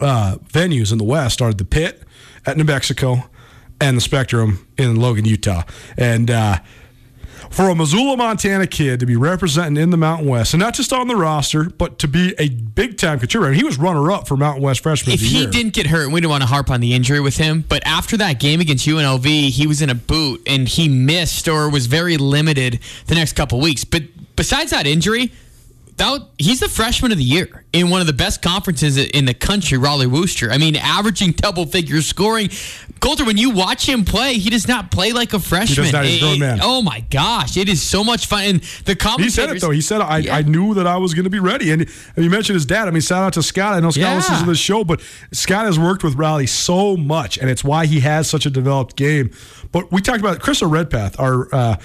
uh, 0.00 0.36
venues 0.48 0.92
in 0.92 0.98
the 0.98 1.04
West 1.04 1.42
are 1.42 1.52
the 1.52 1.64
Pit 1.64 2.02
at 2.46 2.56
New 2.56 2.64
Mexico 2.64 3.28
and 3.80 3.96
the 3.96 4.00
Spectrum 4.00 4.66
in 4.78 4.96
Logan, 4.96 5.24
Utah. 5.24 5.62
And 5.96 6.30
uh, 6.30 6.58
for 7.54 7.68
a 7.68 7.74
Missoula, 7.74 8.16
Montana 8.16 8.66
kid 8.66 8.98
to 9.00 9.06
be 9.06 9.14
representing 9.14 9.80
in 9.80 9.90
the 9.90 9.96
Mountain 9.96 10.26
West, 10.28 10.54
and 10.54 10.60
not 10.60 10.74
just 10.74 10.92
on 10.92 11.06
the 11.06 11.14
roster, 11.14 11.64
but 11.64 11.98
to 12.00 12.08
be 12.08 12.34
a 12.38 12.48
big 12.48 12.96
time 12.98 13.20
contributor. 13.20 13.48
I 13.48 13.50
mean, 13.52 13.60
he 13.60 13.64
was 13.64 13.78
runner 13.78 14.10
up 14.10 14.26
for 14.26 14.36
Mountain 14.36 14.62
West 14.62 14.80
Freshman 14.80 15.14
if 15.14 15.20
he 15.20 15.42
Year. 15.42 15.50
didn't 15.50 15.72
get 15.72 15.86
hurt, 15.86 16.10
we 16.10 16.20
didn't 16.20 16.30
want 16.30 16.42
to 16.42 16.48
harp 16.48 16.68
on 16.70 16.80
the 16.80 16.94
injury 16.94 17.20
with 17.20 17.36
him. 17.36 17.64
But 17.68 17.86
after 17.86 18.16
that 18.16 18.40
game 18.40 18.60
against 18.60 18.86
UNLV, 18.86 19.50
he 19.50 19.66
was 19.66 19.80
in 19.80 19.88
a 19.88 19.94
boot 19.94 20.42
and 20.46 20.68
he 20.68 20.88
missed 20.88 21.46
or 21.46 21.70
was 21.70 21.86
very 21.86 22.16
limited 22.16 22.80
the 23.06 23.14
next 23.14 23.34
couple 23.34 23.60
weeks. 23.60 23.84
But 23.84 24.02
besides 24.34 24.72
that 24.72 24.86
injury, 24.86 25.30
that, 25.96 26.20
he's 26.38 26.60
the 26.60 26.68
freshman 26.68 27.12
of 27.12 27.18
the 27.18 27.24
year 27.24 27.64
in 27.72 27.88
one 27.90 28.00
of 28.00 28.06
the 28.06 28.12
best 28.12 28.42
conferences 28.42 28.96
in 28.98 29.24
the 29.26 29.34
country, 29.34 29.78
Rollie 29.78 30.06
Worster. 30.06 30.50
I 30.50 30.58
mean, 30.58 30.74
averaging 30.76 31.32
double 31.36 31.66
figures 31.66 32.06
scoring. 32.06 32.50
Colter, 33.00 33.24
when 33.24 33.36
you 33.36 33.50
watch 33.50 33.88
him 33.88 34.04
play, 34.04 34.34
he 34.34 34.50
does 34.50 34.66
not 34.66 34.90
play 34.90 35.12
like 35.12 35.32
a 35.34 35.38
freshman. 35.38 35.84
He 35.86 35.90
does 35.90 35.92
not. 35.92 36.04
He's 36.04 36.16
a 36.16 36.20
grown 36.20 36.34
It- 36.34 36.38
man. 36.40 36.58
Oh 36.62 36.82
my 36.82 37.00
gosh, 37.10 37.56
it 37.56 37.68
is 37.68 37.82
so 37.82 38.02
much 38.02 38.26
fun. 38.26 38.44
And 38.44 38.60
the 38.86 39.14
He 39.18 39.28
said 39.30 39.50
it 39.50 39.60
though. 39.60 39.70
He 39.70 39.80
said 39.80 40.00
I, 40.00 40.18
Yeah. 40.18 40.36
I 40.36 40.42
knew 40.42 40.74
that 40.74 40.86
I 40.86 40.96
was 40.96 41.14
going 41.14 41.24
to 41.24 41.30
be 41.30 41.38
ready, 41.40 41.70
and, 41.70 41.82
and 42.16 42.24
you 42.24 42.30
mentioned 42.30 42.54
his 42.54 42.66
dad. 42.66 42.88
I 42.88 42.90
mean, 42.90 43.00
shout 43.02 43.22
out 43.22 43.32
to 43.34 43.42
Scott. 43.42 43.74
I 43.74 43.80
know 43.80 43.90
Scott 43.90 44.00
Yeah. 44.02 44.14
listens 44.16 44.40
to 44.40 44.46
this 44.46 44.58
show, 44.58 44.84
but 44.84 45.00
Scott 45.32 45.66
has 45.66 45.78
worked 45.78 46.02
with 46.02 46.16
Rollie 46.16 46.48
so 46.48 46.96
much, 46.96 47.38
and 47.38 47.48
it's 47.50 47.62
why 47.62 47.86
he 47.86 48.00
has 48.00 48.28
such 48.28 48.46
a 48.46 48.50
developed 48.50 48.96
game. 48.96 49.30
But 49.70 49.92
we 49.92 50.00
talked 50.00 50.20
about 50.20 50.38
Krista 50.40 50.70
Redpath, 50.70 51.18
our 51.20 51.54
uh, 51.54 51.76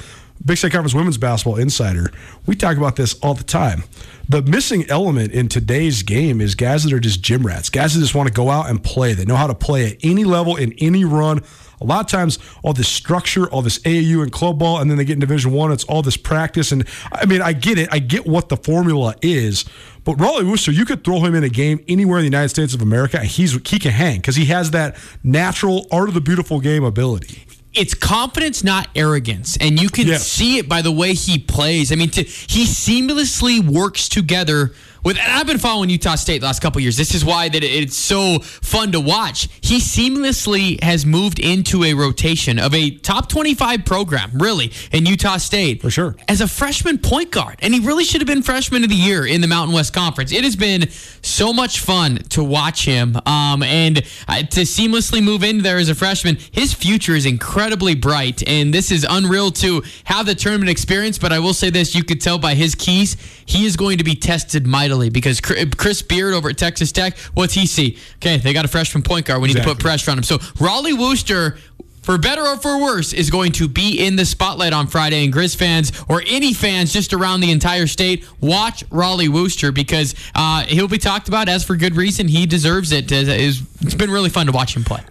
Big 0.43 0.57
Sky 0.57 0.69
Conference 0.69 0.93
women's 0.93 1.17
basketball 1.17 1.57
insider. 1.57 2.11
We 2.45 2.55
talk 2.55 2.77
about 2.77 2.95
this 2.95 3.13
all 3.19 3.33
the 3.33 3.43
time. 3.43 3.83
The 4.29 4.41
missing 4.41 4.89
element 4.89 5.33
in 5.33 5.49
today's 5.49 6.01
game 6.01 6.39
is 6.39 6.55
guys 6.55 6.83
that 6.83 6.93
are 6.93 6.99
just 6.99 7.21
gym 7.21 7.45
rats, 7.45 7.69
guys 7.69 7.93
that 7.93 7.99
just 7.99 8.15
want 8.15 8.27
to 8.27 8.33
go 8.33 8.49
out 8.49 8.69
and 8.69 8.81
play. 8.81 9.13
They 9.13 9.25
know 9.25 9.35
how 9.35 9.47
to 9.47 9.55
play 9.55 9.91
at 9.91 9.97
any 10.01 10.23
level 10.23 10.55
in 10.55 10.73
any 10.79 11.03
run. 11.03 11.41
A 11.81 11.85
lot 11.85 12.01
of 12.01 12.07
times, 12.07 12.39
all 12.63 12.73
this 12.73 12.87
structure, 12.87 13.47
all 13.49 13.61
this 13.61 13.79
AAU 13.79 14.21
and 14.21 14.31
club 14.31 14.59
ball, 14.59 14.79
and 14.79 14.89
then 14.89 14.97
they 14.97 15.05
get 15.05 15.13
in 15.13 15.19
Division 15.19 15.51
One. 15.51 15.71
It's 15.71 15.85
all 15.85 16.01
this 16.01 16.17
practice, 16.17 16.71
and 16.71 16.85
I 17.11 17.25
mean, 17.25 17.41
I 17.41 17.53
get 17.53 17.77
it. 17.77 17.89
I 17.91 17.99
get 17.99 18.25
what 18.25 18.49
the 18.49 18.57
formula 18.57 19.15
is, 19.21 19.65
but 20.03 20.17
Rollie 20.17 20.49
Worster, 20.49 20.71
you 20.71 20.85
could 20.85 21.03
throw 21.03 21.19
him 21.21 21.35
in 21.35 21.43
a 21.43 21.49
game 21.49 21.83
anywhere 21.87 22.19
in 22.19 22.23
the 22.23 22.27
United 22.27 22.49
States 22.49 22.73
of 22.73 22.81
America. 22.81 23.19
He's 23.23 23.53
he 23.67 23.79
can 23.79 23.91
hang 23.91 24.17
because 24.17 24.35
he 24.35 24.45
has 24.45 24.71
that 24.71 24.97
natural 25.23 25.87
art 25.91 26.09
of 26.09 26.15
the 26.15 26.21
beautiful 26.21 26.59
game 26.59 26.83
ability 26.83 27.45
it's 27.73 27.93
confidence, 27.93 28.63
not 28.63 28.89
arrogance, 28.95 29.57
and 29.57 29.79
you 29.79 29.89
can 29.89 30.07
yes. 30.07 30.27
see 30.27 30.57
it 30.57 30.67
by 30.67 30.81
the 30.81 30.91
way 30.91 31.13
he 31.13 31.37
plays. 31.37 31.91
I 31.91 31.95
mean, 31.95 32.09
to, 32.11 32.23
he 32.23 32.65
seamlessly 32.65 33.59
works 33.63 34.09
together 34.09 34.73
with 35.03 35.19
and 35.19 35.31
I've 35.31 35.47
been 35.47 35.57
following 35.57 35.89
Utah 35.89 36.15
State 36.15 36.39
the 36.39 36.45
last 36.45 36.61
couple 36.61 36.81
years. 36.81 36.97
This 36.97 37.13
is 37.13 37.23
why 37.23 37.49
that 37.49 37.63
it's 37.63 37.95
so 37.95 38.39
fun 38.39 38.91
to 38.93 38.99
watch. 38.99 39.49
He 39.61 39.77
seamlessly 39.77 40.81
has 40.83 41.05
moved 41.05 41.39
into 41.39 41.83
a 41.83 41.93
rotation 41.93 42.59
of 42.59 42.73
a 42.73 42.91
top 42.91 43.29
25 43.29 43.85
program, 43.85 44.31
really, 44.35 44.71
in 44.91 45.05
Utah 45.05 45.37
State. 45.37 45.81
For 45.81 45.89
sure. 45.89 46.15
As 46.27 46.41
a 46.41 46.47
freshman 46.47 46.97
point 46.97 47.31
guard. 47.31 47.57
And 47.59 47.73
he 47.73 47.79
really 47.79 48.03
should 48.03 48.21
have 48.21 48.27
been 48.27 48.43
freshman 48.43 48.83
of 48.83 48.89
the 48.89 48.95
year 48.95 49.25
in 49.25 49.41
the 49.41 49.47
Mountain 49.47 49.73
West 49.73 49.93
Conference. 49.93 50.31
It 50.31 50.43
has 50.43 50.55
been 50.55 50.89
so 51.21 51.53
much 51.53 51.79
fun 51.79 52.17
to 52.29 52.43
watch 52.43 52.85
him. 52.85 53.17
Um, 53.25 53.63
and 53.63 53.99
uh, 54.27 54.43
to 54.43 54.61
seamlessly 54.61 55.23
move 55.23 55.43
in 55.43 55.59
there 55.59 55.77
as 55.77 55.89
a 55.89 55.95
freshman, 55.95 56.37
his 56.51 56.73
future 56.73 57.15
is 57.15 57.25
incredibly 57.25 57.95
bright. 57.95 58.47
And 58.47 58.73
this 58.73 58.91
is 58.91 59.05
unreal 59.09 59.51
to 59.51 59.83
have 60.05 60.25
the 60.25 60.35
tournament 60.35 60.69
experience. 60.69 61.17
But 61.17 61.33
I 61.33 61.39
will 61.39 61.53
say 61.53 61.69
this 61.69 61.95
you 61.95 62.03
could 62.03 62.21
tell 62.21 62.37
by 62.37 62.55
his 62.55 62.75
keys, 62.75 63.15
he 63.45 63.65
is 63.65 63.75
going 63.75 63.97
to 63.97 64.03
be 64.03 64.15
tested 64.15 64.67
mightily 64.67 64.88
mightily 64.89 65.09
because 65.09 65.39
Chris 65.41 66.01
Beard 66.01 66.33
over 66.33 66.49
at 66.49 66.57
Texas 66.57 66.91
Tech, 66.91 67.17
what's 67.33 67.53
he 67.53 67.65
see? 67.65 67.97
Okay, 68.15 68.37
they 68.37 68.53
got 68.53 68.65
a 68.65 68.67
freshman 68.67 69.03
point 69.03 69.25
guard. 69.25 69.41
We 69.41 69.47
need 69.47 69.57
exactly. 69.57 69.73
to 69.73 69.77
put 69.77 69.83
pressure 69.83 70.11
on 70.11 70.17
him. 70.17 70.23
So 70.23 70.37
Rollie 70.37 70.97
Worster 70.97 71.57
for 72.01 72.17
better 72.17 72.41
or 72.41 72.57
for 72.57 72.81
worse, 72.81 73.13
is 73.13 73.29
going 73.29 73.51
to 73.51 73.67
be 73.67 74.03
in 74.03 74.15
the 74.15 74.25
spotlight 74.25 74.73
on 74.73 74.87
Friday. 74.87 75.25
And 75.25 75.31
Grizz 75.31 75.55
fans 75.55 75.91
or 76.07 76.23
any 76.25 76.53
fans 76.53 76.91
just 76.91 77.13
around 77.13 77.41
the 77.41 77.51
entire 77.51 77.85
state, 77.85 78.25
watch 78.41 78.83
Rollie 78.89 79.29
Worster 79.29 79.71
because 79.71 80.15
uh, 80.33 80.63
he'll 80.63 80.87
be 80.87 80.97
talked 80.97 81.27
about 81.27 81.49
as 81.49 81.63
for 81.63 81.75
good 81.75 81.95
reason. 81.95 82.27
He 82.27 82.47
deserves 82.47 82.91
it. 82.91 83.11
It's 83.11 83.93
been 83.93 84.09
really 84.09 84.29
fun 84.29 84.47
to 84.47 84.51
watch 84.51 84.75
him 84.75 84.85
play. 84.85 85.01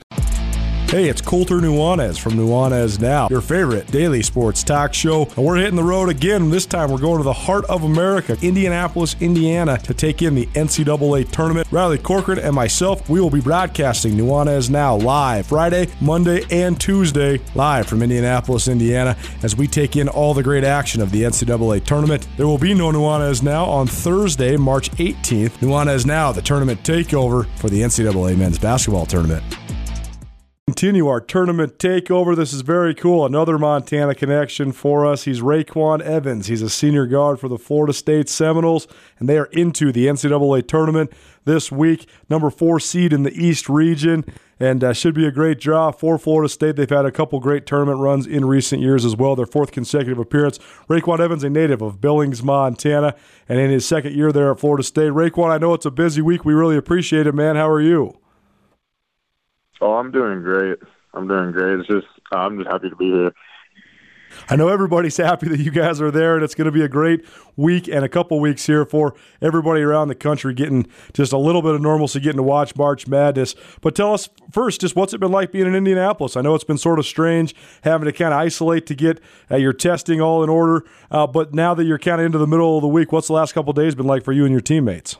Hey, 0.88 1.10
it's 1.10 1.20
Colter 1.20 1.56
Nuanez 1.56 2.18
from 2.18 2.32
Nuanez 2.32 2.98
Now, 2.98 3.28
your 3.28 3.42
favorite 3.42 3.88
daily 3.88 4.22
sports 4.22 4.62
talk 4.62 4.94
show. 4.94 5.26
And 5.36 5.44
we're 5.44 5.58
hitting 5.58 5.76
the 5.76 5.84
road 5.84 6.08
again. 6.08 6.48
This 6.48 6.64
time 6.64 6.90
we're 6.90 6.96
going 6.96 7.18
to 7.18 7.24
the 7.24 7.30
heart 7.30 7.66
of 7.66 7.82
America, 7.82 8.38
Indianapolis, 8.40 9.14
Indiana, 9.20 9.76
to 9.80 9.92
take 9.92 10.22
in 10.22 10.34
the 10.34 10.46
NCAA 10.46 11.30
tournament. 11.30 11.68
Riley 11.70 11.98
Corcoran 11.98 12.38
and 12.38 12.54
myself, 12.54 13.06
we 13.06 13.20
will 13.20 13.28
be 13.28 13.42
broadcasting 13.42 14.14
Nuanez 14.14 14.70
Now 14.70 14.96
live 14.96 15.48
Friday, 15.48 15.88
Monday, 16.00 16.46
and 16.50 16.80
Tuesday, 16.80 17.38
live 17.54 17.86
from 17.86 18.02
Indianapolis, 18.02 18.66
Indiana, 18.66 19.14
as 19.42 19.54
we 19.54 19.66
take 19.66 19.94
in 19.94 20.08
all 20.08 20.32
the 20.32 20.42
great 20.42 20.64
action 20.64 21.02
of 21.02 21.10
the 21.10 21.24
NCAA 21.24 21.84
tournament. 21.84 22.26
There 22.38 22.46
will 22.46 22.56
be 22.56 22.72
no 22.72 22.90
Nuanez 22.90 23.42
Now 23.42 23.66
on 23.66 23.88
Thursday, 23.88 24.56
March 24.56 24.90
18th. 24.92 25.50
Nuanez 25.58 26.06
Now, 26.06 26.32
the 26.32 26.40
tournament 26.40 26.82
takeover 26.82 27.46
for 27.58 27.68
the 27.68 27.82
NCAA 27.82 28.38
men's 28.38 28.58
basketball 28.58 29.04
tournament. 29.04 29.44
Continue 30.68 31.08
our 31.08 31.22
tournament 31.22 31.78
takeover. 31.78 32.36
This 32.36 32.52
is 32.52 32.60
very 32.60 32.94
cool. 32.94 33.24
Another 33.24 33.56
Montana 33.56 34.14
connection 34.14 34.72
for 34.72 35.06
us. 35.06 35.24
He's 35.24 35.40
RayQuan 35.40 36.02
Evans. 36.02 36.48
He's 36.48 36.60
a 36.60 36.68
senior 36.68 37.06
guard 37.06 37.40
for 37.40 37.48
the 37.48 37.56
Florida 37.56 37.94
State 37.94 38.28
Seminoles, 38.28 38.86
and 39.18 39.30
they 39.30 39.38
are 39.38 39.46
into 39.46 39.92
the 39.92 40.08
NCAA 40.08 40.68
tournament 40.68 41.10
this 41.46 41.72
week. 41.72 42.06
Number 42.28 42.50
four 42.50 42.80
seed 42.80 43.14
in 43.14 43.22
the 43.22 43.32
East 43.32 43.70
region, 43.70 44.26
and 44.60 44.84
uh, 44.84 44.92
should 44.92 45.14
be 45.14 45.24
a 45.24 45.30
great 45.30 45.58
draw 45.58 45.90
for 45.90 46.18
Florida 46.18 46.50
State. 46.50 46.76
They've 46.76 46.90
had 46.90 47.06
a 47.06 47.10
couple 47.10 47.40
great 47.40 47.64
tournament 47.64 48.00
runs 48.00 48.26
in 48.26 48.44
recent 48.44 48.82
years 48.82 49.06
as 49.06 49.16
well. 49.16 49.34
Their 49.34 49.46
fourth 49.46 49.72
consecutive 49.72 50.18
appearance. 50.18 50.58
RayQuan 50.90 51.18
Evans, 51.18 51.44
a 51.44 51.48
native 51.48 51.80
of 51.80 52.02
Billings, 52.02 52.42
Montana, 52.42 53.14
and 53.48 53.58
in 53.58 53.70
his 53.70 53.86
second 53.86 54.14
year 54.14 54.32
there 54.32 54.52
at 54.52 54.60
Florida 54.60 54.82
State. 54.82 55.12
RayQuan, 55.12 55.48
I 55.48 55.56
know 55.56 55.72
it's 55.72 55.86
a 55.86 55.90
busy 55.90 56.20
week. 56.20 56.44
We 56.44 56.52
really 56.52 56.76
appreciate 56.76 57.26
it, 57.26 57.34
man. 57.34 57.56
How 57.56 57.70
are 57.70 57.80
you? 57.80 58.17
Oh, 59.80 59.94
I'm 59.94 60.10
doing 60.10 60.42
great. 60.42 60.78
I'm 61.14 61.28
doing 61.28 61.52
great. 61.52 61.80
It's 61.80 61.88
just 61.88 62.06
I'm 62.32 62.58
just 62.58 62.70
happy 62.70 62.90
to 62.90 62.96
be 62.96 63.06
here. 63.06 63.32
I 64.48 64.56
know 64.56 64.68
everybody's 64.68 65.16
happy 65.16 65.48
that 65.48 65.60
you 65.60 65.70
guys 65.70 66.00
are 66.00 66.10
there, 66.10 66.34
and 66.34 66.44
it's 66.44 66.54
going 66.54 66.66
to 66.66 66.72
be 66.72 66.82
a 66.82 66.88
great 66.88 67.24
week 67.56 67.88
and 67.88 68.04
a 68.04 68.08
couple 68.08 68.38
weeks 68.40 68.66
here 68.66 68.84
for 68.84 69.14
everybody 69.40 69.80
around 69.80 70.08
the 70.08 70.14
country 70.14 70.54
getting 70.54 70.86
just 71.12 71.32
a 71.32 71.38
little 71.38 71.62
bit 71.62 71.74
of 71.74 71.80
normalcy, 71.80 72.20
getting 72.20 72.36
to 72.36 72.42
watch 72.42 72.76
March 72.76 73.06
Madness. 73.06 73.54
But 73.80 73.94
tell 73.94 74.14
us 74.14 74.28
first, 74.52 74.80
just 74.80 74.96
what's 74.96 75.14
it 75.14 75.20
been 75.20 75.32
like 75.32 75.52
being 75.52 75.66
in 75.66 75.74
Indianapolis? 75.74 76.36
I 76.36 76.42
know 76.42 76.54
it's 76.54 76.64
been 76.64 76.78
sort 76.78 76.98
of 76.98 77.06
strange 77.06 77.54
having 77.82 78.06
to 78.06 78.12
kind 78.12 78.32
of 78.32 78.40
isolate 78.40 78.86
to 78.86 78.94
get 78.94 79.20
uh, 79.50 79.56
your 79.56 79.72
testing 79.72 80.20
all 80.20 80.42
in 80.44 80.50
order, 80.50 80.84
uh, 81.10 81.26
but 81.26 81.54
now 81.54 81.74
that 81.74 81.84
you're 81.84 81.98
kind 81.98 82.20
of 82.20 82.26
into 82.26 82.38
the 82.38 82.46
middle 82.46 82.76
of 82.76 82.82
the 82.82 82.88
week, 82.88 83.12
what's 83.12 83.28
the 83.28 83.34
last 83.34 83.52
couple 83.52 83.72
days 83.72 83.94
been 83.94 84.06
like 84.06 84.24
for 84.24 84.32
you 84.32 84.44
and 84.44 84.52
your 84.52 84.60
teammates? 84.60 85.16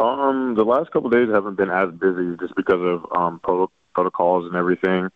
Um, 0.00 0.54
the 0.56 0.64
last 0.64 0.90
couple 0.90 1.10
days 1.10 1.28
haven't 1.30 1.56
been 1.56 1.70
as 1.70 1.90
busy 1.90 2.34
just 2.40 2.54
because 2.56 2.80
of 2.80 3.06
um 3.14 3.38
pro- 3.42 3.70
protocols 3.94 4.46
and 4.46 4.56
everything, 4.56 5.10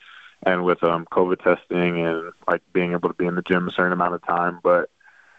and 0.45 0.65
with 0.65 0.85
um 0.85 1.07
COVID 1.11 1.43
testing 1.43 2.05
and 2.05 2.33
like 2.47 2.61
being 2.73 2.93
able 2.93 3.09
to 3.09 3.15
be 3.15 3.27
in 3.27 3.35
the 3.35 3.43
gym 3.43 3.67
a 3.67 3.73
certain 3.73 3.93
amount 3.93 4.15
of 4.15 4.27
time. 4.27 4.61
But 4.63 4.91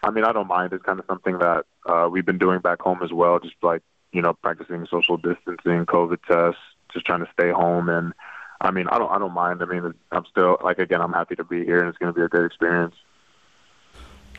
I 0.02 0.10
mean, 0.10 0.24
I 0.26 0.32
don't 0.32 0.48
mind. 0.48 0.74
It's 0.74 0.84
kind 0.84 1.00
of 1.00 1.06
something 1.08 1.38
that 1.40 1.66
uh, 1.86 2.10
we've 2.12 2.26
been 2.26 2.40
doing 2.40 2.60
back 2.60 2.82
home 2.82 3.02
as 3.04 3.14
well. 3.14 3.40
Just 3.40 3.56
like 3.62 3.84
you 4.12 4.22
know, 4.22 4.34
practicing 4.34 4.88
social 4.90 5.18
distancing, 5.18 5.86
COVID 5.86 6.18
tests, 6.28 6.62
just 6.94 7.06
trying 7.06 7.20
to 7.20 7.32
stay 7.34 7.52
home. 7.52 7.90
And 7.90 8.14
I 8.62 8.72
mean, 8.72 8.88
I 8.88 8.98
don't, 8.98 9.12
I 9.12 9.20
don't 9.20 9.34
mind. 9.34 9.62
I 9.62 9.66
mean, 9.66 9.94
I'm 10.12 10.26
still 10.32 10.58
like 10.64 10.80
again, 10.80 11.02
I'm 11.02 11.14
happy 11.14 11.36
to 11.36 11.44
be 11.44 11.64
here, 11.66 11.80
and 11.80 11.90
it's 11.90 11.98
going 11.98 12.12
to 12.12 12.18
be 12.18 12.24
a 12.24 12.30
great 12.30 12.46
experience. 12.46 12.96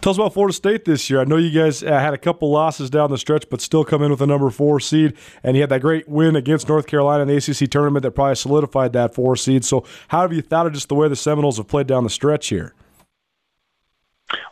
Tell 0.00 0.10
us 0.10 0.16
about 0.18 0.34
Florida 0.34 0.52
State 0.52 0.84
this 0.84 1.10
year. 1.10 1.20
I 1.20 1.24
know 1.24 1.36
you 1.36 1.50
guys 1.50 1.82
uh, 1.82 1.98
had 1.98 2.14
a 2.14 2.18
couple 2.18 2.50
losses 2.50 2.90
down 2.90 3.10
the 3.10 3.18
stretch, 3.18 3.48
but 3.50 3.60
still 3.60 3.84
come 3.84 4.02
in 4.02 4.10
with 4.10 4.20
a 4.20 4.26
number 4.26 4.50
four 4.50 4.78
seed, 4.78 5.14
and 5.42 5.56
you 5.56 5.62
had 5.62 5.70
that 5.70 5.80
great 5.80 6.08
win 6.08 6.36
against 6.36 6.68
North 6.68 6.86
Carolina 6.86 7.22
in 7.22 7.28
the 7.28 7.36
ACC 7.36 7.70
tournament 7.70 8.02
that 8.02 8.12
probably 8.12 8.36
solidified 8.36 8.92
that 8.92 9.14
four 9.14 9.36
seed. 9.36 9.64
So, 9.64 9.84
how 10.08 10.20
have 10.20 10.32
you 10.32 10.42
thought 10.42 10.66
of 10.66 10.72
just 10.72 10.88
the 10.88 10.94
way 10.94 11.08
the 11.08 11.16
Seminoles 11.16 11.56
have 11.56 11.68
played 11.68 11.86
down 11.86 12.04
the 12.04 12.10
stretch 12.10 12.48
here? 12.48 12.74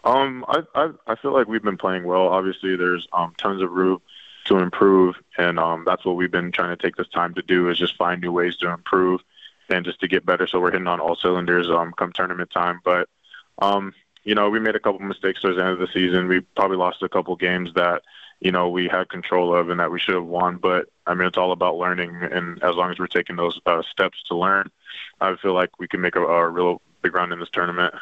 Um, 0.04 0.44
I 0.48 0.62
I, 0.74 0.90
I 1.06 1.14
feel 1.16 1.32
like 1.32 1.46
we've 1.46 1.62
been 1.62 1.78
playing 1.78 2.04
well. 2.04 2.28
Obviously, 2.28 2.76
there's 2.76 3.06
um, 3.12 3.34
tons 3.38 3.62
of 3.62 3.70
room 3.70 4.00
to 4.46 4.58
improve, 4.58 5.16
and 5.38 5.58
um, 5.58 5.84
that's 5.86 6.04
what 6.04 6.16
we've 6.16 6.30
been 6.30 6.52
trying 6.52 6.76
to 6.76 6.82
take 6.82 6.96
this 6.96 7.08
time 7.08 7.34
to 7.34 7.42
do 7.42 7.70
is 7.70 7.78
just 7.78 7.96
find 7.96 8.20
new 8.20 8.32
ways 8.32 8.56
to 8.56 8.70
improve 8.70 9.20
and 9.70 9.84
just 9.84 10.00
to 10.00 10.08
get 10.08 10.26
better. 10.26 10.46
So 10.46 10.60
we're 10.60 10.72
hitting 10.72 10.86
on 10.86 11.00
all 11.00 11.16
cylinders 11.16 11.70
um, 11.70 11.92
come 11.96 12.12
tournament 12.12 12.50
time, 12.50 12.80
but 12.84 13.08
um, 13.60 13.94
you 14.24 14.34
know, 14.34 14.48
we 14.50 14.58
made 14.58 14.74
a 14.74 14.80
couple 14.80 15.00
mistakes 15.00 15.40
towards 15.40 15.56
the 15.56 15.62
end 15.62 15.72
of 15.72 15.78
the 15.78 15.92
season. 15.92 16.28
We 16.28 16.40
probably 16.40 16.76
lost 16.76 17.02
a 17.02 17.08
couple 17.08 17.36
games 17.36 17.70
that, 17.74 18.02
you 18.40 18.50
know, 18.50 18.68
we 18.68 18.88
had 18.88 19.08
control 19.08 19.54
of 19.54 19.68
and 19.68 19.80
that 19.80 19.90
we 19.90 20.00
should 20.00 20.14
have 20.14 20.24
won. 20.24 20.56
But 20.56 20.88
I 21.06 21.14
mean, 21.14 21.28
it's 21.28 21.38
all 21.38 21.52
about 21.52 21.76
learning, 21.76 22.16
and 22.22 22.62
as 22.62 22.74
long 22.74 22.90
as 22.90 22.98
we're 22.98 23.06
taking 23.06 23.36
those 23.36 23.60
uh, 23.66 23.82
steps 23.90 24.22
to 24.28 24.36
learn, 24.36 24.70
I 25.20 25.36
feel 25.36 25.54
like 25.54 25.78
we 25.78 25.88
can 25.88 26.00
make 26.00 26.16
a, 26.16 26.22
a 26.22 26.48
real 26.48 26.80
big 27.02 27.14
run 27.14 27.32
in 27.32 27.40
this 27.40 27.50
tournament. 27.50 27.94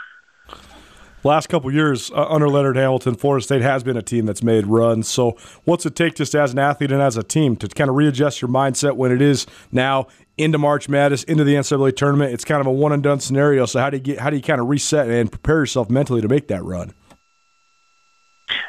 Last 1.25 1.49
couple 1.49 1.73
years 1.73 2.11
uh, 2.11 2.27
under 2.29 2.49
Leonard 2.49 2.77
Hamilton, 2.77 3.15
Florida 3.15 3.45
State 3.45 3.63
has 3.63 3.85
been 3.85 3.97
a 3.97 4.03
team 4.03 4.27
that's 4.27 4.43
made 4.43 4.67
runs. 4.67 5.09
So, 5.09 5.37
what's 5.65 5.87
it 5.87 5.95
take 5.95 6.17
just 6.17 6.35
as 6.35 6.53
an 6.53 6.59
athlete 6.59 6.91
and 6.91 7.01
as 7.01 7.17
a 7.17 7.23
team 7.23 7.55
to 7.57 7.69
kind 7.69 7.89
of 7.89 7.95
readjust 7.95 8.43
your 8.43 8.51
mindset 8.51 8.97
when 8.97 9.13
it 9.13 9.23
is 9.23 9.47
now 9.71 10.09
into 10.37 10.59
March 10.59 10.89
Madness, 10.89 11.23
into 11.25 11.45
the 11.45 11.55
NCAA 11.55 11.95
tournament. 11.95 12.33
It's 12.33 12.45
kind 12.45 12.61
of 12.61 12.67
a 12.67 12.73
one 12.73 12.93
and 12.93 13.03
done 13.03 13.21
scenario. 13.21 13.67
So 13.67 13.79
how 13.79 13.91
do 13.91 13.99
you 13.99 14.03
get 14.03 14.19
how 14.19 14.31
do 14.31 14.37
you 14.37 14.43
kind 14.43 14.61
of 14.61 14.69
reset 14.69 15.09
and 15.09 15.31
prepare 15.31 15.59
yourself 15.59 15.91
mentally 15.91 16.21
to 16.21 16.29
make 16.29 16.49
that 16.49 16.65
run? 16.65 16.93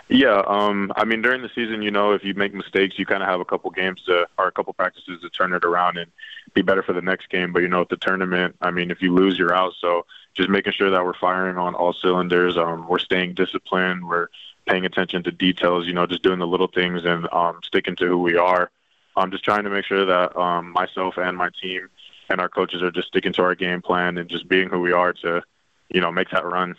Yeah, 0.08 0.44
um, 0.46 0.92
I 0.96 1.06
mean 1.06 1.22
during 1.22 1.42
the 1.42 1.50
season, 1.56 1.82
you 1.82 1.90
know, 1.90 2.12
if 2.12 2.24
you 2.24 2.34
make 2.36 2.54
mistakes, 2.54 3.00
you 3.00 3.06
kind 3.06 3.24
of 3.24 3.30
have 3.30 3.40
a 3.40 3.46
couple 3.46 3.72
games 3.72 4.04
to 4.06 4.28
or 4.38 4.48
a 4.48 4.52
couple 4.52 4.74
practices 4.74 5.22
to 5.22 5.30
turn 5.30 5.54
it 5.54 5.66
around 5.66 5.98
and 5.98 6.12
be 6.54 6.62
better 6.62 6.84
for 6.84 6.94
the 6.94 7.02
next 7.02 7.30
game. 7.30 7.52
But 7.52 7.64
you 7.64 7.68
know, 7.68 7.82
at 7.82 7.90
the 7.90 7.98
tournament, 7.98 8.56
I 8.62 8.70
mean, 8.70 8.92
if 8.92 9.02
you 9.02 9.14
lose, 9.14 9.40
you're 9.40 9.56
out. 9.56 9.74
So 9.80 10.06
just 10.36 10.50
making 10.50 10.74
sure 10.74 10.90
that 10.90 11.04
we're 11.04 11.14
firing 11.14 11.58
on 11.58 11.76
all 11.76 11.94
cylinders. 11.94 12.58
Um, 12.58 12.88
we're 12.88 13.00
staying 13.00 13.34
disciplined. 13.34 14.08
We're 14.08 14.28
paying 14.68 14.86
attention 14.86 15.24
to 15.24 15.32
details. 15.32 15.88
You 15.88 15.94
know, 15.94 16.06
just 16.06 16.24
doing 16.24 16.40
the 16.40 16.48
little 16.48 16.68
things 16.68 17.06
and 17.06 17.28
um, 17.32 17.60
sticking 17.64 17.96
to 17.98 18.08
who 18.08 18.18
we 18.18 18.38
are. 18.38 18.70
I'm 19.16 19.32
just 19.32 19.44
trying 19.44 19.64
to 19.64 19.70
make 19.70 19.86
sure 19.86 20.06
that 20.06 20.36
um, 20.36 20.72
myself 20.72 21.18
and 21.18 21.38
my 21.38 21.50
team 21.62 21.90
and 22.30 22.42
our 22.42 22.50
coaches 22.50 22.82
are 22.82 22.92
just 22.92 23.10
sticking 23.10 23.34
to 23.34 23.44
our 23.44 23.56
game 23.56 23.82
plan 23.82 24.18
and 24.18 24.30
just 24.30 24.48
being 24.48 24.70
who 24.70 24.80
we 24.80 24.92
are 24.92 25.14
to, 25.14 25.44
you 25.90 26.02
know, 26.02 26.12
make 26.12 26.30
that 26.32 26.46
run. 26.46 26.76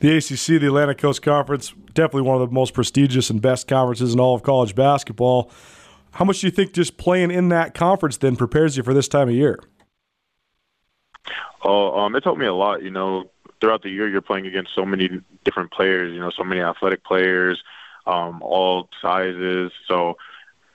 The 0.00 0.16
ACC, 0.16 0.60
the 0.60 0.66
Atlantic 0.66 0.98
Coast 0.98 1.22
Conference, 1.22 1.72
definitely 1.94 2.22
one 2.22 2.40
of 2.40 2.48
the 2.48 2.52
most 2.52 2.74
prestigious 2.74 3.30
and 3.30 3.40
best 3.40 3.68
conferences 3.68 4.14
in 4.14 4.20
all 4.20 4.34
of 4.34 4.42
college 4.42 4.74
basketball. 4.74 5.50
How 6.12 6.24
much 6.24 6.40
do 6.40 6.46
you 6.46 6.50
think 6.50 6.72
just 6.72 6.96
playing 6.96 7.30
in 7.30 7.48
that 7.48 7.74
conference 7.74 8.16
then 8.16 8.36
prepares 8.36 8.76
you 8.76 8.82
for 8.82 8.94
this 8.94 9.08
time 9.08 9.28
of 9.28 9.34
year? 9.34 9.58
Oh, 11.62 11.98
um, 11.98 12.16
it 12.16 12.24
helped 12.24 12.40
me 12.40 12.46
a 12.46 12.54
lot. 12.54 12.82
You 12.82 12.90
know, 12.90 13.30
throughout 13.60 13.82
the 13.82 13.90
year, 13.90 14.08
you're 14.08 14.20
playing 14.20 14.46
against 14.46 14.74
so 14.74 14.84
many 14.84 15.08
different 15.44 15.70
players. 15.70 16.12
You 16.12 16.20
know, 16.20 16.30
so 16.30 16.44
many 16.44 16.60
athletic 16.60 17.04
players, 17.04 17.62
um, 18.06 18.42
all 18.42 18.88
sizes. 19.00 19.72
So 19.86 20.16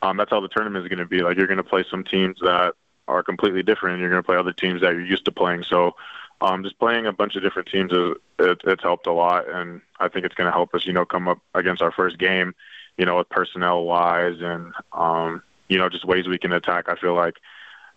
um, 0.02 0.18
that's 0.18 0.30
how 0.30 0.40
the 0.40 0.48
tournament 0.48 0.86
is 0.86 0.90
going 0.90 1.00
to 1.00 1.06
be. 1.06 1.22
Like 1.22 1.38
you're 1.38 1.48
going 1.48 1.58
to 1.58 1.64
play 1.64 1.84
some 1.90 2.04
teams 2.04 2.38
that 2.42 2.74
are 3.08 3.24
completely 3.24 3.64
different. 3.64 3.96
And 3.96 4.02
you're 4.02 4.12
going 4.12 4.24
to 4.24 4.26
play 4.26 4.38
other 4.38 4.54
teams 4.54 4.82
that 4.82 4.94
you're 4.94 5.06
used 5.06 5.26
to 5.26 5.32
playing. 5.32 5.64
So 5.64 5.96
um, 6.42 6.64
just 6.64 6.78
playing 6.80 7.06
a 7.06 7.14
bunch 7.14 7.36
of 7.36 7.44
different 7.44 7.68
teams 7.70 7.92
is 7.92 8.16
it, 8.40 8.62
it's 8.66 8.84
helped 8.84 9.08
a 9.08 9.12
lot, 9.12 9.50
and 9.50 9.82
I 10.00 10.08
think 10.08 10.26
it's 10.26 10.36
going 10.36 10.46
to 10.46 10.52
help 10.52 10.74
us, 10.76 10.86
you 10.86 10.94
know, 10.94 11.06
come 11.06 11.28
up 11.28 11.40
against 11.56 11.82
our 11.82 11.92
first 11.92 12.20
game, 12.20 12.54
you 12.98 13.06
know, 13.06 13.18
with 13.18 13.30
personnel 13.30 13.84
wise 13.86 14.40
and 14.40 14.72
um, 14.94 15.42
you 15.68 15.78
know 15.78 15.90
just 15.90 16.06
ways 16.06 16.28
we 16.28 16.38
can 16.38 16.54
attack. 16.54 16.90
I 16.90 16.96
feel 16.96 17.16
like 17.16 17.38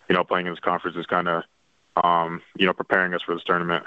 you 0.09 0.14
know 0.14 0.24
playing 0.24 0.47
in 0.47 0.53
this 0.53 0.61
conference 0.61 0.97
is 0.97 1.07
kind 1.07 1.28
of 1.28 1.45
um, 1.97 2.41
you 2.57 2.66
know 2.66 2.72
preparing 2.72 3.14
us 3.14 3.22
for 3.24 3.34
this 3.34 3.45
tournament. 3.45 3.84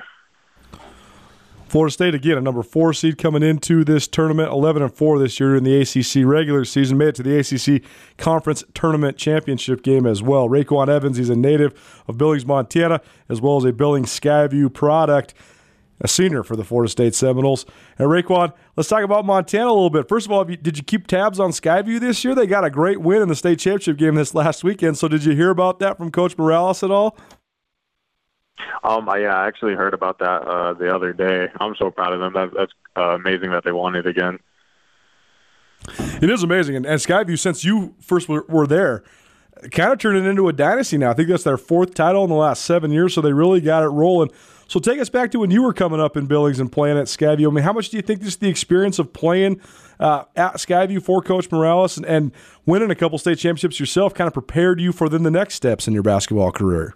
Florida 1.73 1.91
State 1.91 2.13
again, 2.13 2.37
a 2.37 2.41
number 2.41 2.61
four 2.61 2.93
seed 2.93 3.17
coming 3.17 3.41
into 3.41 3.83
this 3.83 4.07
tournament, 4.07 4.51
eleven 4.51 4.83
and 4.83 4.93
four 4.93 5.17
this 5.17 5.39
year 5.39 5.55
in 5.55 5.63
the 5.63 5.81
ACC 5.81 6.23
regular 6.23 6.65
season, 6.65 6.99
made 6.99 7.07
it 7.07 7.15
to 7.15 7.23
the 7.23 7.39
ACC 7.39 7.81
Conference 8.15 8.63
Tournament 8.75 9.17
Championship 9.17 9.81
game 9.81 10.05
as 10.05 10.21
well. 10.21 10.47
RayQuan 10.47 10.87
Evans, 10.87 11.17
he's 11.17 11.31
a 11.31 11.35
native 11.35 12.03
of 12.07 12.15
Billings, 12.15 12.45
Montana, 12.45 13.01
as 13.27 13.41
well 13.41 13.57
as 13.57 13.63
a 13.63 13.73
Billings 13.73 14.11
Skyview 14.11 14.71
product, 14.71 15.33
a 15.99 16.07
senior 16.07 16.43
for 16.43 16.55
the 16.55 16.63
Florida 16.63 16.91
State 16.91 17.15
Seminoles. 17.15 17.65
And 17.97 18.07
RayQuan, 18.07 18.53
let's 18.75 18.87
talk 18.87 19.03
about 19.03 19.25
Montana 19.25 19.65
a 19.65 19.73
little 19.73 19.89
bit. 19.89 20.07
First 20.07 20.27
of 20.27 20.31
all, 20.31 20.43
did 20.43 20.77
you 20.77 20.83
keep 20.83 21.07
tabs 21.07 21.39
on 21.39 21.49
Skyview 21.49 21.99
this 21.99 22.23
year? 22.23 22.35
They 22.35 22.45
got 22.45 22.63
a 22.63 22.69
great 22.69 23.01
win 23.01 23.23
in 23.23 23.29
the 23.29 23.35
state 23.35 23.57
championship 23.57 23.97
game 23.97 24.13
this 24.13 24.35
last 24.35 24.63
weekend. 24.63 24.99
So 24.99 25.07
did 25.07 25.25
you 25.25 25.35
hear 25.35 25.49
about 25.49 25.79
that 25.79 25.97
from 25.97 26.11
Coach 26.11 26.37
Morales 26.37 26.83
at 26.83 26.91
all? 26.91 27.17
Um, 28.83 29.09
I, 29.09 29.19
yeah, 29.19 29.35
I 29.35 29.47
actually 29.47 29.73
heard 29.73 29.93
about 29.93 30.19
that 30.19 30.41
uh, 30.43 30.73
the 30.73 30.93
other 30.93 31.13
day. 31.13 31.47
I'm 31.59 31.75
so 31.75 31.91
proud 31.91 32.13
of 32.13 32.19
them. 32.19 32.33
That, 32.33 32.51
that's 32.55 32.71
uh, 32.95 33.15
amazing 33.15 33.51
that 33.51 33.63
they 33.63 33.71
won 33.71 33.95
it 33.95 34.05
again. 34.05 34.39
It 36.21 36.29
is 36.29 36.43
amazing, 36.43 36.77
and, 36.77 36.85
and 36.85 36.99
Skyview, 36.99 37.37
since 37.37 37.65
you 37.65 37.95
first 37.99 38.29
were, 38.29 38.45
were 38.47 38.65
there, 38.65 39.03
kind 39.71 39.91
of 39.91 39.99
turned 39.99 40.17
it 40.17 40.29
into 40.29 40.47
a 40.47 40.53
dynasty 40.53 40.97
now. 40.97 41.11
I 41.11 41.13
think 41.13 41.29
that's 41.29 41.43
their 41.43 41.57
fourth 41.57 41.93
title 41.93 42.23
in 42.23 42.29
the 42.29 42.35
last 42.35 42.63
seven 42.63 42.91
years, 42.91 43.13
so 43.13 43.21
they 43.21 43.33
really 43.33 43.59
got 43.59 43.83
it 43.83 43.87
rolling. 43.87 44.31
So 44.67 44.79
take 44.79 44.99
us 44.99 45.09
back 45.09 45.31
to 45.31 45.39
when 45.39 45.51
you 45.51 45.61
were 45.61 45.73
coming 45.73 45.99
up 45.99 46.15
in 46.17 46.25
Billings 46.25 46.59
and 46.59 46.71
playing 46.71 46.97
at 46.97 47.05
Skyview. 47.05 47.47
I 47.47 47.53
mean, 47.53 47.63
how 47.63 47.73
much 47.73 47.89
do 47.89 47.97
you 47.97 48.01
think 48.01 48.21
just 48.21 48.39
the 48.39 48.49
experience 48.49 48.97
of 48.97 49.13
playing 49.13 49.59
uh, 49.99 50.23
at 50.35 50.55
Skyview 50.55 51.03
for 51.03 51.21
Coach 51.21 51.51
Morales 51.51 51.97
and, 51.97 52.05
and 52.05 52.31
winning 52.65 52.89
a 52.89 52.95
couple 52.95 53.17
state 53.17 53.37
championships 53.37 53.79
yourself 53.79 54.13
kind 54.13 54.27
of 54.27 54.33
prepared 54.33 54.79
you 54.79 54.91
for 54.91 55.09
then 55.09 55.23
the 55.23 55.31
next 55.31 55.55
steps 55.55 55.87
in 55.87 55.93
your 55.93 56.03
basketball 56.03 56.51
career? 56.51 56.95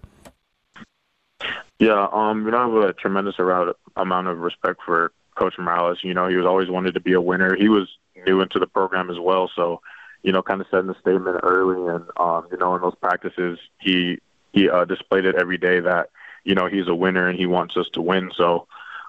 Yeah, 1.79 2.07
um, 2.11 2.45
you 2.45 2.51
know, 2.51 2.57
I 2.57 2.81
have 2.81 2.89
a 2.89 2.93
tremendous 2.93 3.35
amount 3.37 4.27
of 4.27 4.39
respect 4.39 4.79
for 4.85 5.11
Coach 5.35 5.55
Morales. 5.59 5.99
You 6.03 6.13
know, 6.13 6.27
he 6.27 6.35
was 6.35 6.45
always 6.45 6.69
wanted 6.69 6.95
to 6.95 6.99
be 6.99 7.13
a 7.13 7.21
winner. 7.21 7.55
He 7.55 7.69
was 7.69 7.87
new 8.25 8.41
into 8.41 8.59
the 8.59 8.67
program 8.67 9.09
as 9.11 9.19
well, 9.19 9.49
so 9.55 9.81
you 10.23 10.31
know, 10.31 10.41
kind 10.41 10.59
of 10.59 10.67
setting 10.71 10.87
the 10.87 10.95
statement 10.99 11.39
early, 11.43 11.93
and 11.93 12.05
um, 12.17 12.47
you 12.51 12.57
know, 12.57 12.75
in 12.75 12.81
those 12.81 12.95
practices, 12.95 13.59
he 13.79 14.19
he 14.51 14.69
uh, 14.69 14.85
displayed 14.85 15.25
it 15.25 15.35
every 15.35 15.57
day 15.57 15.79
that 15.79 16.09
you 16.43 16.55
know 16.55 16.65
he's 16.67 16.87
a 16.87 16.95
winner 16.95 17.27
and 17.27 17.37
he 17.37 17.45
wants 17.45 17.77
us 17.77 17.87
to 17.93 18.01
win. 18.01 18.31
So, 18.35 18.67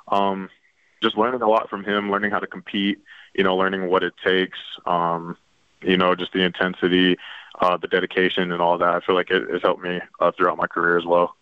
um, 0.08 0.50
just 1.02 1.16
learning 1.16 1.42
a 1.42 1.48
lot 1.48 1.70
from 1.70 1.84
him, 1.84 2.10
learning 2.10 2.32
how 2.32 2.38
to 2.38 2.46
compete, 2.46 2.98
you 3.34 3.44
know, 3.44 3.56
learning 3.56 3.88
what 3.88 4.02
it 4.02 4.12
takes, 4.24 4.58
um, 4.84 5.36
you 5.82 5.96
know, 5.96 6.14
just 6.14 6.32
the 6.34 6.42
intensity, 6.42 7.16
uh, 7.60 7.78
the 7.78 7.88
dedication, 7.88 8.52
and 8.52 8.60
all 8.60 8.76
that. 8.78 8.94
I 8.94 9.00
feel 9.00 9.14
like 9.14 9.30
it 9.30 9.48
has 9.50 9.62
helped 9.62 9.82
me 9.82 10.00
uh, 10.20 10.32
throughout 10.36 10.58
my 10.58 10.66
career 10.66 10.98
as 10.98 11.06
well. 11.06 11.34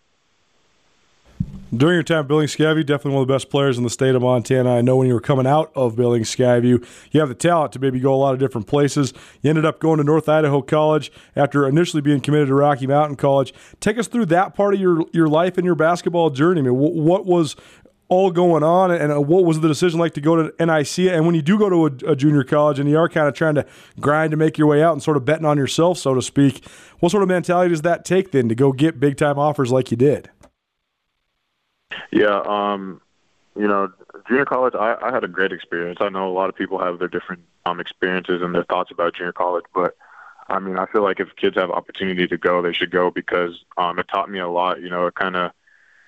During 1.75 1.95
your 1.95 2.03
time 2.03 2.19
at 2.19 2.27
Billings 2.29 2.55
Skyview, 2.55 2.85
definitely 2.85 3.15
one 3.15 3.23
of 3.23 3.27
the 3.27 3.33
best 3.33 3.49
players 3.49 3.77
in 3.77 3.83
the 3.83 3.89
state 3.89 4.15
of 4.15 4.21
Montana. 4.21 4.73
I 4.77 4.79
know 4.79 4.95
when 4.95 5.09
you 5.09 5.13
were 5.13 5.19
coming 5.19 5.45
out 5.45 5.69
of 5.75 5.97
Billings 5.97 6.33
Skyview, 6.33 6.85
you 7.11 7.19
have 7.19 7.27
the 7.27 7.35
talent 7.35 7.73
to 7.73 7.79
maybe 7.79 7.99
go 7.99 8.13
a 8.13 8.15
lot 8.15 8.33
of 8.33 8.39
different 8.39 8.67
places. 8.67 9.13
You 9.41 9.49
ended 9.49 9.65
up 9.65 9.81
going 9.81 9.97
to 9.97 10.05
North 10.05 10.29
Idaho 10.29 10.61
College 10.61 11.11
after 11.35 11.67
initially 11.67 12.01
being 12.01 12.21
committed 12.21 12.47
to 12.47 12.53
Rocky 12.53 12.87
Mountain 12.87 13.17
College. 13.17 13.53
Take 13.81 13.97
us 13.97 14.07
through 14.07 14.27
that 14.27 14.55
part 14.55 14.75
of 14.75 14.79
your 14.79 15.03
your 15.11 15.27
life 15.27 15.57
and 15.57 15.65
your 15.65 15.75
basketball 15.75 16.29
journey. 16.29 16.61
I 16.61 16.63
mean, 16.63 16.73
what 16.73 17.25
was 17.25 17.57
all 18.07 18.31
going 18.31 18.63
on, 18.63 18.89
and 18.89 19.27
what 19.27 19.43
was 19.43 19.59
the 19.59 19.67
decision 19.67 19.99
like 19.99 20.13
to 20.13 20.21
go 20.21 20.37
to 20.37 20.65
NIC? 20.65 21.11
And 21.11 21.25
when 21.25 21.35
you 21.35 21.41
do 21.41 21.59
go 21.59 21.69
to 21.69 22.07
a, 22.07 22.11
a, 22.11 22.15
junior 22.15 22.45
college 22.45 22.79
and 22.79 22.89
you 22.89 22.97
are 22.97 23.09
kind 23.09 23.27
of 23.27 23.33
trying 23.33 23.55
to 23.55 23.65
grind 23.99 24.31
to 24.31 24.37
make 24.37 24.57
your 24.57 24.67
way 24.67 24.81
out 24.81 24.93
and 24.93 25.03
sort 25.03 25.17
of 25.17 25.25
betting 25.25 25.43
on 25.43 25.57
yourself, 25.57 25.97
so 25.97 26.13
to 26.13 26.21
speak, 26.21 26.65
what 27.01 27.11
sort 27.11 27.23
of 27.23 27.27
mentality 27.27 27.71
does 27.71 27.81
that 27.81 28.05
take 28.05 28.31
then 28.31 28.47
to 28.47 28.55
go 28.55 28.71
get 28.71 29.01
big 29.01 29.17
time 29.17 29.37
offers 29.37 29.73
like 29.73 29.91
you 29.91 29.97
did? 29.97 30.29
Yeah, 32.11 32.41
um, 32.45 33.01
you 33.55 33.67
know, 33.67 33.91
junior 34.27 34.45
college, 34.45 34.75
I, 34.75 34.95
I 35.01 35.11
had 35.11 35.23
a 35.23 35.27
great 35.27 35.51
experience. 35.51 35.97
I 36.01 36.09
know 36.09 36.29
a 36.29 36.33
lot 36.33 36.49
of 36.49 36.55
people 36.55 36.79
have 36.79 36.99
their 36.99 37.07
different 37.07 37.43
um, 37.65 37.79
experiences 37.79 38.41
and 38.41 38.53
their 38.53 38.63
thoughts 38.63 38.91
about 38.91 39.15
junior 39.15 39.33
college, 39.33 39.65
but 39.73 39.95
I 40.49 40.59
mean, 40.59 40.77
I 40.77 40.85
feel 40.85 41.03
like 41.03 41.19
if 41.19 41.35
kids 41.35 41.57
have 41.57 41.71
opportunity 41.71 42.27
to 42.27 42.37
go, 42.37 42.61
they 42.61 42.73
should 42.73 42.91
go 42.91 43.11
because 43.11 43.63
um, 43.77 43.99
it 43.99 44.07
taught 44.07 44.29
me 44.29 44.39
a 44.39 44.47
lot. 44.47 44.81
You 44.81 44.89
know, 44.89 45.07
it 45.07 45.15
kind 45.15 45.35
of 45.35 45.51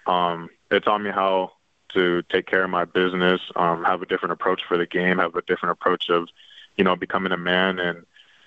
um, 0.05 0.49
it 0.71 0.84
taught 0.84 1.01
me 1.01 1.09
how 1.09 1.53
to 1.93 2.23
take 2.32 2.45
care 2.45 2.63
of 2.63 2.69
my 2.69 2.86
business, 2.86 3.41
um, 3.55 3.84
have 3.84 4.01
a 4.01 4.05
different 4.05 4.34
approach 4.34 4.61
for 4.67 4.77
the 4.77 4.86
game, 4.86 5.17
have 5.17 5.36
a 5.36 5.41
different 5.41 5.73
approach 5.73 6.09
of, 6.09 6.30
you 6.77 6.84
know, 6.84 6.95
becoming 6.95 7.32
a 7.32 7.38
man. 7.38 7.80
And 7.80 8.05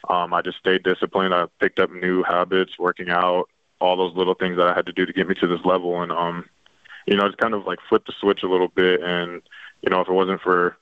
um, 0.08 0.32
I 0.32 0.42
just 0.42 0.58
stayed 0.58 0.82
disciplined. 0.82 1.34
I 1.34 1.46
picked 1.60 1.78
up 1.78 1.90
new 1.90 2.22
habits, 2.22 2.78
working 2.78 3.10
out, 3.10 3.48
all 3.80 3.96
those 3.96 4.14
little 4.14 4.34
things 4.34 4.56
that 4.56 4.68
I 4.68 4.74
had 4.74 4.86
to 4.86 4.92
do 4.92 5.04
to 5.06 5.12
get 5.12 5.28
me 5.28 5.34
to 5.36 5.46
this 5.46 5.64
level. 5.64 6.02
And 6.02 6.12
um, 6.12 6.48
you 7.06 7.16
know, 7.16 7.26
it's 7.26 7.36
kind 7.36 7.54
of 7.54 7.66
like 7.66 7.78
flip 7.88 8.04
the 8.06 8.12
switch 8.20 8.42
a 8.42 8.48
little 8.48 8.68
bit. 8.68 9.02
And, 9.02 9.42
you 9.82 9.90
know, 9.90 10.00
if 10.00 10.08
it 10.08 10.12
wasn't 10.12 10.40
for 10.40 10.76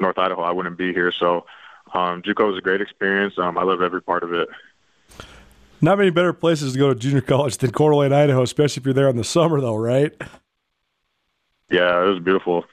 North 0.00 0.18
Idaho, 0.18 0.42
I 0.42 0.52
wouldn't 0.52 0.78
be 0.78 0.92
here. 0.92 1.12
So, 1.18 1.46
um, 1.94 2.22
JUCO 2.22 2.48
was 2.48 2.58
a 2.58 2.62
great 2.62 2.80
experience. 2.80 3.34
Um, 3.38 3.56
I 3.56 3.62
love 3.62 3.80
every 3.80 4.02
part 4.02 4.22
of 4.22 4.32
it. 4.32 4.48
Not 5.80 5.98
many 5.98 6.10
better 6.10 6.32
places 6.32 6.72
to 6.72 6.78
go 6.78 6.88
to 6.88 6.94
junior 6.98 7.20
college 7.20 7.58
than 7.58 7.70
Coeur 7.70 7.90
d'Alene, 7.90 8.12
Idaho, 8.12 8.42
especially 8.42 8.80
if 8.80 8.86
you're 8.86 8.94
there 8.94 9.08
in 9.08 9.16
the 9.16 9.24
summer, 9.24 9.60
though, 9.60 9.76
right? 9.76 10.12
Yeah, 11.70 12.02
it 12.02 12.06
was 12.06 12.18
beautiful 12.20 12.64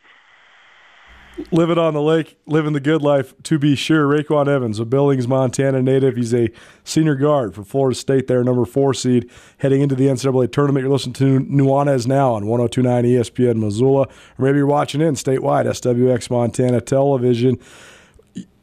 living 1.51 1.77
on 1.77 1.93
the 1.93 2.01
lake, 2.01 2.37
living 2.45 2.73
the 2.73 2.79
good 2.79 3.01
life 3.01 3.33
to 3.43 3.57
be 3.57 3.75
sure. 3.75 4.07
RayQuan 4.07 4.47
Evans, 4.47 4.79
a 4.79 4.85
Billings, 4.85 5.27
Montana 5.27 5.81
native. 5.81 6.15
He's 6.15 6.33
a 6.33 6.49
senior 6.83 7.15
guard 7.15 7.55
for 7.55 7.63
Florida 7.63 7.95
State 7.95 8.27
there, 8.27 8.43
number 8.43 8.65
four 8.65 8.93
seed, 8.93 9.29
heading 9.57 9.81
into 9.81 9.95
the 9.95 10.07
NCAA 10.07 10.51
tournament. 10.51 10.83
You're 10.83 10.91
listening 10.91 11.13
to 11.13 11.39
Nuanez 11.45 12.07
now 12.07 12.33
on 12.33 12.45
1029 12.45 13.03
ESPN 13.05 13.55
Missoula, 13.57 14.01
or 14.03 14.45
maybe 14.45 14.57
you're 14.57 14.67
watching 14.67 15.01
in 15.01 15.15
statewide, 15.15 15.65
SWX 15.65 16.29
Montana 16.29 16.81
Television. 16.81 17.57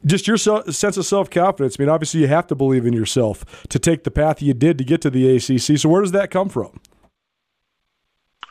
Just 0.07 0.27
your 0.27 0.39
sense 0.39 0.97
of 0.97 1.05
self 1.05 1.29
confidence. 1.29 1.77
I 1.79 1.83
mean, 1.83 1.91
obviously, 1.91 2.21
you 2.21 2.29
have 2.29 2.47
to 2.47 2.55
believe 2.55 2.87
in 2.87 2.95
yourself 2.95 3.45
to 3.69 3.79
take 3.79 4.05
the 4.05 4.11
path 4.11 4.41
you 4.41 4.55
did 4.55 4.79
to 4.79 4.85
get 4.85 5.03
to 5.03 5.11
the 5.11 5.37
ACC. 5.37 5.79
So, 5.79 5.89
where 5.91 6.01
does 6.01 6.13
that 6.13 6.31
come 6.31 6.49
from? 6.49 6.81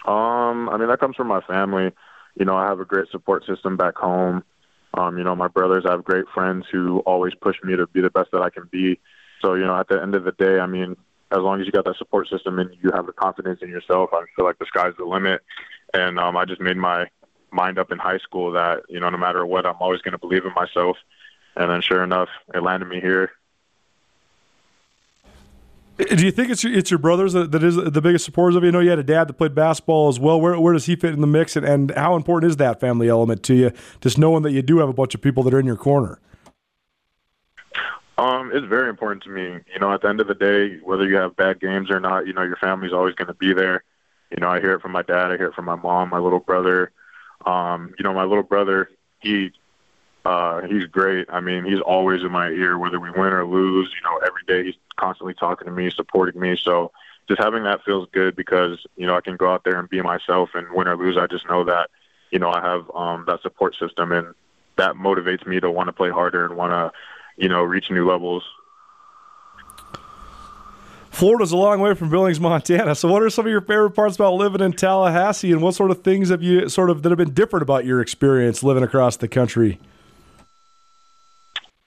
Um, 0.05 0.69
I 0.69 0.77
mean, 0.77 0.87
that 0.87 0.99
comes 0.99 1.15
from 1.15 1.27
my 1.27 1.41
family 1.41 1.91
you 2.35 2.45
know, 2.45 2.55
I 2.55 2.65
have 2.65 2.79
a 2.79 2.85
great 2.85 3.09
support 3.09 3.45
system 3.45 3.77
back 3.77 3.95
home. 3.95 4.43
Um, 4.95 5.17
you 5.17 5.23
know, 5.23 5.35
my 5.35 5.47
brothers, 5.47 5.85
I 5.87 5.91
have 5.91 6.03
great 6.03 6.25
friends 6.33 6.65
who 6.71 6.99
always 6.99 7.33
push 7.35 7.57
me 7.63 7.75
to 7.75 7.87
be 7.87 8.01
the 8.01 8.09
best 8.09 8.31
that 8.31 8.41
I 8.41 8.49
can 8.49 8.67
be. 8.71 8.99
So, 9.41 9.53
you 9.53 9.65
know, 9.65 9.75
at 9.75 9.87
the 9.87 10.01
end 10.01 10.15
of 10.15 10.23
the 10.23 10.31
day, 10.31 10.59
I 10.59 10.65
mean, 10.65 10.95
as 11.31 11.37
long 11.39 11.61
as 11.61 11.65
you 11.65 11.71
got 11.71 11.85
that 11.85 11.97
support 11.97 12.27
system 12.27 12.57
and 12.59 12.75
you 12.81 12.91
have 12.93 13.05
the 13.05 13.13
confidence 13.13 13.59
in 13.61 13.69
yourself, 13.69 14.09
I 14.13 14.23
feel 14.35 14.45
like 14.45 14.57
the 14.57 14.65
sky's 14.65 14.93
the 14.97 15.05
limit. 15.05 15.41
And 15.93 16.19
um, 16.19 16.35
I 16.35 16.45
just 16.45 16.61
made 16.61 16.77
my 16.77 17.07
mind 17.51 17.77
up 17.77 17.91
in 17.91 17.99
high 17.99 18.17
school 18.17 18.51
that, 18.53 18.81
you 18.89 18.99
know, 18.99 19.09
no 19.09 19.17
matter 19.17 19.45
what, 19.45 19.65
I'm 19.65 19.77
always 19.79 20.01
going 20.01 20.13
to 20.13 20.17
believe 20.17 20.45
in 20.45 20.53
myself. 20.53 20.97
And 21.55 21.69
then 21.69 21.81
sure 21.81 22.03
enough, 22.03 22.29
it 22.53 22.63
landed 22.63 22.87
me 22.87 22.99
here 22.99 23.31
do 25.99 26.25
you 26.25 26.31
think 26.31 26.49
it's 26.49 26.63
your, 26.63 26.73
it's 26.73 26.89
your 26.89 26.97
brothers 26.97 27.33
that, 27.33 27.51
that 27.51 27.63
is 27.63 27.75
the 27.75 28.01
biggest 28.01 28.25
supporters 28.25 28.55
of 28.55 28.63
you? 28.63 28.69
I 28.69 28.71
know 28.71 28.79
you 28.79 28.89
had 28.89 28.99
a 28.99 29.03
dad 29.03 29.27
that 29.27 29.33
played 29.33 29.53
basketball 29.53 30.07
as 30.07 30.19
well. 30.19 30.39
Where, 30.39 30.59
where 30.59 30.73
does 30.73 30.85
he 30.85 30.95
fit 30.95 31.13
in 31.13 31.21
the 31.21 31.27
mix, 31.27 31.55
and, 31.55 31.65
and 31.65 31.91
how 31.91 32.15
important 32.15 32.49
is 32.49 32.57
that 32.57 32.79
family 32.79 33.09
element 33.09 33.43
to 33.43 33.53
you? 33.53 33.71
Just 34.01 34.17
knowing 34.17 34.43
that 34.43 34.51
you 34.51 34.61
do 34.61 34.77
have 34.79 34.89
a 34.89 34.93
bunch 34.93 35.13
of 35.13 35.21
people 35.21 35.43
that 35.43 35.53
are 35.53 35.59
in 35.59 35.65
your 35.65 35.75
corner. 35.75 36.19
Um, 38.17 38.51
it's 38.53 38.65
very 38.67 38.89
important 38.89 39.23
to 39.23 39.29
me. 39.29 39.59
You 39.73 39.79
know, 39.79 39.93
at 39.93 40.01
the 40.01 40.09
end 40.09 40.19
of 40.19 40.27
the 40.27 40.35
day, 40.35 40.77
whether 40.83 41.07
you 41.07 41.15
have 41.15 41.35
bad 41.35 41.59
games 41.59 41.89
or 41.89 41.99
not, 41.99 42.27
you 42.27 42.33
know, 42.33 42.43
your 42.43 42.57
family's 42.57 42.93
always 42.93 43.15
going 43.15 43.27
to 43.27 43.33
be 43.33 43.53
there. 43.53 43.83
You 44.29 44.37
know, 44.41 44.49
I 44.49 44.59
hear 44.59 44.73
it 44.73 44.81
from 44.81 44.91
my 44.91 45.01
dad. 45.01 45.31
I 45.31 45.37
hear 45.37 45.47
it 45.47 45.53
from 45.53 45.65
my 45.65 45.75
mom, 45.75 46.09
my 46.09 46.19
little 46.19 46.39
brother. 46.39 46.91
Um, 47.45 47.93
you 47.97 48.03
know, 48.03 48.13
my 48.13 48.25
little 48.25 48.43
brother, 48.43 48.89
he 49.19 49.51
uh, 50.29 50.61
he's 50.67 50.85
great. 50.85 51.27
I 51.31 51.39
mean, 51.39 51.65
he's 51.65 51.81
always 51.81 52.21
in 52.21 52.31
my 52.31 52.49
ear, 52.49 52.77
whether 52.77 52.99
we 52.99 53.09
win 53.09 53.33
or 53.33 53.47
lose. 53.47 53.91
You 53.95 54.07
know, 54.07 54.19
every 54.19 54.43
day 54.45 54.63
he's 54.63 54.79
constantly 54.95 55.33
talking 55.33 55.65
to 55.65 55.71
me, 55.71 55.89
supporting 55.89 56.39
me. 56.39 56.55
So 56.63 56.91
just 57.27 57.41
having 57.41 57.63
that 57.63 57.83
feels 57.83 58.07
good 58.11 58.35
because 58.35 58.77
you 58.95 59.07
know 59.07 59.15
I 59.15 59.21
can 59.21 59.37
go 59.37 59.51
out 59.51 59.63
there 59.63 59.79
and 59.79 59.89
be 59.89 60.03
myself, 60.03 60.49
and 60.53 60.67
win 60.71 60.87
or 60.87 60.95
lose, 60.95 61.17
I 61.17 61.25
just 61.25 61.49
know 61.49 61.63
that 61.63 61.89
you 62.29 62.37
know 62.37 62.51
I 62.51 62.61
have 62.61 62.91
um, 62.93 63.23
that 63.25 63.41
support 63.41 63.75
system, 63.75 64.11
and 64.11 64.35
that 64.75 64.93
motivates 64.93 65.47
me 65.47 65.59
to 65.61 65.71
want 65.71 65.87
to 65.87 65.93
play 65.93 66.11
harder 66.11 66.45
and 66.45 66.55
want 66.55 66.73
to 66.73 66.91
you 67.41 67.49
know 67.49 67.63
reach 67.63 67.89
new 67.89 68.07
levels. 68.07 68.43
Florida's 71.09 71.51
a 71.51 71.57
long 71.57 71.79
way 71.79 71.95
from 71.95 72.11
Billings, 72.11 72.39
Montana. 72.39 72.93
So, 72.93 73.11
what 73.11 73.23
are 73.23 73.31
some 73.31 73.47
of 73.47 73.51
your 73.51 73.61
favorite 73.61 73.91
parts 73.91 74.15
about 74.15 74.35
living 74.35 74.61
in 74.61 74.73
Tallahassee, 74.73 75.51
and 75.51 75.63
what 75.63 75.73
sort 75.73 75.89
of 75.89 76.03
things 76.03 76.29
have 76.29 76.43
you 76.43 76.69
sort 76.69 76.91
of 76.91 77.01
that 77.01 77.09
have 77.09 77.17
been 77.17 77.33
different 77.33 77.63
about 77.63 77.83
your 77.83 77.99
experience 77.99 78.61
living 78.61 78.83
across 78.83 79.17
the 79.17 79.27
country? 79.27 79.79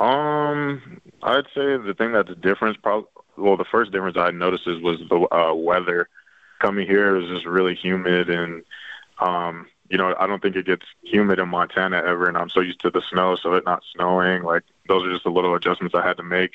Um, 0.03 1.01
I'd 1.23 1.47
say 1.55 1.77
the 1.79 1.95
thing 1.97 2.13
that's 2.13 2.31
a 2.31 2.35
difference, 2.35 2.77
probably, 2.83 3.09
well, 3.37 3.57
the 3.57 3.65
first 3.65 3.93
difference 3.93 4.17
I 4.19 4.31
noticed 4.33 4.67
is 4.67 4.81
was 4.83 5.01
the 5.09 5.29
uh, 5.35 5.55
weather. 5.55 6.09
Coming 6.61 6.87
here 6.87 7.17
is 7.17 7.29
just 7.29 7.47
really 7.47 7.75
humid, 7.75 8.31
and 8.31 8.65
Um, 9.21 9.69
you 9.91 9.99
know, 9.99 10.15
I 10.19 10.27
don't 10.27 10.43
think 10.43 10.57
it 10.57 10.67
gets 10.67 10.87
humid 11.03 11.39
in 11.39 11.49
Montana 11.49 11.99
ever, 11.99 12.29
and 12.29 12.37
I'm 12.37 12.51
so 12.51 12.61
used 12.61 12.81
to 12.83 12.91
the 12.91 13.03
snow, 13.03 13.37
so 13.37 13.55
it 13.55 13.65
not 13.65 13.85
snowing. 13.95 14.43
Like 14.43 14.65
those 14.89 15.05
are 15.07 15.13
just 15.13 15.25
the 15.25 15.31
little 15.31 15.55
adjustments 15.55 15.95
I 15.95 16.07
had 16.07 16.19
to 16.19 16.25
make. 16.25 16.53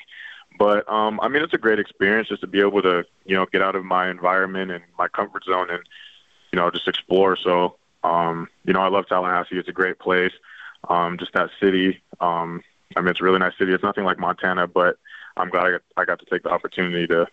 But 0.58 0.88
um, 0.90 1.20
I 1.22 1.28
mean, 1.28 1.42
it's 1.42 1.54
a 1.54 1.58
great 1.58 1.78
experience 1.80 2.28
just 2.28 2.42
to 2.42 2.48
be 2.48 2.60
able 2.60 2.82
to, 2.82 3.04
you 3.26 3.36
know, 3.36 3.46
get 3.46 3.62
out 3.62 3.76
of 3.76 3.84
my 3.84 4.10
environment 4.10 4.70
and 4.72 4.84
my 4.98 5.08
comfort 5.08 5.44
zone 5.44 5.70
and, 5.70 5.82
you 6.52 6.58
know, 6.58 6.70
just 6.70 6.88
explore. 6.88 7.36
So, 7.36 7.76
um, 8.04 8.48
you 8.64 8.74
know, 8.74 8.80
I 8.80 8.88
love 8.88 9.06
Tallahassee. 9.08 9.58
It's 9.58 9.68
a 9.68 9.72
great 9.72 9.98
place. 9.98 10.32
Um, 10.88 11.18
just 11.18 11.32
that 11.34 11.50
city. 11.60 12.02
Um, 12.20 12.62
I 12.96 13.00
mean, 13.00 13.08
it's 13.08 13.20
a 13.20 13.24
really 13.24 13.38
nice 13.38 13.52
city. 13.58 13.72
It's 13.72 13.84
nothing 13.84 14.04
like 14.04 14.18
Montana, 14.18 14.66
but 14.66 14.96
I'm 15.36 15.50
glad 15.50 15.66
I 15.66 15.70
got, 15.72 15.82
I 15.96 16.04
got 16.04 16.18
to 16.20 16.26
take 16.26 16.42
the 16.42 16.50
opportunity 16.50 17.06
to, 17.08 17.26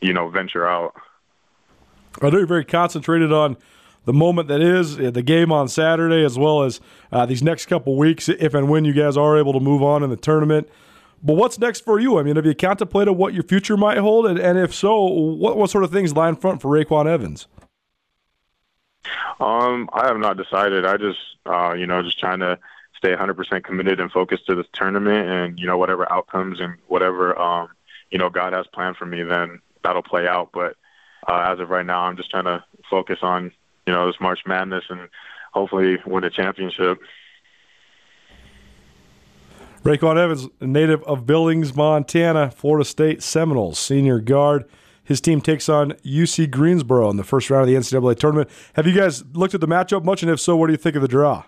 you 0.00 0.12
know, 0.12 0.28
venture 0.28 0.66
out. 0.66 0.94
I 2.22 2.30
know 2.30 2.38
you're 2.38 2.46
very 2.46 2.64
concentrated 2.64 3.32
on 3.32 3.56
the 4.04 4.12
moment 4.12 4.48
that 4.48 4.60
is 4.60 4.96
the 4.96 5.22
game 5.22 5.50
on 5.50 5.68
Saturday, 5.68 6.24
as 6.24 6.38
well 6.38 6.62
as 6.62 6.80
uh, 7.10 7.26
these 7.26 7.42
next 7.42 7.66
couple 7.66 7.96
weeks, 7.96 8.28
if 8.28 8.54
and 8.54 8.68
when 8.68 8.84
you 8.84 8.92
guys 8.92 9.16
are 9.16 9.36
able 9.36 9.52
to 9.52 9.60
move 9.60 9.82
on 9.82 10.02
in 10.02 10.10
the 10.10 10.16
tournament. 10.16 10.68
But 11.22 11.34
what's 11.34 11.58
next 11.58 11.84
for 11.84 11.98
you? 11.98 12.18
I 12.18 12.22
mean, 12.22 12.36
have 12.36 12.46
you 12.46 12.54
contemplated 12.54 13.16
what 13.16 13.34
your 13.34 13.42
future 13.42 13.76
might 13.76 13.98
hold? 13.98 14.26
And, 14.26 14.38
and 14.38 14.58
if 14.58 14.72
so, 14.72 15.02
what, 15.02 15.56
what 15.56 15.70
sort 15.70 15.82
of 15.82 15.90
things 15.90 16.14
lie 16.14 16.28
in 16.28 16.36
front 16.36 16.62
for 16.62 16.68
RayQuan 16.68 17.06
Evans? 17.06 17.48
Um, 19.40 19.90
I 19.92 20.06
have 20.06 20.18
not 20.18 20.36
decided. 20.36 20.86
I 20.86 20.96
just, 20.96 21.18
uh, 21.44 21.74
you 21.74 21.86
know, 21.86 22.02
just 22.02 22.18
trying 22.18 22.40
to 22.40 22.58
stay 22.96 23.14
100% 23.14 23.64
committed 23.64 24.00
and 24.00 24.10
focused 24.10 24.46
to 24.46 24.54
this 24.54 24.66
tournament 24.72 25.28
and, 25.28 25.58
you 25.58 25.66
know, 25.66 25.78
whatever 25.78 26.10
outcomes 26.10 26.60
and 26.60 26.74
whatever, 26.88 27.38
um, 27.38 27.68
you 28.10 28.18
know, 28.18 28.30
God 28.30 28.52
has 28.52 28.66
planned 28.68 28.96
for 28.96 29.06
me, 29.06 29.22
then 29.22 29.60
that'll 29.82 30.02
play 30.02 30.26
out. 30.26 30.50
But 30.52 30.76
uh, 31.28 31.46
as 31.52 31.60
of 31.60 31.70
right 31.70 31.86
now, 31.86 32.02
I'm 32.02 32.16
just 32.16 32.30
trying 32.30 32.44
to 32.44 32.64
focus 32.88 33.18
on, 33.22 33.52
you 33.86 33.92
know, 33.92 34.06
this 34.06 34.20
March 34.20 34.40
Madness 34.46 34.84
and 34.88 35.08
hopefully 35.52 35.98
win 36.06 36.24
a 36.24 36.30
championship. 36.30 36.98
RayQuan 39.82 40.16
Evans, 40.16 40.48
native 40.60 41.02
of 41.04 41.26
Billings, 41.26 41.76
Montana, 41.76 42.50
Florida 42.50 42.84
State 42.84 43.22
Seminoles, 43.22 43.78
senior 43.78 44.18
guard. 44.18 44.64
His 45.04 45.20
team 45.20 45.40
takes 45.40 45.68
on 45.68 45.92
UC 46.04 46.50
Greensboro 46.50 47.08
in 47.10 47.16
the 47.16 47.22
first 47.22 47.48
round 47.48 47.62
of 47.62 47.68
the 47.68 47.76
NCAA 47.76 48.18
tournament. 48.18 48.50
Have 48.74 48.88
you 48.88 48.92
guys 48.92 49.24
looked 49.34 49.54
at 49.54 49.60
the 49.60 49.68
matchup 49.68 50.02
much? 50.02 50.22
And 50.22 50.30
if 50.32 50.40
so, 50.40 50.56
what 50.56 50.66
do 50.66 50.72
you 50.72 50.76
think 50.76 50.96
of 50.96 51.02
the 51.02 51.08
draw? 51.08 51.44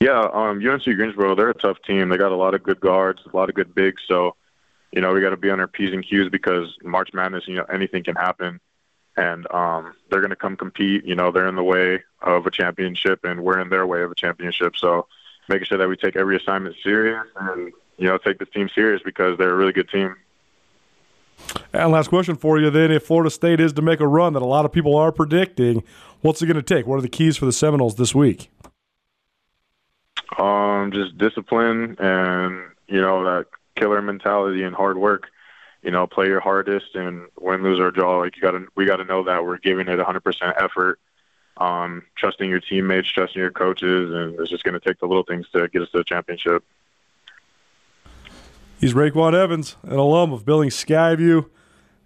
Yeah, 0.00 0.28
um, 0.32 0.66
UNC 0.66 0.84
Greensboro, 0.84 1.34
they're 1.34 1.50
a 1.50 1.54
tough 1.54 1.78
team. 1.82 2.08
They 2.08 2.16
got 2.16 2.32
a 2.32 2.36
lot 2.36 2.54
of 2.54 2.62
good 2.62 2.80
guards, 2.80 3.20
a 3.30 3.36
lot 3.36 3.48
of 3.48 3.54
good 3.54 3.74
bigs. 3.74 4.02
So, 4.06 4.36
you 4.92 5.00
know, 5.00 5.12
we 5.12 5.20
got 5.20 5.30
to 5.30 5.36
be 5.36 5.50
on 5.50 5.60
our 5.60 5.66
P's 5.66 5.92
and 5.92 6.06
Q's 6.06 6.28
because 6.30 6.76
March 6.82 7.10
Madness, 7.12 7.46
you 7.46 7.56
know, 7.56 7.64
anything 7.64 8.02
can 8.02 8.16
happen. 8.16 8.60
And 9.16 9.50
um, 9.52 9.94
they're 10.08 10.20
going 10.20 10.30
to 10.30 10.36
come 10.36 10.56
compete. 10.56 11.04
You 11.04 11.14
know, 11.14 11.30
they're 11.30 11.48
in 11.48 11.56
the 11.56 11.64
way 11.64 12.02
of 12.22 12.46
a 12.46 12.50
championship, 12.50 13.24
and 13.24 13.42
we're 13.42 13.60
in 13.60 13.68
their 13.68 13.86
way 13.86 14.02
of 14.02 14.10
a 14.10 14.14
championship. 14.14 14.76
So, 14.76 15.06
making 15.50 15.66
sure 15.66 15.78
that 15.78 15.88
we 15.88 15.96
take 15.96 16.16
every 16.16 16.36
assignment 16.36 16.76
serious 16.82 17.26
and 17.38 17.72
you 17.98 18.06
know 18.06 18.16
take 18.16 18.38
this 18.38 18.48
team 18.50 18.70
serious 18.74 19.02
because 19.04 19.36
they're 19.36 19.50
a 19.50 19.56
really 19.56 19.72
good 19.72 19.90
team. 19.90 20.16
And 21.72 21.90
last 21.90 22.08
question 22.08 22.36
for 22.36 22.58
you 22.58 22.70
then: 22.70 22.90
If 22.90 23.04
Florida 23.04 23.30
State 23.30 23.60
is 23.60 23.72
to 23.74 23.82
make 23.82 24.00
a 24.00 24.06
run 24.06 24.32
that 24.32 24.42
a 24.42 24.46
lot 24.46 24.64
of 24.64 24.72
people 24.72 24.96
are 24.96 25.12
predicting, 25.12 25.82
what's 26.20 26.40
it 26.40 26.46
going 26.46 26.56
to 26.56 26.62
take? 26.62 26.86
What 26.86 26.96
are 26.96 27.02
the 27.02 27.08
keys 27.08 27.36
for 27.36 27.44
the 27.46 27.52
Seminoles 27.52 27.96
this 27.96 28.14
week? 28.14 28.50
Um, 30.38 30.92
just 30.92 31.18
discipline 31.18 31.96
and 31.98 32.62
you 32.86 33.00
know 33.00 33.24
that 33.24 33.46
killer 33.76 34.00
mentality 34.00 34.62
and 34.62 34.74
hard 34.74 34.96
work. 34.96 35.28
You 35.82 35.90
know, 35.90 36.06
play 36.06 36.26
your 36.26 36.40
hardest 36.40 36.94
and 36.94 37.26
win, 37.40 37.62
lose 37.62 37.80
or 37.80 37.90
draw. 37.90 38.18
Like 38.18 38.36
you 38.36 38.42
got 38.42 38.50
to, 38.50 38.66
we 38.76 38.84
got 38.84 38.96
to 38.96 39.04
know 39.04 39.24
that 39.24 39.44
we're 39.44 39.58
giving 39.58 39.88
it 39.88 39.98
100% 39.98 40.62
effort 40.62 40.98
um, 41.56 42.02
trusting 42.16 42.48
your 42.48 42.60
teammates, 42.60 43.08
trusting 43.08 43.40
your 43.40 43.50
coaches, 43.50 44.12
and 44.12 44.38
it's 44.40 44.50
just 44.50 44.64
going 44.64 44.74
to 44.74 44.80
take 44.80 44.98
the 44.98 45.06
little 45.06 45.22
things 45.22 45.46
to 45.54 45.68
get 45.68 45.82
us 45.82 45.90
to 45.90 45.98
the 45.98 46.04
championship. 46.04 46.64
He's 48.78 48.94
RayQuan 48.94 49.34
Evans, 49.34 49.76
an 49.82 49.98
alum 49.98 50.32
of 50.32 50.44
Billings 50.44 50.74
Skyview 50.74 51.48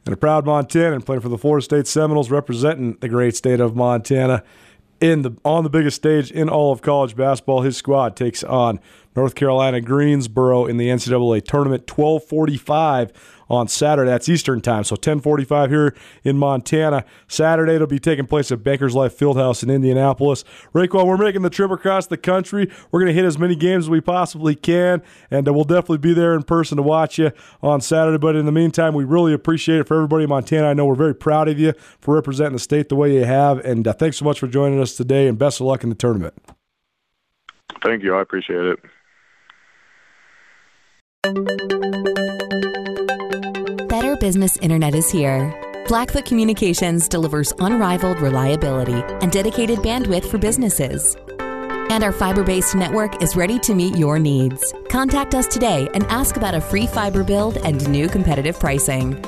and 0.04 0.12
a 0.12 0.16
proud 0.16 0.44
Montanan 0.44 1.04
playing 1.04 1.22
for 1.22 1.28
the 1.28 1.38
Florida 1.38 1.64
State 1.64 1.86
Seminoles, 1.86 2.30
representing 2.30 2.96
the 3.00 3.08
great 3.08 3.36
state 3.36 3.60
of 3.60 3.76
Montana 3.76 4.42
in 5.05 5.20
the 5.20 5.36
on 5.44 5.64
the 5.64 5.70
biggest 5.70 5.96
stage 5.96 6.30
in 6.30 6.48
all 6.48 6.72
of 6.72 6.80
college 6.80 7.14
basketball. 7.14 7.61
His 7.61 7.76
squad 7.76 8.16
takes 8.16 8.42
on 8.42 8.80
North 9.16 9.34
Carolina 9.34 9.80
Greensboro 9.80 10.66
in 10.66 10.76
the 10.76 10.88
NCAA 10.88 11.44
tournament, 11.44 11.86
twelve 11.86 12.24
forty 12.24 12.56
five 12.56 13.12
on 13.48 13.68
Saturday. 13.68 14.10
That's 14.10 14.28
Eastern 14.28 14.60
time, 14.60 14.84
so 14.84 14.96
10:45 14.96 15.70
here 15.70 15.94
in 16.22 16.38
Montana. 16.38 17.04
Saturday 17.28 17.74
it'll 17.74 17.86
be 17.86 17.98
taking 17.98 18.26
place 18.26 18.50
at 18.50 18.62
Bankers 18.62 18.94
Life 18.94 19.18
Fieldhouse 19.18 19.62
in 19.62 19.70
Indianapolis. 19.70 20.44
RayQuan, 20.74 21.06
we're 21.06 21.16
making 21.16 21.42
the 21.42 21.50
trip 21.50 21.70
across 21.70 22.06
the 22.06 22.16
country. 22.16 22.70
We're 22.90 23.00
going 23.00 23.14
to 23.14 23.14
hit 23.14 23.24
as 23.24 23.38
many 23.38 23.54
games 23.54 23.84
as 23.84 23.90
we 23.90 24.00
possibly 24.00 24.54
can, 24.54 25.02
and 25.30 25.46
uh, 25.48 25.52
we'll 25.52 25.64
definitely 25.64 25.98
be 25.98 26.14
there 26.14 26.34
in 26.34 26.42
person 26.42 26.76
to 26.76 26.82
watch 26.82 27.18
you 27.18 27.32
on 27.62 27.80
Saturday. 27.80 28.18
But 28.18 28.36
in 28.36 28.46
the 28.46 28.52
meantime, 28.52 28.94
we 28.94 29.04
really 29.04 29.32
appreciate 29.32 29.80
it 29.80 29.88
for 29.88 29.96
everybody 29.96 30.24
in 30.24 30.30
Montana. 30.30 30.68
I 30.68 30.74
know 30.74 30.86
we're 30.86 30.94
very 30.94 31.14
proud 31.14 31.48
of 31.48 31.58
you 31.58 31.72
for 32.00 32.14
representing 32.14 32.54
the 32.54 32.58
state 32.58 32.88
the 32.88 32.96
way 32.96 33.14
you 33.14 33.24
have, 33.24 33.58
and 33.64 33.86
uh, 33.86 33.92
thanks 33.92 34.18
so 34.18 34.24
much 34.24 34.40
for 34.40 34.46
joining 34.46 34.80
us 34.80 34.96
today. 34.96 35.28
And 35.28 35.38
best 35.38 35.60
of 35.60 35.66
luck 35.66 35.82
in 35.82 35.88
the 35.88 35.94
tournament. 35.94 36.34
Thank 37.82 38.02
you. 38.02 38.14
I 38.14 38.22
appreciate 38.22 38.64
it. 38.64 38.78
Better 43.88 44.14
Business 44.16 44.58
Internet 44.58 44.94
is 44.94 45.10
here. 45.10 45.54
Blackfoot 45.88 46.26
Communications 46.26 47.08
delivers 47.08 47.50
unrivaled 47.60 48.20
reliability 48.20 49.02
and 49.22 49.32
dedicated 49.32 49.78
bandwidth 49.78 50.26
for 50.26 50.36
businesses. 50.36 51.16
And 51.88 52.04
our 52.04 52.12
fiber 52.12 52.44
based 52.44 52.74
network 52.74 53.22
is 53.22 53.36
ready 53.36 53.58
to 53.60 53.74
meet 53.74 53.96
your 53.96 54.18
needs. 54.18 54.74
Contact 54.90 55.34
us 55.34 55.46
today 55.46 55.88
and 55.94 56.04
ask 56.08 56.36
about 56.36 56.54
a 56.54 56.60
free 56.60 56.86
fiber 56.86 57.24
build 57.24 57.56
and 57.56 57.88
new 57.88 58.06
competitive 58.06 58.60
pricing. 58.60 59.18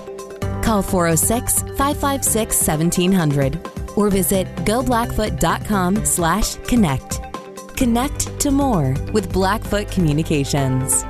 Call 0.62 0.82
406 0.82 1.62
556 1.78 2.68
1700 2.68 3.70
or 3.97 4.11
visit 4.11 4.47
goblackfoot.com 4.66 6.05
slash 6.05 6.57
connect. 6.57 7.20
Connect 7.78 8.38
to 8.40 8.51
more 8.51 8.94
with 9.14 9.32
Blackfoot 9.32 9.90
Communications. 9.90 11.07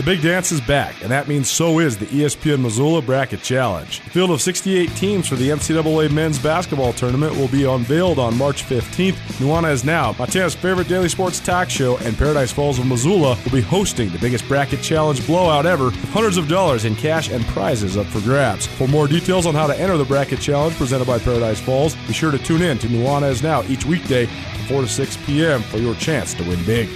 The 0.00 0.06
big 0.06 0.22
dance 0.22 0.50
is 0.50 0.62
back, 0.62 1.02
and 1.02 1.10
that 1.10 1.28
means 1.28 1.50
so 1.50 1.78
is 1.78 1.98
the 1.98 2.06
ESPN 2.06 2.60
Missoula 2.60 3.02
Bracket 3.02 3.42
Challenge. 3.42 4.02
The 4.02 4.08
field 4.08 4.30
of 4.30 4.40
68 4.40 4.88
teams 4.96 5.28
for 5.28 5.34
the 5.34 5.50
NCAA 5.50 6.10
men's 6.10 6.38
basketball 6.38 6.94
tournament 6.94 7.36
will 7.36 7.48
be 7.48 7.64
unveiled 7.64 8.18
on 8.18 8.34
March 8.38 8.64
15th. 8.64 9.18
Nuanez 9.42 9.72
is 9.72 9.84
now 9.84 10.14
Montana's 10.18 10.54
favorite 10.54 10.88
daily 10.88 11.10
sports 11.10 11.38
talk 11.38 11.68
show, 11.68 11.98
and 11.98 12.16
Paradise 12.16 12.50
Falls 12.50 12.78
of 12.78 12.86
Missoula 12.86 13.36
will 13.44 13.52
be 13.52 13.60
hosting 13.60 14.08
the 14.08 14.18
biggest 14.18 14.48
bracket 14.48 14.80
challenge 14.80 15.26
blowout 15.26 15.66
ever, 15.66 15.90
with 15.90 16.08
hundreds 16.12 16.38
of 16.38 16.48
dollars 16.48 16.86
in 16.86 16.96
cash 16.96 17.28
and 17.28 17.44
prizes 17.48 17.98
up 17.98 18.06
for 18.06 18.20
grabs. 18.20 18.66
For 18.66 18.88
more 18.88 19.06
details 19.06 19.44
on 19.44 19.54
how 19.54 19.66
to 19.66 19.78
enter 19.78 19.98
the 19.98 20.06
bracket 20.06 20.40
challenge 20.40 20.76
presented 20.76 21.08
by 21.08 21.18
Paradise 21.18 21.60
Falls, 21.60 21.94
be 22.06 22.14
sure 22.14 22.30
to 22.30 22.38
tune 22.38 22.62
in 22.62 22.78
to 22.78 22.86
Nuanez 22.86 23.42
now 23.42 23.64
each 23.64 23.84
weekday 23.84 24.24
from 24.24 24.64
4 24.66 24.80
to 24.80 24.88
6 24.88 25.18
p.m. 25.26 25.60
for 25.60 25.76
your 25.76 25.94
chance 25.96 26.32
to 26.32 26.42
win 26.44 26.64
big. 26.64 26.88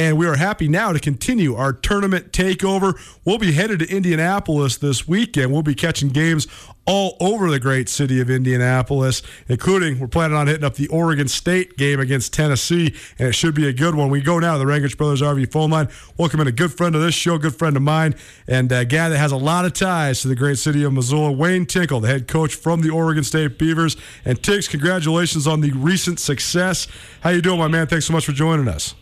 And 0.00 0.16
we 0.16 0.26
are 0.26 0.36
happy 0.36 0.66
now 0.66 0.94
to 0.94 0.98
continue 0.98 1.56
our 1.56 1.74
tournament 1.74 2.32
takeover. 2.32 2.98
We'll 3.22 3.36
be 3.36 3.52
headed 3.52 3.80
to 3.80 3.94
Indianapolis 3.94 4.78
this 4.78 5.06
weekend. 5.06 5.52
We'll 5.52 5.60
be 5.60 5.74
catching 5.74 6.08
games 6.08 6.48
all 6.86 7.18
over 7.20 7.50
the 7.50 7.60
great 7.60 7.86
city 7.90 8.18
of 8.18 8.30
Indianapolis, 8.30 9.20
including 9.46 9.98
we're 9.98 10.08
planning 10.08 10.38
on 10.38 10.46
hitting 10.46 10.64
up 10.64 10.76
the 10.76 10.88
Oregon 10.88 11.28
State 11.28 11.76
game 11.76 12.00
against 12.00 12.32
Tennessee, 12.32 12.94
and 13.18 13.28
it 13.28 13.32
should 13.32 13.54
be 13.54 13.68
a 13.68 13.74
good 13.74 13.94
one. 13.94 14.08
We 14.08 14.22
go 14.22 14.38
now 14.38 14.54
to 14.54 14.58
the 14.58 14.64
Rangich 14.64 14.96
Brothers 14.96 15.20
RV 15.20 15.52
phone 15.52 15.68
line. 15.68 15.90
Welcome 16.16 16.40
in 16.40 16.46
a 16.46 16.52
good 16.52 16.72
friend 16.72 16.94
of 16.94 17.02
this 17.02 17.14
show, 17.14 17.36
good 17.36 17.54
friend 17.54 17.76
of 17.76 17.82
mine, 17.82 18.14
and 18.48 18.72
a 18.72 18.86
guy 18.86 19.10
that 19.10 19.18
has 19.18 19.32
a 19.32 19.36
lot 19.36 19.66
of 19.66 19.74
ties 19.74 20.22
to 20.22 20.28
the 20.28 20.34
great 20.34 20.56
city 20.56 20.82
of 20.82 20.94
Missoula, 20.94 21.30
Wayne 21.30 21.66
Tinkle, 21.66 22.00
the 22.00 22.08
head 22.08 22.26
coach 22.26 22.54
from 22.54 22.80
the 22.80 22.88
Oregon 22.88 23.22
State 23.22 23.58
Beavers. 23.58 23.98
And 24.24 24.42
Tiggs, 24.42 24.66
congratulations 24.66 25.46
on 25.46 25.60
the 25.60 25.72
recent 25.72 26.18
success. 26.20 26.88
How 27.20 27.28
you 27.28 27.42
doing, 27.42 27.58
my 27.58 27.68
man? 27.68 27.86
Thanks 27.86 28.06
so 28.06 28.14
much 28.14 28.24
for 28.24 28.32
joining 28.32 28.66
us. 28.66 28.94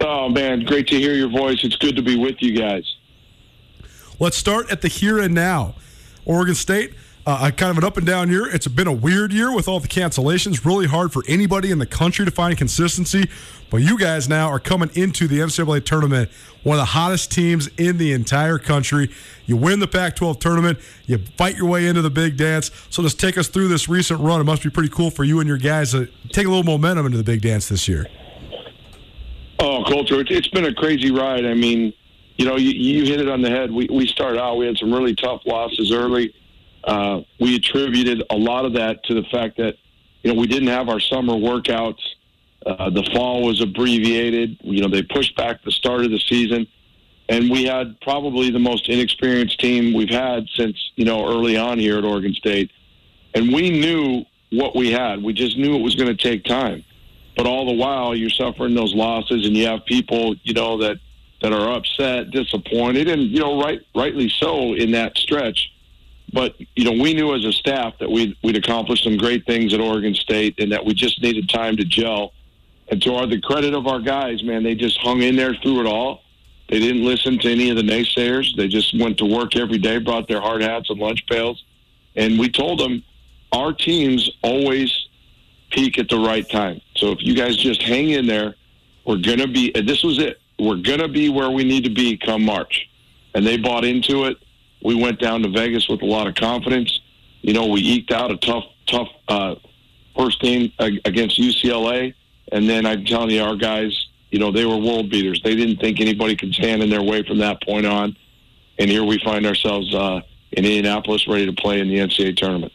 Oh 0.00 0.28
man, 0.28 0.64
great 0.64 0.88
to 0.88 0.96
hear 0.96 1.14
your 1.14 1.28
voice. 1.28 1.58
It's 1.62 1.76
good 1.76 1.96
to 1.96 2.02
be 2.02 2.16
with 2.16 2.36
you 2.40 2.58
guys. 2.58 2.84
Let's 4.18 4.36
start 4.36 4.70
at 4.70 4.82
the 4.82 4.88
here 4.88 5.18
and 5.18 5.34
now. 5.34 5.74
Oregon 6.24 6.54
State, 6.54 6.94
uh, 7.26 7.50
kind 7.50 7.70
of 7.70 7.78
an 7.78 7.84
up 7.84 7.96
and 7.96 8.06
down 8.06 8.30
year. 8.30 8.46
It's 8.46 8.66
been 8.66 8.86
a 8.86 8.92
weird 8.92 9.32
year 9.32 9.54
with 9.54 9.68
all 9.68 9.80
the 9.80 9.88
cancellations. 9.88 10.64
Really 10.64 10.86
hard 10.86 11.12
for 11.12 11.22
anybody 11.28 11.70
in 11.70 11.78
the 11.78 11.86
country 11.86 12.24
to 12.24 12.30
find 12.30 12.56
consistency. 12.56 13.28
But 13.68 13.78
you 13.78 13.98
guys 13.98 14.28
now 14.28 14.48
are 14.48 14.60
coming 14.60 14.90
into 14.94 15.26
the 15.26 15.40
NCAA 15.40 15.84
tournament, 15.84 16.30
one 16.62 16.76
of 16.76 16.82
the 16.82 16.86
hottest 16.86 17.32
teams 17.32 17.68
in 17.76 17.98
the 17.98 18.12
entire 18.12 18.58
country. 18.58 19.10
You 19.44 19.56
win 19.56 19.80
the 19.80 19.88
Pac 19.88 20.16
12 20.16 20.38
tournament, 20.38 20.78
you 21.06 21.18
fight 21.18 21.56
your 21.56 21.66
way 21.66 21.86
into 21.86 22.00
the 22.00 22.10
big 22.10 22.36
dance. 22.36 22.70
So 22.90 23.02
just 23.02 23.18
take 23.18 23.36
us 23.36 23.48
through 23.48 23.68
this 23.68 23.88
recent 23.88 24.20
run. 24.20 24.40
It 24.40 24.44
must 24.44 24.62
be 24.62 24.70
pretty 24.70 24.90
cool 24.90 25.10
for 25.10 25.24
you 25.24 25.40
and 25.40 25.48
your 25.48 25.58
guys 25.58 25.90
to 25.92 26.06
take 26.30 26.46
a 26.46 26.48
little 26.48 26.64
momentum 26.64 27.06
into 27.06 27.18
the 27.18 27.24
big 27.24 27.42
dance 27.42 27.68
this 27.68 27.88
year. 27.88 28.06
Oh, 29.58 29.84
Colter. 29.84 30.24
It's, 30.28 30.48
been 30.48 30.66
a 30.66 30.74
crazy 30.74 31.10
ride. 31.10 31.46
I 31.46 31.54
mean, 31.54 31.92
you 32.36 32.44
know, 32.44 32.56
you, 32.56 32.70
you 32.70 33.04
hit 33.04 33.20
it 33.20 33.28
on 33.28 33.40
the 33.40 33.50
head. 33.50 33.70
We 33.70 33.88
we 33.90 34.06
started 34.06 34.40
out. 34.40 34.56
We 34.56 34.66
had 34.66 34.76
some 34.76 34.92
really 34.92 35.14
tough 35.14 35.42
losses 35.46 35.92
early. 35.92 36.34
Uh, 36.84 37.22
we 37.40 37.56
attributed 37.56 38.22
a 38.30 38.36
lot 38.36 38.64
of 38.64 38.74
that 38.74 39.02
to 39.04 39.14
the 39.14 39.24
fact 39.24 39.56
that 39.56 39.76
you 40.22 40.32
know 40.32 40.38
we 40.38 40.46
didn't 40.46 40.68
have 40.68 40.88
our 40.88 41.00
summer 41.00 41.32
workouts. 41.32 42.00
Uh, 42.64 42.90
the 42.90 43.02
fall 43.14 43.42
was 43.42 43.60
abbreviated. 43.60 44.58
You 44.60 44.82
know, 44.82 44.88
they 44.88 45.02
pushed 45.02 45.36
back 45.36 45.62
the 45.64 45.70
start 45.70 46.04
of 46.04 46.10
the 46.10 46.18
season, 46.18 46.66
and 47.28 47.50
we 47.50 47.64
had 47.64 47.98
probably 48.00 48.50
the 48.50 48.58
most 48.58 48.88
inexperienced 48.88 49.58
team 49.58 49.94
we've 49.94 50.10
had 50.10 50.46
since 50.54 50.76
you 50.96 51.06
know 51.06 51.26
early 51.26 51.56
on 51.56 51.78
here 51.78 51.96
at 51.98 52.04
Oregon 52.04 52.34
State. 52.34 52.70
And 53.34 53.52
we 53.52 53.70
knew 53.70 54.24
what 54.50 54.76
we 54.76 54.92
had. 54.92 55.22
We 55.22 55.32
just 55.32 55.56
knew 55.56 55.76
it 55.76 55.82
was 55.82 55.94
going 55.94 56.14
to 56.14 56.22
take 56.22 56.44
time. 56.44 56.84
But 57.36 57.46
all 57.46 57.66
the 57.66 57.74
while, 57.74 58.14
you're 58.14 58.30
suffering 58.30 58.74
those 58.74 58.94
losses, 58.94 59.46
and 59.46 59.54
you 59.54 59.66
have 59.66 59.84
people, 59.84 60.34
you 60.42 60.54
know, 60.54 60.78
that 60.78 60.98
that 61.42 61.52
are 61.52 61.72
upset, 61.72 62.30
disappointed, 62.30 63.08
and 63.08 63.22
you 63.24 63.40
know, 63.40 63.60
right, 63.60 63.80
rightly 63.94 64.28
so 64.28 64.72
in 64.72 64.90
that 64.92 65.16
stretch. 65.18 65.70
But 66.32 66.54
you 66.74 66.84
know, 66.84 67.02
we 67.02 67.12
knew 67.12 67.34
as 67.34 67.44
a 67.44 67.52
staff 67.52 67.98
that 68.00 68.10
we'd 68.10 68.34
we'd 68.42 68.56
accomplished 68.56 69.04
some 69.04 69.18
great 69.18 69.44
things 69.46 69.74
at 69.74 69.80
Oregon 69.80 70.14
State, 70.14 70.58
and 70.58 70.72
that 70.72 70.84
we 70.84 70.94
just 70.94 71.22
needed 71.22 71.48
time 71.48 71.76
to 71.76 71.84
gel. 71.84 72.32
And 72.88 73.02
to 73.02 73.14
our, 73.16 73.26
the 73.26 73.40
credit 73.40 73.74
of 73.74 73.86
our 73.86 74.00
guys, 74.00 74.42
man, 74.42 74.62
they 74.62 74.74
just 74.74 74.98
hung 74.98 75.22
in 75.22 75.36
there 75.36 75.54
through 75.54 75.80
it 75.80 75.86
all. 75.86 76.22
They 76.68 76.80
didn't 76.80 77.04
listen 77.04 77.38
to 77.40 77.50
any 77.50 77.68
of 77.70 77.76
the 77.76 77.82
naysayers. 77.82 78.56
They 78.56 78.68
just 78.68 78.98
went 78.98 79.18
to 79.18 79.24
work 79.24 79.56
every 79.56 79.78
day, 79.78 79.98
brought 79.98 80.26
their 80.26 80.40
hard 80.40 80.62
hats 80.62 80.88
and 80.88 80.98
lunch 80.98 81.26
pails, 81.26 81.62
and 82.14 82.38
we 82.38 82.48
told 82.48 82.80
them 82.80 83.02
our 83.52 83.72
teams 83.72 84.30
always 84.42 85.05
peak 85.70 85.98
at 85.98 86.08
the 86.08 86.18
right 86.18 86.48
time. 86.48 86.80
So 86.96 87.12
if 87.12 87.18
you 87.22 87.34
guys 87.34 87.56
just 87.56 87.82
hang 87.82 88.10
in 88.10 88.26
there, 88.26 88.54
we're 89.04 89.18
going 89.18 89.38
to 89.38 89.48
be, 89.48 89.70
this 89.72 90.02
was 90.02 90.18
it. 90.18 90.40
We're 90.58 90.76
going 90.76 91.00
to 91.00 91.08
be 91.08 91.28
where 91.28 91.50
we 91.50 91.64
need 91.64 91.84
to 91.84 91.90
be 91.90 92.16
come 92.16 92.44
March. 92.44 92.88
And 93.34 93.46
they 93.46 93.56
bought 93.56 93.84
into 93.84 94.24
it. 94.24 94.38
We 94.82 94.94
went 94.94 95.20
down 95.20 95.42
to 95.42 95.48
Vegas 95.48 95.88
with 95.88 96.02
a 96.02 96.06
lot 96.06 96.26
of 96.26 96.34
confidence. 96.34 97.00
You 97.42 97.52
know, 97.52 97.66
we 97.66 97.80
eked 97.80 98.10
out 98.10 98.30
a 98.30 98.36
tough, 98.36 98.64
tough 98.86 99.08
uh, 99.28 99.56
first 100.16 100.40
game 100.40 100.72
against 100.78 101.38
UCLA. 101.38 102.14
And 102.52 102.68
then 102.68 102.86
I'm 102.86 103.04
telling 103.04 103.30
you, 103.30 103.42
our 103.42 103.56
guys, 103.56 104.08
you 104.30 104.38
know, 104.38 104.50
they 104.50 104.64
were 104.64 104.76
world 104.76 105.10
beaters. 105.10 105.40
They 105.42 105.54
didn't 105.54 105.78
think 105.78 106.00
anybody 106.00 106.36
could 106.36 106.54
stand 106.54 106.82
in 106.82 106.90
their 106.90 107.02
way 107.02 107.22
from 107.22 107.38
that 107.38 107.62
point 107.62 107.86
on. 107.86 108.16
And 108.78 108.90
here 108.90 109.04
we 109.04 109.18
find 109.18 109.46
ourselves 109.46 109.94
uh, 109.94 110.20
in 110.52 110.64
Indianapolis 110.64 111.26
ready 111.28 111.46
to 111.46 111.52
play 111.52 111.80
in 111.80 111.88
the 111.88 111.98
NCAA 111.98 112.36
tournament. 112.36 112.72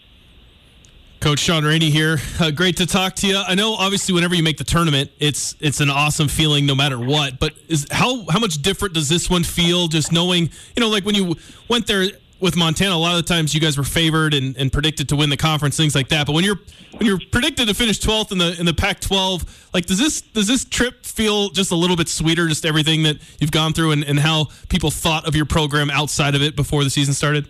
Coach 1.22 1.38
Sean 1.38 1.63
Rainey 1.63 1.91
here. 1.91 2.17
Uh, 2.39 2.49
great 2.49 2.78
to 2.78 2.88
talk 2.88 3.13
to 3.17 3.28
you. 3.28 3.38
I 3.38 3.53
know, 3.53 3.76
obviously, 3.76 4.11
whenever 4.15 4.34
you 4.34 4.41
make 4.41 4.57
the 4.57 4.63
tournament, 4.63 5.11
it's 5.19 5.55
it's 5.59 5.80
an 5.80 5.91
awesome 5.91 6.28
feeling, 6.28 6.65
no 6.65 6.74
matter 6.74 6.99
what. 6.99 7.39
But 7.39 7.53
is 7.67 7.86
how 7.91 8.26
how 8.28 8.39
much 8.39 8.63
different 8.63 8.95
does 8.95 9.07
this 9.07 9.30
one 9.30 9.43
feel? 9.43 9.88
Just 9.88 10.11
knowing, 10.11 10.49
you 10.76 10.82
know, 10.82 10.89
like 10.89 11.05
when 11.05 11.13
you 11.13 11.36
went 11.69 11.86
there 11.86 12.07
with 12.39 12.57
Montana, 12.57 12.95
a 12.95 12.97
lot 12.97 13.19
of 13.19 13.24
the 13.24 13.32
times 13.32 13.53
you 13.53 13.61
guys 13.61 13.78
were 13.78 13.84
favored 13.84 14.34
and, 14.34 14.57
and 14.57 14.74
predicted 14.74 15.09
to 15.09 15.15
win 15.15 15.30
the 15.30 15.38
conference, 15.38 15.78
things 15.78 15.93
like 15.93 16.09
that. 16.09 16.26
But 16.26 16.34
when 16.34 16.43
you're 16.43 16.59
when 16.97 17.05
you're 17.05 17.19
predicted 17.32 17.67
to 17.67 17.76
finish 17.76 17.99
12th 17.99 18.32
in 18.32 18.39
the 18.39 18.59
in 18.59 18.65
the 18.65 18.74
Pac-12, 18.74 19.69
like 19.76 19.86
does 19.86 19.99
this 19.99 20.22
does 20.22 20.47
this 20.47 20.65
trip 20.65 21.05
feel 21.05 21.49
just 21.49 21.72
a 21.72 21.76
little 21.76 21.95
bit 21.95 22.09
sweeter? 22.09 22.47
Just 22.47 22.65
everything 22.65 23.03
that 23.03 23.17
you've 23.39 23.51
gone 23.51 23.74
through 23.74 23.91
and, 23.91 24.03
and 24.05 24.17
how 24.17 24.47
people 24.69 24.89
thought 24.89 25.28
of 25.28 25.36
your 25.36 25.45
program 25.45 25.91
outside 25.91 26.34
of 26.34 26.41
it 26.41 26.55
before 26.55 26.84
the 26.84 26.89
season 26.89 27.13
started. 27.13 27.47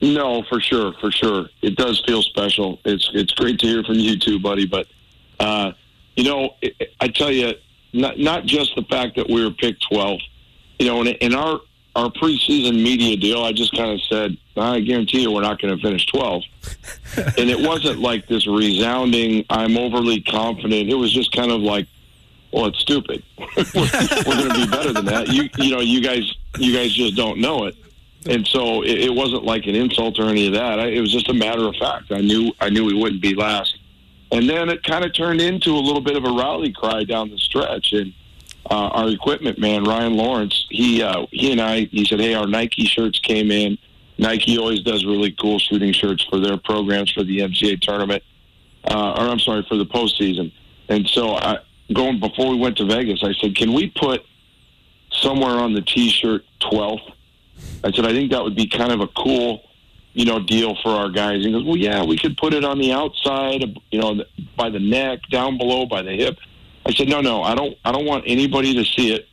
No, 0.00 0.42
for 0.48 0.60
sure, 0.60 0.92
for 1.00 1.10
sure. 1.10 1.48
It 1.60 1.76
does 1.76 2.02
feel 2.06 2.22
special. 2.22 2.78
It's 2.84 3.10
it's 3.14 3.32
great 3.32 3.58
to 3.60 3.66
hear 3.66 3.82
from 3.82 3.96
you 3.96 4.18
too, 4.18 4.38
buddy. 4.38 4.66
But 4.66 4.86
uh, 5.40 5.72
you 6.16 6.24
know, 6.24 6.54
I 7.00 7.08
tell 7.08 7.32
you, 7.32 7.54
not 7.92 8.18
not 8.18 8.44
just 8.44 8.76
the 8.76 8.82
fact 8.82 9.16
that 9.16 9.28
we 9.28 9.42
were 9.42 9.50
picked 9.50 9.84
12. 9.90 10.20
You 10.78 10.86
know, 10.86 11.00
in, 11.00 11.08
in 11.08 11.34
our 11.34 11.60
our 11.96 12.10
preseason 12.10 12.80
media 12.80 13.16
deal, 13.16 13.42
I 13.42 13.52
just 13.52 13.76
kind 13.76 13.90
of 13.90 14.00
said, 14.02 14.36
I 14.56 14.78
guarantee 14.80 15.22
you, 15.22 15.32
we're 15.32 15.42
not 15.42 15.60
going 15.60 15.76
to 15.76 15.82
finish 15.82 16.06
12. 16.06 16.42
and 17.16 17.50
it 17.50 17.58
wasn't 17.58 17.98
like 17.98 18.28
this 18.28 18.46
resounding, 18.46 19.44
I'm 19.50 19.76
overly 19.76 20.20
confident. 20.20 20.90
It 20.90 20.94
was 20.94 21.12
just 21.12 21.32
kind 21.32 21.50
of 21.50 21.60
like, 21.60 21.88
well, 22.52 22.66
it's 22.66 22.78
stupid. 22.78 23.24
we're, 23.38 23.64
we're 23.74 23.88
going 23.88 24.48
to 24.48 24.54
be 24.54 24.70
better 24.70 24.92
than 24.92 25.06
that. 25.06 25.28
You 25.28 25.48
you 25.58 25.74
know, 25.74 25.80
you 25.80 26.00
guys 26.00 26.32
you 26.56 26.72
guys 26.72 26.92
just 26.92 27.16
don't 27.16 27.40
know 27.40 27.64
it 27.64 27.74
and 28.28 28.46
so 28.46 28.82
it, 28.82 29.00
it, 29.00 29.14
wasn't 29.14 29.42
like 29.44 29.66
an 29.66 29.74
insult 29.74 30.18
or 30.18 30.28
any 30.28 30.46
of 30.46 30.52
that. 30.52 30.78
I, 30.78 30.88
it 30.88 31.00
was 31.00 31.10
just 31.10 31.30
a 31.30 31.34
matter 31.34 31.66
of 31.66 31.74
fact. 31.76 32.12
I 32.12 32.20
knew 32.20 32.52
I 32.60 32.68
knew 32.68 32.84
we 32.84 32.94
wouldn't 32.94 33.22
be 33.22 33.34
last, 33.34 33.78
and 34.30 34.48
then 34.48 34.68
it 34.68 34.82
kind 34.84 35.04
of 35.04 35.14
turned 35.14 35.40
into 35.40 35.70
a 35.70 35.80
little 35.80 36.02
bit 36.02 36.14
of 36.14 36.24
a 36.24 36.30
rally 36.30 36.70
cry 36.70 37.04
down 37.04 37.30
the 37.30 37.38
stretch. 37.38 37.92
And 37.94 38.12
uh, 38.70 38.88
our 38.88 39.08
equipment 39.08 39.58
man 39.58 39.84
Ryan 39.84 40.14
Lawrence, 40.14 40.66
he 40.68 41.02
uh, 41.02 41.26
he 41.30 41.52
and 41.52 41.60
I, 41.60 41.84
he 41.86 42.04
said, 42.04 42.20
"Hey, 42.20 42.34
our 42.34 42.46
Nike 42.46 42.84
shirts 42.84 43.18
came 43.18 43.50
in. 43.50 43.78
Nike 44.18 44.58
always 44.58 44.80
does 44.80 45.06
really 45.06 45.32
cool 45.32 45.58
shooting 45.58 45.92
shirts 45.92 46.22
for 46.24 46.38
their 46.38 46.58
programs 46.58 47.10
for 47.10 47.24
the 47.24 47.38
NCAA 47.38 47.80
tournament, 47.80 48.22
uh, 48.90 49.12
or 49.12 49.22
I'm 49.22 49.38
sorry, 49.38 49.64
for 49.66 49.76
the 49.76 49.86
postseason." 49.86 50.52
And 50.90 51.08
so 51.08 51.34
I, 51.34 51.60
going 51.94 52.20
before 52.20 52.50
we 52.50 52.56
went 52.56 52.76
to 52.76 52.84
Vegas, 52.84 53.24
I 53.24 53.32
said, 53.40 53.56
"Can 53.56 53.72
we 53.72 53.88
put 53.88 54.22
somewhere 55.10 55.58
on 55.60 55.72
the 55.72 55.80
T-shirt 55.80 56.44
12th?" 56.60 57.14
I 57.84 57.92
said, 57.92 58.04
I 58.06 58.12
think 58.12 58.30
that 58.32 58.42
would 58.42 58.56
be 58.56 58.66
kind 58.66 58.92
of 58.92 59.00
a 59.00 59.08
cool, 59.08 59.62
you 60.12 60.24
know, 60.24 60.40
deal 60.40 60.76
for 60.82 60.90
our 60.90 61.08
guys. 61.10 61.44
He 61.44 61.52
goes, 61.52 61.64
well, 61.64 61.76
yeah, 61.76 62.04
we 62.04 62.18
could 62.18 62.36
put 62.36 62.54
it 62.54 62.64
on 62.64 62.78
the 62.78 62.92
outside, 62.92 63.62
you 63.90 64.00
know, 64.00 64.24
by 64.56 64.70
the 64.70 64.80
neck, 64.80 65.20
down 65.30 65.58
below, 65.58 65.86
by 65.86 66.02
the 66.02 66.12
hip. 66.12 66.38
I 66.86 66.92
said, 66.92 67.08
no, 67.08 67.20
no, 67.20 67.42
I 67.42 67.54
don't, 67.54 67.76
I 67.84 67.92
don't 67.92 68.06
want 68.06 68.24
anybody 68.26 68.74
to 68.74 68.84
see 68.84 69.12
it, 69.14 69.28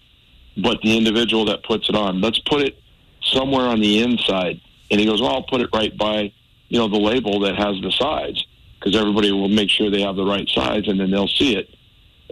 but 0.57 0.79
the 0.81 0.97
individual 0.97 1.45
that 1.45 1.63
puts 1.63 1.89
it 1.89 1.95
on. 1.95 2.21
Let's 2.21 2.39
put 2.39 2.61
it 2.61 2.77
somewhere 3.21 3.65
on 3.65 3.79
the 3.79 4.01
inside. 4.01 4.61
And 4.91 4.99
he 4.99 5.05
goes, 5.05 5.21
well, 5.21 5.31
I'll 5.31 5.43
put 5.43 5.61
it 5.61 5.69
right 5.73 5.95
by, 5.97 6.31
you 6.67 6.77
know, 6.77 6.87
the 6.87 6.97
label 6.97 7.39
that 7.41 7.55
has 7.55 7.79
the 7.81 7.91
size 7.91 8.43
because 8.79 8.95
everybody 8.95 9.31
will 9.31 9.49
make 9.49 9.69
sure 9.69 9.89
they 9.89 10.01
have 10.01 10.15
the 10.15 10.25
right 10.25 10.47
size 10.49 10.87
and 10.87 10.99
then 10.99 11.09
they'll 11.09 11.27
see 11.27 11.55
it. 11.55 11.69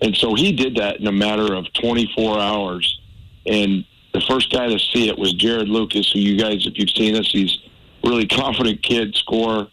And 0.02 0.16
so 0.16 0.36
he 0.36 0.52
did 0.52 0.76
that 0.76 0.98
in 0.98 1.08
a 1.08 1.12
matter 1.12 1.54
of 1.54 1.72
24 1.74 2.40
hours. 2.40 3.00
And 3.46 3.86
the 4.14 4.22
first 4.22 4.52
guy 4.52 4.68
to 4.68 4.80
see 4.80 5.10
it 5.10 5.18
was 5.18 5.34
Jarod 5.34 5.68
Lucas, 5.68 6.12
who 6.12 6.20
you 6.20 6.38
guys, 6.38 6.66
if 6.66 6.78
you've 6.78 6.92
seen 6.92 7.16
us, 7.16 7.30
he's 7.32 7.58
really 8.04 8.28
confident 8.28 8.82
kid, 8.84 9.16
score. 9.16 9.68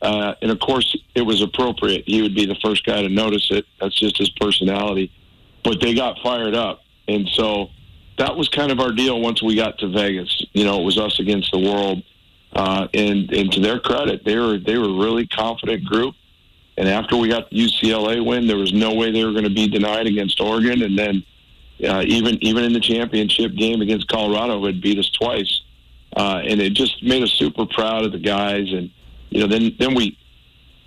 Uh, 0.00 0.34
and 0.40 0.50
of 0.50 0.60
course, 0.60 0.96
it 1.14 1.22
was 1.22 1.42
appropriate. 1.42 2.04
He 2.06 2.22
would 2.22 2.34
be 2.34 2.46
the 2.46 2.54
first 2.62 2.86
guy 2.86 3.02
to 3.02 3.08
notice 3.08 3.48
it. 3.50 3.66
That's 3.80 3.98
just 3.98 4.16
his 4.16 4.30
personality. 4.30 5.12
But 5.64 5.80
they 5.80 5.94
got 5.94 6.18
fired 6.22 6.54
up. 6.54 6.82
And 7.08 7.28
so 7.30 7.70
that 8.16 8.36
was 8.36 8.48
kind 8.48 8.70
of 8.70 8.80
our 8.80 8.92
deal 8.92 9.20
once 9.20 9.42
we 9.42 9.56
got 9.56 9.78
to 9.78 9.88
Vegas. 9.88 10.44
You 10.52 10.64
know, 10.64 10.80
it 10.80 10.84
was 10.84 10.98
us 10.98 11.18
against 11.18 11.50
the 11.50 11.58
world. 11.58 12.02
Uh, 12.52 12.88
and, 12.94 13.30
and 13.32 13.52
to 13.52 13.60
their 13.60 13.78
credit, 13.80 14.24
they 14.24 14.36
were, 14.36 14.58
they 14.58 14.78
were 14.78 14.88
a 14.88 14.98
really 14.98 15.26
confident 15.26 15.84
group. 15.84 16.14
And 16.76 16.88
after 16.88 17.16
we 17.16 17.28
got 17.28 17.50
the 17.50 17.56
UCLA 17.56 18.24
win, 18.24 18.46
there 18.46 18.56
was 18.56 18.72
no 18.72 18.94
way 18.94 19.10
they 19.10 19.24
were 19.24 19.32
going 19.32 19.44
to 19.44 19.50
be 19.50 19.68
denied 19.68 20.06
against 20.06 20.40
Oregon. 20.40 20.82
And 20.82 20.98
then 20.98 21.24
uh, 21.84 22.02
even 22.06 22.42
even 22.44 22.64
in 22.64 22.72
the 22.72 22.80
championship 22.80 23.54
game 23.54 23.80
against 23.80 24.08
Colorado, 24.08 24.64
it 24.66 24.82
beat 24.82 24.98
us 24.98 25.10
twice, 25.10 25.62
uh, 26.16 26.42
and 26.44 26.60
it 26.60 26.74
just 26.74 27.02
made 27.02 27.22
us 27.22 27.32
super 27.32 27.66
proud 27.66 28.04
of 28.04 28.12
the 28.12 28.18
guys. 28.18 28.72
And 28.72 28.90
you 29.30 29.40
know, 29.40 29.46
then 29.46 29.74
then 29.78 29.94
we 29.94 30.18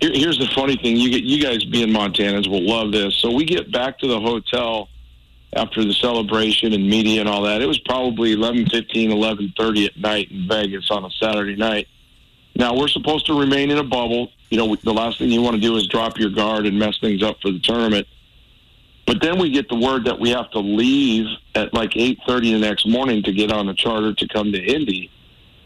here, 0.00 0.12
here's 0.12 0.38
the 0.38 0.46
funny 0.54 0.76
thing: 0.76 0.96
you 0.96 1.10
get 1.10 1.24
you 1.24 1.42
guys 1.42 1.64
being 1.64 1.88
Montanans 1.88 2.48
will 2.48 2.66
love 2.66 2.92
this. 2.92 3.14
So 3.16 3.30
we 3.30 3.44
get 3.44 3.72
back 3.72 3.98
to 3.98 4.06
the 4.06 4.20
hotel 4.20 4.88
after 5.54 5.84
the 5.84 5.92
celebration 5.94 6.72
and 6.72 6.88
media 6.88 7.20
and 7.20 7.28
all 7.28 7.42
that. 7.42 7.62
It 7.62 7.66
was 7.66 7.78
probably 7.80 8.34
11:15, 8.34 9.10
11:30 9.10 9.86
at 9.86 9.96
night 9.96 10.30
in 10.30 10.48
Vegas 10.48 10.90
on 10.90 11.04
a 11.04 11.10
Saturday 11.10 11.56
night. 11.56 11.88
Now 12.56 12.76
we're 12.76 12.88
supposed 12.88 13.26
to 13.26 13.38
remain 13.38 13.70
in 13.70 13.78
a 13.78 13.84
bubble. 13.84 14.30
You 14.50 14.58
know, 14.58 14.76
the 14.76 14.94
last 14.94 15.18
thing 15.18 15.30
you 15.30 15.42
want 15.42 15.56
to 15.56 15.60
do 15.60 15.76
is 15.76 15.86
drop 15.88 16.18
your 16.18 16.30
guard 16.30 16.66
and 16.66 16.78
mess 16.78 16.98
things 17.00 17.22
up 17.22 17.40
for 17.40 17.50
the 17.50 17.58
tournament. 17.58 18.06
But 19.06 19.20
then 19.20 19.38
we 19.38 19.50
get 19.50 19.68
the 19.68 19.76
word 19.76 20.04
that 20.06 20.18
we 20.18 20.30
have 20.30 20.50
to 20.52 20.60
leave 20.60 21.26
at 21.54 21.74
like 21.74 21.90
8:30 21.90 22.52
the 22.52 22.58
next 22.58 22.86
morning 22.86 23.22
to 23.24 23.32
get 23.32 23.52
on 23.52 23.68
a 23.68 23.74
charter 23.74 24.14
to 24.14 24.28
come 24.28 24.52
to 24.52 24.58
Indy, 24.58 25.10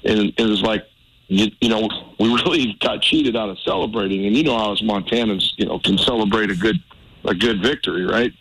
and 0.04 0.32
it 0.36 0.46
was 0.46 0.62
like, 0.62 0.88
you, 1.28 1.50
you 1.60 1.68
know, 1.68 1.88
we 2.18 2.28
really 2.28 2.76
got 2.80 3.02
cheated 3.02 3.36
out 3.36 3.48
of 3.48 3.58
celebrating. 3.60 4.26
And 4.26 4.36
you 4.36 4.42
know 4.42 4.58
how 4.58 4.72
us 4.72 4.82
Montanans, 4.82 5.52
you 5.56 5.66
know, 5.66 5.78
can 5.78 5.98
celebrate 5.98 6.50
a 6.50 6.56
good 6.56 6.76
a 7.24 7.34
good 7.34 7.62
victory, 7.62 8.04
right? 8.04 8.32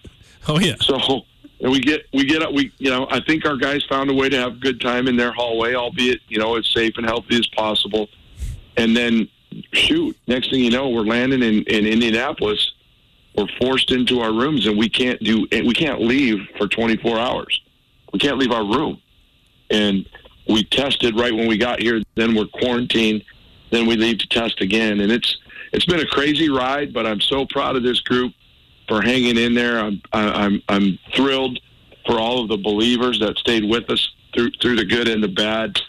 Oh 0.47 0.59
yeah. 0.59 0.75
So 0.81 1.25
and 1.59 1.71
we 1.71 1.79
get 1.79 2.05
we 2.13 2.25
get 2.25 2.41
up 2.41 2.53
we 2.53 2.71
you 2.77 2.89
know 2.89 3.07
I 3.11 3.19
think 3.19 3.45
our 3.45 3.57
guys 3.57 3.83
found 3.83 4.09
a 4.09 4.13
way 4.13 4.29
to 4.29 4.37
have 4.37 4.53
a 4.53 4.57
good 4.59 4.81
time 4.81 5.07
in 5.07 5.15
their 5.15 5.31
hallway, 5.31 5.75
albeit 5.75 6.21
you 6.27 6.39
know 6.39 6.55
as 6.55 6.67
safe 6.67 6.97
and 6.97 7.05
healthy 7.05 7.37
as 7.37 7.47
possible. 7.47 8.09
And 8.77 8.95
then 8.95 9.27
shoot, 9.73 10.15
next 10.27 10.51
thing 10.51 10.63
you 10.63 10.71
know, 10.71 10.89
we're 10.89 11.01
landing 11.01 11.43
in 11.43 11.63
in 11.63 11.85
Indianapolis 11.85 12.73
we're 13.37 13.47
forced 13.61 13.91
into 13.91 14.19
our 14.19 14.33
rooms 14.33 14.65
and 14.65 14.77
we 14.77 14.89
can't 14.89 15.21
do 15.23 15.47
we 15.51 15.73
can't 15.73 16.01
leave 16.01 16.39
for 16.57 16.67
24 16.67 17.19
hours. 17.19 17.61
We 18.11 18.19
can't 18.19 18.37
leave 18.37 18.51
our 18.51 18.65
room. 18.65 18.99
And 19.69 20.09
we 20.49 20.63
tested 20.63 21.17
right 21.19 21.33
when 21.33 21.47
we 21.47 21.57
got 21.57 21.79
here. 21.79 22.01
Then 22.15 22.35
we're 22.35 22.47
quarantined. 22.47 23.23
Then 23.69 23.85
we 23.85 23.95
leave 23.95 24.17
to 24.19 24.27
test 24.27 24.61
again. 24.61 25.01
And 25.01 25.11
it's 25.11 25.37
it's 25.71 25.85
been 25.85 25.99
a 25.99 26.07
crazy 26.07 26.49
ride, 26.49 26.93
but 26.93 27.05
I'm 27.05 27.21
so 27.21 27.45
proud 27.45 27.75
of 27.75 27.83
this 27.83 27.99
group 27.99 28.33
for 28.87 29.01
hanging 29.01 29.37
in 29.37 29.53
there. 29.53 29.79
I'm 29.79 30.01
I'm 30.13 30.61
I'm 30.67 30.97
thrilled 31.13 31.59
for 32.05 32.19
all 32.19 32.41
of 32.41 32.47
the 32.47 32.57
believers 32.57 33.19
that 33.19 33.37
stayed 33.37 33.69
with 33.69 33.89
us 33.91 34.13
through 34.33 34.51
through 34.61 34.77
the 34.77 34.85
good 34.85 35.07
and 35.07 35.23
the 35.23 35.27
bad. 35.27 35.79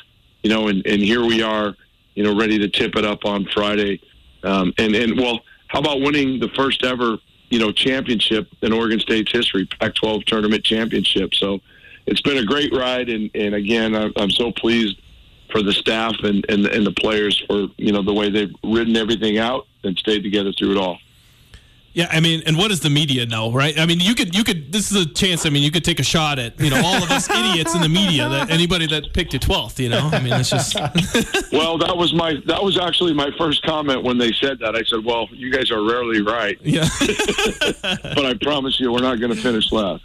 You 0.43 0.51
know, 0.51 0.69
and, 0.69 0.87
and 0.87 1.01
here 1.01 1.25
we 1.25 1.43
are, 1.43 1.75
you 2.15 2.23
know, 2.23 2.37
ready 2.37 2.59
to 2.59 2.69
tip 2.69 2.95
it 2.97 3.05
up 3.05 3.25
on 3.25 3.47
Friday. 3.55 4.01
Um, 4.43 4.75
and 4.77 4.95
and 4.95 5.19
well, 5.19 5.41
how 5.69 5.79
about 5.79 6.01
winning 6.01 6.41
the 6.41 6.49
first 6.51 6.85
ever 6.85 7.19
you 7.51 7.59
know 7.59 7.73
championship 7.73 8.49
in 8.63 8.73
Oregon 8.73 9.01
State's 9.01 9.33
history, 9.33 9.67
Pac-12 9.81 10.25
tournament 10.25 10.65
championship? 10.65 11.35
So 11.35 11.61
it's 12.07 12.21
been 12.21 12.39
a 12.39 12.45
great 12.45 12.73
ride, 12.73 13.09
and 13.09 13.31
and 13.35 13.55
again, 13.55 13.95
I'm, 13.95 14.31
so 14.31 14.53
pleased 14.53 15.01
for 15.51 15.63
the 15.63 15.73
staff 15.73 16.15
and, 16.23 16.45
and 16.49 16.67
and 16.67 16.87
the 16.87 16.93
players 16.93 17.43
for 17.47 17.69
you 17.77 17.93
know 17.93 18.03
the 18.03 18.13
way 18.13 18.31
they've 18.31 18.55
ridden 18.65 18.97
everything 18.97 19.39
out 19.39 19.67
and 19.85 19.97
stayed 19.99 20.23
together 20.23 20.53
through 20.53 20.73
it 20.73 20.79
all. 20.79 20.99
Yeah, 21.99 22.07
I 22.13 22.21
mean, 22.21 22.45
and 22.47 22.57
what 22.57 22.69
does 22.69 22.79
the 22.79 22.91
media 22.91 23.27
know, 23.27 23.51
right? 23.51 23.77
I 23.77 23.85
mean, 23.85 23.99
you 23.99 24.15
could, 24.15 24.33
you 24.33 24.45
could. 24.45 24.71
This 24.71 24.93
is 24.93 25.05
a 25.05 25.05
chance. 25.05 25.45
I 25.45 25.51
mean, 25.51 25.65
you 25.65 25.73
could 25.73 25.85
take 25.85 25.99
a 25.99 26.05
shot 26.05 26.39
at, 26.39 26.57
you 26.61 26.71
know, 26.71 26.81
all 26.81 27.03
of 27.03 27.11
us 27.11 27.29
idiots 27.31 27.75
in 27.75 27.83
the 27.83 27.89
media. 27.89 28.29
That 28.29 28.51
anybody 28.51 28.87
that 28.87 29.13
picked 29.13 29.33
you 29.33 29.41
twelfth, 29.41 29.81
you 29.81 29.89
know. 29.89 30.09
I 30.13 30.23
mean, 30.23 30.33
it's 30.35 30.49
just. 30.49 30.77
well, 31.53 31.77
that 31.77 31.97
was 31.97 32.15
my. 32.15 32.37
That 32.47 32.63
was 32.63 32.79
actually 32.79 33.15
my 33.15 33.33
first 33.37 33.65
comment 33.65 34.05
when 34.05 34.17
they 34.17 34.31
said 34.31 34.61
that. 34.61 34.77
I 34.77 34.85
said, 34.85 35.05
"Well, 35.05 35.27
you 35.33 35.51
guys 35.51 35.73
are 35.73 35.83
rarely 35.83 36.23
right." 36.23 36.57
Yeah. 36.63 36.89
but 37.83 38.25
I 38.25 38.35
promise 38.43 38.79
you, 38.79 38.93
we're 38.93 39.01
not 39.01 39.19
going 39.19 39.35
to 39.35 39.43
finish 39.43 39.73
last. 39.73 40.05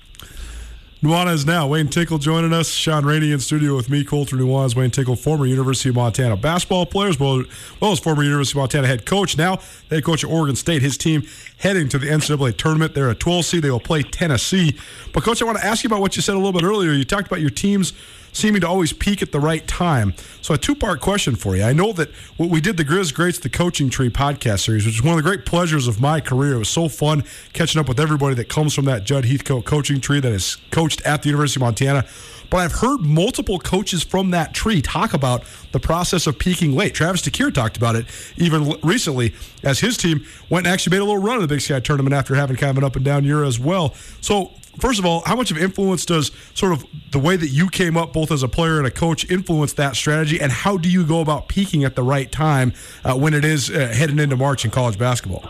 Nuanez 1.04 1.46
now. 1.46 1.68
Wayne 1.68 1.90
Tinkle 1.90 2.18
joining 2.18 2.54
us. 2.54 2.70
Sean 2.70 3.06
Rainey 3.06 3.34
in 3.34 3.40
studio 3.42 3.76
with 3.76 3.90
me, 3.90 4.06
Colter 4.06 4.38
Nuanez. 4.38 4.74
Wayne 4.74 4.90
Tinkle, 4.90 5.18
former 5.18 5.46
University 5.46 5.90
of 5.90 5.96
Montana 5.96 6.38
basketball 6.38 6.86
player, 6.86 7.10
as 7.10 7.20
well, 7.20 7.44
well 7.82 7.92
as 7.92 8.00
former 8.00 8.24
University 8.24 8.58
of 8.58 8.62
Montana 8.62 8.88
head 8.88 9.06
coach. 9.06 9.38
Now, 9.38 9.60
head 9.90 10.06
coach 10.06 10.24
at 10.24 10.30
Oregon 10.30 10.56
State. 10.56 10.82
His 10.82 10.98
team 10.98 11.24
heading 11.58 11.90
to 11.90 12.00
the 12.00 12.06
NCAA 12.06 12.56
tournament. 12.56 12.96
They're 12.96 13.10
a 13.10 13.16
12 13.16 13.44
seed. 13.44 13.64
They 13.64 13.70
will 13.70 13.82
play 13.82 14.02
Tennessee. 14.04 14.80
But, 15.12 15.24
Coach, 15.24 15.42
I 15.42 15.46
want 15.46 15.58
to 15.58 15.66
ask 15.66 15.84
you 15.84 15.90
about 15.90 16.00
what 16.00 16.16
you 16.16 16.22
said 16.22 16.36
a 16.36 16.38
little 16.38 16.54
bit 16.54 16.64
earlier. 16.64 16.94
You 16.94 17.04
talked 17.04 17.28
about 17.28 17.42
your 17.42 17.50
team's 17.50 17.92
seeming 18.34 18.62
to 18.62 18.68
always 18.68 18.92
peak 18.92 19.22
at 19.22 19.32
the 19.32 19.40
right 19.40 19.66
time. 19.66 20.14
So, 20.42 20.54
a 20.54 20.58
two 20.58 20.76
part 20.76 21.00
question 21.00 21.36
for 21.36 21.56
you. 21.56 21.64
I 21.64 21.72
know 21.72 21.94
that 21.94 22.10
what 22.38 22.50
we 22.50 22.60
did 22.60 22.76
the 22.76 22.84
Grizz 22.84 23.14
Greats, 23.14 23.40
the 23.40 23.50
Coaching 23.50 23.90
Tree 23.90 24.10
podcast 24.10 24.66
series, 24.66 24.86
which 24.86 24.96
is 24.96 25.04
one 25.04 25.18
of 25.18 25.24
the 25.24 25.30
great 25.30 25.46
pleasures 25.46 25.88
of 25.88 26.02
my 26.02 26.20
career. 26.20 26.56
It 26.56 26.60
was 26.60 26.70
so 26.70 26.90
fun 26.90 27.24
catching 27.54 27.80
up 27.80 27.88
with 27.88 28.00
everybody 28.00 28.36
that 28.36 28.50
comes 28.50 28.74
from 28.74 28.86
that 28.86 29.06
Judd 29.06 29.26
Heathcote 29.26 29.64
coaching 29.66 30.02
tree 30.02 30.20
that 30.20 30.34
is 30.34 30.58
coached 30.72 31.02
at 31.04 31.22
the 31.22 31.30
University 31.30 31.60
of 31.60 31.62
Montana. 31.62 32.06
But 32.54 32.60
I've 32.60 32.74
heard 32.74 33.02
multiple 33.02 33.58
coaches 33.58 34.04
from 34.04 34.30
that 34.30 34.54
tree 34.54 34.80
talk 34.82 35.16
about 35.16 35.44
the 35.72 35.80
process 35.80 36.28
of 36.28 36.38
peaking 36.38 36.76
late. 36.76 36.94
Travis 36.94 37.24
DeCuire 37.24 37.52
talked 37.52 37.78
about 37.78 37.96
it 37.96 38.06
even 38.38 38.76
recently 38.84 39.34
as 39.64 39.80
his 39.80 39.98
team 39.98 40.24
went 40.52 40.68
and 40.68 40.74
actually 40.74 40.92
made 40.92 41.02
a 41.02 41.06
little 41.06 41.20
run 41.20 41.38
in 41.38 41.42
the 41.42 41.48
Big 41.48 41.62
Sky 41.62 41.80
tournament 41.80 42.14
after 42.14 42.36
having 42.36 42.56
kind 42.56 42.70
of 42.70 42.78
an 42.78 42.84
up 42.84 42.96
and 42.96 43.04
down 43.04 43.24
year 43.24 43.44
as 43.44 43.60
well. 43.60 43.96
So, 44.22 44.52
first 44.80 45.00
of 45.00 45.06
all, 45.06 45.24
how 45.26 45.36
much 45.36 45.52
of 45.52 45.58
influence 45.58 46.06
does 46.06 46.32
sort 46.54 46.74
of 46.74 46.86
the 47.12 47.20
way 47.20 47.36
that 47.36 47.48
you 47.48 47.70
came 47.70 47.98
up 47.98 48.14
both 48.14 48.32
as 48.32 48.44
a 48.44 48.48
player 48.48 48.78
and 48.78 48.88
a 48.88 48.92
coach 48.92 49.30
influence 49.30 49.74
that 49.74 49.96
strategy? 49.96 50.40
And 50.40 50.52
how 50.52 50.78
do 50.78 50.90
you 50.90 51.06
go 51.06 51.22
about 51.22 51.48
peaking 51.48 51.84
at 51.84 51.96
the 51.96 52.04
right 52.04 52.32
time 52.32 52.74
uh, 53.04 53.16
when 53.16 53.34
it 53.34 53.46
is 53.46 53.70
uh, 53.70 53.94
heading 53.94 54.20
into 54.20 54.36
March 54.36 54.66
in 54.66 54.72
college 54.72 54.98
basketball? 54.98 55.50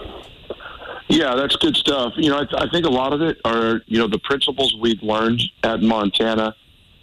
Yeah, 1.09 1.35
that's 1.35 1.55
good 1.57 1.75
stuff. 1.75 2.13
You 2.15 2.29
know, 2.29 2.39
I, 2.39 2.45
th- 2.45 2.61
I 2.61 2.69
think 2.69 2.85
a 2.85 2.89
lot 2.89 3.13
of 3.13 3.21
it 3.21 3.39
are, 3.45 3.81
you 3.85 3.99
know, 3.99 4.07
the 4.07 4.19
principles 4.19 4.75
we've 4.79 5.01
learned 5.03 5.43
at 5.63 5.81
Montana 5.81 6.55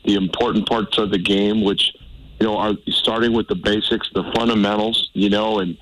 the 0.05 0.15
important 0.15 0.69
parts 0.69 0.99
of 0.99 1.11
the 1.11 1.19
game, 1.19 1.63
which 1.63 1.93
you 2.39 2.47
know 2.47 2.57
are 2.57 2.75
starting 2.89 3.33
with 3.33 3.49
the 3.49 3.55
basics, 3.55 4.09
the 4.15 4.25
fundamentals. 4.35 5.11
You 5.13 5.31
know, 5.31 5.61
and 5.61 5.77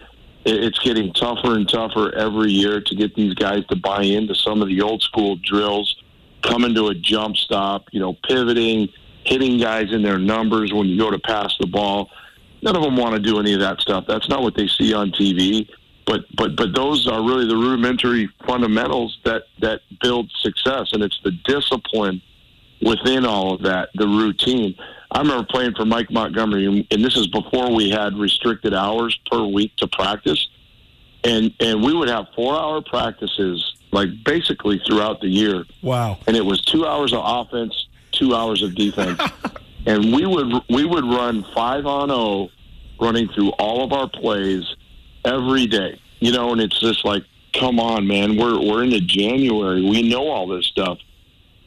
it's 0.45 0.79
getting 0.81 1.13
tougher 1.13 1.55
and 1.55 1.69
tougher 1.69 2.15
every 2.15 2.51
year 2.51 2.81
to 2.81 2.95
get 2.95 3.15
these 3.15 3.35
guys 3.35 3.65
to 3.67 3.77
buy 3.77 4.03
into 4.03 4.35
some 4.35 4.63
of 4.63 4.69
the 4.69 4.81
old 4.81 5.03
school 5.03 5.37
drills, 5.37 5.95
coming 6.43 6.75
to 6.75 6.89
a 6.89 6.95
jump 6.95 7.37
stop. 7.37 7.87
You 7.93 8.01
know, 8.01 8.17
pivoting, 8.29 8.89
hitting 9.25 9.59
guys 9.59 9.93
in 9.93 10.03
their 10.03 10.19
numbers 10.19 10.73
when 10.73 10.87
you 10.87 10.99
go 10.99 11.11
to 11.11 11.19
pass 11.19 11.55
the 11.61 11.67
ball. 11.67 12.11
None 12.63 12.75
of 12.77 12.83
them 12.83 12.97
want 12.97 13.15
to 13.15 13.21
do 13.21 13.39
any 13.39 13.55
of 13.55 13.61
that 13.61 13.81
stuff. 13.81 14.05
That's 14.09 14.29
not 14.29 14.43
what 14.43 14.57
they 14.57 14.67
see 14.67 14.93
on 14.93 15.11
TV. 15.11 15.69
But 16.07 16.25
but 16.35 16.57
but 16.57 16.75
those 16.75 17.07
are 17.07 17.23
really 17.23 17.47
the 17.47 17.57
rudimentary 17.57 18.31
fundamentals 18.47 19.19
that 19.25 19.43
that 19.61 19.83
build 20.01 20.31
success, 20.41 20.89
and 20.93 21.03
it's 21.03 21.21
the 21.23 21.33
discipline 21.45 22.23
within 22.81 23.27
all 23.27 23.55
of 23.55 23.63
that, 23.63 23.91
the 23.95 24.07
routine. 24.07 24.75
I 25.11 25.21
remember 25.21 25.47
playing 25.51 25.75
for 25.75 25.85
Mike 25.85 26.11
Montgomery, 26.11 26.87
and 26.91 27.05
this 27.05 27.17
is 27.17 27.27
before 27.29 27.75
we 27.75 27.91
had 27.91 28.17
restricted 28.17 28.75
hours 28.75 29.19
per 29.31 29.45
week 29.45 29.77
to 29.77 29.89
practice, 29.89 30.49
and 31.25 31.53
and 31.61 31.83
we 31.83 31.93
would 31.93 32.09
have 32.09 32.27
four 32.35 32.55
hour 32.55 32.81
practices 32.83 33.75
like 33.91 34.09
basically 34.25 34.81
throughout 34.87 35.21
the 35.21 35.29
year. 35.29 35.65
Wow! 35.83 36.19
And 36.27 36.37
it 36.37 36.45
was 36.45 36.61
two 36.61 36.87
hours 36.87 37.13
of 37.13 37.21
offense, 37.25 37.89
two 38.13 38.35
hours 38.35 38.63
of 38.63 38.75
defense, 38.75 39.21
and 39.87 40.13
we 40.13 40.27
would 40.27 40.63
we 40.69 40.85
would 40.85 41.05
run 41.05 41.45
five 41.55 41.87
on 41.87 42.09
zero, 42.09 42.19
oh, 42.19 42.51
running 43.01 43.29
through 43.29 43.51
all 43.53 43.85
of 43.85 43.93
our 43.93 44.09
plays 44.09 44.77
every 45.25 45.67
day. 45.67 46.01
You 46.21 46.33
know, 46.33 46.51
and 46.51 46.61
it's 46.61 46.81
just 46.81 47.05
like, 47.05 47.23
come 47.55 47.79
on, 47.79 48.07
man, 48.07 48.37
we're 48.37 48.61
we're 48.61 48.83
into 48.85 49.01
January, 49.01 49.83
we 49.83 50.09
know 50.09 50.29
all 50.29 50.47
this 50.47 50.67
stuff 50.67 50.99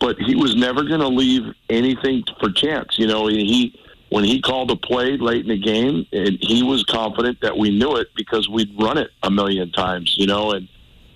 but 0.01 0.17
he 0.19 0.35
was 0.35 0.55
never 0.55 0.83
going 0.83 0.99
to 0.99 1.07
leave 1.07 1.53
anything 1.69 2.23
for 2.39 2.49
chance. 2.49 2.97
You 2.97 3.07
know, 3.07 3.27
he 3.27 3.79
when 4.09 4.25
he 4.25 4.41
called 4.41 4.69
a 4.71 4.75
play 4.75 5.15
late 5.15 5.43
in 5.43 5.47
the 5.49 5.57
game, 5.57 6.05
and 6.11 6.37
he 6.41 6.63
was 6.63 6.83
confident 6.83 7.39
that 7.41 7.57
we 7.57 7.69
knew 7.69 7.95
it 7.95 8.07
because 8.15 8.49
we'd 8.49 8.75
run 8.81 8.97
it 8.97 9.11
a 9.23 9.31
million 9.31 9.71
times. 9.71 10.15
You 10.17 10.25
know, 10.25 10.51
and 10.51 10.67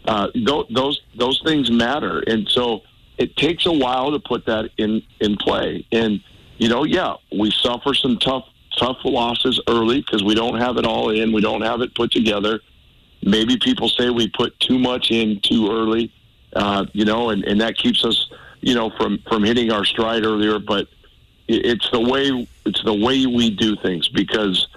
uh, 0.07 0.29
th- 0.31 0.67
those 0.69 1.01
those 1.15 1.41
things 1.45 1.71
matter, 1.71 2.19
and 2.27 2.47
so 2.49 2.81
it 3.17 3.35
takes 3.37 3.65
a 3.65 3.71
while 3.71 4.11
to 4.11 4.19
put 4.19 4.45
that 4.45 4.69
in 4.77 5.01
in 5.19 5.37
play. 5.37 5.85
And 5.91 6.21
you 6.57 6.69
know, 6.69 6.83
yeah, 6.83 7.15
we 7.37 7.51
suffer 7.51 7.93
some 7.93 8.17
tough 8.17 8.47
tough 8.77 8.97
losses 9.05 9.61
early 9.67 10.01
because 10.01 10.23
we 10.23 10.35
don't 10.35 10.59
have 10.59 10.77
it 10.77 10.85
all 10.85 11.09
in, 11.09 11.31
we 11.31 11.41
don't 11.41 11.61
have 11.61 11.81
it 11.81 11.95
put 11.95 12.11
together. 12.11 12.59
Maybe 13.21 13.57
people 13.57 13.89
say 13.89 14.09
we 14.09 14.27
put 14.29 14.59
too 14.59 14.77
much 14.77 15.09
in 15.09 15.39
too 15.41 15.71
early, 15.71 16.11
uh, 16.55 16.85
you 16.93 17.05
know, 17.05 17.29
and, 17.29 17.43
and 17.45 17.59
that 17.61 17.77
keeps 17.77 18.03
us 18.03 18.29
you 18.65 18.73
know, 18.73 18.89
from 18.97 19.19
from 19.29 19.43
hitting 19.43 19.71
our 19.71 19.85
stride 19.85 20.25
earlier. 20.25 20.57
But 20.57 20.87
it's 21.47 21.87
the 21.91 21.99
way 21.99 22.47
it's 22.65 22.83
the 22.83 22.93
way 22.93 23.27
we 23.27 23.51
do 23.51 23.75
things 23.75 24.09
because 24.09 24.67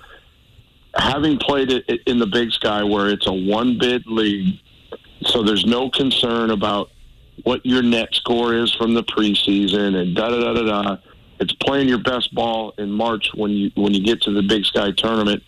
having 0.95 1.39
played 1.39 1.72
it 1.72 2.03
in 2.07 2.18
the 2.18 2.26
Big 2.26 2.53
Sky 2.53 2.83
where 2.83 3.09
it's 3.09 3.26
a 3.26 3.33
one 3.33 3.79
bid 3.79 4.07
league, 4.07 4.61
so 5.29 5.43
there's 5.43 5.64
no 5.64 5.91
concern 5.91 6.51
about 6.51 6.91
what 7.45 7.64
your 7.64 7.83
net 7.83 8.09
score 8.12 8.55
is 8.55 8.74
from 8.74 8.95
the 8.95 9.05
preseason 9.05 10.01
and 10.01 10.16
da 10.16 10.29
da 10.29 10.41
da 10.41 10.55
da 10.55 10.62
da. 10.85 10.97
It's 11.41 11.53
playing 11.53 11.89
your 11.89 12.03
best 12.03 12.35
ball 12.35 12.74
in 12.79 12.91
March 12.91 13.31
when 13.35 13.53
you 13.53 13.70
when 13.74 13.95
you 13.95 14.03
get 14.03 14.22
to 14.22 14.33
the 14.33 14.43
Big 14.43 14.64
Sky 14.64 14.91
tournament 14.91 15.43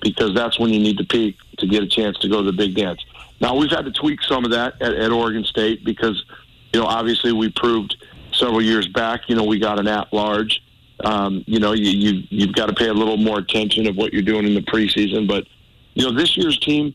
because 0.00 0.34
that's 0.34 0.58
when 0.58 0.72
you 0.72 0.80
need 0.80 0.98
to 0.98 1.04
peak 1.04 1.36
to 1.58 1.66
get 1.66 1.82
a 1.82 1.86
chance 1.86 2.18
to 2.18 2.28
go 2.28 2.42
to 2.42 2.50
the 2.50 2.56
big 2.56 2.74
dance. 2.76 3.04
Now 3.40 3.56
we've 3.56 3.70
had 3.70 3.84
to 3.84 3.92
tweak 3.92 4.22
some 4.22 4.44
of 4.44 4.50
that 4.52 4.80
at, 4.80 4.94
at 4.94 5.10
Oregon 5.10 5.44
State 5.44 5.84
because 5.84 6.24
you 6.72 6.80
know, 6.80 6.86
obviously 6.86 7.32
we 7.32 7.50
proved 7.50 7.96
several 8.32 8.62
years 8.62 8.88
back, 8.88 9.28
you 9.28 9.36
know, 9.36 9.44
we 9.44 9.58
got 9.58 9.78
an 9.78 9.88
at 9.88 10.12
large. 10.12 10.62
Um, 11.04 11.42
you 11.46 11.58
know, 11.58 11.72
you, 11.72 11.90
you 11.90 12.22
you've 12.30 12.54
got 12.54 12.66
to 12.66 12.74
pay 12.74 12.88
a 12.88 12.94
little 12.94 13.16
more 13.16 13.38
attention 13.38 13.88
of 13.88 13.96
what 13.96 14.12
you're 14.12 14.22
doing 14.22 14.46
in 14.46 14.54
the 14.54 14.60
preseason. 14.60 15.26
But 15.26 15.46
you 15.94 16.04
know, 16.04 16.16
this 16.16 16.36
year's 16.36 16.58
team, 16.58 16.94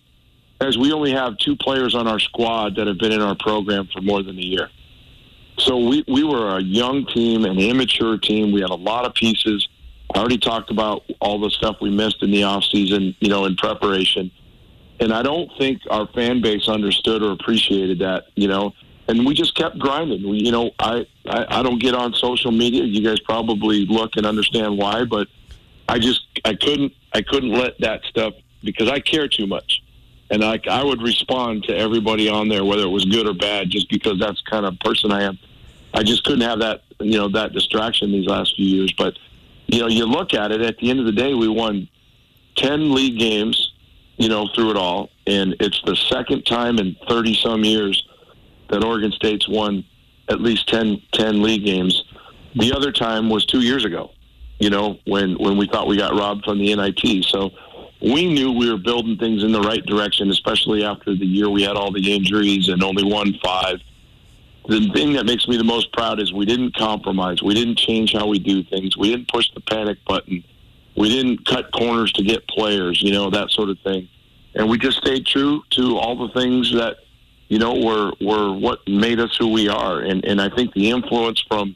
as 0.62 0.78
we 0.78 0.92
only 0.92 1.12
have 1.12 1.38
two 1.38 1.56
players 1.56 1.96
on 1.96 2.08
our 2.08 2.20
squad 2.20 2.76
that 2.76 2.88
have 2.88 2.98
been 2.98 3.12
in 3.12 3.22
our 3.22 3.36
program 3.36 3.88
for 3.94 4.02
more 4.02 4.24
than 4.24 4.38
a 4.38 4.42
year. 4.42 4.70
So 5.60 5.78
we, 5.78 6.04
we 6.08 6.24
were 6.24 6.58
a 6.58 6.62
young 6.62 7.06
team, 7.06 7.46
an 7.46 7.60
immature 7.60 8.18
team. 8.18 8.52
We 8.52 8.62
had 8.62 8.70
a 8.70 8.76
lot 8.76 9.06
of 9.06 9.14
pieces. 9.14 9.68
I 10.14 10.20
already 10.20 10.38
talked 10.38 10.72
about 10.72 11.04
all 11.20 11.40
the 11.40 11.50
stuff 11.50 11.78
we 11.82 11.90
missed 11.90 12.22
in 12.22 12.32
the 12.32 12.44
off 12.44 12.64
season, 12.64 13.16
you 13.20 13.30
know, 13.30 13.46
in 13.46 13.56
preparation. 13.56 14.32
And 15.00 15.14
I 15.14 15.22
don't 15.22 15.50
think 15.58 15.82
our 15.90 16.08
fan 16.08 16.42
base 16.42 16.68
understood 16.68 17.22
or 17.22 17.32
appreciated 17.32 18.00
that, 18.00 18.26
you 18.36 18.48
know 18.48 18.74
and 19.08 19.26
we 19.26 19.34
just 19.34 19.56
kept 19.56 19.80
grinding. 19.80 20.28
We, 20.28 20.38
you 20.38 20.52
know, 20.52 20.72
I, 20.80 21.06
I 21.26 21.60
I 21.60 21.64
don't 21.64 21.80
get 21.80 21.96
on 21.96 22.14
social 22.14 22.52
media. 22.52 22.84
You 22.84 23.04
guys 23.04 23.20
probably 23.22 23.86
look 23.86 24.18
and 24.18 24.26
understand 24.26 24.78
why, 24.78 25.06
but 25.06 25.28
I 25.88 26.00
just 26.00 26.26
I 26.46 26.56
couldn't 26.56 26.94
I 27.14 27.22
couldn't 27.22 27.52
let 27.52 27.80
that 27.80 28.04
stuff 28.06 28.34
because 28.64 28.90
I 28.90 29.00
care 29.00 29.28
too 29.28 29.48
much, 29.48 29.82
and 30.30 30.44
I 30.44 30.60
I 30.70 30.84
would 30.84 31.02
respond 31.02 31.64
to 31.66 31.76
everybody 31.76 32.30
on 32.30 32.48
there 32.48 32.66
whether 32.66 32.84
it 32.84 32.90
was 32.90 33.06
good 33.06 33.28
or 33.28 33.34
bad 33.34 33.70
just 33.70 33.90
because 33.90 34.20
that's 34.20 34.42
kind 34.42 34.66
of 34.66 34.80
person 34.80 35.12
I 35.12 35.24
am. 35.24 35.40
I 35.94 36.04
just 36.04 36.24
couldn't 36.24 36.42
have 36.42 36.60
that 36.60 36.84
you 37.00 37.18
know 37.18 37.30
that 37.30 37.54
distraction 37.54 38.12
these 38.12 38.28
last 38.28 38.56
few 38.56 38.66
years. 38.66 38.94
But 38.98 39.18
you 39.68 39.80
know, 39.80 39.88
you 39.88 40.06
look 40.06 40.34
at 40.34 40.52
it 40.52 40.62
at 40.62 40.78
the 40.78 40.90
end 40.90 41.00
of 41.00 41.06
the 41.06 41.12
day, 41.12 41.34
we 41.34 41.48
won 41.48 41.90
ten 42.56 42.94
league 42.94 43.20
games, 43.20 43.74
you 44.18 44.30
know, 44.30 44.48
through 44.54 44.72
it 44.72 44.78
all, 44.78 45.10
and 45.26 45.56
it's 45.60 45.82
the 45.86 45.96
second 45.96 46.46
time 46.46 46.80
in 46.80 46.96
thirty 47.08 47.36
some 47.36 47.64
years 47.64 48.08
that 48.70 48.84
Oregon 48.84 49.12
State's 49.12 49.48
won 49.48 49.84
at 50.30 50.42
least 50.42 50.68
10, 50.68 51.02
10 51.14 51.42
league 51.42 51.66
games. 51.66 52.04
The 52.56 52.74
other 52.74 52.92
time 52.92 53.30
was 53.30 53.46
two 53.46 53.62
years 53.62 53.86
ago, 53.86 54.12
you 54.60 54.70
know, 54.70 55.00
when, 55.06 55.36
when 55.36 55.58
we 55.58 55.68
thought 55.68 55.88
we 55.88 55.98
got 55.98 56.14
robbed 56.14 56.44
from 56.44 56.60
the 56.60 56.76
NIT. 56.76 57.26
So 57.26 57.52
we 58.02 58.32
knew 58.32 58.52
we 58.52 58.70
were 58.70 58.78
building 58.78 59.18
things 59.18 59.44
in 59.44 59.52
the 59.52 59.62
right 59.62 59.84
direction, 59.86 60.30
especially 60.30 60.84
after 60.84 61.16
the 61.16 61.26
year 61.26 61.50
we 61.50 61.64
had 61.64 61.76
all 61.76 61.92
the 61.92 62.14
injuries 62.14 62.70
and 62.70 62.84
only 62.84 63.04
won 63.04 63.34
five. 63.44 63.80
the 64.68 64.90
thing 64.92 65.14
that 65.14 65.26
makes 65.26 65.48
me 65.48 65.58
the 65.58 65.64
most 65.64 65.92
proud 65.94 66.20
is 66.20 66.34
we 66.34 66.46
didn't 66.46 66.76
compromise. 66.76 67.42
We 67.42 67.54
didn't 67.54 67.78
change 67.78 68.14
how 68.14 68.28
we 68.28 68.38
do 68.38 68.64
things. 68.64 68.98
We 68.98 69.10
didn't 69.10 69.30
push 69.30 69.50
the 69.54 69.62
panic 69.62 69.98
button. 70.06 70.44
We 70.96 71.10
didn't 71.10 71.46
cut 71.46 71.72
corners 71.72 72.12
to 72.14 72.24
get 72.24 72.48
players, 72.48 73.02
you 73.02 73.14
know, 73.14 73.30
that 73.30 73.50
sort 73.52 73.70
of 73.70 73.80
thing. 73.80 74.10
And 74.56 74.70
we 74.70 74.78
just 74.78 74.98
stayed 74.98 75.26
true 75.26 75.64
to 75.72 75.98
all 75.98 76.16
the 76.28 76.34
things 76.34 76.74
that, 76.74 76.98
you 77.48 77.60
know, 77.60 77.76
were 77.76 78.12
were 78.20 78.52
what 78.52 78.80
made 78.88 79.20
us 79.20 79.36
who 79.38 79.48
we 79.54 79.70
are. 79.70 80.00
And 80.00 80.26
and 80.26 80.42
I 80.42 80.50
think 80.50 80.74
the 80.74 80.90
influence 80.90 81.42
from 81.48 81.76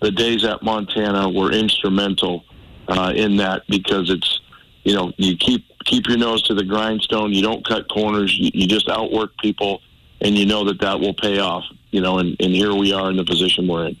the 0.00 0.10
days 0.10 0.44
at 0.44 0.62
Montana 0.62 1.28
were 1.28 1.50
instrumental 1.50 2.44
uh, 2.86 3.12
in 3.16 3.36
that 3.36 3.62
because 3.68 4.10
it's, 4.10 4.40
you 4.88 4.94
know, 4.94 5.12
you 5.18 5.36
keep 5.36 5.66
keep 5.84 6.06
your 6.08 6.16
nose 6.16 6.42
to 6.44 6.54
the 6.54 6.64
grindstone. 6.64 7.32
You 7.32 7.42
don't 7.42 7.62
cut 7.66 7.88
corners. 7.90 8.36
You, 8.38 8.50
you 8.54 8.66
just 8.66 8.88
outwork 8.88 9.36
people, 9.36 9.82
and 10.22 10.36
you 10.36 10.46
know 10.46 10.64
that 10.64 10.80
that 10.80 10.98
will 10.98 11.12
pay 11.12 11.40
off. 11.40 11.64
You 11.90 12.00
know, 12.00 12.18
and, 12.18 12.36
and 12.40 12.54
here 12.54 12.74
we 12.74 12.94
are 12.94 13.10
in 13.10 13.16
the 13.16 13.24
position 13.24 13.68
we're 13.68 13.88
in. 13.88 13.96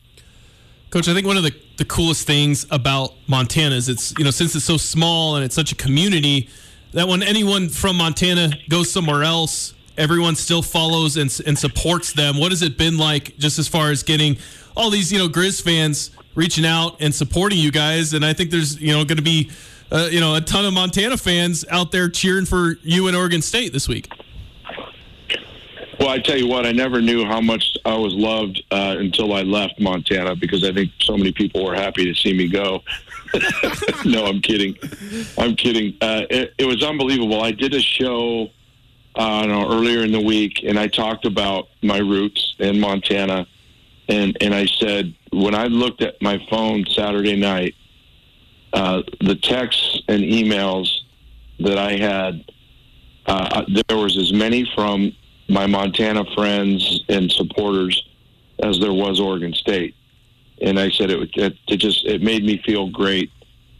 Coach, 0.88 1.06
I 1.06 1.12
think 1.12 1.26
one 1.26 1.36
of 1.36 1.42
the, 1.42 1.54
the 1.76 1.84
coolest 1.84 2.26
things 2.26 2.66
about 2.70 3.12
Montana 3.26 3.74
is 3.74 3.90
it's, 3.90 4.14
you 4.16 4.24
know, 4.24 4.30
since 4.30 4.56
it's 4.56 4.64
so 4.64 4.78
small 4.78 5.36
and 5.36 5.44
it's 5.44 5.54
such 5.54 5.72
a 5.72 5.74
community, 5.74 6.48
that 6.92 7.06
when 7.06 7.22
anyone 7.22 7.68
from 7.68 7.96
Montana 7.96 8.52
goes 8.70 8.90
somewhere 8.90 9.22
else, 9.22 9.74
everyone 9.98 10.36
still 10.36 10.62
follows 10.62 11.18
and, 11.18 11.30
and 11.46 11.58
supports 11.58 12.14
them. 12.14 12.38
What 12.38 12.52
has 12.52 12.62
it 12.62 12.78
been 12.78 12.96
like 12.96 13.36
just 13.36 13.58
as 13.58 13.68
far 13.68 13.90
as 13.90 14.02
getting 14.02 14.38
all 14.74 14.88
these, 14.88 15.12
you 15.12 15.18
know, 15.18 15.28
Grizz 15.28 15.62
fans 15.62 16.10
reaching 16.34 16.64
out 16.64 16.96
and 17.00 17.14
supporting 17.14 17.58
you 17.58 17.70
guys? 17.70 18.14
And 18.14 18.24
I 18.24 18.32
think 18.32 18.50
there's, 18.50 18.80
you 18.80 18.92
know, 18.92 19.04
going 19.04 19.18
to 19.18 19.22
be, 19.22 19.50
uh, 19.90 20.08
you 20.10 20.20
know, 20.20 20.34
a 20.34 20.40
ton 20.40 20.64
of 20.64 20.72
Montana 20.72 21.16
fans 21.16 21.64
out 21.70 21.92
there 21.92 22.08
cheering 22.08 22.44
for 22.44 22.78
you 22.82 23.06
and 23.08 23.16
Oregon 23.16 23.42
State 23.42 23.72
this 23.72 23.88
week. 23.88 24.10
Well, 25.98 26.10
I 26.10 26.18
tell 26.18 26.36
you 26.36 26.46
what, 26.46 26.64
I 26.64 26.70
never 26.70 27.00
knew 27.00 27.24
how 27.24 27.40
much 27.40 27.76
I 27.84 27.96
was 27.96 28.14
loved 28.14 28.62
uh, 28.70 28.96
until 28.98 29.32
I 29.32 29.42
left 29.42 29.80
Montana 29.80 30.36
because 30.36 30.62
I 30.62 30.72
think 30.72 30.92
so 31.00 31.16
many 31.16 31.32
people 31.32 31.64
were 31.64 31.74
happy 31.74 32.04
to 32.04 32.14
see 32.14 32.32
me 32.32 32.46
go. 32.46 32.84
no, 34.04 34.26
I'm 34.26 34.40
kidding. 34.40 34.76
I'm 35.36 35.56
kidding. 35.56 35.96
Uh, 36.00 36.22
it, 36.30 36.54
it, 36.56 36.66
was 36.66 36.84
unbelievable. 36.84 37.42
I 37.42 37.50
did 37.50 37.74
a 37.74 37.80
show 37.80 38.48
uh, 39.16 39.46
know, 39.46 39.68
earlier 39.70 40.04
in 40.04 40.12
the 40.12 40.20
week, 40.20 40.62
and 40.62 40.78
I 40.78 40.86
talked 40.86 41.24
about 41.24 41.68
my 41.82 41.98
roots 41.98 42.54
in 42.58 42.78
Montana, 42.78 43.46
and 44.08 44.36
and 44.40 44.54
I 44.54 44.66
said 44.66 45.14
when 45.32 45.54
I 45.54 45.66
looked 45.66 46.00
at 46.00 46.22
my 46.22 46.40
phone 46.48 46.86
Saturday 46.86 47.36
night, 47.36 47.74
uh, 48.72 49.02
the 49.20 49.36
texts 49.36 50.02
and 50.08 50.22
emails 50.22 50.88
that 51.60 51.78
I 51.78 51.96
had, 51.96 52.44
uh, 53.26 53.64
there 53.88 53.98
was 53.98 54.16
as 54.16 54.32
many 54.32 54.70
from 54.74 55.12
my 55.48 55.66
Montana 55.66 56.24
friends 56.34 57.02
and 57.08 57.30
supporters 57.30 58.02
as 58.62 58.78
there 58.80 58.92
was 58.92 59.20
Oregon 59.20 59.52
State. 59.52 59.94
And 60.60 60.78
I 60.78 60.90
said 60.90 61.10
it, 61.10 61.30
it, 61.34 61.56
it 61.68 61.76
just 61.76 62.04
it 62.04 62.22
made 62.22 62.44
me 62.44 62.60
feel 62.64 62.90
great, 62.90 63.30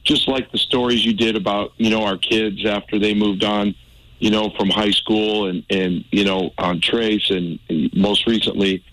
just 0.04 0.28
like 0.28 0.50
the 0.52 0.58
stories 0.58 1.04
you 1.04 1.12
did 1.12 1.36
about 1.36 1.72
you 1.76 1.90
know 1.90 2.04
our 2.04 2.16
kids 2.16 2.64
after 2.64 2.98
they 2.98 3.14
moved 3.14 3.42
on, 3.42 3.74
you 4.20 4.30
know 4.30 4.50
from 4.56 4.70
high 4.70 4.92
school 4.92 5.48
and 5.48 5.64
and 5.70 6.04
you 6.12 6.24
know 6.24 6.52
on 6.58 6.80
Tres 6.80 7.30
and, 7.30 7.58
and 7.68 7.92
most 7.94 8.26
recently, 8.26 8.84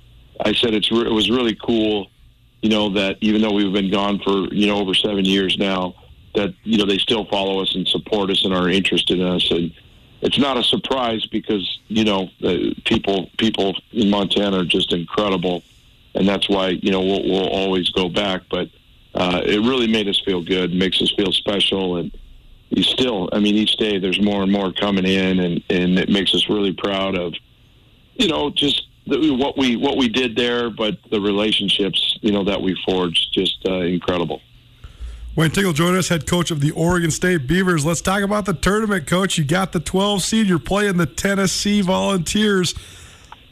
I 0.43 0.53
said 0.53 0.73
it's 0.73 0.91
re- 0.91 1.05
it 1.05 1.11
was 1.11 1.29
really 1.29 1.55
cool, 1.55 2.07
you 2.61 2.69
know 2.69 2.89
that 2.89 3.17
even 3.21 3.41
though 3.41 3.53
we've 3.53 3.73
been 3.73 3.91
gone 3.91 4.19
for 4.19 4.53
you 4.53 4.67
know 4.67 4.77
over 4.77 4.93
seven 4.93 5.25
years 5.25 5.57
now, 5.57 5.95
that 6.35 6.53
you 6.63 6.77
know 6.77 6.85
they 6.85 6.97
still 6.97 7.25
follow 7.25 7.61
us 7.61 7.75
and 7.75 7.87
support 7.87 8.29
us 8.29 8.43
and 8.45 8.53
are 8.53 8.69
interested 8.69 9.19
in 9.19 9.25
us. 9.25 9.49
And 9.51 9.73
it's 10.21 10.39
not 10.39 10.57
a 10.57 10.63
surprise 10.63 11.25
because 11.27 11.79
you 11.87 12.03
know 12.03 12.29
people 12.85 13.29
people 13.37 13.75
in 13.91 14.09
Montana 14.09 14.59
are 14.59 14.65
just 14.65 14.93
incredible, 14.93 15.63
and 16.13 16.27
that's 16.27 16.49
why 16.49 16.69
you 16.69 16.91
know 16.91 17.01
we'll, 17.01 17.23
we'll 17.23 17.49
always 17.49 17.89
go 17.89 18.09
back. 18.09 18.43
But 18.49 18.69
uh, 19.13 19.41
it 19.45 19.59
really 19.59 19.87
made 19.87 20.07
us 20.07 20.19
feel 20.25 20.43
good, 20.43 20.73
makes 20.73 21.01
us 21.01 21.11
feel 21.15 21.31
special, 21.31 21.97
and 21.97 22.11
you 22.69 22.83
still, 22.83 23.29
I 23.31 23.39
mean, 23.39 23.55
each 23.55 23.77
day 23.77 23.99
there's 23.99 24.21
more 24.21 24.43
and 24.43 24.51
more 24.51 24.71
coming 24.71 25.05
in, 25.05 25.39
and 25.39 25.63
and 25.69 25.99
it 25.99 26.09
makes 26.09 26.33
us 26.33 26.49
really 26.49 26.73
proud 26.73 27.17
of, 27.17 27.33
you 28.15 28.27
know, 28.27 28.49
just 28.49 28.87
what 29.07 29.57
we 29.57 29.75
what 29.75 29.97
we 29.97 30.09
did 30.09 30.35
there, 30.35 30.69
but 30.69 30.97
the 31.11 31.21
relationships 31.21 32.17
you 32.21 32.31
know 32.31 32.43
that 32.43 32.61
we 32.61 32.77
forged, 32.85 33.33
just 33.33 33.57
uh, 33.67 33.81
incredible. 33.81 34.41
Wayne 35.35 35.51
Tinkle 35.51 35.73
joining 35.73 35.97
us, 35.97 36.07
head 36.07 36.25
coach 36.25 36.49
of 36.49 36.61
the 36.61 36.71
Oregon 36.71 37.11
State 37.11 37.45
Beavers. 37.45 37.85
Let's 37.85 37.99
talk 37.99 38.21
about 38.21 38.45
the 38.45 38.53
tournament, 38.53 39.05
coach. 39.05 39.37
You 39.37 39.43
got 39.43 39.73
the 39.73 39.81
12 39.81 40.21
seed. 40.23 40.47
You're 40.47 40.59
playing 40.59 40.95
the 40.95 41.05
Tennessee 41.05 41.81
Volunteers. 41.81 42.73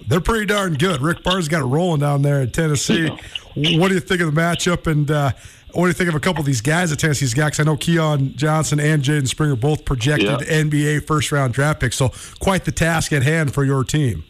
They're 0.07 0.21
pretty 0.21 0.45
darn 0.45 0.75
good. 0.75 1.01
Rick 1.01 1.23
Barnes 1.23 1.49
got 1.49 1.61
it 1.61 1.65
rolling 1.65 1.99
down 1.99 2.21
there 2.21 2.41
in 2.41 2.51
Tennessee. 2.51 3.09
What 3.55 3.89
do 3.89 3.93
you 3.93 3.99
think 3.99 4.21
of 4.21 4.33
the 4.33 4.41
matchup? 4.41 4.87
And 4.87 5.11
uh, 5.11 5.31
what 5.73 5.83
do 5.83 5.87
you 5.87 5.93
think 5.93 6.09
of 6.09 6.15
a 6.15 6.19
couple 6.19 6.39
of 6.39 6.45
these 6.45 6.61
guys 6.61 6.89
that 6.91 6.99
Tennessee's 6.99 7.33
got? 7.33 7.47
Because 7.47 7.59
I 7.59 7.63
know 7.63 7.77
Keon 7.77 8.35
Johnson 8.35 8.79
and 8.79 9.03
Jaden 9.03 9.27
Springer 9.27 9.55
both 9.55 9.85
projected 9.85 10.27
yeah. 10.27 10.61
NBA 10.63 11.05
first 11.05 11.31
round 11.31 11.53
draft 11.53 11.79
picks. 11.79 11.97
So 11.97 12.11
quite 12.39 12.65
the 12.65 12.71
task 12.71 13.11
at 13.11 13.23
hand 13.23 13.53
for 13.53 13.63
your 13.63 13.83
team. 13.83 14.23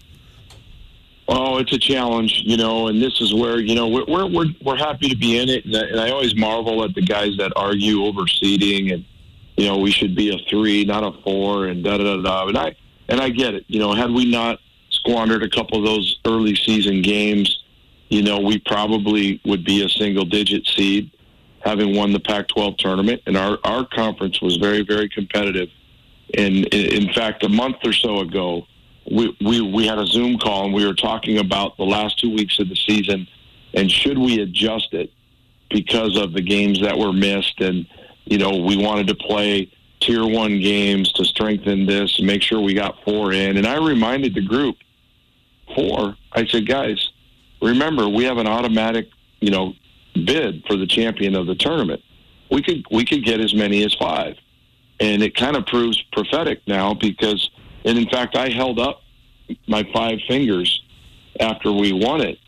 Oh, 1.28 1.58
it's 1.58 1.72
a 1.72 1.80
challenge, 1.80 2.42
you 2.44 2.58
know, 2.58 2.88
and 2.88 3.02
this 3.02 3.22
is 3.22 3.34
where 3.34 3.60
you 3.60 3.76
know 3.76 3.88
we're 3.88 4.06
we're 4.06 4.28
we're, 4.28 4.54
we're 4.62 4.78
happy 4.78 5.08
to 5.08 5.16
be 5.16 5.38
in 5.38 5.48
it, 5.48 5.66
and 5.66 5.76
I, 5.76 5.82
and 5.86 6.00
I 6.00 6.10
always 6.10 6.36
marvel 6.36 6.84
at 6.84 6.94
the 6.96 7.02
guys 7.02 7.38
that 7.38 7.54
argue 7.56 8.04
over 8.04 8.28
seeding, 8.28 8.92
and 8.92 9.06
you 9.56 9.66
know 9.66 9.78
we 9.78 9.92
should 9.92 10.16
be 10.16 10.36
a 10.36 10.38
three, 10.50 10.84
not 10.84 11.04
a 11.04 11.14
four, 11.22 11.68
and 11.68 11.84
da 11.84 11.98
da 11.98 12.18
da 12.18 12.22
da. 12.22 12.48
And 12.48 12.58
I 12.58 12.76
and 13.08 13.22
I 13.22 13.30
get 13.30 13.54
it, 13.54 13.64
you 13.68 13.80
know, 13.80 13.94
had 13.94 14.12
we 14.12 14.30
not 14.30 14.60
squandered 14.90 15.44
a 15.44 15.50
couple 15.50 15.78
of 15.78 15.86
those 15.86 16.20
early 16.26 16.56
season 16.56 17.02
games, 17.02 17.64
you 18.10 18.22
know, 18.22 18.40
we 18.40 18.60
probably 18.60 19.42
would 19.46 19.64
be 19.64 19.84
a 19.84 19.90
single 19.90 20.26
digit 20.26 20.68
seed, 20.68 21.10
having 21.60 21.96
won 21.96 22.12
the 22.12 22.20
Pac-12 22.20 22.78
tournament, 22.78 23.22
and 23.28 23.38
our 23.38 23.58
our 23.64 23.86
conference 23.86 24.42
was 24.42 24.58
very 24.58 24.84
very 24.84 25.08
competitive. 25.08 25.70
And 26.38 26.66
in 26.74 27.14
fact, 27.14 27.44
a 27.44 27.50
month 27.50 27.78
or 27.86 27.94
so 27.94 28.20
ago 28.20 28.68
we, 29.10 29.36
we, 29.42 29.62
we 29.62 29.88
had 29.88 30.00
a 30.00 30.06
Zoom 30.06 30.38
call 30.38 30.66
and 30.66 30.74
we 30.74 30.86
were 30.86 30.94
talking 30.94 31.40
about 31.40 31.78
the 31.78 31.84
last 31.84 32.20
two 32.20 32.34
weeks 32.34 32.60
of 32.60 32.70
the 32.70 32.76
season 32.76 33.28
and 33.74 33.92
should 33.92 34.18
we 34.18 34.42
adjust 34.42 34.94
it 34.94 35.12
because 35.70 36.18
of 36.18 36.34
the 36.34 36.42
games 36.42 36.82
that 36.82 36.98
were 36.98 37.14
missed 37.14 37.60
and 37.60 37.86
you 38.26 38.38
know 38.38 38.58
we 38.58 38.78
wanted 38.78 39.08
to 39.08 39.16
play 39.16 39.72
tier 40.00 40.26
one 40.26 40.60
games 40.60 41.12
to 41.14 41.26
strengthen 41.26 41.86
this 41.86 42.18
and 42.18 42.28
make 42.28 42.42
sure 42.42 42.62
we 42.62 42.74
got 42.74 43.02
four 43.04 43.32
in. 43.32 43.58
And 43.58 43.66
I 43.66 43.78
reminded 43.78 44.36
the 44.36 44.42
group 44.42 44.78
four 45.76 46.16
I 46.34 46.46
said 46.46 46.68
guys 46.68 47.10
remember 47.62 48.08
we 48.08 48.26
have 48.26 48.38
an 48.38 48.48
automatic 48.48 49.10
you 49.40 49.50
know 49.50 49.74
bid 50.14 50.64
for 50.68 50.76
the 50.76 50.88
champion 50.88 51.36
of 51.36 51.48
the 51.48 51.56
tournament. 51.56 52.02
We 52.52 52.62
could 52.62 52.86
we 52.92 53.06
could 53.06 53.24
get 53.24 53.40
as 53.40 53.54
many 53.54 53.84
as 53.84 53.94
five. 53.96 54.38
And 55.00 55.24
it 55.24 55.36
kind 55.36 55.56
of 55.56 55.66
proves 55.66 56.02
prophetic 56.14 56.62
now 56.68 56.94
because 56.94 57.50
and 57.86 57.98
in 57.98 58.08
fact, 58.10 58.36
I 58.36 58.50
held 58.50 58.80
up 58.80 59.02
my 59.68 59.84
five 59.94 60.20
fingers 60.28 60.82
after 61.40 61.72
we 61.72 61.94
won 61.94 62.22
it 62.22 62.40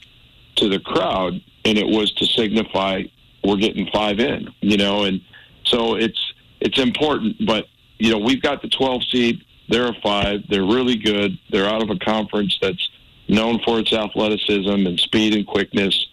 to 0.55 0.69
the 0.69 0.79
crowd, 0.79 1.41
and 1.65 1.77
it 1.77 1.87
was 1.87 2.11
to 2.13 2.25
signify 2.25 3.03
we're 3.43 3.57
getting 3.57 3.87
five 3.91 4.19
in, 4.19 4.53
you 4.61 4.77
know, 4.77 5.03
and 5.03 5.21
so 5.65 5.95
it's 5.95 6.33
it's 6.61 6.79
important. 6.79 7.45
But 7.45 7.67
you 7.97 8.11
know, 8.11 8.17
we've 8.17 8.41
got 8.41 8.61
the 8.61 8.69
12 8.69 9.03
seed. 9.05 9.45
They're 9.69 9.89
a 9.89 10.01
five. 10.01 10.41
They're 10.49 10.65
really 10.65 10.95
good. 10.95 11.37
They're 11.49 11.67
out 11.67 11.81
of 11.81 11.89
a 11.89 11.97
conference 11.97 12.57
that's 12.61 12.89
known 13.27 13.59
for 13.65 13.79
its 13.79 13.93
athleticism 13.93 14.69
and 14.69 14.99
speed 14.99 15.35
and 15.35 15.45
quickness. 15.45 16.07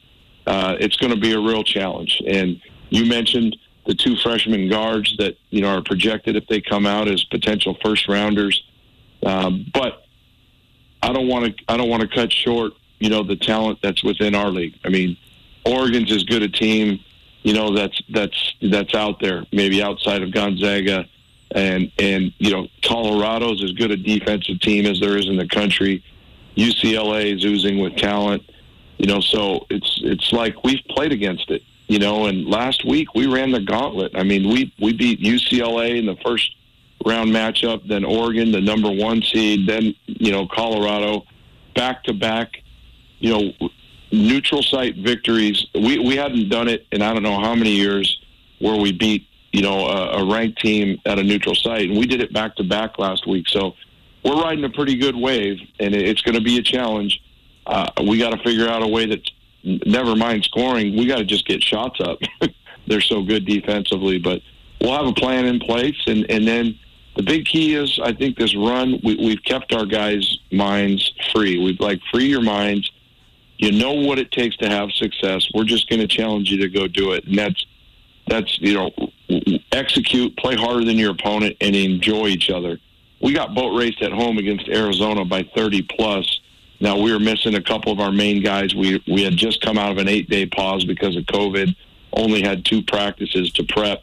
Uh, 0.46 0.76
it's 0.80 0.96
going 0.96 1.12
to 1.12 1.20
be 1.20 1.32
a 1.32 1.40
real 1.40 1.62
challenge. 1.62 2.22
And 2.26 2.60
you 2.90 3.06
mentioned 3.06 3.56
the 3.86 3.94
two 3.94 4.16
freshman 4.16 4.68
guards 4.68 5.16
that 5.18 5.36
you 5.50 5.60
know 5.60 5.76
are 5.76 5.82
projected 5.82 6.36
if 6.36 6.46
they 6.46 6.60
come 6.60 6.86
out 6.86 7.08
as 7.08 7.24
potential 7.24 7.76
first 7.84 8.08
rounders. 8.08 8.62
Um, 9.24 9.66
but 9.72 10.06
I 11.02 11.12
don't 11.12 11.28
want 11.28 11.56
to. 11.56 11.64
I 11.68 11.76
don't 11.76 11.88
want 11.88 12.02
to 12.02 12.08
cut 12.08 12.32
short. 12.32 12.72
You 12.98 13.10
know 13.10 13.22
the 13.22 13.36
talent 13.36 13.80
that's 13.82 14.02
within 14.04 14.34
our 14.34 14.50
league. 14.50 14.78
I 14.84 14.88
mean, 14.88 15.16
Oregon's 15.64 16.12
as 16.12 16.24
good 16.24 16.42
a 16.42 16.48
team. 16.48 17.00
You 17.42 17.54
know 17.54 17.74
that's 17.74 18.00
that's 18.10 18.54
that's 18.62 18.94
out 18.94 19.20
there. 19.20 19.44
Maybe 19.52 19.82
outside 19.82 20.22
of 20.22 20.32
Gonzaga, 20.32 21.08
and 21.50 21.90
and 21.98 22.32
you 22.38 22.50
know 22.50 22.68
Colorado's 22.82 23.62
as 23.62 23.72
good 23.72 23.90
a 23.90 23.96
defensive 23.96 24.60
team 24.60 24.86
as 24.86 25.00
there 25.00 25.16
is 25.16 25.28
in 25.28 25.36
the 25.36 25.48
country. 25.48 26.04
UCLA 26.56 27.34
is 27.34 27.44
oozing 27.44 27.78
with 27.80 27.96
talent. 27.96 28.42
You 28.98 29.06
know, 29.06 29.20
so 29.20 29.66
it's 29.70 30.00
it's 30.04 30.32
like 30.32 30.62
we've 30.62 30.84
played 30.90 31.12
against 31.12 31.50
it. 31.50 31.62
You 31.88 31.98
know, 31.98 32.26
and 32.26 32.46
last 32.46 32.84
week 32.84 33.14
we 33.14 33.26
ran 33.26 33.50
the 33.50 33.60
gauntlet. 33.60 34.12
I 34.14 34.22
mean, 34.22 34.48
we 34.48 34.72
we 34.80 34.92
beat 34.92 35.20
UCLA 35.20 35.98
in 35.98 36.06
the 36.06 36.16
first 36.24 36.54
round 37.04 37.30
matchup, 37.30 37.86
then 37.88 38.04
Oregon, 38.04 38.52
the 38.52 38.60
number 38.60 38.90
one 38.90 39.22
seed, 39.22 39.68
then 39.68 39.94
you 40.06 40.32
know 40.32 40.46
Colorado, 40.46 41.24
back 41.74 42.04
to 42.04 42.12
back, 42.12 42.62
you 43.18 43.32
know, 43.32 43.68
neutral 44.10 44.62
site 44.62 44.96
victories. 44.96 45.66
We 45.74 45.98
we 45.98 46.16
hadn't 46.16 46.48
done 46.48 46.68
it 46.68 46.86
in 46.92 47.02
I 47.02 47.12
don't 47.12 47.22
know 47.22 47.40
how 47.40 47.54
many 47.54 47.70
years 47.70 48.20
where 48.58 48.76
we 48.76 48.92
beat 48.92 49.26
you 49.52 49.62
know 49.62 49.86
a, 49.86 50.22
a 50.22 50.30
ranked 50.30 50.60
team 50.60 50.98
at 51.06 51.18
a 51.18 51.22
neutral 51.22 51.54
site, 51.54 51.88
and 51.88 51.98
we 51.98 52.06
did 52.06 52.20
it 52.20 52.32
back 52.32 52.56
to 52.56 52.64
back 52.64 52.98
last 52.98 53.26
week. 53.26 53.48
So 53.48 53.74
we're 54.24 54.40
riding 54.40 54.64
a 54.64 54.70
pretty 54.70 54.96
good 54.96 55.16
wave, 55.16 55.58
and 55.80 55.94
it's 55.94 56.22
going 56.22 56.36
to 56.36 56.40
be 56.40 56.58
a 56.58 56.62
challenge. 56.62 57.20
uh, 57.66 57.90
we 58.06 58.18
got 58.18 58.30
to 58.30 58.42
figure 58.42 58.68
out 58.68 58.82
a 58.82 58.86
way 58.86 59.06
that, 59.06 59.20
never 59.64 60.14
mind 60.14 60.44
scoring, 60.44 60.96
we 60.96 61.06
got 61.06 61.18
to 61.18 61.24
just 61.24 61.46
get 61.46 61.62
shots 61.62 62.00
up. 62.00 62.18
They're 62.86 63.00
so 63.00 63.22
good 63.22 63.46
defensively, 63.46 64.18
but 64.18 64.42
we'll 64.80 64.96
have 64.96 65.06
a 65.06 65.12
plan 65.12 65.46
in 65.46 65.60
place, 65.60 65.96
and 66.06 66.28
and 66.30 66.46
then 66.46 66.78
the 67.14 67.22
big 67.22 67.44
key 67.44 67.74
is 67.74 68.00
I 68.02 68.12
think 68.12 68.36
this 68.36 68.56
run 68.56 69.00
we, 69.04 69.16
we've 69.16 69.42
kept 69.44 69.72
our 69.72 69.84
guys' 69.84 70.38
minds 70.50 71.12
free. 71.32 71.62
We've 71.62 71.80
like 71.80 72.00
free 72.10 72.26
your 72.26 72.42
minds. 72.42 72.90
You 73.58 73.72
know 73.72 73.92
what 73.92 74.18
it 74.18 74.32
takes 74.32 74.56
to 74.58 74.68
have 74.68 74.90
success. 74.92 75.46
We're 75.54 75.64
just 75.64 75.88
going 75.88 76.00
to 76.00 76.08
challenge 76.08 76.50
you 76.50 76.58
to 76.58 76.68
go 76.68 76.88
do 76.88 77.12
it, 77.12 77.24
and 77.26 77.38
that's 77.38 77.66
that's 78.26 78.58
you 78.60 78.74
know 78.74 78.90
execute, 79.72 80.36
play 80.36 80.56
harder 80.56 80.84
than 80.84 80.96
your 80.96 81.12
opponent, 81.12 81.56
and 81.60 81.76
enjoy 81.76 82.28
each 82.28 82.50
other. 82.50 82.78
We 83.20 83.32
got 83.32 83.54
boat 83.54 83.76
raced 83.76 84.02
at 84.02 84.12
home 84.12 84.38
against 84.38 84.68
Arizona 84.68 85.24
by 85.24 85.48
30 85.54 85.82
plus. 85.82 86.40
Now 86.80 86.98
we 86.98 87.12
were 87.12 87.20
missing 87.20 87.54
a 87.54 87.62
couple 87.62 87.92
of 87.92 88.00
our 88.00 88.10
main 88.10 88.42
guys. 88.42 88.74
We 88.74 89.02
we 89.06 89.22
had 89.22 89.36
just 89.36 89.60
come 89.60 89.78
out 89.78 89.92
of 89.92 89.98
an 89.98 90.08
eight 90.08 90.30
day 90.30 90.46
pause 90.46 90.84
because 90.84 91.16
of 91.16 91.24
COVID. 91.24 91.76
Only 92.14 92.42
had 92.42 92.64
two 92.64 92.82
practices 92.82 93.50
to 93.52 93.64
prep 93.64 94.02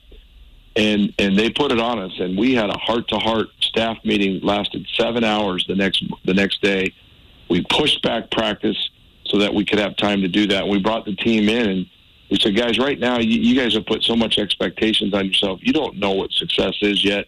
and 0.80 1.14
and 1.20 1.38
they 1.38 1.50
put 1.50 1.72
it 1.72 1.80
on 1.80 2.00
us 2.00 2.14
and 2.20 2.38
we 2.38 2.54
had 2.54 2.70
a 2.70 2.78
heart 2.78 3.08
to 3.10 3.18
heart 3.18 3.48
staff 3.60 3.98
meeting 4.06 4.40
lasted 4.42 4.88
seven 4.96 5.24
hours 5.24 5.66
the 5.68 5.76
next 5.76 6.04
the 6.26 6.34
next 6.34 6.62
day. 6.62 6.94
We 7.50 7.66
pushed 7.70 8.02
back 8.02 8.32
practice 8.32 8.90
so 9.26 9.38
that 9.40 9.54
we 9.54 9.66
could 9.66 9.80
have 9.80 9.98
time 9.98 10.22
to 10.22 10.28
do 10.28 10.48
that. 10.48 10.68
We 10.68 10.80
brought 10.80 11.06
the 11.06 11.16
team 11.16 11.50
in 11.50 11.70
and 11.70 11.86
we 12.32 12.40
said 12.40 12.56
guys 12.56 12.80
right 12.80 12.98
now 12.98 13.20
you, 13.20 13.42
you 13.42 13.60
guys 13.60 13.74
have 13.74 13.86
put 13.86 14.04
so 14.04 14.16
much 14.16 14.38
expectations 14.38 15.14
on 15.14 15.28
yourself. 15.28 15.60
You 15.62 15.74
don't 15.74 15.98
know 15.98 16.12
what 16.12 16.32
success 16.32 16.76
is 16.82 17.04
yet. 17.04 17.28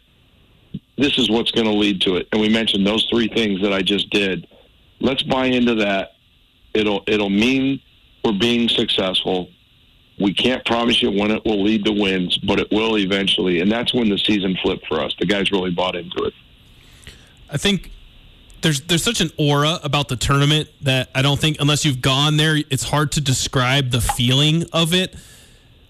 This 0.97 1.17
is 1.17 1.29
what's 1.29 1.51
going 1.51 1.67
to 1.67 1.73
lead 1.73 1.99
to 2.01 2.15
it. 2.15 2.27
And 2.31 2.39
we 2.39 2.47
mentioned 2.47 2.87
those 2.87 3.05
three 3.09 3.27
things 3.27 3.61
that 3.61 3.73
i 3.73 3.81
just 3.81 4.09
did. 4.11 4.47
Let's 4.99 5.23
buy 5.23 5.47
into 5.47 5.75
that. 5.75 6.13
It'll 6.73 7.03
it'll 7.05 7.29
mean 7.29 7.81
we're 8.23 8.39
being 8.39 8.69
successful 8.69 9.49
we 10.19 10.33
can't 10.33 10.63
promise 10.65 11.01
you 11.01 11.11
when 11.11 11.31
it 11.31 11.43
will 11.45 11.63
lead 11.63 11.85
to 11.85 11.91
wins, 11.91 12.37
but 12.37 12.59
it 12.59 12.69
will 12.71 12.97
eventually. 12.97 13.61
And 13.61 13.71
that's 13.71 13.93
when 13.93 14.09
the 14.09 14.17
season 14.17 14.57
flipped 14.61 14.87
for 14.87 15.01
us. 15.01 15.15
The 15.19 15.25
guys 15.25 15.51
really 15.51 15.71
bought 15.71 15.95
into 15.95 16.23
it. 16.23 16.33
I 17.49 17.57
think 17.57 17.91
there's 18.61 18.81
there's 18.81 19.03
such 19.03 19.21
an 19.21 19.31
aura 19.37 19.79
about 19.83 20.07
the 20.07 20.15
tournament 20.15 20.69
that 20.81 21.09
I 21.15 21.21
don't 21.21 21.39
think 21.39 21.57
unless 21.59 21.83
you've 21.83 22.01
gone 22.01 22.37
there, 22.37 22.57
it's 22.69 22.83
hard 22.83 23.11
to 23.13 23.21
describe 23.21 23.91
the 23.91 24.01
feeling 24.01 24.65
of 24.71 24.93
it. 24.93 25.15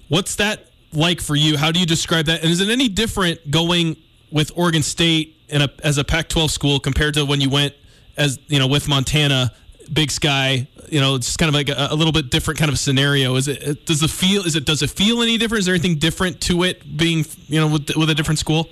What's 0.08 0.36
that 0.38 0.68
like 0.94 1.22
for 1.22 1.36
you? 1.36 1.58
How 1.58 1.72
do 1.72 1.80
you 1.80 1.86
describe 1.86 2.26
that? 2.26 2.42
And 2.42 2.50
is 2.50 2.62
it 2.62 2.70
any 2.70 2.90
different 2.90 3.52
going 3.52 3.98
with 4.32 4.52
Oregon 4.56 4.82
State 4.82 5.38
a, 5.52 5.70
as 5.84 5.98
a 5.98 6.04
Pac-12 6.04 6.50
school 6.50 6.80
compared 6.80 7.14
to 7.16 7.26
when 7.26 7.42
you 7.42 7.50
went 7.50 7.76
as 8.18 8.40
you 8.48 8.60
know 8.60 8.68
with 8.68 8.88
Montana 8.88 9.52
Big 9.92 10.12
Sky. 10.12 10.68
You 10.90 11.00
know, 11.00 11.16
it's 11.16 11.28
just 11.28 11.40
kind 11.40 11.48
of 11.48 11.56
like 11.56 11.70
a, 11.70 11.88
a, 11.92 11.96
little 11.96 12.12
bit 12.12 12.30
different 12.30 12.60
kind 12.60 12.70
of 12.70 12.78
scenario. 12.78 13.36
Is 13.36 13.48
it? 13.48 13.86
Does 13.86 14.02
the 14.02 14.08
feel? 14.08 14.46
Is 14.46 14.56
it? 14.56 14.66
Does 14.66 14.82
it 14.82 14.90
feel 14.90 15.22
any 15.22 15.38
different? 15.38 15.60
Is 15.60 15.66
there 15.66 15.76
anything 15.76 15.98
different 15.98 16.42
to 16.42 16.64
it 16.64 16.98
being 16.98 17.26
you 17.48 17.60
know 17.60 17.68
with 17.68 17.92
with 17.96 18.10
a 18.10 18.16
different 18.16 18.40
school? 18.40 18.70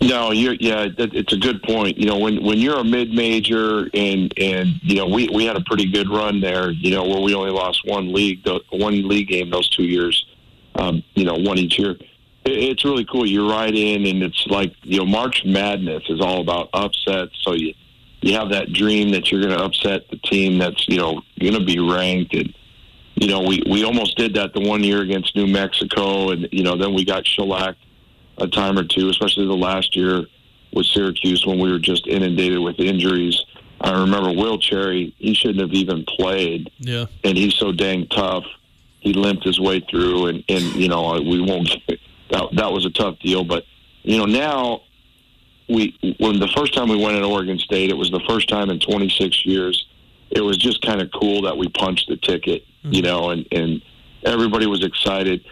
No, 0.00 0.30
you're, 0.30 0.54
yeah, 0.60 0.88
it's 0.98 1.32
a 1.32 1.38
good 1.38 1.62
point. 1.62 1.96
You 1.96 2.06
know, 2.06 2.18
when 2.18 2.42
when 2.44 2.58
you're 2.58 2.78
a 2.78 2.84
mid 2.84 3.12
major 3.12 3.88
and 3.94 4.32
and 4.38 4.80
you 4.82 4.96
know 4.96 5.06
we 5.06 5.28
we 5.28 5.46
had 5.46 5.56
a 5.56 5.62
pretty 5.62 5.90
good 5.90 6.10
run 6.10 6.40
there. 6.40 6.70
You 6.70 6.90
know, 6.90 7.04
where 7.04 7.20
we 7.20 7.34
only 7.34 7.50
lost 7.50 7.82
one 7.86 8.12
league, 8.12 8.46
one 8.70 9.08
league 9.08 9.28
game 9.28 9.50
those 9.50 9.68
two 9.68 9.84
years. 9.84 10.26
Um, 10.74 11.02
you 11.14 11.24
know, 11.24 11.34
one 11.34 11.58
each 11.58 11.78
year. 11.78 11.96
It's 12.44 12.84
really 12.84 13.06
cool. 13.06 13.26
You're 13.26 13.50
right 13.50 13.74
in, 13.74 14.06
and 14.06 14.22
it's 14.22 14.46
like 14.46 14.74
you 14.82 14.98
know, 14.98 15.06
March 15.06 15.44
Madness 15.44 16.04
is 16.08 16.20
all 16.20 16.40
about 16.40 16.68
upsets. 16.74 17.32
So 17.42 17.54
you 17.54 17.72
you 18.22 18.34
have 18.34 18.50
that 18.50 18.72
dream 18.72 19.10
that 19.10 19.30
you're 19.30 19.40
going 19.40 19.56
to 19.56 19.62
upset 19.62 20.08
the 20.10 20.16
team 20.16 20.58
that's 20.58 20.88
you 20.88 20.98
know 20.98 21.20
going 21.40 21.54
to 21.54 21.64
be 21.64 21.78
ranked 21.78 22.34
and 22.34 22.54
you 23.14 23.28
know 23.28 23.40
we 23.40 23.62
we 23.70 23.84
almost 23.84 24.16
did 24.16 24.34
that 24.34 24.52
the 24.52 24.60
one 24.60 24.82
year 24.82 25.02
against 25.02 25.36
New 25.36 25.46
Mexico 25.46 26.30
and 26.30 26.48
you 26.52 26.62
know 26.62 26.76
then 26.76 26.94
we 26.94 27.04
got 27.04 27.26
shellacked 27.26 27.78
a 28.38 28.46
time 28.46 28.78
or 28.78 28.84
two 28.84 29.08
especially 29.08 29.46
the 29.46 29.52
last 29.52 29.96
year 29.96 30.26
with 30.72 30.86
Syracuse 30.86 31.46
when 31.46 31.58
we 31.58 31.70
were 31.70 31.78
just 31.78 32.06
inundated 32.06 32.58
with 32.58 32.78
injuries. 32.78 33.42
I 33.80 33.92
remember 33.92 34.32
Will 34.32 34.58
Cherry 34.58 35.14
he 35.18 35.34
shouldn't 35.34 35.60
have 35.60 35.72
even 35.72 36.04
played. 36.04 36.70
Yeah. 36.78 37.06
And 37.24 37.36
he's 37.36 37.54
so 37.54 37.72
dang 37.72 38.06
tough. 38.08 38.44
He 39.00 39.12
limped 39.12 39.44
his 39.44 39.60
way 39.60 39.80
through 39.80 40.26
and 40.26 40.44
and 40.48 40.64
you 40.74 40.88
know 40.88 41.20
we 41.20 41.40
won't 41.40 41.70
that 42.30 42.48
that 42.52 42.72
was 42.72 42.84
a 42.84 42.90
tough 42.90 43.18
deal. 43.20 43.44
But 43.44 43.64
you 44.02 44.18
know 44.18 44.26
now 44.26 44.82
we 45.68 45.96
when 46.18 46.38
the 46.38 46.48
first 46.48 46.74
time 46.74 46.88
we 46.88 46.96
went 46.96 47.16
at 47.16 47.24
Oregon 47.24 47.58
State, 47.58 47.90
it 47.90 47.96
was 47.96 48.10
the 48.10 48.22
first 48.28 48.48
time 48.48 48.70
in 48.70 48.78
26 48.78 49.44
years. 49.46 49.86
It 50.30 50.40
was 50.40 50.56
just 50.56 50.82
kind 50.82 51.00
of 51.00 51.10
cool 51.12 51.42
that 51.42 51.56
we 51.56 51.68
punched 51.68 52.08
the 52.08 52.16
ticket, 52.16 52.64
mm-hmm. 52.84 52.92
you 52.92 53.02
know, 53.02 53.30
and 53.30 53.46
and 53.50 53.82
everybody 54.24 54.66
was 54.66 54.84
excited. 54.84 55.44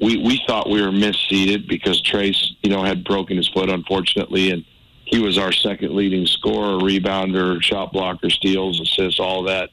We 0.00 0.18
we 0.18 0.42
thought 0.46 0.68
we 0.68 0.82
were 0.82 0.90
misseeded 0.90 1.68
because 1.68 2.00
Tres, 2.02 2.54
you 2.62 2.70
know, 2.70 2.82
had 2.82 3.04
broken 3.04 3.36
his 3.36 3.48
foot 3.48 3.68
unfortunately, 3.68 4.50
and 4.50 4.64
he 5.04 5.20
was 5.20 5.38
our 5.38 5.52
second 5.52 5.94
leading 5.94 6.26
scorer, 6.26 6.78
rebounder, 6.80 7.62
shot 7.62 7.92
blocker, 7.92 8.30
steals, 8.30 8.80
assists, 8.80 9.20
all 9.20 9.42
that. 9.44 9.70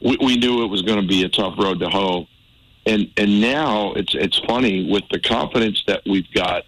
We, 0.00 0.16
we 0.16 0.36
knew 0.36 0.64
it 0.64 0.68
was 0.68 0.82
going 0.82 1.00
to 1.00 1.06
be 1.06 1.22
a 1.22 1.28
tough 1.28 1.54
road 1.56 1.80
to 1.80 1.88
hoe, 1.88 2.26
and 2.84 3.10
and 3.16 3.40
now 3.40 3.92
it's 3.92 4.14
it's 4.14 4.38
funny 4.40 4.90
with 4.90 5.04
the 5.10 5.20
confidence 5.20 5.82
that 5.86 6.02
we've 6.04 6.30
got 6.34 6.64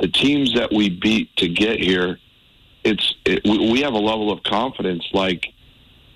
the 0.00 0.08
teams 0.08 0.54
that 0.54 0.72
we 0.72 0.90
beat 0.90 1.34
to 1.36 1.48
get 1.48 1.80
here, 1.80 2.18
it's 2.84 3.14
it, 3.24 3.42
we 3.44 3.80
have 3.82 3.94
a 3.94 3.98
level 3.98 4.30
of 4.30 4.42
confidence 4.42 5.06
like 5.12 5.52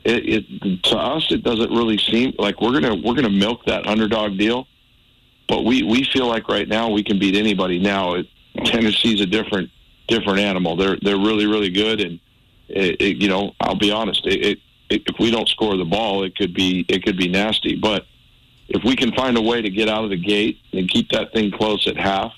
it, 0.05 0.45
it, 0.63 0.83
to 0.85 0.97
us 0.97 1.31
it 1.31 1.43
doesn't 1.43 1.71
really 1.71 1.99
seem 1.99 2.35
like 2.39 2.61
we're 2.61 2.73
gonna 2.73 2.95
we're 2.95 3.15
gonna 3.15 3.29
milk 3.31 3.65
that 3.67 3.87
underdog 3.87 4.39
deal, 4.39 4.67
but 5.49 5.65
we 5.65 5.83
we 5.83 6.05
feel 6.05 6.27
like 6.27 6.49
right 6.49 6.69
now 6.69 6.91
we 6.91 7.03
can 7.03 7.19
beat 7.19 7.35
anybody. 7.35 7.79
Now 7.79 8.15
it, 8.15 8.27
Tennessee's 8.65 9.21
a 9.21 9.27
different 9.27 9.71
different 10.09 10.41
animal. 10.41 10.77
They're 10.77 10.99
they're 11.03 11.19
really 11.19 11.47
really 11.47 11.71
good, 11.71 12.01
and 12.01 12.21
it, 12.69 13.01
it, 13.01 13.17
you 13.17 13.29
know 13.29 13.55
I'll 13.61 13.79
be 13.79 13.91
honest. 13.91 14.27
It, 14.27 14.59
if 14.91 15.19
we 15.21 15.31
don't 15.31 15.49
score 15.49 15.77
the 15.77 15.85
ball, 15.85 16.25
it 16.25 16.37
could 16.37 16.53
be 16.55 16.85
it 16.89 17.05
could 17.05 17.17
be 17.17 17.29
nasty. 17.29 17.77
But 17.77 18.07
if 18.69 18.83
we 18.85 18.97
can 18.97 19.13
find 19.13 19.37
a 19.37 19.43
way 19.43 19.63
to 19.63 19.71
get 19.71 19.89
out 19.89 20.05
of 20.05 20.11
the 20.11 20.17
gate 20.17 20.59
and 20.73 20.89
keep 20.89 21.11
that 21.11 21.33
thing 21.33 21.51
close 21.51 21.87
at 21.87 21.97
half, 21.97 22.33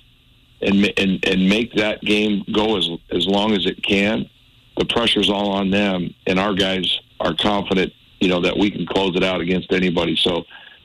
and 0.62 0.93
and 0.97 1.24
and 1.26 1.48
make 1.48 1.72
that 1.74 2.01
game 2.02 2.44
go 2.52 2.76
as 2.76 2.89
as 3.10 3.26
long 3.26 3.52
as 3.52 3.66
it 3.66 3.82
can. 3.82 4.28
The 4.76 4.84
pressure's 4.86 5.28
all 5.28 5.51
on 5.51 5.70
them, 5.70 6.14
and 6.26 6.39
our 6.39 6.55
guys 6.55 7.01
are 7.20 7.34
confident, 7.34 7.93
you 8.20 8.28
know, 8.28 8.40
that 8.40 8.56
we 8.56 8.70
can 8.70 8.86
close 8.86 9.14
it 9.16 9.22
out 9.22 9.40
against 9.40 9.72
anybody. 9.72 10.16
So 10.16 10.44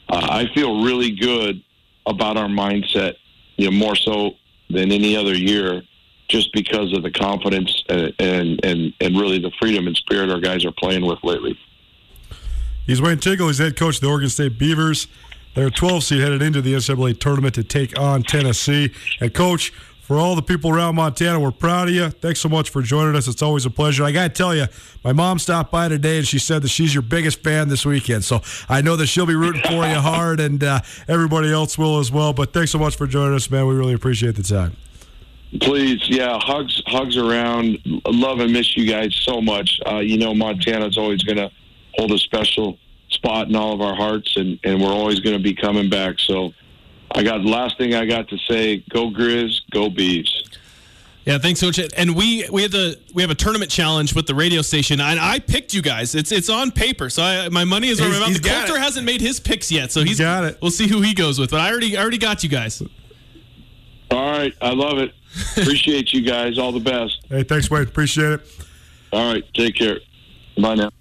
uh, 0.10 0.28
I 0.30 0.48
feel 0.54 0.84
really 0.84 1.12
good 1.12 1.64
about 2.06 2.38
our 2.38 2.48
mindset, 2.48 3.16
you 3.56 3.70
know, 3.70 3.78
more 3.78 3.95
so 3.95 4.32
than 4.70 4.91
any 4.91 5.16
other 5.16 5.34
year, 5.36 5.84
just 6.28 6.52
because 6.54 6.94
of 6.94 7.04
the 7.04 7.12
confidence 7.12 7.84
and 7.90 8.14
and 8.20 8.66
and, 8.66 8.94
and 8.99 9.20
really 9.20 9.40
the 9.40 9.52
freedom 9.60 9.88
and 9.88 9.95
spirit 9.95 10.30
our 10.30 10.40
guys 10.40 10.66
are 10.66 10.74
playing 10.74 11.06
with 11.06 11.24
lately. 11.24 11.58
He's 12.86 13.02
Wayne 13.02 13.20
Tinkle. 13.20 13.48
He's 13.48 13.58
head 13.58 13.76
coach 13.76 13.95
of 13.95 14.02
the 14.02 14.08
Oregon 14.08 14.30
State 14.30 14.58
Beavers. 14.58 15.08
They're 15.58 15.72
12 15.72 16.04
seed 16.04 16.22
headed 16.22 16.44
into 16.44 16.62
the 16.62 16.76
NCAA 16.76 17.20
tournament 17.20 17.56
to 17.56 17.64
take 17.64 18.00
on 18.00 18.22
Tennessee. 18.22 18.92
And, 19.20 19.34
Coach, 19.34 19.72
for 20.02 20.18
all 20.18 20.36
the 20.36 20.44
people 20.44 20.70
around 20.70 20.94
Montana, 20.94 21.40
we're 21.40 21.50
proud 21.50 21.88
of 21.88 21.96
you. 21.96 22.12
Thanks 22.12 22.42
so 22.42 22.48
much 22.48 22.70
for 22.70 22.84
joining 22.84 23.16
us. 23.16 23.28
It's 23.28 23.42
always 23.42 23.66
a 23.66 23.72
pleasure. 23.72 24.04
I 24.04 24.12
got 24.12 24.22
to 24.28 24.30
tell 24.30 24.56
you, 24.56 24.68
my 25.04 25.14
mom 25.14 25.40
stopped 25.40 25.72
by 25.72 25.88
today 25.88 26.20
and 26.20 26.28
she 26.28 26.38
said 26.38 26.62
that 26.62 26.68
she's 26.68 26.94
your 26.94 27.02
biggest 27.02 27.42
fan 27.42 27.70
this 27.70 27.88
weekend. 27.88 28.24
So 28.24 28.42
I 28.70 28.82
know 28.82 28.96
that 28.98 29.08
she'll 29.08 29.26
be 29.26 29.34
rooting 29.34 29.64
for 29.64 29.88
you 29.88 29.96
hard 29.96 30.40
and 30.40 30.64
uh, 30.64 30.82
everybody 31.08 31.52
else 31.52 31.76
will 31.76 31.98
as 31.98 32.12
well. 32.12 32.34
But 32.34 32.54
thanks 32.54 32.70
so 32.70 32.78
much 32.78 32.96
for 32.96 33.08
joining 33.08 33.34
us, 33.34 33.50
man. 33.50 33.66
We 33.66 33.74
really 33.74 33.96
appreciate 33.96 34.36
the 34.36 34.44
time. 34.44 34.78
Please, 35.60 36.08
yeah, 36.08 36.38
hugs, 36.40 36.84
hugs 36.86 37.18
around. 37.18 37.80
Love 38.06 38.42
and 38.42 38.54
miss 38.54 38.78
you 38.78 38.86
guys 38.86 39.16
so 39.16 39.42
much. 39.42 39.80
Uh, 39.88 39.96
you 39.96 40.20
know, 40.20 40.36
Montana's 40.36 41.00
always 41.00 41.24
going 41.24 41.38
to 41.38 41.50
hold 41.96 42.12
a 42.12 42.20
special 42.20 42.78
spot 43.10 43.48
in 43.48 43.56
all 43.56 43.74
of 43.74 43.82
our 43.82 43.96
hearts, 43.96 44.36
and, 44.38 44.60
and 44.64 44.82
we're 44.82 44.92
always 44.92 45.20
going 45.20 45.38
to 45.38 45.44
be 45.44 45.54
coming 45.54 45.90
back. 45.90 46.20
So, 46.20 46.54
I 47.12 47.24
got 47.24 47.44
last 47.44 47.78
thing 47.78 47.94
I 47.96 48.06
got 48.06 48.28
to 48.30 48.38
say: 48.38 48.84
Go 48.90 49.10
Grizz, 49.10 49.62
go 49.72 49.90
Beavs. 49.90 50.30
Yeah, 51.28 51.38
thanks 51.40 51.60
so 51.60 51.66
much. 51.66 51.80
And 51.98 52.16
we 52.16 52.48
we 52.50 52.62
have 52.62 52.72
the 52.72 52.98
we 53.14 53.22
have 53.22 53.30
a 53.30 53.36
tournament 53.36 53.70
challenge 53.70 54.16
with 54.16 54.28
the 54.28 54.36
radio 54.36 54.62
station, 54.62 55.02
and 55.02 55.20
I 55.20 55.40
picked 55.40 55.74
you 55.74 55.82
guys. 55.82 56.16
It's 56.16 56.32
it's 56.32 56.50
on 56.50 56.72
paper, 56.72 57.10
so 57.10 57.22
I, 57.22 57.50
my 57.50 57.66
money 57.66 57.90
is 57.90 58.00
on 58.00 58.12
my 58.12 58.20
mouth. 58.20 58.42
The 58.42 58.50
Colter 58.50 58.80
hasn't 58.80 59.06
made 59.06 59.20
his 59.20 59.38
picks 59.38 59.70
yet, 59.70 59.92
so 59.92 60.00
he's, 60.00 60.12
he's 60.12 60.20
got 60.20 60.46
it. 60.46 60.58
We'll 60.62 60.72
see 60.72 60.88
who 60.88 61.02
he 61.02 61.14
goes 61.14 61.38
with, 61.38 61.52
but 61.52 61.60
I 61.60 61.70
already 61.70 61.98
I 61.98 62.02
already 62.02 62.18
got 62.18 62.44
you 62.44 62.50
guys. 62.50 62.82
All 64.10 64.32
right, 64.32 64.54
I 64.62 64.72
love 64.72 65.00
it. 65.00 65.14
Appreciate 65.58 66.14
you 66.14 66.22
guys. 66.22 66.58
All 66.58 66.72
the 66.72 66.80
best. 66.80 67.20
Hey, 67.28 67.44
thanks, 67.44 67.70
Wade. 67.70 67.90
Appreciate 67.90 68.32
it. 68.32 68.66
All 69.12 69.34
right, 69.34 69.44
take 69.54 69.76
care. 69.76 70.00
Bye 70.58 70.76
now. 70.76 70.92